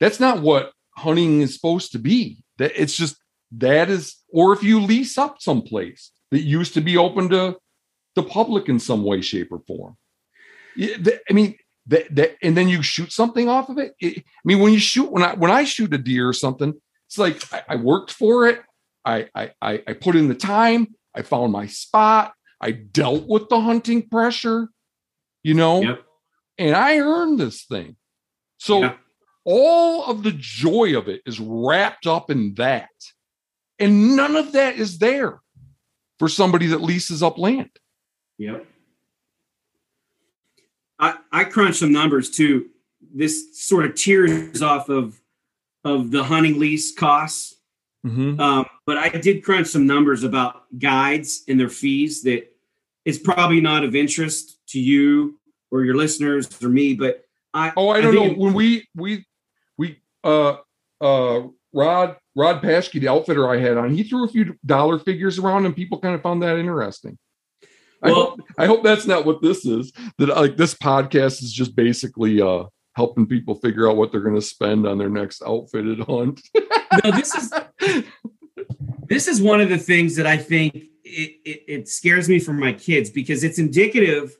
that's 0.00 0.20
not 0.20 0.42
what 0.42 0.72
hunting 0.96 1.40
is 1.40 1.54
supposed 1.54 1.92
to 1.92 1.98
be. 1.98 2.42
That 2.58 2.72
it's 2.80 2.96
just 2.96 3.16
that 3.52 3.90
is 3.90 4.16
or 4.28 4.52
if 4.52 4.62
you 4.62 4.80
lease 4.80 5.18
up 5.18 5.40
someplace 5.40 6.10
that 6.30 6.40
used 6.40 6.74
to 6.74 6.80
be 6.80 6.96
open 6.96 7.28
to 7.30 7.56
the 8.14 8.22
public 8.22 8.68
in 8.68 8.78
some 8.78 9.04
way, 9.04 9.20
shape, 9.20 9.52
or 9.52 9.60
form. 9.60 9.96
I 10.78 11.32
mean, 11.32 11.56
that, 11.86 12.14
that 12.14 12.36
and 12.42 12.56
then 12.56 12.68
you 12.68 12.82
shoot 12.82 13.12
something 13.12 13.48
off 13.48 13.68
of 13.68 13.78
it. 13.78 13.94
it. 14.00 14.18
I 14.18 14.42
mean, 14.44 14.60
when 14.60 14.72
you 14.72 14.78
shoot 14.78 15.10
when 15.10 15.22
I 15.22 15.34
when 15.34 15.50
I 15.50 15.64
shoot 15.64 15.92
a 15.94 15.98
deer 15.98 16.28
or 16.28 16.32
something, 16.32 16.74
it's 17.08 17.18
like 17.18 17.42
I, 17.52 17.62
I 17.70 17.76
worked 17.76 18.12
for 18.12 18.48
it. 18.48 18.62
I, 19.04 19.28
I 19.34 19.50
I 19.62 19.92
put 19.94 20.16
in 20.16 20.28
the 20.28 20.34
time. 20.34 20.94
I 21.14 21.22
found 21.22 21.52
my 21.52 21.66
spot. 21.66 22.32
I 22.62 22.70
dealt 22.70 23.26
with 23.26 23.48
the 23.48 23.60
hunting 23.60 24.08
pressure, 24.08 24.68
you 25.42 25.54
know, 25.54 25.82
yep. 25.82 26.04
and 26.58 26.76
I 26.76 26.98
earned 26.98 27.40
this 27.40 27.64
thing. 27.64 27.96
So 28.58 28.80
yeah. 28.80 28.94
all 29.44 30.04
of 30.04 30.22
the 30.22 30.32
joy 30.32 30.96
of 30.96 31.08
it 31.08 31.22
is 31.26 31.40
wrapped 31.40 32.06
up 32.06 32.30
in 32.30 32.54
that. 32.54 32.88
And 33.80 34.14
none 34.14 34.36
of 34.36 34.52
that 34.52 34.76
is 34.76 34.98
there 34.98 35.40
for 36.20 36.28
somebody 36.28 36.68
that 36.68 36.80
leases 36.80 37.20
up 37.20 37.36
land. 37.36 37.70
Yep. 38.38 38.64
I, 41.00 41.16
I 41.32 41.44
crunched 41.44 41.80
some 41.80 41.92
numbers 41.92 42.30
too. 42.30 42.68
This 43.12 43.60
sort 43.60 43.84
of 43.84 43.96
tears 43.96 44.62
off 44.62 44.88
of 44.88 45.20
of 45.84 46.12
the 46.12 46.22
hunting 46.22 46.60
lease 46.60 46.94
costs. 46.94 47.56
Mm-hmm. 48.06 48.40
Um, 48.40 48.66
but 48.86 48.98
I 48.98 49.08
did 49.08 49.42
crunch 49.42 49.66
some 49.66 49.86
numbers 49.86 50.22
about 50.22 50.62
guides 50.78 51.42
and 51.48 51.58
their 51.58 51.68
fees 51.68 52.22
that 52.22 52.51
is 53.04 53.18
probably 53.18 53.60
not 53.60 53.84
of 53.84 53.94
interest 53.94 54.58
to 54.68 54.80
you 54.80 55.38
or 55.70 55.84
your 55.84 55.96
listeners 55.96 56.62
or 56.62 56.68
me. 56.68 56.94
But 56.94 57.24
I 57.54 57.72
oh 57.76 57.90
I 57.90 58.00
don't 58.00 58.16
I 58.16 58.26
know 58.26 58.34
when 58.34 58.54
we 58.54 58.88
we 58.94 59.26
we 59.76 60.00
uh 60.24 60.56
uh 61.00 61.42
Rod 61.72 62.16
Rod 62.34 62.62
Paschke, 62.62 63.00
the 63.00 63.08
outfitter 63.08 63.48
I 63.48 63.58
had 63.58 63.76
on, 63.76 63.94
he 63.94 64.02
threw 64.02 64.24
a 64.24 64.28
few 64.28 64.56
dollar 64.64 64.98
figures 64.98 65.38
around, 65.38 65.66
and 65.66 65.76
people 65.76 65.98
kind 65.98 66.14
of 66.14 66.22
found 66.22 66.42
that 66.42 66.58
interesting. 66.58 67.18
Well, 68.02 68.12
I 68.12 68.14
hope, 68.14 68.40
I 68.58 68.66
hope 68.66 68.82
that's 68.82 69.06
not 69.06 69.24
what 69.24 69.42
this 69.42 69.64
is. 69.64 69.92
That 70.18 70.28
like 70.28 70.56
this 70.56 70.74
podcast 70.74 71.42
is 71.42 71.52
just 71.52 71.76
basically 71.76 72.40
uh, 72.40 72.64
helping 72.94 73.26
people 73.26 73.54
figure 73.54 73.88
out 73.88 73.96
what 73.96 74.12
they're 74.12 74.20
going 74.20 74.34
to 74.34 74.42
spend 74.42 74.86
on 74.86 74.98
their 74.98 75.10
next 75.10 75.42
outfitted 75.42 76.00
hunt. 76.00 76.40
no, 77.04 77.10
this 77.10 77.34
is 77.34 77.52
this 79.08 79.28
is 79.28 79.40
one 79.40 79.60
of 79.60 79.68
the 79.68 79.78
things 79.78 80.16
that 80.16 80.26
I 80.26 80.36
think 80.36 80.84
it, 81.12 81.40
it, 81.44 81.64
it 81.68 81.88
scares 81.88 82.28
me 82.28 82.38
for 82.38 82.52
my 82.52 82.72
kids 82.72 83.10
because 83.10 83.44
it's 83.44 83.58
indicative 83.58 84.36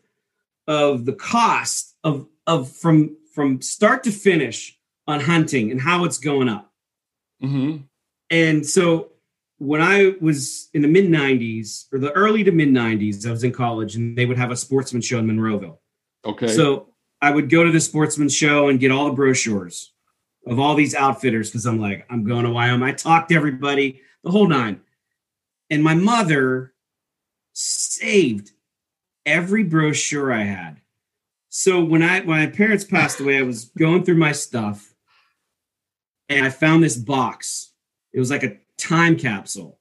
of 0.66 1.04
the 1.04 1.12
cost 1.12 1.96
of 2.04 2.26
of 2.46 2.70
from 2.70 3.16
from 3.34 3.60
start 3.60 4.04
to 4.04 4.10
finish 4.10 4.78
on 5.06 5.20
hunting 5.20 5.70
and 5.70 5.80
how 5.80 6.04
it's 6.04 6.18
going 6.18 6.48
up. 6.48 6.72
Mm-hmm. 7.42 7.78
And 8.30 8.66
so 8.66 9.12
when 9.58 9.80
I 9.80 10.14
was 10.20 10.68
in 10.74 10.82
the 10.82 10.88
mid 10.88 11.06
90s 11.06 11.86
or 11.92 11.98
the 11.98 12.12
early 12.12 12.44
to 12.44 12.52
mid 12.52 12.68
90s, 12.68 13.26
I 13.26 13.30
was 13.30 13.44
in 13.44 13.52
college 13.52 13.96
and 13.96 14.16
they 14.16 14.26
would 14.26 14.38
have 14.38 14.50
a 14.50 14.56
sportsman 14.56 15.02
show 15.02 15.18
in 15.18 15.26
Monroeville. 15.26 15.78
Okay. 16.24 16.48
So 16.48 16.88
I 17.20 17.30
would 17.30 17.48
go 17.48 17.62
to 17.62 17.70
the 17.70 17.80
sportsman 17.80 18.28
show 18.28 18.68
and 18.68 18.80
get 18.80 18.90
all 18.90 19.06
the 19.06 19.12
brochures 19.12 19.92
of 20.46 20.58
all 20.58 20.74
these 20.74 20.94
outfitters 20.94 21.50
because 21.50 21.66
I'm 21.66 21.80
like, 21.80 22.06
I'm 22.10 22.24
going 22.24 22.44
to 22.44 22.50
Wyoming. 22.50 22.88
I 22.88 22.92
talked 22.92 23.28
to 23.28 23.36
everybody, 23.36 24.00
the 24.24 24.30
whole 24.30 24.48
nine. 24.48 24.80
And 25.70 25.82
my 25.82 25.94
mother 25.94 26.74
saved 27.52 28.52
every 29.24 29.64
brochure 29.64 30.32
I 30.32 30.42
had. 30.42 30.80
So 31.48 31.82
when 31.84 32.02
I 32.02 32.20
when 32.20 32.38
my 32.38 32.46
parents 32.46 32.84
passed 32.84 33.20
away, 33.20 33.38
I 33.38 33.42
was 33.42 33.66
going 33.76 34.04
through 34.04 34.16
my 34.16 34.32
stuff 34.32 34.94
and 36.28 36.46
I 36.46 36.50
found 36.50 36.82
this 36.82 36.96
box. 36.96 37.72
It 38.12 38.18
was 38.18 38.30
like 38.30 38.42
a 38.42 38.56
time 38.76 39.16
capsule. 39.16 39.78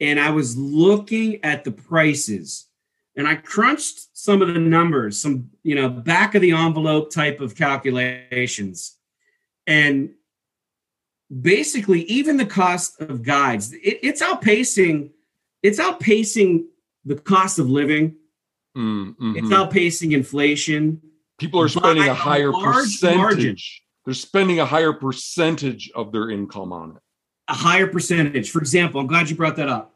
And 0.00 0.18
I 0.18 0.30
was 0.30 0.56
looking 0.56 1.44
at 1.44 1.64
the 1.64 1.70
prices 1.70 2.66
and 3.16 3.28
I 3.28 3.36
crunched 3.36 4.08
some 4.16 4.42
of 4.42 4.48
the 4.48 4.58
numbers, 4.58 5.20
some, 5.20 5.50
you 5.62 5.74
know, 5.74 5.88
back 5.88 6.34
of 6.34 6.42
the 6.42 6.52
envelope 6.52 7.12
type 7.12 7.40
of 7.40 7.54
calculations. 7.54 8.96
And 9.66 10.14
basically 11.42 12.02
even 12.02 12.36
the 12.36 12.46
cost 12.46 13.00
of 13.00 13.22
guides 13.22 13.72
it, 13.72 13.98
it's 14.02 14.22
outpacing 14.22 15.10
it's 15.62 15.80
outpacing 15.80 16.64
the 17.04 17.16
cost 17.16 17.58
of 17.58 17.68
living 17.68 18.14
Mm, 18.76 19.14
mhm. 19.16 19.36
it's 19.38 19.48
outpacing 19.48 20.12
inflation 20.12 21.00
People 21.38 21.60
are 21.60 21.68
spending 21.68 22.08
a 22.08 22.10
a 22.10 22.14
higher 22.14 22.50
large 22.50 22.74
percentage. 22.74 23.16
margin. 23.18 23.56
They're 24.04 24.14
spending 24.14 24.58
a 24.60 24.66
higher 24.66 24.92
percentage 24.92 25.90
of 25.94 26.10
their 26.12 26.28
income 26.30 26.72
on 26.72 26.96
it. 26.96 27.02
a 27.48 27.54
higher 27.54 27.86
percentage 27.86 28.50
for 28.50 28.58
example 28.58 29.00
i'm 29.00 29.06
glad 29.06 29.30
you 29.30 29.36
brought 29.36 29.56
that 29.56 29.68
up 29.68 29.94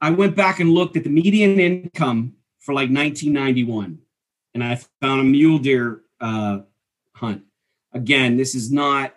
i 0.00 0.08
went 0.10 0.34
back 0.34 0.58
and 0.60 0.70
looked 0.72 0.96
at 0.96 1.04
the 1.04 1.10
median 1.10 1.60
income 1.60 2.32
for 2.60 2.72
like 2.72 2.88
1991 2.90 3.98
and 4.54 4.64
i 4.64 4.74
found 5.02 5.20
a 5.20 5.24
mule 5.24 5.58
deer 5.58 6.00
uh, 6.20 6.60
hunt 7.14 7.42
again 7.92 8.36
this 8.38 8.54
is 8.54 8.72
not 8.72 9.14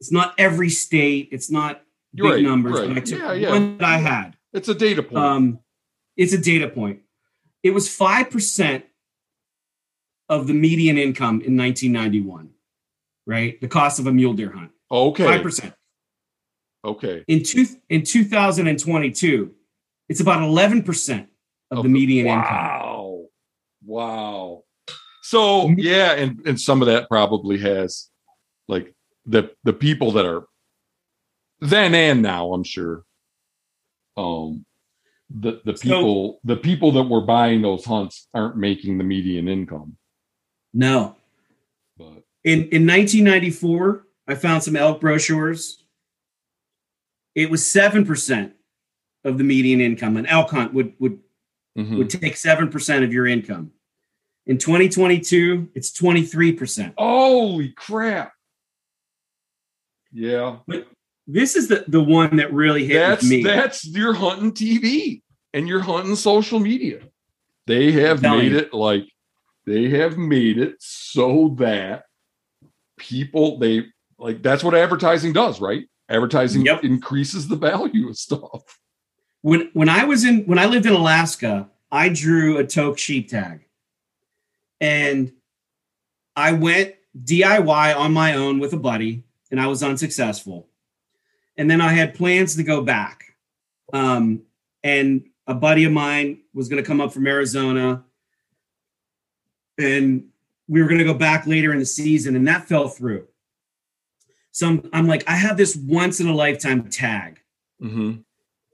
it's 0.00 0.10
not 0.12 0.34
every 0.38 0.70
state 0.70 1.28
it's 1.32 1.50
not 1.50 1.82
big 2.14 2.24
Right, 2.24 2.42
numbers 2.42 2.80
right. 2.80 2.88
but 2.88 2.96
i 2.96 3.00
took 3.00 3.18
Yeah, 3.18 3.32
yeah. 3.32 3.50
one 3.50 3.78
that 3.78 3.86
i 3.86 3.98
had 3.98 4.36
It's 4.52 4.68
a 4.68 4.74
data 4.74 5.02
point. 5.02 5.16
um, 5.24 5.58
it's 6.16 6.32
a 6.32 6.38
data 6.38 6.68
point. 6.68 7.00
It 7.62 7.70
was 7.70 7.88
5% 7.88 8.82
of 10.28 10.46
the 10.46 10.52
median 10.54 10.98
income 10.98 11.40
in 11.40 11.56
1991, 11.56 12.50
right? 13.26 13.60
The 13.60 13.68
cost 13.68 13.98
of 14.00 14.06
a 14.06 14.12
mule 14.12 14.34
deer 14.34 14.50
hunt. 14.50 14.70
okay. 14.90 15.24
5%. 15.24 15.72
Okay. 16.84 17.24
In, 17.28 17.42
two, 17.42 17.66
in 17.88 18.02
2022, 18.02 19.52
it's 20.08 20.20
about 20.20 20.40
11% 20.40 21.26
of 21.70 21.82
the 21.82 21.88
median 21.88 22.26
income. 22.26 22.44
Wow. 22.44 23.22
Wow. 23.84 24.64
So 25.22 25.68
Mhm. 25.68 25.76
yeah, 25.78 26.12
and, 26.12 26.40
and 26.46 26.60
some 26.60 26.82
of 26.82 26.86
that 26.86 27.08
probably 27.08 27.58
has 27.58 28.08
like 28.68 28.94
the 29.30 29.50
the 29.64 29.72
people 29.72 30.12
that 30.12 30.26
are 30.26 30.44
then 31.60 31.94
and 31.94 32.22
now, 32.22 32.52
I'm 32.52 32.64
sure. 32.64 33.04
Um 34.16 34.64
the 35.28 35.60
the 35.64 35.76
So- 35.76 35.82
people 35.82 36.40
the 36.44 36.56
people 36.56 36.92
that 36.92 37.04
were 37.04 37.20
buying 37.20 37.62
those 37.62 37.84
hunts 37.84 38.28
aren't 38.34 38.56
making 38.56 38.98
the 38.98 39.04
median 39.04 39.48
income. 39.48 39.96
No. 40.72 41.16
But 41.96 42.24
In, 42.44 42.68
in 42.70 42.86
1994, 42.86 44.06
I 44.26 44.34
found 44.34 44.62
some 44.62 44.76
elk 44.76 45.00
brochures. 45.00 45.84
It 47.34 47.50
was 47.50 47.62
7% 47.62 48.52
of 49.24 49.38
the 49.38 49.44
median 49.44 49.80
income. 49.80 50.16
An 50.16 50.26
elk 50.26 50.50
hunt 50.50 50.72
would, 50.74 50.94
would 50.98 51.18
mhm. 51.76 51.98
would 51.98 52.10
take 52.10 52.34
7% 52.34 53.04
of 53.04 53.12
your 53.12 53.26
income. 53.26 53.72
In 54.46 54.58
2022, 54.58 55.70
it's 55.74 55.90
23%. 55.92 56.94
holy 56.96 57.68
crap. 57.70 58.32
Yeah. 60.12 60.58
But 60.66 60.86
This 61.26 61.56
is 61.56 61.68
the, 61.68 61.84
the 61.88 62.02
one 62.02 62.36
that 62.36 62.52
really 62.52 62.84
hit 62.86 62.94
that's 62.98 63.28
me. 63.28 63.42
that's 63.42 63.86
your 63.86 64.12
hunting 64.12 64.52
TV 64.52 65.22
and 65.54 65.68
your 65.68 65.80
hunting 65.80 66.16
social 66.16 66.58
media. 66.58 67.00
They 67.66 67.92
have 67.92 68.22
made 68.22 68.52
you. 68.52 68.58
it 68.58 68.74
like 68.74 69.04
they 69.66 69.90
have 69.90 70.16
made 70.18 70.58
it 70.58 70.76
so 70.80 71.54
that 71.58 72.04
people 72.98 73.58
they 73.58 73.84
like 74.18 74.42
that's 74.42 74.64
what 74.64 74.74
advertising 74.74 75.32
does, 75.32 75.60
right? 75.60 75.84
Advertising 76.08 76.64
Yep. 76.66 76.84
increases 76.84 77.46
the 77.48 77.56
value 77.56 78.08
of 78.08 78.16
stuff. 78.18 78.78
when 79.42 79.70
when 79.74 79.88
I 79.88 80.04
was 80.04 80.24
in 80.24 80.44
when 80.46 80.58
I 80.58 80.66
lived 80.66 80.86
in 80.86 80.92
Alaska, 80.92 81.68
I 81.92 82.08
drew 82.08 82.58
a 82.58 82.66
Tok 82.66 82.98
sheep 82.98 83.28
tag. 83.28 83.66
And 84.80 85.32
I 86.34 86.52
went 86.52 86.94
DIY 87.22 87.96
on 87.96 88.12
my 88.12 88.34
own 88.34 88.58
with 88.60 88.72
a 88.72 88.76
buddy 88.78 89.24
and 89.50 89.60
I 89.60 89.66
was 89.66 89.82
unsuccessful. 89.82 90.68
And 91.56 91.70
then 91.70 91.80
I 91.80 91.92
had 91.92 92.14
plans 92.14 92.56
to 92.56 92.62
go 92.62 92.82
back. 92.82 93.36
Um, 93.92 94.42
and 94.82 95.24
a 95.46 95.54
buddy 95.54 95.84
of 95.84 95.92
mine 95.92 96.42
was 96.54 96.68
going 96.68 96.82
to 96.82 96.86
come 96.86 97.00
up 97.00 97.12
from 97.12 97.26
Arizona 97.26 98.04
and 99.78 100.28
we 100.68 100.80
were 100.80 100.88
going 100.88 100.98
to 100.98 101.04
go 101.04 101.14
back 101.14 101.46
later 101.46 101.72
in 101.72 101.78
the 101.78 101.86
season 101.86 102.36
and 102.36 102.46
that 102.46 102.68
fell 102.68 102.88
through. 102.88 103.26
So 104.52 104.68
I'm, 104.68 104.90
I'm 104.92 105.06
like, 105.06 105.28
I 105.28 105.34
have 105.34 105.56
this 105.56 105.76
once 105.76 106.20
in 106.20 106.28
a 106.28 106.34
lifetime 106.34 106.88
tag. 106.88 107.40
Mhm. 107.82 108.24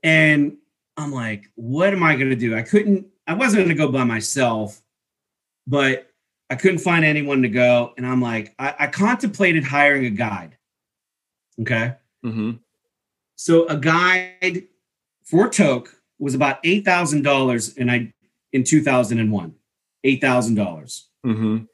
And 0.03 0.59
I'm 0.97 1.13
like, 1.13 1.51
what 1.55 1.93
am 1.93 2.03
I 2.03 2.17
going 2.17 2.31
to 2.31 2.37
do? 2.37 2.57
I 2.57 2.63
couldn't, 2.63 3.07
I 3.27 3.35
wasn't 3.35 3.65
going 3.65 3.77
to 3.77 3.83
go 3.83 3.91
by 3.91 4.05
myself, 4.05 4.81
but 5.67 6.11
I 6.51 6.55
couldn't 6.55 6.79
find 6.79 7.05
anyone 7.05 7.43
to 7.43 7.49
go. 7.49 7.93
And 7.97 8.07
I'm 8.07 8.21
like, 8.21 8.55
I, 8.59 8.75
I 8.79 8.87
contemplated 8.87 9.65
hiring 9.65 10.07
a 10.07 10.11
guide. 10.11 10.57
Okay. 11.61 11.95
Mhm. 12.25 12.61
So 13.37 13.67
a 13.67 13.77
guide 13.77 14.65
for 15.25 15.49
Tok 15.49 15.97
was 16.19 16.35
about 16.35 16.63
$8,000 16.65 17.77
and 17.77 17.91
I, 17.91 18.15
in 18.53 18.65
2001, 18.65 19.55
$8,000. 20.05 21.09
Mhm. 21.25 21.69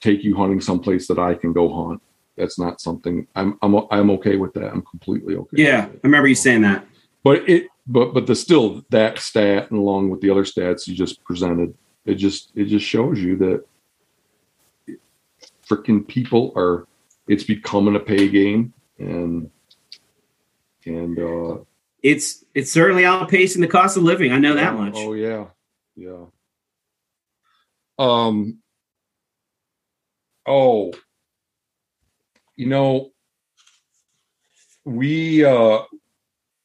take 0.02 0.24
you 0.24 0.36
hunting 0.36 0.62
someplace 0.62 1.08
that 1.08 1.20
I 1.20 1.36
can 1.36 1.54
go 1.54 1.72
hunt 1.72 2.02
that's 2.38 2.58
not 2.58 2.82
something 2.82 3.28
I'm 3.36 3.58
I'm 3.62 3.76
I'm 3.92 4.10
okay 4.12 4.38
with 4.38 4.54
that. 4.54 4.72
I'm 4.72 4.82
completely 4.84 5.36
okay. 5.36 5.64
Yeah, 5.64 5.88
I 5.92 6.00
remember 6.04 6.28
you 6.28 6.36
saying 6.36 6.62
that. 6.62 6.86
But 7.24 7.48
it 7.48 7.68
but 7.88 8.14
but 8.14 8.28
the 8.28 8.36
still 8.36 8.84
that 8.90 9.20
stat 9.20 9.70
and 9.70 9.80
along 9.80 10.10
with 10.10 10.22
the 10.22 10.30
other 10.30 10.44
stats 10.44 10.88
you 10.88 10.96
just 10.96 11.24
presented, 11.24 11.74
it 12.06 12.16
just 12.16 12.52
it 12.56 12.66
just 12.66 12.86
shows 12.86 13.20
you 13.20 13.36
that 13.38 13.64
freaking 15.68 16.08
people 16.08 16.52
are 16.56 16.88
it's 17.28 17.44
becoming 17.44 17.96
a 17.96 18.00
pay 18.00 18.28
game 18.28 18.74
and 19.00 19.50
and 20.86 21.20
uh 21.20 21.58
It's 22.02 22.44
it's 22.54 22.72
certainly 22.72 23.04
outpacing 23.04 23.62
the 23.62 23.68
cost 23.68 23.96
of 23.96 24.04
living. 24.04 24.32
I 24.32 24.38
know 24.38 24.56
that 24.56 24.76
much. 24.76 24.94
Oh 24.96 25.14
yeah. 25.14 25.46
Yeah. 25.96 26.26
Um 27.98 28.60
oh 30.46 30.92
you 32.58 32.68
know 32.68 33.12
we 34.84 35.46
uh 35.46 35.84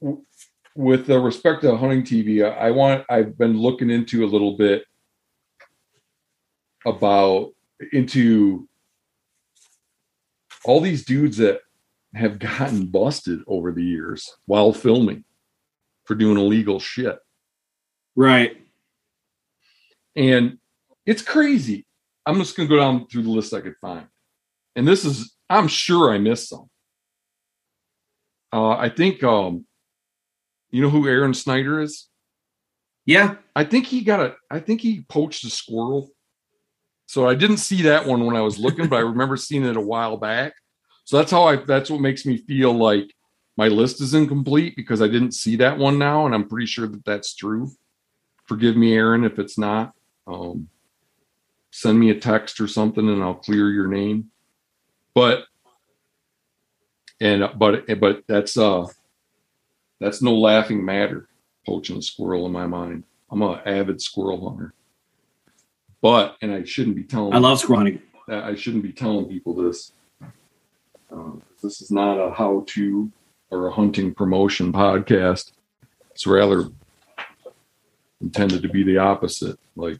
w- 0.00 0.24
with 0.74 1.06
the 1.06 1.18
respect 1.18 1.62
to 1.62 1.76
hunting 1.76 2.02
TV, 2.02 2.44
I, 2.44 2.68
I 2.68 2.70
want 2.72 3.04
I've 3.08 3.38
been 3.38 3.56
looking 3.56 3.90
into 3.90 4.24
a 4.24 4.26
little 4.26 4.56
bit 4.56 4.84
about 6.86 7.52
into 7.92 8.68
all 10.64 10.80
these 10.80 11.04
dudes 11.04 11.36
that 11.38 11.60
have 12.14 12.38
gotten 12.38 12.86
busted 12.86 13.40
over 13.46 13.72
the 13.72 13.84
years 13.84 14.34
while 14.46 14.72
filming 14.72 15.24
for 16.04 16.14
doing 16.14 16.38
illegal 16.38 16.80
shit. 16.80 17.18
Right. 18.16 18.56
And 20.16 20.58
it's 21.06 21.22
crazy. 21.22 21.86
I'm 22.26 22.38
just 22.38 22.56
going 22.56 22.68
to 22.68 22.74
go 22.74 22.80
down 22.80 23.06
through 23.06 23.22
the 23.22 23.30
list 23.30 23.54
I 23.54 23.60
could 23.60 23.76
find. 23.80 24.06
And 24.74 24.86
this 24.86 25.04
is, 25.04 25.34
I'm 25.48 25.68
sure 25.68 26.12
I 26.12 26.18
missed 26.18 26.48
some. 26.48 26.68
Uh, 28.52 28.70
I 28.70 28.88
think, 28.88 29.22
um, 29.22 29.66
you 30.70 30.82
know 30.82 30.90
who 30.90 31.06
Aaron 31.06 31.34
Snyder 31.34 31.80
is? 31.80 32.08
Yeah. 33.06 33.36
I 33.54 33.64
think 33.64 33.86
he 33.86 34.02
got 34.02 34.20
a, 34.20 34.34
I 34.50 34.60
think 34.60 34.80
he 34.80 35.04
poached 35.08 35.44
a 35.44 35.50
squirrel 35.50 36.10
So 37.08 37.26
I 37.26 37.34
didn't 37.34 37.56
see 37.56 37.80
that 37.82 38.06
one 38.06 38.26
when 38.26 38.36
I 38.36 38.42
was 38.42 38.58
looking, 38.58 38.86
but 38.86 38.96
I 38.96 39.00
remember 39.14 39.38
seeing 39.38 39.64
it 39.64 39.78
a 39.78 39.80
while 39.80 40.18
back. 40.18 40.52
So 41.04 41.16
that's 41.16 41.30
how 41.30 41.44
I 41.44 41.56
that's 41.56 41.90
what 41.90 42.02
makes 42.02 42.26
me 42.26 42.36
feel 42.36 42.72
like 42.72 43.14
my 43.56 43.68
list 43.68 44.02
is 44.02 44.12
incomplete 44.12 44.76
because 44.76 45.00
I 45.00 45.08
didn't 45.08 45.32
see 45.32 45.56
that 45.56 45.78
one 45.78 45.98
now, 45.98 46.26
and 46.26 46.34
I'm 46.34 46.48
pretty 46.48 46.66
sure 46.66 46.86
that 46.86 47.04
that's 47.06 47.34
true. 47.34 47.70
Forgive 48.44 48.76
me, 48.76 48.92
Aaron, 48.92 49.24
if 49.24 49.38
it's 49.38 49.56
not. 49.56 49.94
Um, 50.26 50.68
send 51.70 51.98
me 51.98 52.10
a 52.10 52.20
text 52.20 52.60
or 52.60 52.68
something, 52.68 53.08
and 53.08 53.22
I'll 53.22 53.34
clear 53.34 53.70
your 53.70 53.88
name. 53.88 54.30
But 55.14 55.44
and 57.22 57.48
but 57.56 57.86
but 57.98 58.22
that's 58.28 58.58
uh 58.58 58.86
that's 59.98 60.20
no 60.20 60.34
laughing 60.34 60.84
matter 60.84 61.28
poaching 61.66 61.96
a 61.96 62.02
squirrel 62.02 62.44
in 62.44 62.52
my 62.52 62.66
mind. 62.66 63.04
I'm 63.30 63.40
an 63.40 63.60
avid 63.64 64.02
squirrel 64.02 64.50
hunter. 64.50 64.74
But 66.00 66.36
and 66.42 66.52
I 66.52 66.64
shouldn't 66.64 66.96
be 66.96 67.04
telling 67.04 67.34
I 67.34 67.38
love 67.38 67.62
hunting. 67.62 68.00
I 68.28 68.54
shouldn't 68.54 68.82
be 68.82 68.92
telling 68.92 69.26
people 69.26 69.54
this. 69.54 69.92
Uh, 71.10 71.32
this 71.62 71.80
is 71.80 71.90
not 71.90 72.18
a 72.18 72.30
how-to 72.32 73.10
or 73.50 73.68
a 73.68 73.72
hunting 73.72 74.14
promotion 74.14 74.72
podcast. 74.72 75.52
It's 76.10 76.26
rather 76.26 76.66
intended 78.20 78.62
to 78.62 78.68
be 78.68 78.82
the 78.82 78.98
opposite. 78.98 79.58
Like 79.76 79.98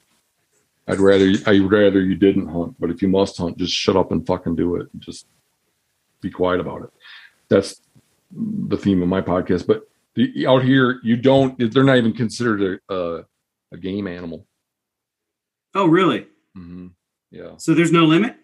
I'd 0.86 1.00
rather 1.00 1.32
I'd 1.46 1.70
rather 1.70 2.00
you 2.00 2.14
didn't 2.14 2.48
hunt, 2.48 2.76
but 2.78 2.90
if 2.90 3.02
you 3.02 3.08
must 3.08 3.36
hunt, 3.36 3.58
just 3.58 3.72
shut 3.72 3.96
up 3.96 4.12
and 4.12 4.26
fucking 4.26 4.56
do 4.56 4.76
it. 4.76 4.88
And 4.92 5.02
just 5.02 5.26
be 6.20 6.30
quiet 6.30 6.60
about 6.60 6.82
it. 6.82 6.90
That's 7.48 7.80
the 8.30 8.76
theme 8.76 9.02
of 9.02 9.08
my 9.08 9.20
podcast. 9.20 9.66
But 9.66 9.88
the, 10.14 10.46
out 10.46 10.62
here, 10.62 11.00
you 11.02 11.16
don't. 11.16 11.72
They're 11.72 11.84
not 11.84 11.96
even 11.96 12.12
considered 12.12 12.80
a 12.88 12.94
a, 12.94 13.24
a 13.72 13.76
game 13.76 14.06
animal. 14.06 14.44
Oh, 15.74 15.86
really? 15.86 16.26
Mm-hmm. 16.56 16.88
Yeah. 17.30 17.52
So 17.58 17.74
there's 17.74 17.92
no 17.92 18.04
limit. 18.04 18.36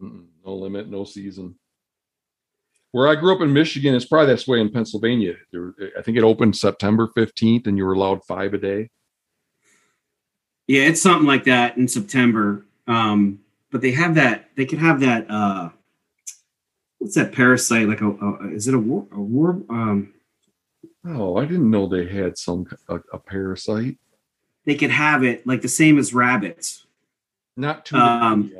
Mm-mm. 0.00 0.26
No 0.44 0.54
limit, 0.54 0.88
no 0.88 1.04
season. 1.04 1.56
Where 2.92 3.06
I 3.06 3.14
grew 3.14 3.34
up 3.34 3.40
in 3.40 3.52
Michigan, 3.52 3.94
it's 3.94 4.04
probably 4.04 4.32
this 4.32 4.48
way 4.48 4.60
in 4.60 4.70
Pennsylvania. 4.70 5.34
There, 5.52 5.74
I 5.96 6.02
think 6.02 6.16
it 6.16 6.24
opened 6.24 6.56
September 6.56 7.08
15th, 7.16 7.66
and 7.66 7.76
you 7.76 7.84
were 7.84 7.92
allowed 7.92 8.24
five 8.24 8.54
a 8.54 8.58
day. 8.58 8.90
Yeah, 10.66 10.82
it's 10.82 11.02
something 11.02 11.26
like 11.26 11.44
that 11.44 11.76
in 11.76 11.86
September. 11.86 12.66
Um, 12.86 13.40
but 13.70 13.80
they 13.80 13.92
have 13.92 14.16
that. 14.16 14.50
They 14.56 14.66
could 14.66 14.78
have 14.78 15.00
that. 15.00 15.30
Uh, 15.30 15.70
what's 16.98 17.14
that 17.14 17.32
parasite? 17.32 17.88
Like 17.88 18.00
a, 18.00 18.10
a 18.10 18.48
is 18.52 18.66
it 18.66 18.74
a 18.74 18.78
war? 18.78 19.06
A 19.12 19.20
war? 19.20 19.62
Um, 19.68 20.14
Oh, 21.04 21.38
I 21.38 21.46
didn't 21.46 21.70
know 21.70 21.86
they 21.86 22.06
had 22.06 22.36
some 22.36 22.66
a, 22.88 22.96
a 23.12 23.18
parasite. 23.18 23.96
They 24.64 24.74
could 24.74 24.90
have 24.90 25.24
it 25.24 25.46
like 25.46 25.62
the 25.62 25.68
same 25.68 25.98
as 25.98 26.12
rabbits. 26.14 26.86
Not 27.56 27.86
too. 27.86 27.96
Um, 27.96 28.52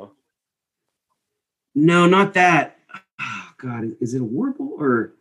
No, 1.73 2.05
not 2.05 2.33
that. 2.33 2.77
Oh, 3.19 3.49
God, 3.57 3.91
is 4.01 4.13
it 4.13 4.21
a 4.21 4.25
warble 4.25 4.75
or? 4.77 5.13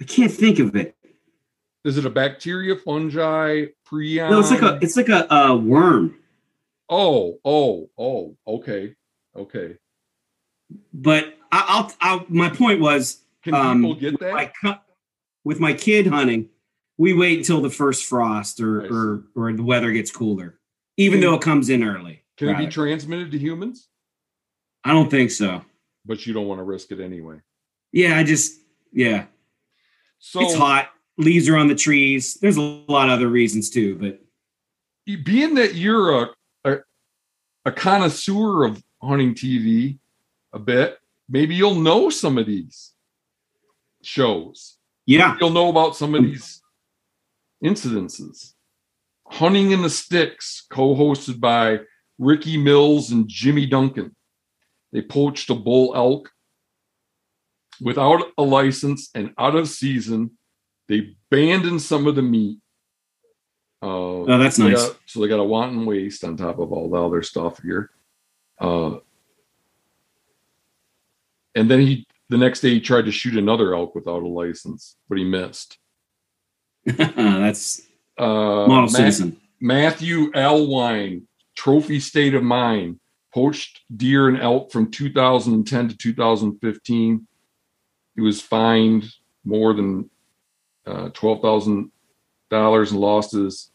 I 0.00 0.04
can't 0.04 0.32
think 0.32 0.58
of 0.58 0.76
it. 0.76 0.96
Is 1.84 1.96
it 1.96 2.04
a 2.04 2.10
bacteria, 2.10 2.76
fungi, 2.76 3.66
prion? 3.90 4.30
No, 4.30 4.40
it's 4.40 4.50
like 4.50 4.62
a 4.62 4.78
it's 4.82 4.96
like 4.96 5.08
a, 5.08 5.26
a 5.30 5.56
worm. 5.56 6.16
Oh, 6.88 7.38
oh, 7.44 7.88
oh. 7.98 8.36
Okay, 8.46 8.94
okay. 9.36 9.76
But 10.92 11.36
I, 11.52 11.64
I'll, 11.68 11.92
I'll. 12.00 12.24
My 12.28 12.50
point 12.50 12.80
was, 12.80 13.22
Can 13.42 13.54
Um, 13.54 13.80
people 13.82 13.94
get 13.94 14.20
that? 14.20 14.34
I 14.34 14.52
cut 14.60 14.82
with 15.44 15.60
my 15.60 15.72
kid 15.72 16.06
hunting. 16.06 16.48
We 16.98 17.14
wait 17.14 17.38
until 17.38 17.60
the 17.60 17.70
first 17.70 18.04
frost 18.06 18.60
or 18.60 18.82
Nice. 18.82 18.90
or 18.90 19.24
or 19.36 19.52
the 19.52 19.62
weather 19.62 19.92
gets 19.92 20.10
cooler, 20.10 20.58
even 20.96 21.20
Can- 21.20 21.28
though 21.28 21.34
it 21.36 21.42
comes 21.42 21.70
in 21.70 21.82
early. 21.84 22.24
Can 22.36 22.48
it 22.50 22.58
be 22.58 22.66
transmitted 22.68 23.30
to 23.32 23.38
humans? 23.38 23.88
I 24.84 24.92
don't 24.92 25.10
think 25.10 25.30
so. 25.30 25.62
But 26.04 26.26
you 26.26 26.32
don't 26.32 26.46
want 26.46 26.60
to 26.60 26.64
risk 26.64 26.92
it 26.92 27.00
anyway. 27.00 27.40
Yeah, 27.92 28.16
I 28.16 28.22
just 28.24 28.60
yeah. 28.92 29.26
So 30.18 30.40
it's 30.42 30.54
hot. 30.54 30.90
Leaves 31.16 31.48
are 31.48 31.56
on 31.56 31.66
the 31.68 31.74
trees. 31.74 32.34
There's 32.34 32.56
a 32.56 32.60
lot 32.62 33.08
of 33.08 33.14
other 33.14 33.28
reasons 33.28 33.70
too, 33.70 33.96
but 33.96 34.20
being 35.24 35.54
that 35.54 35.74
you're 35.74 36.22
a, 36.24 36.28
a 36.64 36.76
a 37.64 37.72
connoisseur 37.72 38.64
of 38.64 38.82
hunting 39.02 39.34
TV 39.34 39.98
a 40.52 40.58
bit, 40.58 40.98
maybe 41.28 41.54
you'll 41.54 41.74
know 41.74 42.08
some 42.10 42.38
of 42.38 42.46
these 42.46 42.92
shows. 44.02 44.76
yeah, 45.06 45.36
You'll 45.40 45.50
know 45.50 45.68
about 45.70 45.96
some 45.96 46.14
of 46.14 46.20
um, 46.20 46.26
these 46.30 46.62
incidences. 47.64 48.52
Hunting 49.30 49.72
in 49.72 49.82
the 49.82 49.90
Sticks, 49.90 50.66
co-hosted 50.70 51.38
by 51.40 51.80
Ricky 52.18 52.56
Mills 52.56 53.10
and 53.10 53.28
Jimmy 53.28 53.66
Duncan. 53.66 54.14
They 54.92 55.02
poached 55.02 55.50
a 55.50 55.54
bull 55.54 55.94
elk 55.94 56.30
without 57.80 58.22
a 58.38 58.42
license 58.42 59.10
and 59.14 59.34
out 59.38 59.54
of 59.54 59.68
season. 59.68 60.30
They 60.88 61.14
abandoned 61.30 61.82
some 61.82 62.06
of 62.06 62.14
the 62.16 62.22
meat. 62.22 62.58
Uh, 63.82 63.86
Oh, 63.86 64.38
that's 64.38 64.58
nice. 64.58 64.88
got- 64.88 64.98
so 65.06 65.20
they 65.20 65.28
got 65.28 65.38
a 65.40 65.44
wanton 65.44 65.84
waste 65.86 66.24
on 66.24 66.36
top 66.36 66.58
of 66.58 66.72
all 66.72 66.88
the 66.90 67.00
other 67.02 67.22
stuff 67.22 67.60
here. 67.62 67.90
Uh, 68.60 68.96
and 71.54 71.70
then 71.70 71.80
he, 71.80 72.06
the 72.28 72.38
next 72.38 72.60
day, 72.60 72.70
he 72.70 72.80
tried 72.80 73.04
to 73.04 73.12
shoot 73.12 73.36
another 73.36 73.74
elk 73.74 73.94
without 73.94 74.22
a 74.22 74.26
license, 74.28 74.96
but 75.08 75.18
he 75.18 75.24
missed. 75.24 75.78
that's 76.84 77.82
Uh, 78.16 78.66
model 78.66 78.88
citizen. 78.88 79.36
Matthew 79.60 80.30
Alwine, 80.32 81.22
Trophy 81.56 82.00
State 82.00 82.34
of 82.34 82.42
Mind, 82.42 83.00
poached 83.34 83.80
deer 83.94 84.28
and 84.28 84.40
elk 84.40 84.72
from 84.72 84.90
2010 84.90 85.88
to 85.88 85.96
2015. 85.96 87.26
He 88.14 88.20
was 88.20 88.40
fined 88.40 89.12
more 89.44 89.74
than 89.74 90.10
uh, 90.86 91.10
$12,000 91.10 91.90
and 92.50 93.00
lost 93.00 93.32
his 93.32 93.70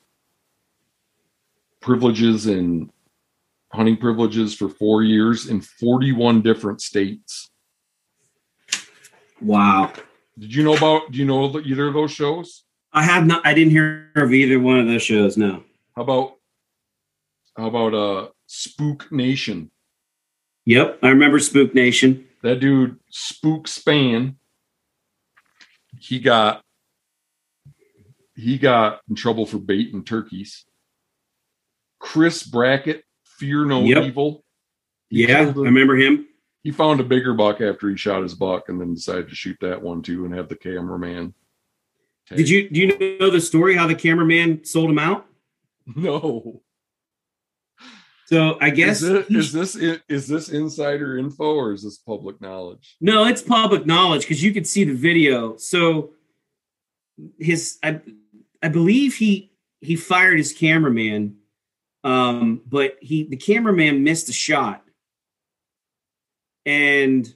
privileges 1.79 2.47
and 2.47 2.89
hunting 3.71 3.97
privileges 3.97 4.55
for 4.55 4.69
four 4.69 5.03
years 5.03 5.47
in 5.47 5.61
41 5.61 6.41
different 6.41 6.81
states. 6.81 7.49
Wow. 9.41 9.91
Did 10.37 10.53
you 10.53 10.63
know 10.63 10.75
about, 10.75 11.11
do 11.11 11.19
you 11.19 11.25
know 11.25 11.59
either 11.59 11.87
of 11.87 11.93
those 11.93 12.11
shows? 12.11 12.62
I 12.93 13.03
have 13.03 13.25
not. 13.25 13.45
I 13.45 13.53
didn't 13.53 13.71
hear 13.71 14.11
of 14.15 14.33
either 14.33 14.59
one 14.59 14.79
of 14.79 14.87
those 14.87 15.01
shows. 15.03 15.35
No. 15.37 15.63
How 15.95 16.03
about, 16.03 16.35
how 17.57 17.67
about 17.67 17.93
uh, 17.93 18.29
Spook 18.47 19.11
Nation? 19.11 19.71
Yep, 20.65 20.99
I 21.03 21.09
remember 21.09 21.39
Spook 21.39 21.73
Nation. 21.75 22.25
that 22.43 22.59
dude 22.59 22.97
spook 23.09 23.67
span 23.67 24.35
he 25.99 26.19
got 26.19 26.61
he 28.35 28.57
got 28.57 28.99
in 29.09 29.15
trouble 29.15 29.45
for 29.45 29.59
baiting 29.59 30.03
turkeys 30.03 30.65
chris 31.99 32.43
brackett 32.43 33.03
fear 33.23 33.63
no 33.65 33.81
Yep. 33.83 34.03
evil 34.03 34.43
He 35.09 35.25
Yeah, 35.27 35.39
I 35.41 35.43
remember 35.51 35.95
him. 35.95 36.27
he 36.63 36.71
found 36.71 36.99
a 36.99 37.03
bigger 37.03 37.33
buck 37.33 37.61
after 37.61 37.89
he 37.89 37.95
shot 37.95 38.23
his 38.23 38.33
buck 38.33 38.67
and 38.69 38.81
then 38.81 38.93
decided 38.95 39.29
to 39.29 39.35
shoot 39.35 39.57
that 39.61 39.81
one 39.81 40.01
too 40.01 40.25
and 40.25 40.33
have 40.33 40.49
the 40.49 40.55
cameraman 40.55 41.33
take- 42.27 42.37
Did 42.37 42.49
you 42.49 42.69
do 42.69 42.79
you 42.79 43.17
know 43.19 43.29
the 43.29 43.41
story 43.41 43.75
how 43.75 43.87
the 43.87 43.95
cameraman 43.95 44.65
sold 44.65 44.89
him 44.89 44.99
out? 44.99 45.25
no 45.95 46.61
So 48.25 48.57
I 48.61 48.69
guess 48.69 49.01
is, 49.01 49.09
it, 49.09 49.29
is 49.29 49.51
this 49.51 49.75
is 49.75 50.27
this 50.27 50.49
insider 50.49 51.17
info 51.17 51.55
or 51.55 51.73
is 51.73 51.83
this 51.83 51.97
public 51.97 52.39
knowledge 52.41 52.95
no, 53.01 53.25
it's 53.25 53.41
public 53.41 53.85
knowledge 53.85 54.21
because 54.21 54.41
you 54.41 54.53
could 54.53 54.65
see 54.65 54.83
the 54.85 54.93
video. 54.93 55.57
So 55.57 56.13
his 57.37 57.77
I 57.83 58.01
I 58.61 58.69
believe 58.69 59.15
he 59.15 59.51
he 59.81 59.95
fired 59.95 60.37
his 60.37 60.53
cameraman, 60.53 61.35
um, 62.03 62.61
but 62.65 62.97
he 63.01 63.23
the 63.23 63.35
cameraman 63.35 64.03
missed 64.03 64.29
a 64.29 64.33
shot, 64.33 64.83
and 66.65 67.31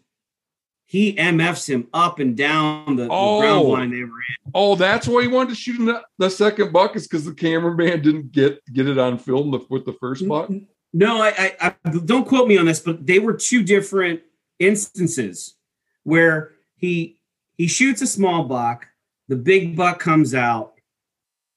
he 0.90 1.14
MFs 1.16 1.68
him 1.70 1.88
up 1.94 2.20
and 2.20 2.36
down 2.36 2.96
the, 2.96 3.04
the 3.04 3.10
Oh. 3.12 3.40
ground 3.42 3.68
line 3.68 3.92
they 3.92 4.00
were 4.00 4.06
in. 4.06 4.52
Oh, 4.56 4.76
that's 4.76 5.06
why 5.08 5.22
he 5.22 5.28
wanted 5.28 5.50
to 5.50 5.56
shoot 5.56 5.78
the, 5.86 6.02
the 6.18 6.30
second 6.30 6.72
buck 6.74 6.96
is 6.96 7.08
because 7.08 7.26
the 7.26 7.34
cameraman 7.34 8.02
didn't 8.02 8.32
get 8.32 8.64
get 8.74 8.88
it 8.88 8.98
on 8.98 9.20
film 9.20 9.52
the, 9.52 9.60
with 9.70 9.86
the 9.86 9.94
first 9.94 10.28
buck. 10.28 10.50
No, 10.94 11.22
I, 11.22 11.54
I, 11.62 11.76
I 11.84 11.90
don't 12.06 12.26
quote 12.28 12.48
me 12.48 12.58
on 12.58 12.66
this, 12.66 12.80
but 12.80 13.06
they 13.06 13.20
were 13.20 13.34
two 13.34 13.62
different 13.64 14.22
instances 14.60 15.56
where 16.04 16.54
he 16.78 17.20
he 17.58 17.68
shoots 17.68 18.02
a 18.02 18.08
small 18.08 18.46
buck, 18.46 18.88
the 19.28 19.36
big 19.36 19.76
buck 19.76 20.00
comes 20.00 20.34
out, 20.34 20.76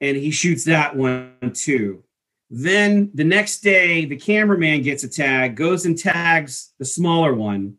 and 0.01 0.17
he 0.17 0.31
shoots 0.33 0.65
that 0.65 0.97
one 0.97 1.53
too. 1.55 2.03
Then 2.51 3.13
the 3.15 3.23
next 3.23 3.61
day, 3.61 4.07
the 4.07 4.17
cameraman 4.17 4.83
gets 4.83 5.05
a 5.05 5.09
tag, 5.09 5.55
goes 5.55 5.87
and 5.87 5.97
tags 5.97 6.73
the 6.81 6.85
smaller 6.85 7.33
one. 7.33 7.77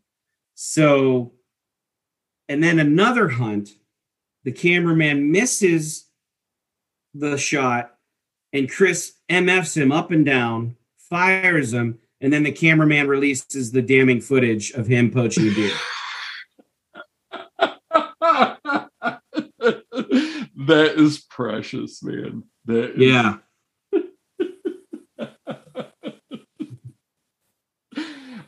So, 0.56 1.34
and 2.52 2.62
then 2.62 2.80
another 2.80 3.30
hunt, 3.30 3.70
the 4.44 4.52
cameraman 4.52 5.32
misses 5.32 6.10
the 7.14 7.38
shot, 7.38 7.96
and 8.52 8.70
Chris 8.70 9.14
MFs 9.30 9.78
him 9.78 9.94
up 9.94 10.12
and 10.12 10.26
down, 10.26 10.76
fires 10.98 11.72
him, 11.72 12.00
and 12.20 12.34
then 12.34 12.44
the 12.44 12.52
cameraman 12.52 13.08
releases 13.08 13.72
the 13.72 13.82
damning 13.82 14.20
footage 14.20 14.72
of 14.72 14.86
him 14.86 15.12
poaching 15.12 15.48
a 15.48 15.54
deer. 15.54 15.74
that 20.68 20.94
is 20.98 21.20
precious, 21.30 22.04
man. 22.04 22.44
That 22.66 23.02
is, 23.02 23.12
Yeah. 23.12 23.38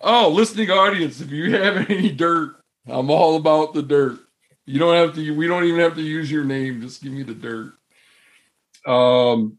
Oh, 0.05 0.27
listening 0.27 0.69
audience, 0.69 1.21
if 1.21 1.31
you 1.31 1.55
have 1.55 1.89
any 1.89 2.11
dirt, 2.11 2.62
I'm 2.87 3.09
all 3.09 3.35
about 3.37 3.73
the 3.73 3.81
dirt. 3.81 4.19
You 4.65 4.79
don't 4.79 4.95
have 4.95 5.15
to. 5.15 5.35
We 5.35 5.47
don't 5.47 5.65
even 5.65 5.79
have 5.79 5.95
to 5.95 6.01
use 6.01 6.31
your 6.31 6.43
name. 6.43 6.81
Just 6.81 7.01
give 7.01 7.11
me 7.11 7.23
the 7.23 7.33
dirt. 7.33 7.73
Um, 8.85 9.57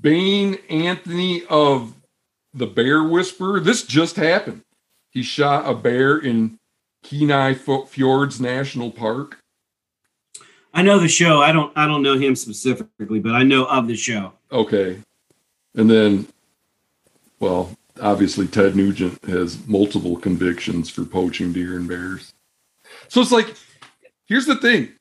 Bane 0.00 0.58
Anthony 0.68 1.44
of 1.46 1.94
the 2.54 2.66
Bear 2.66 3.04
Whisperer. 3.04 3.60
This 3.60 3.84
just 3.84 4.16
happened. 4.16 4.62
He 5.10 5.22
shot 5.22 5.68
a 5.68 5.74
bear 5.74 6.18
in 6.18 6.58
Kenai 7.02 7.54
Fjords 7.54 8.40
National 8.40 8.90
Park. 8.90 9.38
I 10.74 10.82
know 10.82 10.98
the 10.98 11.08
show. 11.08 11.40
I 11.40 11.52
don't 11.52 11.76
I 11.76 11.86
don't 11.86 12.02
know 12.02 12.18
him 12.18 12.34
specifically, 12.34 13.20
but 13.20 13.34
I 13.34 13.42
know 13.42 13.66
of 13.66 13.86
the 13.86 13.96
show. 13.96 14.32
Okay. 14.50 14.98
And 15.74 15.90
then, 15.90 16.26
well, 17.40 17.76
obviously, 18.02 18.46
Ted 18.46 18.76
Nugent 18.76 19.24
has 19.24 19.66
multiple 19.66 20.16
convictions 20.16 20.90
for 20.90 21.04
poaching 21.04 21.52
deer 21.52 21.76
and 21.76 21.88
bears. 21.88 22.34
So 23.08 23.20
it's 23.20 23.32
like, 23.32 23.54
here's 24.26 24.46
the 24.46 24.56
thing 24.56 24.92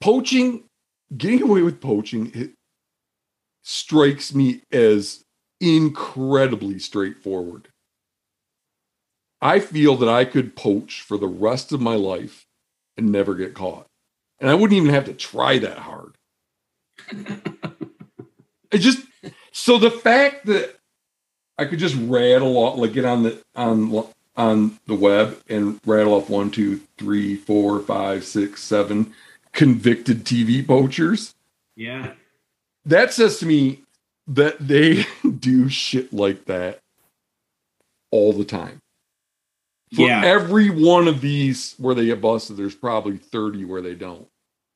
poaching, 0.00 0.64
getting 1.16 1.42
away 1.42 1.62
with 1.62 1.80
poaching, 1.80 2.30
it 2.34 2.50
strikes 3.62 4.34
me 4.34 4.62
as 4.70 5.24
incredibly 5.60 6.78
straightforward. 6.78 7.68
I 9.40 9.60
feel 9.60 9.96
that 9.96 10.08
I 10.08 10.24
could 10.24 10.56
poach 10.56 11.02
for 11.02 11.18
the 11.18 11.28
rest 11.28 11.72
of 11.72 11.80
my 11.80 11.94
life 11.94 12.46
and 12.96 13.10
never 13.12 13.34
get 13.34 13.54
caught. 13.54 13.86
And 14.40 14.50
I 14.50 14.54
wouldn't 14.54 14.76
even 14.76 14.92
have 14.94 15.04
to 15.06 15.14
try 15.14 15.58
that 15.58 15.78
hard. 15.78 16.16
It 18.72 18.78
just 18.78 19.06
so 19.52 19.78
the 19.78 19.90
fact 19.90 20.46
that 20.46 20.76
I 21.58 21.64
could 21.64 21.78
just 21.78 21.94
rattle 21.96 22.56
off, 22.58 22.78
like 22.78 22.92
get 22.92 23.04
on 23.04 23.22
the 23.22 23.42
on 23.54 24.06
on 24.36 24.78
the 24.86 24.94
web 24.94 25.40
and 25.48 25.80
rattle 25.86 26.14
off 26.14 26.28
one, 26.28 26.50
two, 26.50 26.80
three, 26.98 27.36
four, 27.36 27.80
five, 27.80 28.24
six, 28.24 28.62
seven 28.62 29.14
convicted 29.52 30.24
TV 30.24 30.66
poachers. 30.66 31.34
Yeah. 31.74 32.12
That 32.84 33.12
says 33.12 33.38
to 33.38 33.46
me 33.46 33.80
that 34.28 34.56
they 34.60 35.06
do 35.38 35.68
shit 35.70 36.12
like 36.12 36.44
that 36.44 36.80
all 38.10 38.32
the 38.34 38.44
time. 38.44 38.80
For 39.94 40.02
Yeah. 40.06 40.22
every 40.24 40.68
one 40.68 41.08
of 41.08 41.20
these 41.22 41.74
where 41.78 41.94
they 41.94 42.06
get 42.06 42.20
busted, 42.20 42.56
there's 42.58 42.74
probably 42.74 43.16
30 43.16 43.64
where 43.64 43.80
they 43.80 43.94
don't. 43.94 44.26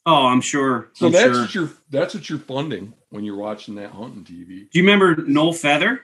Oh, 0.07 0.27
I'm 0.27 0.41
sure. 0.41 0.89
So 0.95 1.07
I'm 1.07 1.13
that's 1.13 1.25
sure. 1.33 1.41
what 1.43 1.55
you're 1.55 1.71
that's 1.91 2.15
what 2.15 2.31
you're 2.31 2.39
funding 2.39 2.95
when 3.11 3.25
you're 3.25 3.37
watching 3.37 3.75
that 3.75 3.91
hunting 3.91 4.25
TV. 4.25 4.71
Do 4.71 4.79
you 4.79 4.83
remember 4.83 5.17
Noel 5.27 5.53
Feather? 5.53 6.01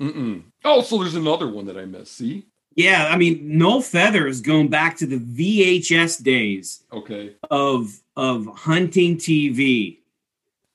Mm-mm. 0.00 0.42
Oh, 0.64 0.82
so 0.82 0.98
there's 0.98 1.14
another 1.14 1.48
one 1.48 1.66
that 1.66 1.76
I 1.76 1.84
missed. 1.84 2.16
See? 2.16 2.46
Yeah, 2.76 3.08
I 3.10 3.16
mean 3.16 3.56
Noel 3.58 3.80
Feather 3.80 4.26
is 4.26 4.40
going 4.40 4.68
back 4.68 4.96
to 4.98 5.06
the 5.06 5.18
VHS 5.18 6.22
days 6.22 6.82
Okay. 6.92 7.36
of 7.50 8.00
of 8.16 8.46
hunting 8.46 9.16
TV, 9.16 9.98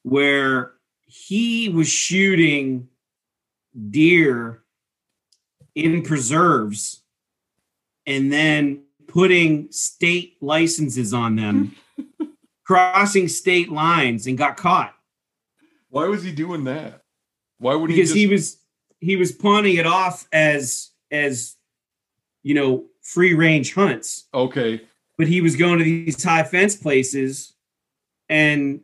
where 0.04 0.74
he 1.06 1.68
was 1.70 1.90
shooting 1.90 2.88
deer 3.90 4.64
in 5.76 6.02
preserves 6.04 7.02
and 8.06 8.32
then 8.32 8.84
putting 9.08 9.72
state 9.72 10.38
licenses 10.42 11.14
on 11.14 11.36
them, 11.36 11.76
crossing 12.66 13.28
state 13.28 13.70
lines, 13.72 14.26
and 14.28 14.38
got 14.38 14.56
caught 14.58 14.94
Why 15.90 16.06
was 16.08 16.24
he 16.24 16.32
doing 16.32 16.64
that? 16.66 17.02
Why 17.58 17.76
would 17.76 17.88
because 17.90 18.14
he? 18.14 18.22
he 18.22 18.28
Just, 18.28 18.56
was 18.56 18.59
he 19.00 19.16
was 19.16 19.32
pawning 19.32 19.78
it 19.78 19.86
off 19.86 20.28
as 20.32 20.92
as 21.12 21.56
you 22.44 22.54
know 22.54 22.86
free 23.02 23.34
range 23.34 23.74
hunts 23.74 24.26
okay. 24.34 24.82
but 25.18 25.28
he 25.28 25.42
was 25.42 25.56
going 25.56 25.78
to 25.80 25.84
these 25.84 26.24
high 26.24 26.44
fence 26.44 26.76
places 26.76 27.54
and 28.30 28.82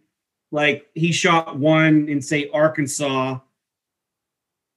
like 0.52 0.88
he 0.94 1.12
shot 1.12 1.58
one 1.58 2.08
in 2.10 2.22
say 2.22 2.50
arkansas 2.54 3.38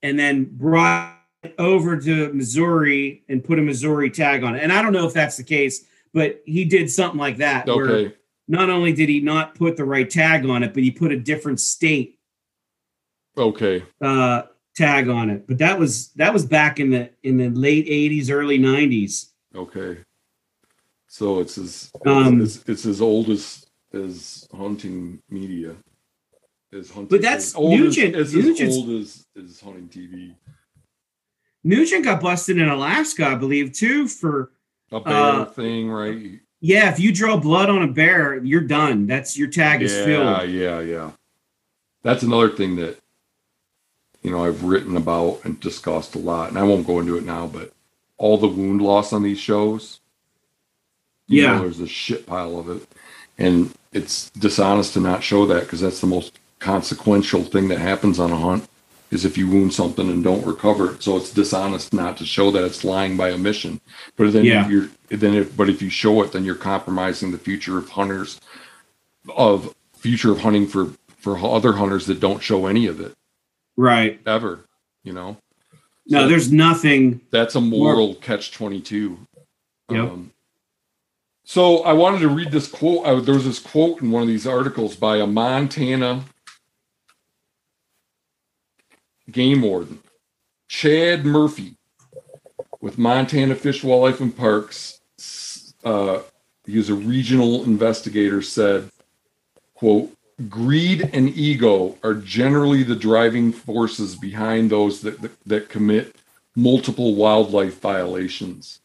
and 0.02 0.18
then 0.18 0.44
brought 0.44 1.16
it 1.42 1.54
over 1.58 1.96
to 1.98 2.32
missouri 2.32 3.22
and 3.28 3.42
put 3.44 3.58
a 3.58 3.62
missouri 3.62 4.10
tag 4.10 4.42
on 4.44 4.54
it 4.54 4.62
and 4.62 4.72
i 4.72 4.82
don't 4.82 4.92
know 4.92 5.06
if 5.06 5.14
that's 5.14 5.36
the 5.36 5.44
case 5.44 5.86
but 6.12 6.42
he 6.44 6.64
did 6.64 6.90
something 6.90 7.18
like 7.18 7.36
that 7.38 7.66
where 7.66 7.90
Okay. 7.90 8.14
not 8.48 8.70
only 8.70 8.92
did 8.92 9.08
he 9.08 9.20
not 9.20 9.54
put 9.54 9.76
the 9.76 9.84
right 9.84 10.10
tag 10.10 10.44
on 10.46 10.62
it 10.62 10.74
but 10.74 10.82
he 10.82 10.90
put 10.90 11.12
a 11.12 11.18
different 11.18 11.60
state 11.60 12.18
Okay. 13.36 13.82
uh 14.00 14.42
tag 14.78 15.08
on 15.08 15.28
it 15.30 15.46
but 15.48 15.58
that 15.58 15.78
was 15.78 16.08
that 16.20 16.32
was 16.32 16.44
back 16.46 16.78
in 16.80 16.88
the 16.90 17.10
in 17.22 17.36
the 17.36 17.48
late 17.50 17.86
80s 17.86 18.30
early 18.30 18.58
90s 18.58 19.30
Okay. 19.54 19.98
So 21.08 21.40
it's 21.40 21.56
as 21.58 21.90
Um, 22.06 22.42
it's, 22.42 22.56
it's 22.68 22.84
as 22.86 23.00
old 23.00 23.30
as 23.30 23.64
as 23.94 24.46
hunting 24.54 25.20
media. 25.30 25.74
As 26.72 26.90
hunting, 26.90 27.08
But 27.08 27.22
that's 27.22 27.46
as 27.48 27.54
old 27.54 27.72
as- 27.72 27.80
Nugent- 27.80 28.14
As, 28.14 28.34
as 28.36 28.44
Nugent's- 28.44 28.76
old 28.76 28.90
as 28.90 29.26
as 29.42 29.60
hunting 29.60 29.88
TV. 29.88 30.34
nugent 31.64 32.04
got 32.04 32.20
busted 32.20 32.58
in 32.58 32.68
alaska 32.68 33.26
i 33.26 33.34
believe 33.34 33.72
too 33.72 34.06
for 34.06 34.52
A 34.92 35.00
bear 35.00 35.14
Uh, 35.14 35.44
thing, 35.46 35.90
right? 35.90 36.40
Yeah, 36.60 36.90
if 36.92 36.98
you 37.00 37.10
draw 37.12 37.36
blood 37.38 37.68
on 37.70 37.82
a 37.82 37.92
bear, 38.00 38.42
you're 38.50 38.62
done. 38.78 39.06
That's 39.06 39.36
your 39.40 39.48
tag 39.48 39.80
is 39.82 39.92
filled. 39.92 40.26
yeah, 40.26 40.42
yeah, 40.42 40.80
yeah. 40.80 41.10
That's 42.02 42.22
another 42.24 42.48
thing 42.50 42.76
that 42.76 42.98
you 44.22 44.30
know 44.30 44.44
I've 44.44 44.64
written 44.64 44.96
about 44.96 45.40
and 45.44 45.58
discussed 45.60 46.14
a 46.14 46.18
lot, 46.18 46.48
and 46.50 46.58
I 46.58 46.62
won't 46.64 46.86
go 46.86 47.00
into 47.00 47.16
it 47.16 47.24
now. 47.24 47.46
But 47.46 47.72
all 48.16 48.36
the 48.38 48.48
wound 48.48 48.82
loss 48.82 49.12
on 49.12 49.22
these 49.22 49.38
shows, 49.38 50.00
Yeah. 51.28 51.54
know, 51.56 51.60
there's 51.62 51.80
a 51.80 51.86
shit 51.88 52.26
pile 52.26 52.58
of 52.58 52.68
it, 52.68 52.86
and 53.38 53.72
it's 53.92 54.30
dishonest 54.30 54.94
to 54.94 55.00
not 55.00 55.22
show 55.22 55.46
that 55.46 55.62
because 55.64 55.80
that's 55.80 56.00
the 56.00 56.06
most 56.06 56.32
consequential 56.58 57.44
thing 57.44 57.68
that 57.68 57.78
happens 57.78 58.18
on 58.18 58.32
a 58.32 58.36
hunt 58.36 58.68
is 59.10 59.24
if 59.24 59.38
you 59.38 59.48
wound 59.48 59.72
something 59.72 60.10
and 60.10 60.22
don't 60.22 60.44
recover 60.46 60.92
it. 60.92 61.02
So 61.02 61.16
it's 61.16 61.30
dishonest 61.32 61.94
not 61.94 62.18
to 62.18 62.26
show 62.26 62.50
that 62.50 62.64
it's 62.64 62.84
lying 62.84 63.16
by 63.16 63.30
omission. 63.30 63.80
But 64.16 64.32
then 64.32 64.44
Yeah. 64.44 64.64
if 64.64 64.70
you're 64.70 64.88
then 65.10 65.34
if 65.34 65.56
but 65.56 65.70
if 65.70 65.80
you 65.80 65.88
show 65.88 66.22
it, 66.22 66.32
then 66.32 66.44
you're 66.44 66.54
compromising 66.54 67.30
the 67.30 67.38
future 67.38 67.78
of 67.78 67.88
hunters 67.88 68.40
of 69.36 69.74
future 69.96 70.32
of 70.32 70.40
hunting 70.40 70.66
for 70.66 70.92
for 71.18 71.38
other 71.38 71.72
hunters 71.72 72.06
that 72.06 72.20
don't 72.20 72.42
show 72.42 72.66
any 72.66 72.86
of 72.86 73.00
it 73.00 73.14
Right. 73.78 74.20
ever. 74.26 74.64
You 75.04 75.12
know, 75.14 75.36
No, 76.06 76.28
there's 76.28 76.50
nothing. 76.52 77.20
that's 77.30 77.54
a 77.54 77.60
moral 77.60 78.16
catch 78.16 78.50
twenty 78.52 78.80
two. 78.80 79.18
Yep. 79.90 80.00
Um, 80.00 80.32
so 81.44 81.78
I 81.84 81.92
wanted 81.94 82.18
to 82.20 82.28
read 82.28 82.50
this 82.50 82.68
quote. 82.68 83.06
Uh, 83.06 83.20
there 83.20 83.34
was 83.34 83.44
this 83.46 83.60
quote 83.60 84.02
in 84.02 84.10
one 84.10 84.20
of 84.22 84.28
these 84.28 84.46
articles 84.46 84.96
by 84.96 85.16
a 85.18 85.26
Montana 85.26 86.24
game 89.30 89.62
warden, 89.62 90.00
Chad 90.68 91.24
Murphy, 91.24 91.76
with 92.80 92.98
Montana 92.98 93.54
Fish, 93.54 93.82
Wildlife, 93.84 94.20
and 94.20 94.36
Parks. 94.36 95.00
Uh, 95.84 96.20
he 96.66 96.76
was 96.76 96.90
a 96.90 96.94
regional 96.94 97.64
investigator. 97.64 98.42
Said, 98.42 98.90
"quote 99.74 100.12
Greed 100.46 101.10
and 101.12 101.30
ego 101.30 101.98
are 102.04 102.14
generally 102.14 102.84
the 102.84 102.94
driving 102.94 103.52
forces 103.52 104.14
behind 104.14 104.70
those 104.70 105.00
that, 105.00 105.20
that, 105.20 105.32
that 105.46 105.68
commit 105.68 106.14
multiple 106.54 107.16
wildlife 107.16 107.80
violations. 107.80 108.80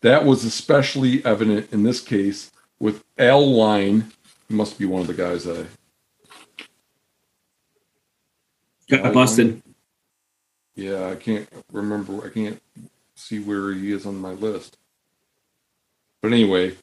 That 0.00 0.24
was 0.24 0.44
especially 0.44 1.24
evident 1.24 1.72
in 1.72 1.84
this 1.84 2.00
case 2.00 2.50
with 2.80 3.04
Alwine. 3.18 4.12
He 4.48 4.54
must 4.54 4.78
be 4.78 4.84
one 4.84 5.00
of 5.00 5.06
the 5.06 5.14
guys 5.14 5.46
I 5.46 5.66
Got 8.88 9.12
busted. 9.12 9.62
Yeah, 10.76 11.08
I 11.08 11.16
can't 11.16 11.48
remember. 11.72 12.24
I 12.24 12.30
can't 12.30 12.62
see 13.16 13.40
where 13.40 13.72
he 13.72 13.90
is 13.92 14.06
on 14.06 14.16
my 14.16 14.30
list. 14.30 14.76
But 16.22 16.32
anyway, 16.32 16.76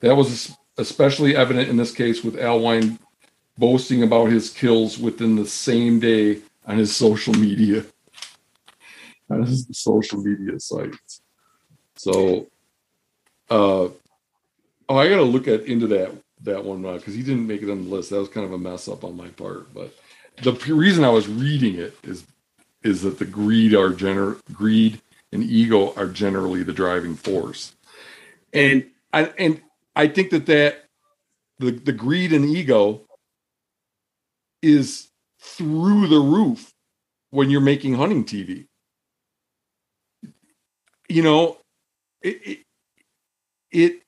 that 0.00 0.16
was 0.16 0.56
especially 0.76 1.34
evident 1.34 1.68
in 1.68 1.76
this 1.76 1.92
case 1.92 2.22
with 2.22 2.36
Alwine 2.36 2.98
boasting 3.58 4.02
about 4.02 4.30
his 4.30 4.50
kills 4.50 4.98
within 4.98 5.36
the 5.36 5.46
same 5.46 5.98
day 6.00 6.38
on 6.66 6.78
his 6.78 6.94
social 6.94 7.34
media, 7.34 7.84
on 9.30 9.42
his 9.42 9.66
social 9.72 10.22
media 10.22 10.58
sites. 10.60 11.20
So, 11.96 12.46
uh, 13.50 13.88
oh, 14.88 14.96
I 14.96 15.08
got 15.08 15.16
to 15.16 15.22
look 15.22 15.48
at 15.48 15.62
into 15.62 15.88
that 15.88 16.12
that 16.42 16.64
one 16.64 16.82
because 16.82 17.14
he 17.14 17.22
didn't 17.22 17.46
make 17.46 17.62
it 17.62 17.70
on 17.70 17.84
the 17.84 17.90
list. 17.90 18.10
That 18.10 18.20
was 18.20 18.28
kind 18.28 18.46
of 18.46 18.52
a 18.52 18.58
mess 18.58 18.88
up 18.88 19.02
on 19.04 19.16
my 19.16 19.28
part, 19.28 19.74
but 19.74 19.92
the 20.42 20.52
reason 20.72 21.04
I 21.04 21.10
was 21.10 21.28
reading 21.28 21.74
it 21.74 21.96
is 22.04 22.24
is 22.84 23.02
that 23.02 23.18
the 23.18 23.24
greed 23.24 23.74
are 23.74 23.90
gener 23.90 24.40
greed 24.52 25.00
and 25.32 25.42
ego 25.42 25.92
are 25.94 26.06
generally 26.06 26.62
the 26.62 26.72
driving 26.72 27.16
force. 27.16 27.74
And 28.52 28.86
I, 29.12 29.24
and 29.36 29.60
I 29.96 30.06
think 30.06 30.30
that 30.30 30.46
that 30.46 30.84
the 31.58 31.72
the 31.72 31.92
greed 31.92 32.32
and 32.32 32.44
ego 32.44 33.02
is 34.62 35.08
through 35.40 36.08
the 36.08 36.18
roof 36.20 36.70
when 37.30 37.50
you're 37.50 37.60
making 37.60 37.94
hunting 37.94 38.24
TV. 38.24 38.64
You 41.08 41.22
know, 41.22 41.58
it 42.22 42.40
it 42.44 42.58
it, 43.70 44.02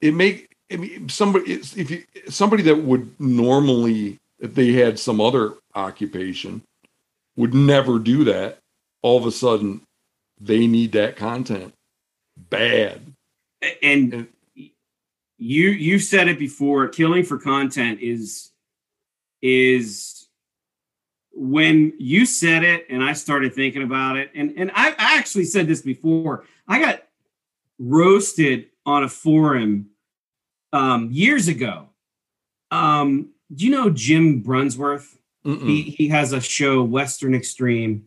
it 0.00 0.14
make 0.14 0.48
I 0.72 0.76
mean 0.76 1.08
somebody 1.08 1.52
if 1.52 1.90
you 1.90 2.04
somebody 2.28 2.62
that 2.64 2.76
would 2.76 3.18
normally 3.20 4.18
if 4.40 4.54
they 4.54 4.72
had 4.72 4.98
some 4.98 5.20
other 5.20 5.54
occupation 5.74 6.62
would 7.36 7.54
never 7.54 7.98
do 7.98 8.24
that. 8.24 8.58
All 9.02 9.16
of 9.16 9.26
a 9.26 9.30
sudden, 9.32 9.82
they 10.40 10.66
need 10.66 10.92
that 10.92 11.16
content 11.16 11.72
bad. 12.50 13.00
and 13.82 14.14
And- 14.14 14.28
you 15.40 15.70
you 15.70 16.00
said 16.00 16.28
it 16.28 16.38
before 16.38 16.88
killing 16.88 17.22
for 17.24 17.38
content 17.38 18.00
is 18.00 18.50
is 19.42 20.28
when 21.32 21.92
you 21.98 22.26
said 22.26 22.64
it 22.64 22.86
and 22.90 23.02
i 23.02 23.12
started 23.12 23.54
thinking 23.54 23.82
about 23.82 24.16
it 24.16 24.30
and 24.34 24.54
and 24.56 24.70
i, 24.74 24.88
I 24.90 25.18
actually 25.18 25.44
said 25.44 25.68
this 25.68 25.82
before 25.82 26.44
i 26.66 26.80
got 26.80 27.02
roasted 27.78 28.66
on 28.84 29.04
a 29.04 29.08
forum 29.08 29.90
um 30.72 31.10
years 31.10 31.48
ago. 31.48 31.88
Um 32.70 33.30
do 33.54 33.64
you 33.64 33.70
know 33.70 33.90
Jim 33.90 34.42
Burnworth? 34.42 35.16
Mm-mm. 35.44 35.66
he 35.66 35.82
he 35.82 36.08
has 36.08 36.32
a 36.32 36.40
show 36.40 36.82
western 36.82 37.34
extreme. 37.34 38.06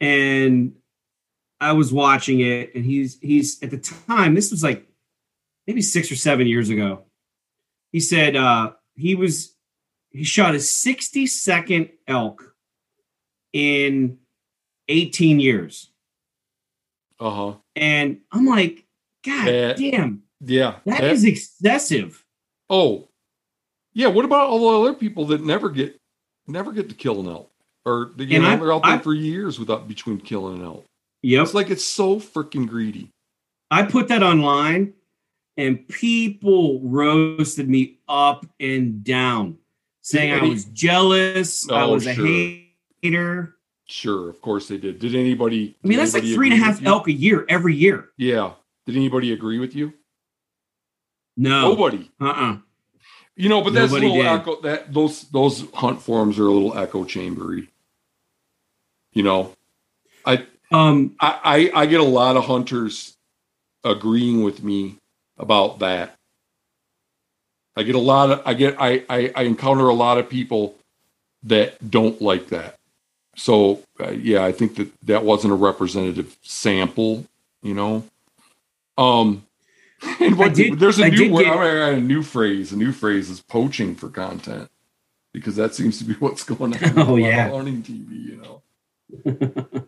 And 0.00 0.74
i 1.60 1.72
was 1.72 1.92
watching 1.92 2.40
it 2.40 2.74
and 2.74 2.84
he's 2.84 3.18
he's 3.20 3.62
at 3.62 3.70
the 3.70 3.78
time 3.78 4.34
this 4.34 4.50
was 4.50 4.62
like 4.62 4.86
maybe 5.66 5.82
six 5.82 6.10
or 6.10 6.16
seven 6.16 6.46
years 6.46 6.70
ago. 6.70 7.04
He 7.92 8.00
said 8.00 8.36
uh 8.36 8.72
he 8.96 9.14
was 9.14 9.53
he 10.14 10.24
shot 10.24 10.54
a 10.54 10.60
60 10.60 11.26
second 11.26 11.90
elk 12.08 12.54
in 13.52 14.18
18 14.88 15.40
years 15.40 15.90
uh-huh. 17.20 17.54
and 17.76 18.20
i'm 18.32 18.46
like 18.46 18.84
god 19.24 19.46
That- 19.46 19.76
damn 19.76 20.22
Yeah. 20.40 20.76
that 20.86 21.00
that- 21.02 21.10
is 21.12 21.24
excessive 21.24 22.24
oh. 22.70 23.08
Yeah, 23.96 24.08
what 24.08 24.24
about 24.24 24.48
all 24.48 24.58
the 24.82 24.88
other 24.88 24.98
people 24.98 25.24
that 25.26 25.44
never 25.44 25.70
get 25.70 25.96
never 26.48 26.72
get 26.72 26.88
to 26.88 26.96
kill 26.96 27.20
an 27.20 27.28
elk? 27.28 27.48
Or 27.86 28.10
you 28.18 28.40
know, 28.40 28.48
I- 28.48 28.56
they're 28.56 28.72
out 28.72 28.82
there 28.82 28.94
I- 28.94 28.98
for 28.98 29.14
years 29.14 29.60
without 29.60 29.86
between 29.86 30.18
killing 30.18 30.56
an 30.58 30.64
elk. 30.64 30.84
yep 31.22 31.42
It's 31.44 31.54
like 31.54 31.70
it's 31.70 31.84
so 31.84 32.18
freaking 32.18 32.66
greedy. 32.66 33.10
I 33.70 33.84
put 33.84 34.08
that 34.08 34.24
online 34.24 34.94
and 35.56 35.86
people 35.86 36.80
roasted 36.82 37.68
me 37.68 37.98
up 38.08 38.44
and 38.58 39.04
down, 39.04 39.58
saying 40.04 40.32
I 40.34 40.42
was 40.46 40.66
jealous, 40.66 41.68
I 41.70 41.82
Oh, 41.82 41.92
was 41.94 42.06
a 42.06 42.12
hater. 43.02 43.56
Sure, 43.86 44.28
of 44.28 44.40
course 44.40 44.68
they 44.68 44.76
did. 44.78 44.98
Did 44.98 45.14
anybody 45.14 45.76
I 45.82 45.88
mean, 45.88 45.98
that's 45.98 46.14
like 46.14 46.22
three 46.22 46.50
and 46.52 46.60
a 46.60 46.64
half 46.64 46.84
elk 46.84 47.08
a 47.08 47.12
year 47.12 47.44
every 47.48 47.74
year. 47.74 48.10
Yeah. 48.16 48.52
Did 48.86 48.96
anybody 48.96 49.32
agree 49.32 49.58
with 49.58 49.74
you? 49.74 49.92
No, 51.36 51.70
Nobody. 51.70 52.10
uh, 52.20 52.28
uh 52.28 52.56
You 53.36 53.48
know, 53.48 53.62
but 53.62 53.72
that's 53.72 53.92
a 53.92 53.94
Nobody 53.94 54.06
little 54.08 54.22
did. 54.22 54.40
echo. 54.40 54.60
That 54.62 54.92
those 54.92 55.22
those 55.30 55.64
hunt 55.72 56.00
forums 56.02 56.38
are 56.38 56.46
a 56.46 56.52
little 56.52 56.76
echo 56.78 57.04
chambery. 57.04 57.68
You 59.12 59.22
know, 59.22 59.54
I 60.26 60.46
Um, 60.70 61.16
I, 61.20 61.70
I 61.74 61.82
I 61.82 61.86
get 61.86 62.00
a 62.00 62.04
lot 62.04 62.36
of 62.36 62.44
hunters 62.44 63.16
agreeing 63.84 64.42
with 64.44 64.62
me 64.62 64.98
about 65.38 65.78
that. 65.80 66.13
I 67.76 67.82
get 67.82 67.94
a 67.94 67.98
lot 68.00 68.30
of 68.30 68.42
I 68.46 68.54
get 68.54 68.76
I 68.80 69.04
I, 69.08 69.32
I 69.34 69.42
encounter 69.42 69.88
a 69.88 69.94
lot 69.94 70.18
of 70.18 70.28
people 70.28 70.76
that 71.42 71.90
don't 71.90 72.20
like 72.22 72.48
that. 72.48 72.78
So 73.36 73.82
uh, 74.00 74.10
yeah, 74.12 74.44
I 74.44 74.52
think 74.52 74.76
that 74.76 74.90
that 75.02 75.24
wasn't 75.24 75.52
a 75.52 75.56
representative 75.56 76.36
sample. 76.42 77.26
You 77.62 77.74
know, 77.74 78.04
um, 78.98 79.44
and 80.20 80.38
what, 80.38 80.54
did- 80.54 80.78
there's 80.78 81.00
a 81.00 81.06
I 81.06 81.08
new 81.08 81.32
word, 81.32 81.44
get- 81.44 81.56
I 81.56 81.90
a 81.90 82.00
new 82.00 82.22
phrase. 82.22 82.72
A 82.72 82.76
new 82.76 82.92
phrase 82.92 83.28
is 83.30 83.40
poaching 83.40 83.94
for 83.96 84.08
content 84.08 84.70
because 85.32 85.56
that 85.56 85.74
seems 85.74 85.98
to 85.98 86.04
be 86.04 86.12
what's 86.20 86.44
going 86.44 86.76
on. 86.76 86.98
Oh, 86.98 87.16
yeah. 87.16 87.48
hunting 87.50 87.82
TV. 87.82 88.28
You 88.28 88.36
know. 88.36 88.62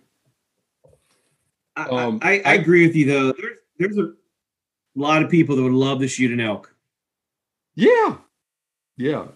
I, 1.76 1.82
Um, 1.88 2.18
I, 2.22 2.38
I 2.38 2.42
I- 2.46 2.54
agree 2.54 2.86
with 2.86 2.96
you 2.96 3.06
though. 3.06 3.32
There's 3.32 3.56
there's 3.78 3.98
a 3.98 4.12
lot 4.94 5.22
of 5.22 5.30
people 5.30 5.56
that 5.56 5.62
would 5.62 5.72
love 5.72 6.00
to 6.00 6.08
shoot 6.08 6.30
an 6.32 6.40
elk. 6.40 6.72
Yeah. 7.76 8.16
Yeah. 8.96 9.26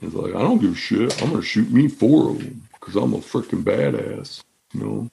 It's 0.00 0.14
like, 0.14 0.34
I 0.34 0.40
don't 0.40 0.60
give 0.60 0.72
a 0.72 0.76
shit. 0.76 1.20
I'm 1.22 1.30
going 1.30 1.40
to 1.40 1.46
shoot 1.46 1.70
me 1.72 1.88
four 1.88 2.30
of 2.30 2.38
them 2.38 2.68
because 2.74 2.94
I'm 2.94 3.14
a 3.14 3.18
freaking 3.18 3.64
badass. 3.64 4.42
You 4.72 4.80
know? 4.80 5.10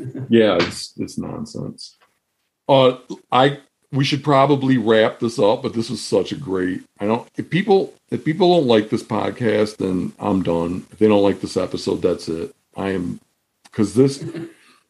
yeah, 0.28 0.56
it's 0.60 0.94
it's 0.96 1.18
nonsense. 1.18 1.96
Uh, 2.68 2.98
I 3.30 3.60
we 3.92 4.04
should 4.04 4.22
probably 4.22 4.78
wrap 4.78 5.18
this 5.18 5.38
up, 5.38 5.62
but 5.62 5.74
this 5.74 5.90
was 5.90 6.00
such 6.00 6.32
a 6.32 6.36
great. 6.36 6.82
I 6.98 7.06
don't 7.06 7.28
if 7.36 7.50
people 7.50 7.94
if 8.10 8.24
people 8.24 8.54
don't 8.56 8.66
like 8.66 8.90
this 8.90 9.02
podcast, 9.02 9.76
then 9.78 10.12
I'm 10.18 10.42
done. 10.42 10.86
If 10.90 10.98
they 10.98 11.08
don't 11.08 11.22
like 11.22 11.40
this 11.40 11.56
episode, 11.56 12.02
that's 12.02 12.28
it. 12.28 12.54
I 12.76 12.90
am 12.90 13.20
because 13.64 13.94
this 13.94 14.18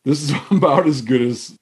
this 0.05 0.23
is 0.23 0.32
about 0.51 0.87
as 0.87 1.03
good 1.03 1.23
as 1.23 1.59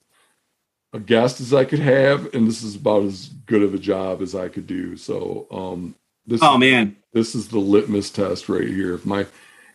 a 0.99 1.01
guest 1.01 1.41
as 1.41 1.55
I 1.55 1.65
could 1.65 1.79
have, 1.79 2.35
and 2.35 2.47
this 2.47 2.63
is 2.63 2.75
about 2.75 3.05
as 3.05 3.29
good 3.47 3.63
of 3.63 3.73
a 3.73 3.79
job 3.79 4.21
as 4.21 4.35
I 4.35 4.49
could 4.49 4.67
do. 4.67 4.97
So, 4.97 5.47
um, 5.51 5.95
this 6.27 6.41
Oh 6.43 6.59
man, 6.59 6.97
this 7.13 7.35
is 7.35 7.49
the 7.49 7.59
litmus 7.59 8.11
test 8.11 8.49
right 8.49 8.69
here. 8.69 8.95
If 8.95 9.07
my 9.07 9.21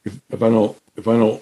if, 0.04 0.20
if 0.30 0.44
I 0.44 0.50
don't 0.50 0.78
if 0.95 1.08
I 1.08 1.18
don't 1.18 1.41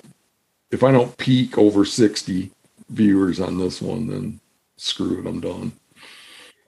if 0.72 0.84
I 0.84 0.92
don't 0.92 1.18
peak 1.18 1.58
over 1.58 1.84
sixty 1.84 2.52
viewers 2.90 3.40
on 3.40 3.58
this 3.58 3.82
one, 3.82 4.08
then 4.08 4.40
screw 4.78 5.20
it, 5.20 5.28
I'm 5.28 5.42
done. 5.42 5.72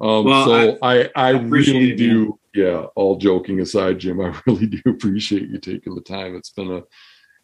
Um, 0.02 0.26
Well, 0.26 0.46
so 0.46 0.78
I 0.82 1.10
I, 1.16 1.32
appreciate 1.32 1.74
really 1.74 1.92
it, 1.94 1.98
do. 1.98 2.40
Yeah, 2.54 2.86
all 2.96 3.18
joking 3.18 3.62
aside, 3.62 4.00
Jim, 4.00 4.20
I 4.22 4.36
really 4.48 4.68
do 4.68 4.82
appreciate 4.88 5.50
you 5.50 5.60
taking 5.60 5.96
the 5.96 6.02
time. 6.02 6.36
It's 6.36 6.50
been 6.50 6.72
a 6.72 6.82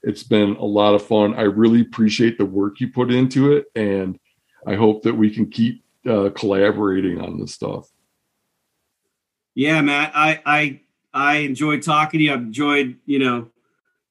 it's 0.02 0.24
been 0.24 0.56
a 0.56 0.66
lot 0.66 0.96
of 0.96 1.06
fun. 1.06 1.36
I 1.36 1.44
really 1.44 1.82
appreciate 1.82 2.38
the 2.38 2.46
work 2.46 2.80
you 2.80 2.90
put 2.90 3.12
into 3.12 3.54
it, 3.54 3.66
and 3.76 4.20
I 4.65 4.76
hope 4.76 5.03
that 5.03 5.15
we 5.15 5.30
can 5.30 5.49
keep 5.49 5.84
uh, 6.07 6.30
collaborating 6.36 7.19
on 7.19 7.40
this 7.40 7.53
stuff. 7.53 7.90
yeah, 9.56 9.81
Matt. 9.81 10.11
I 10.15 10.41
I 10.45 10.81
I 11.14 11.36
enjoyed 11.38 11.84
talking 11.84 12.19
to 12.19 12.23
you. 12.23 12.31
I 12.31 12.36
enjoyed 12.36 12.98
you 13.06 13.19
know 13.19 13.49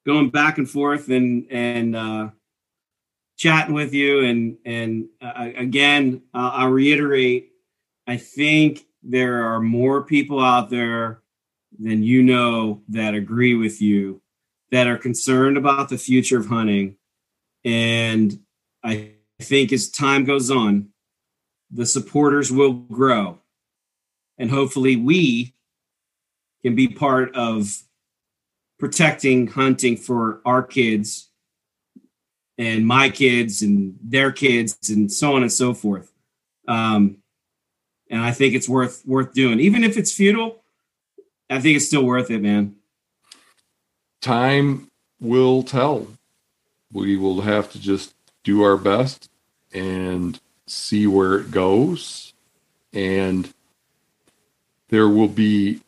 going 0.07 0.31
back 0.31 0.59
and 0.59 0.69
forth 0.69 1.09
and 1.09 1.47
and 1.51 1.95
uh, 1.95 2.29
chatting 3.37 3.75
with 3.75 3.95
you. 3.95 4.25
And 4.25 4.59
and 4.65 5.09
uh, 5.23 5.51
again, 5.57 6.23
I'll 6.35 6.69
reiterate. 6.69 7.53
I 8.07 8.17
think 8.17 8.87
there 9.03 9.45
are 9.45 9.61
more 9.61 10.03
people 10.03 10.41
out 10.41 10.71
there 10.71 11.23
than 11.79 12.03
you 12.03 12.23
know 12.23 12.83
that 12.89 13.15
agree 13.15 13.55
with 13.55 13.81
you, 13.81 14.21
that 14.73 14.87
are 14.87 14.99
concerned 14.99 15.57
about 15.57 15.89
the 15.89 15.99
future 15.99 16.39
of 16.39 16.47
hunting, 16.47 16.97
and 17.65 18.41
I 18.83 19.13
think 19.41 19.73
as 19.73 19.89
time 19.89 20.25
goes 20.25 20.51
on, 20.51 20.89
the 21.71 21.87
supporters 21.87 22.51
will 22.51 22.73
grow, 22.73 23.39
and 24.39 24.51
hopefully 24.51 24.97
we 24.97 25.55
can 26.63 26.75
be 26.75 26.89
part 26.89 27.35
of 27.35 27.83
protecting 28.79 29.47
hunting 29.47 29.97
for 29.97 30.41
our 30.45 30.63
kids 30.63 31.29
and 32.57 32.87
my 32.87 33.09
kids 33.09 33.63
and 33.63 33.97
their 34.03 34.33
kids 34.33 34.91
and 34.91 35.11
so 35.13 35.35
on 35.35 35.43
and 35.43 35.53
so 35.53 35.75
forth. 35.75 36.13
Um, 36.67 37.19
and 38.11 38.21
I 38.23 38.33
think 38.33 38.55
it's 38.55 38.69
worth 38.69 39.03
worth 39.07 39.33
doing, 39.35 39.61
even 39.61 39.85
if 39.85 39.97
it's 39.97 40.13
futile. 40.13 40.63
I 41.51 41.61
think 41.61 41.77
it's 41.77 41.87
still 41.87 42.05
worth 42.05 42.31
it, 42.31 42.43
man. 42.43 42.77
time 44.21 44.91
will 45.21 45.63
tell. 45.63 46.09
We 46.93 47.17
will 47.17 47.43
have 47.43 47.71
to 47.73 47.81
just 47.81 48.15
do 48.49 48.63
our 48.63 48.77
best 48.77 49.29
and 49.73 50.41
see 50.67 51.07
where 51.07 51.37
it 51.39 51.51
goes. 51.51 52.33
And 52.93 53.53
there 54.89 55.09
will 55.09 55.29
be 55.29 55.81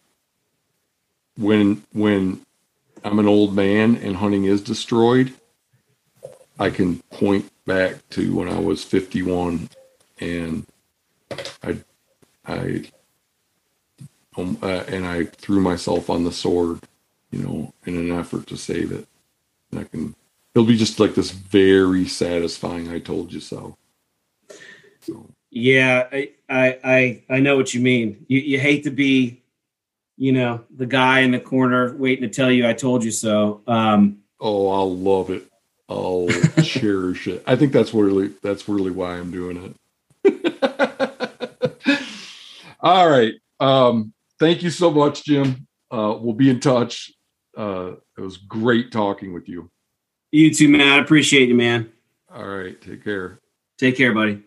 when 1.37 1.83
when 1.93 2.45
I'm 3.03 3.19
an 3.19 3.27
old 3.27 3.55
man 3.55 3.97
and 3.97 4.17
hunting 4.17 4.45
is 4.45 4.61
destroyed, 4.61 5.33
I 6.59 6.69
can 6.71 6.99
point 7.11 7.51
back 7.65 8.07
to 8.11 8.35
when 8.35 8.49
I 8.49 8.61
was 8.61 8.85
51 8.85 9.71
and 10.21 10.67
I 11.63 11.79
I 12.47 12.85
um, 14.37 14.59
uh, 14.63 14.85
and 14.87 15.07
I 15.07 15.25
threw 15.25 15.61
myself 15.61 16.11
on 16.11 16.25
the 16.25 16.33
sword 16.33 16.81
you 17.31 17.43
know, 17.43 17.73
in 17.87 17.97
an 17.97 18.11
effort 18.11 18.47
to 18.49 18.57
save 18.57 18.93
it. 18.93 19.07
And 19.71 19.81
I 19.81 19.85
can, 19.85 20.15
it'll 20.55 20.67
be 20.67 20.77
just 20.77 21.01
like 21.01 21.15
this 21.15 21.31
very 21.31 22.07
satisfying. 22.07 22.91
I 22.91 22.99
told 22.99 23.33
you 23.33 23.41
so. 23.41 23.77
so. 25.01 25.27
Yeah, 25.51 26.07
I, 26.13 26.31
I, 26.49 26.79
I, 26.85 27.23
I 27.29 27.41
know 27.41 27.57
what 27.57 27.75
you 27.75 27.81
mean. 27.81 28.25
You, 28.29 28.41
you 28.41 28.61
hate 28.61 28.85
to 28.85 28.91
be, 28.91 29.43
you 30.17 30.33
know, 30.33 30.65
the 30.77 30.87
guy 30.87 31.21
in 31.21 31.33
the 31.33 31.41
corner 31.41 31.97
waiting 31.97 32.29
to 32.29 32.35
tell 32.35 32.51
you, 32.51 32.69
I 32.69 32.73
told 32.73 33.03
you 33.03 33.11
so. 33.11 33.63
Um, 33.67 34.19
oh, 34.41 34.69
I'll 34.69 34.97
love 34.97 35.31
it. 35.31 35.45
I'll 35.89 36.29
cherish 36.63 37.27
it. 37.27 37.43
I 37.47 37.57
think 37.57 37.73
that's 37.73 37.93
really, 37.93 38.29
that's 38.43 38.69
really 38.69 38.93
why 38.93 39.17
I'm 39.17 39.33
doing 39.33 39.57
it. 39.57 39.77
All 42.81 43.11
right. 43.11 43.35
Um, 43.59 44.13
thank 44.39 44.63
you 44.63 44.71
so 44.71 44.91
much, 44.91 45.25
Jim. 45.25 45.67
Uh, 45.91 46.17
we'll 46.21 46.35
be 46.35 46.49
in 46.49 46.61
touch. 46.61 47.11
Uh, 47.57 47.95
it 48.17 48.21
was 48.21 48.37
great 48.37 48.93
talking 48.93 49.33
with 49.33 49.49
you. 49.49 49.69
You 50.33 50.53
too, 50.55 50.69
man. 50.69 50.81
I 50.81 50.99
appreciate 50.99 51.49
you, 51.49 51.55
man. 51.55 51.91
All 52.33 52.47
right. 52.47 52.81
Take 52.81 53.03
care. 53.05 53.39
Take 53.79 53.97
care, 53.97 54.13
buddy. 54.15 54.43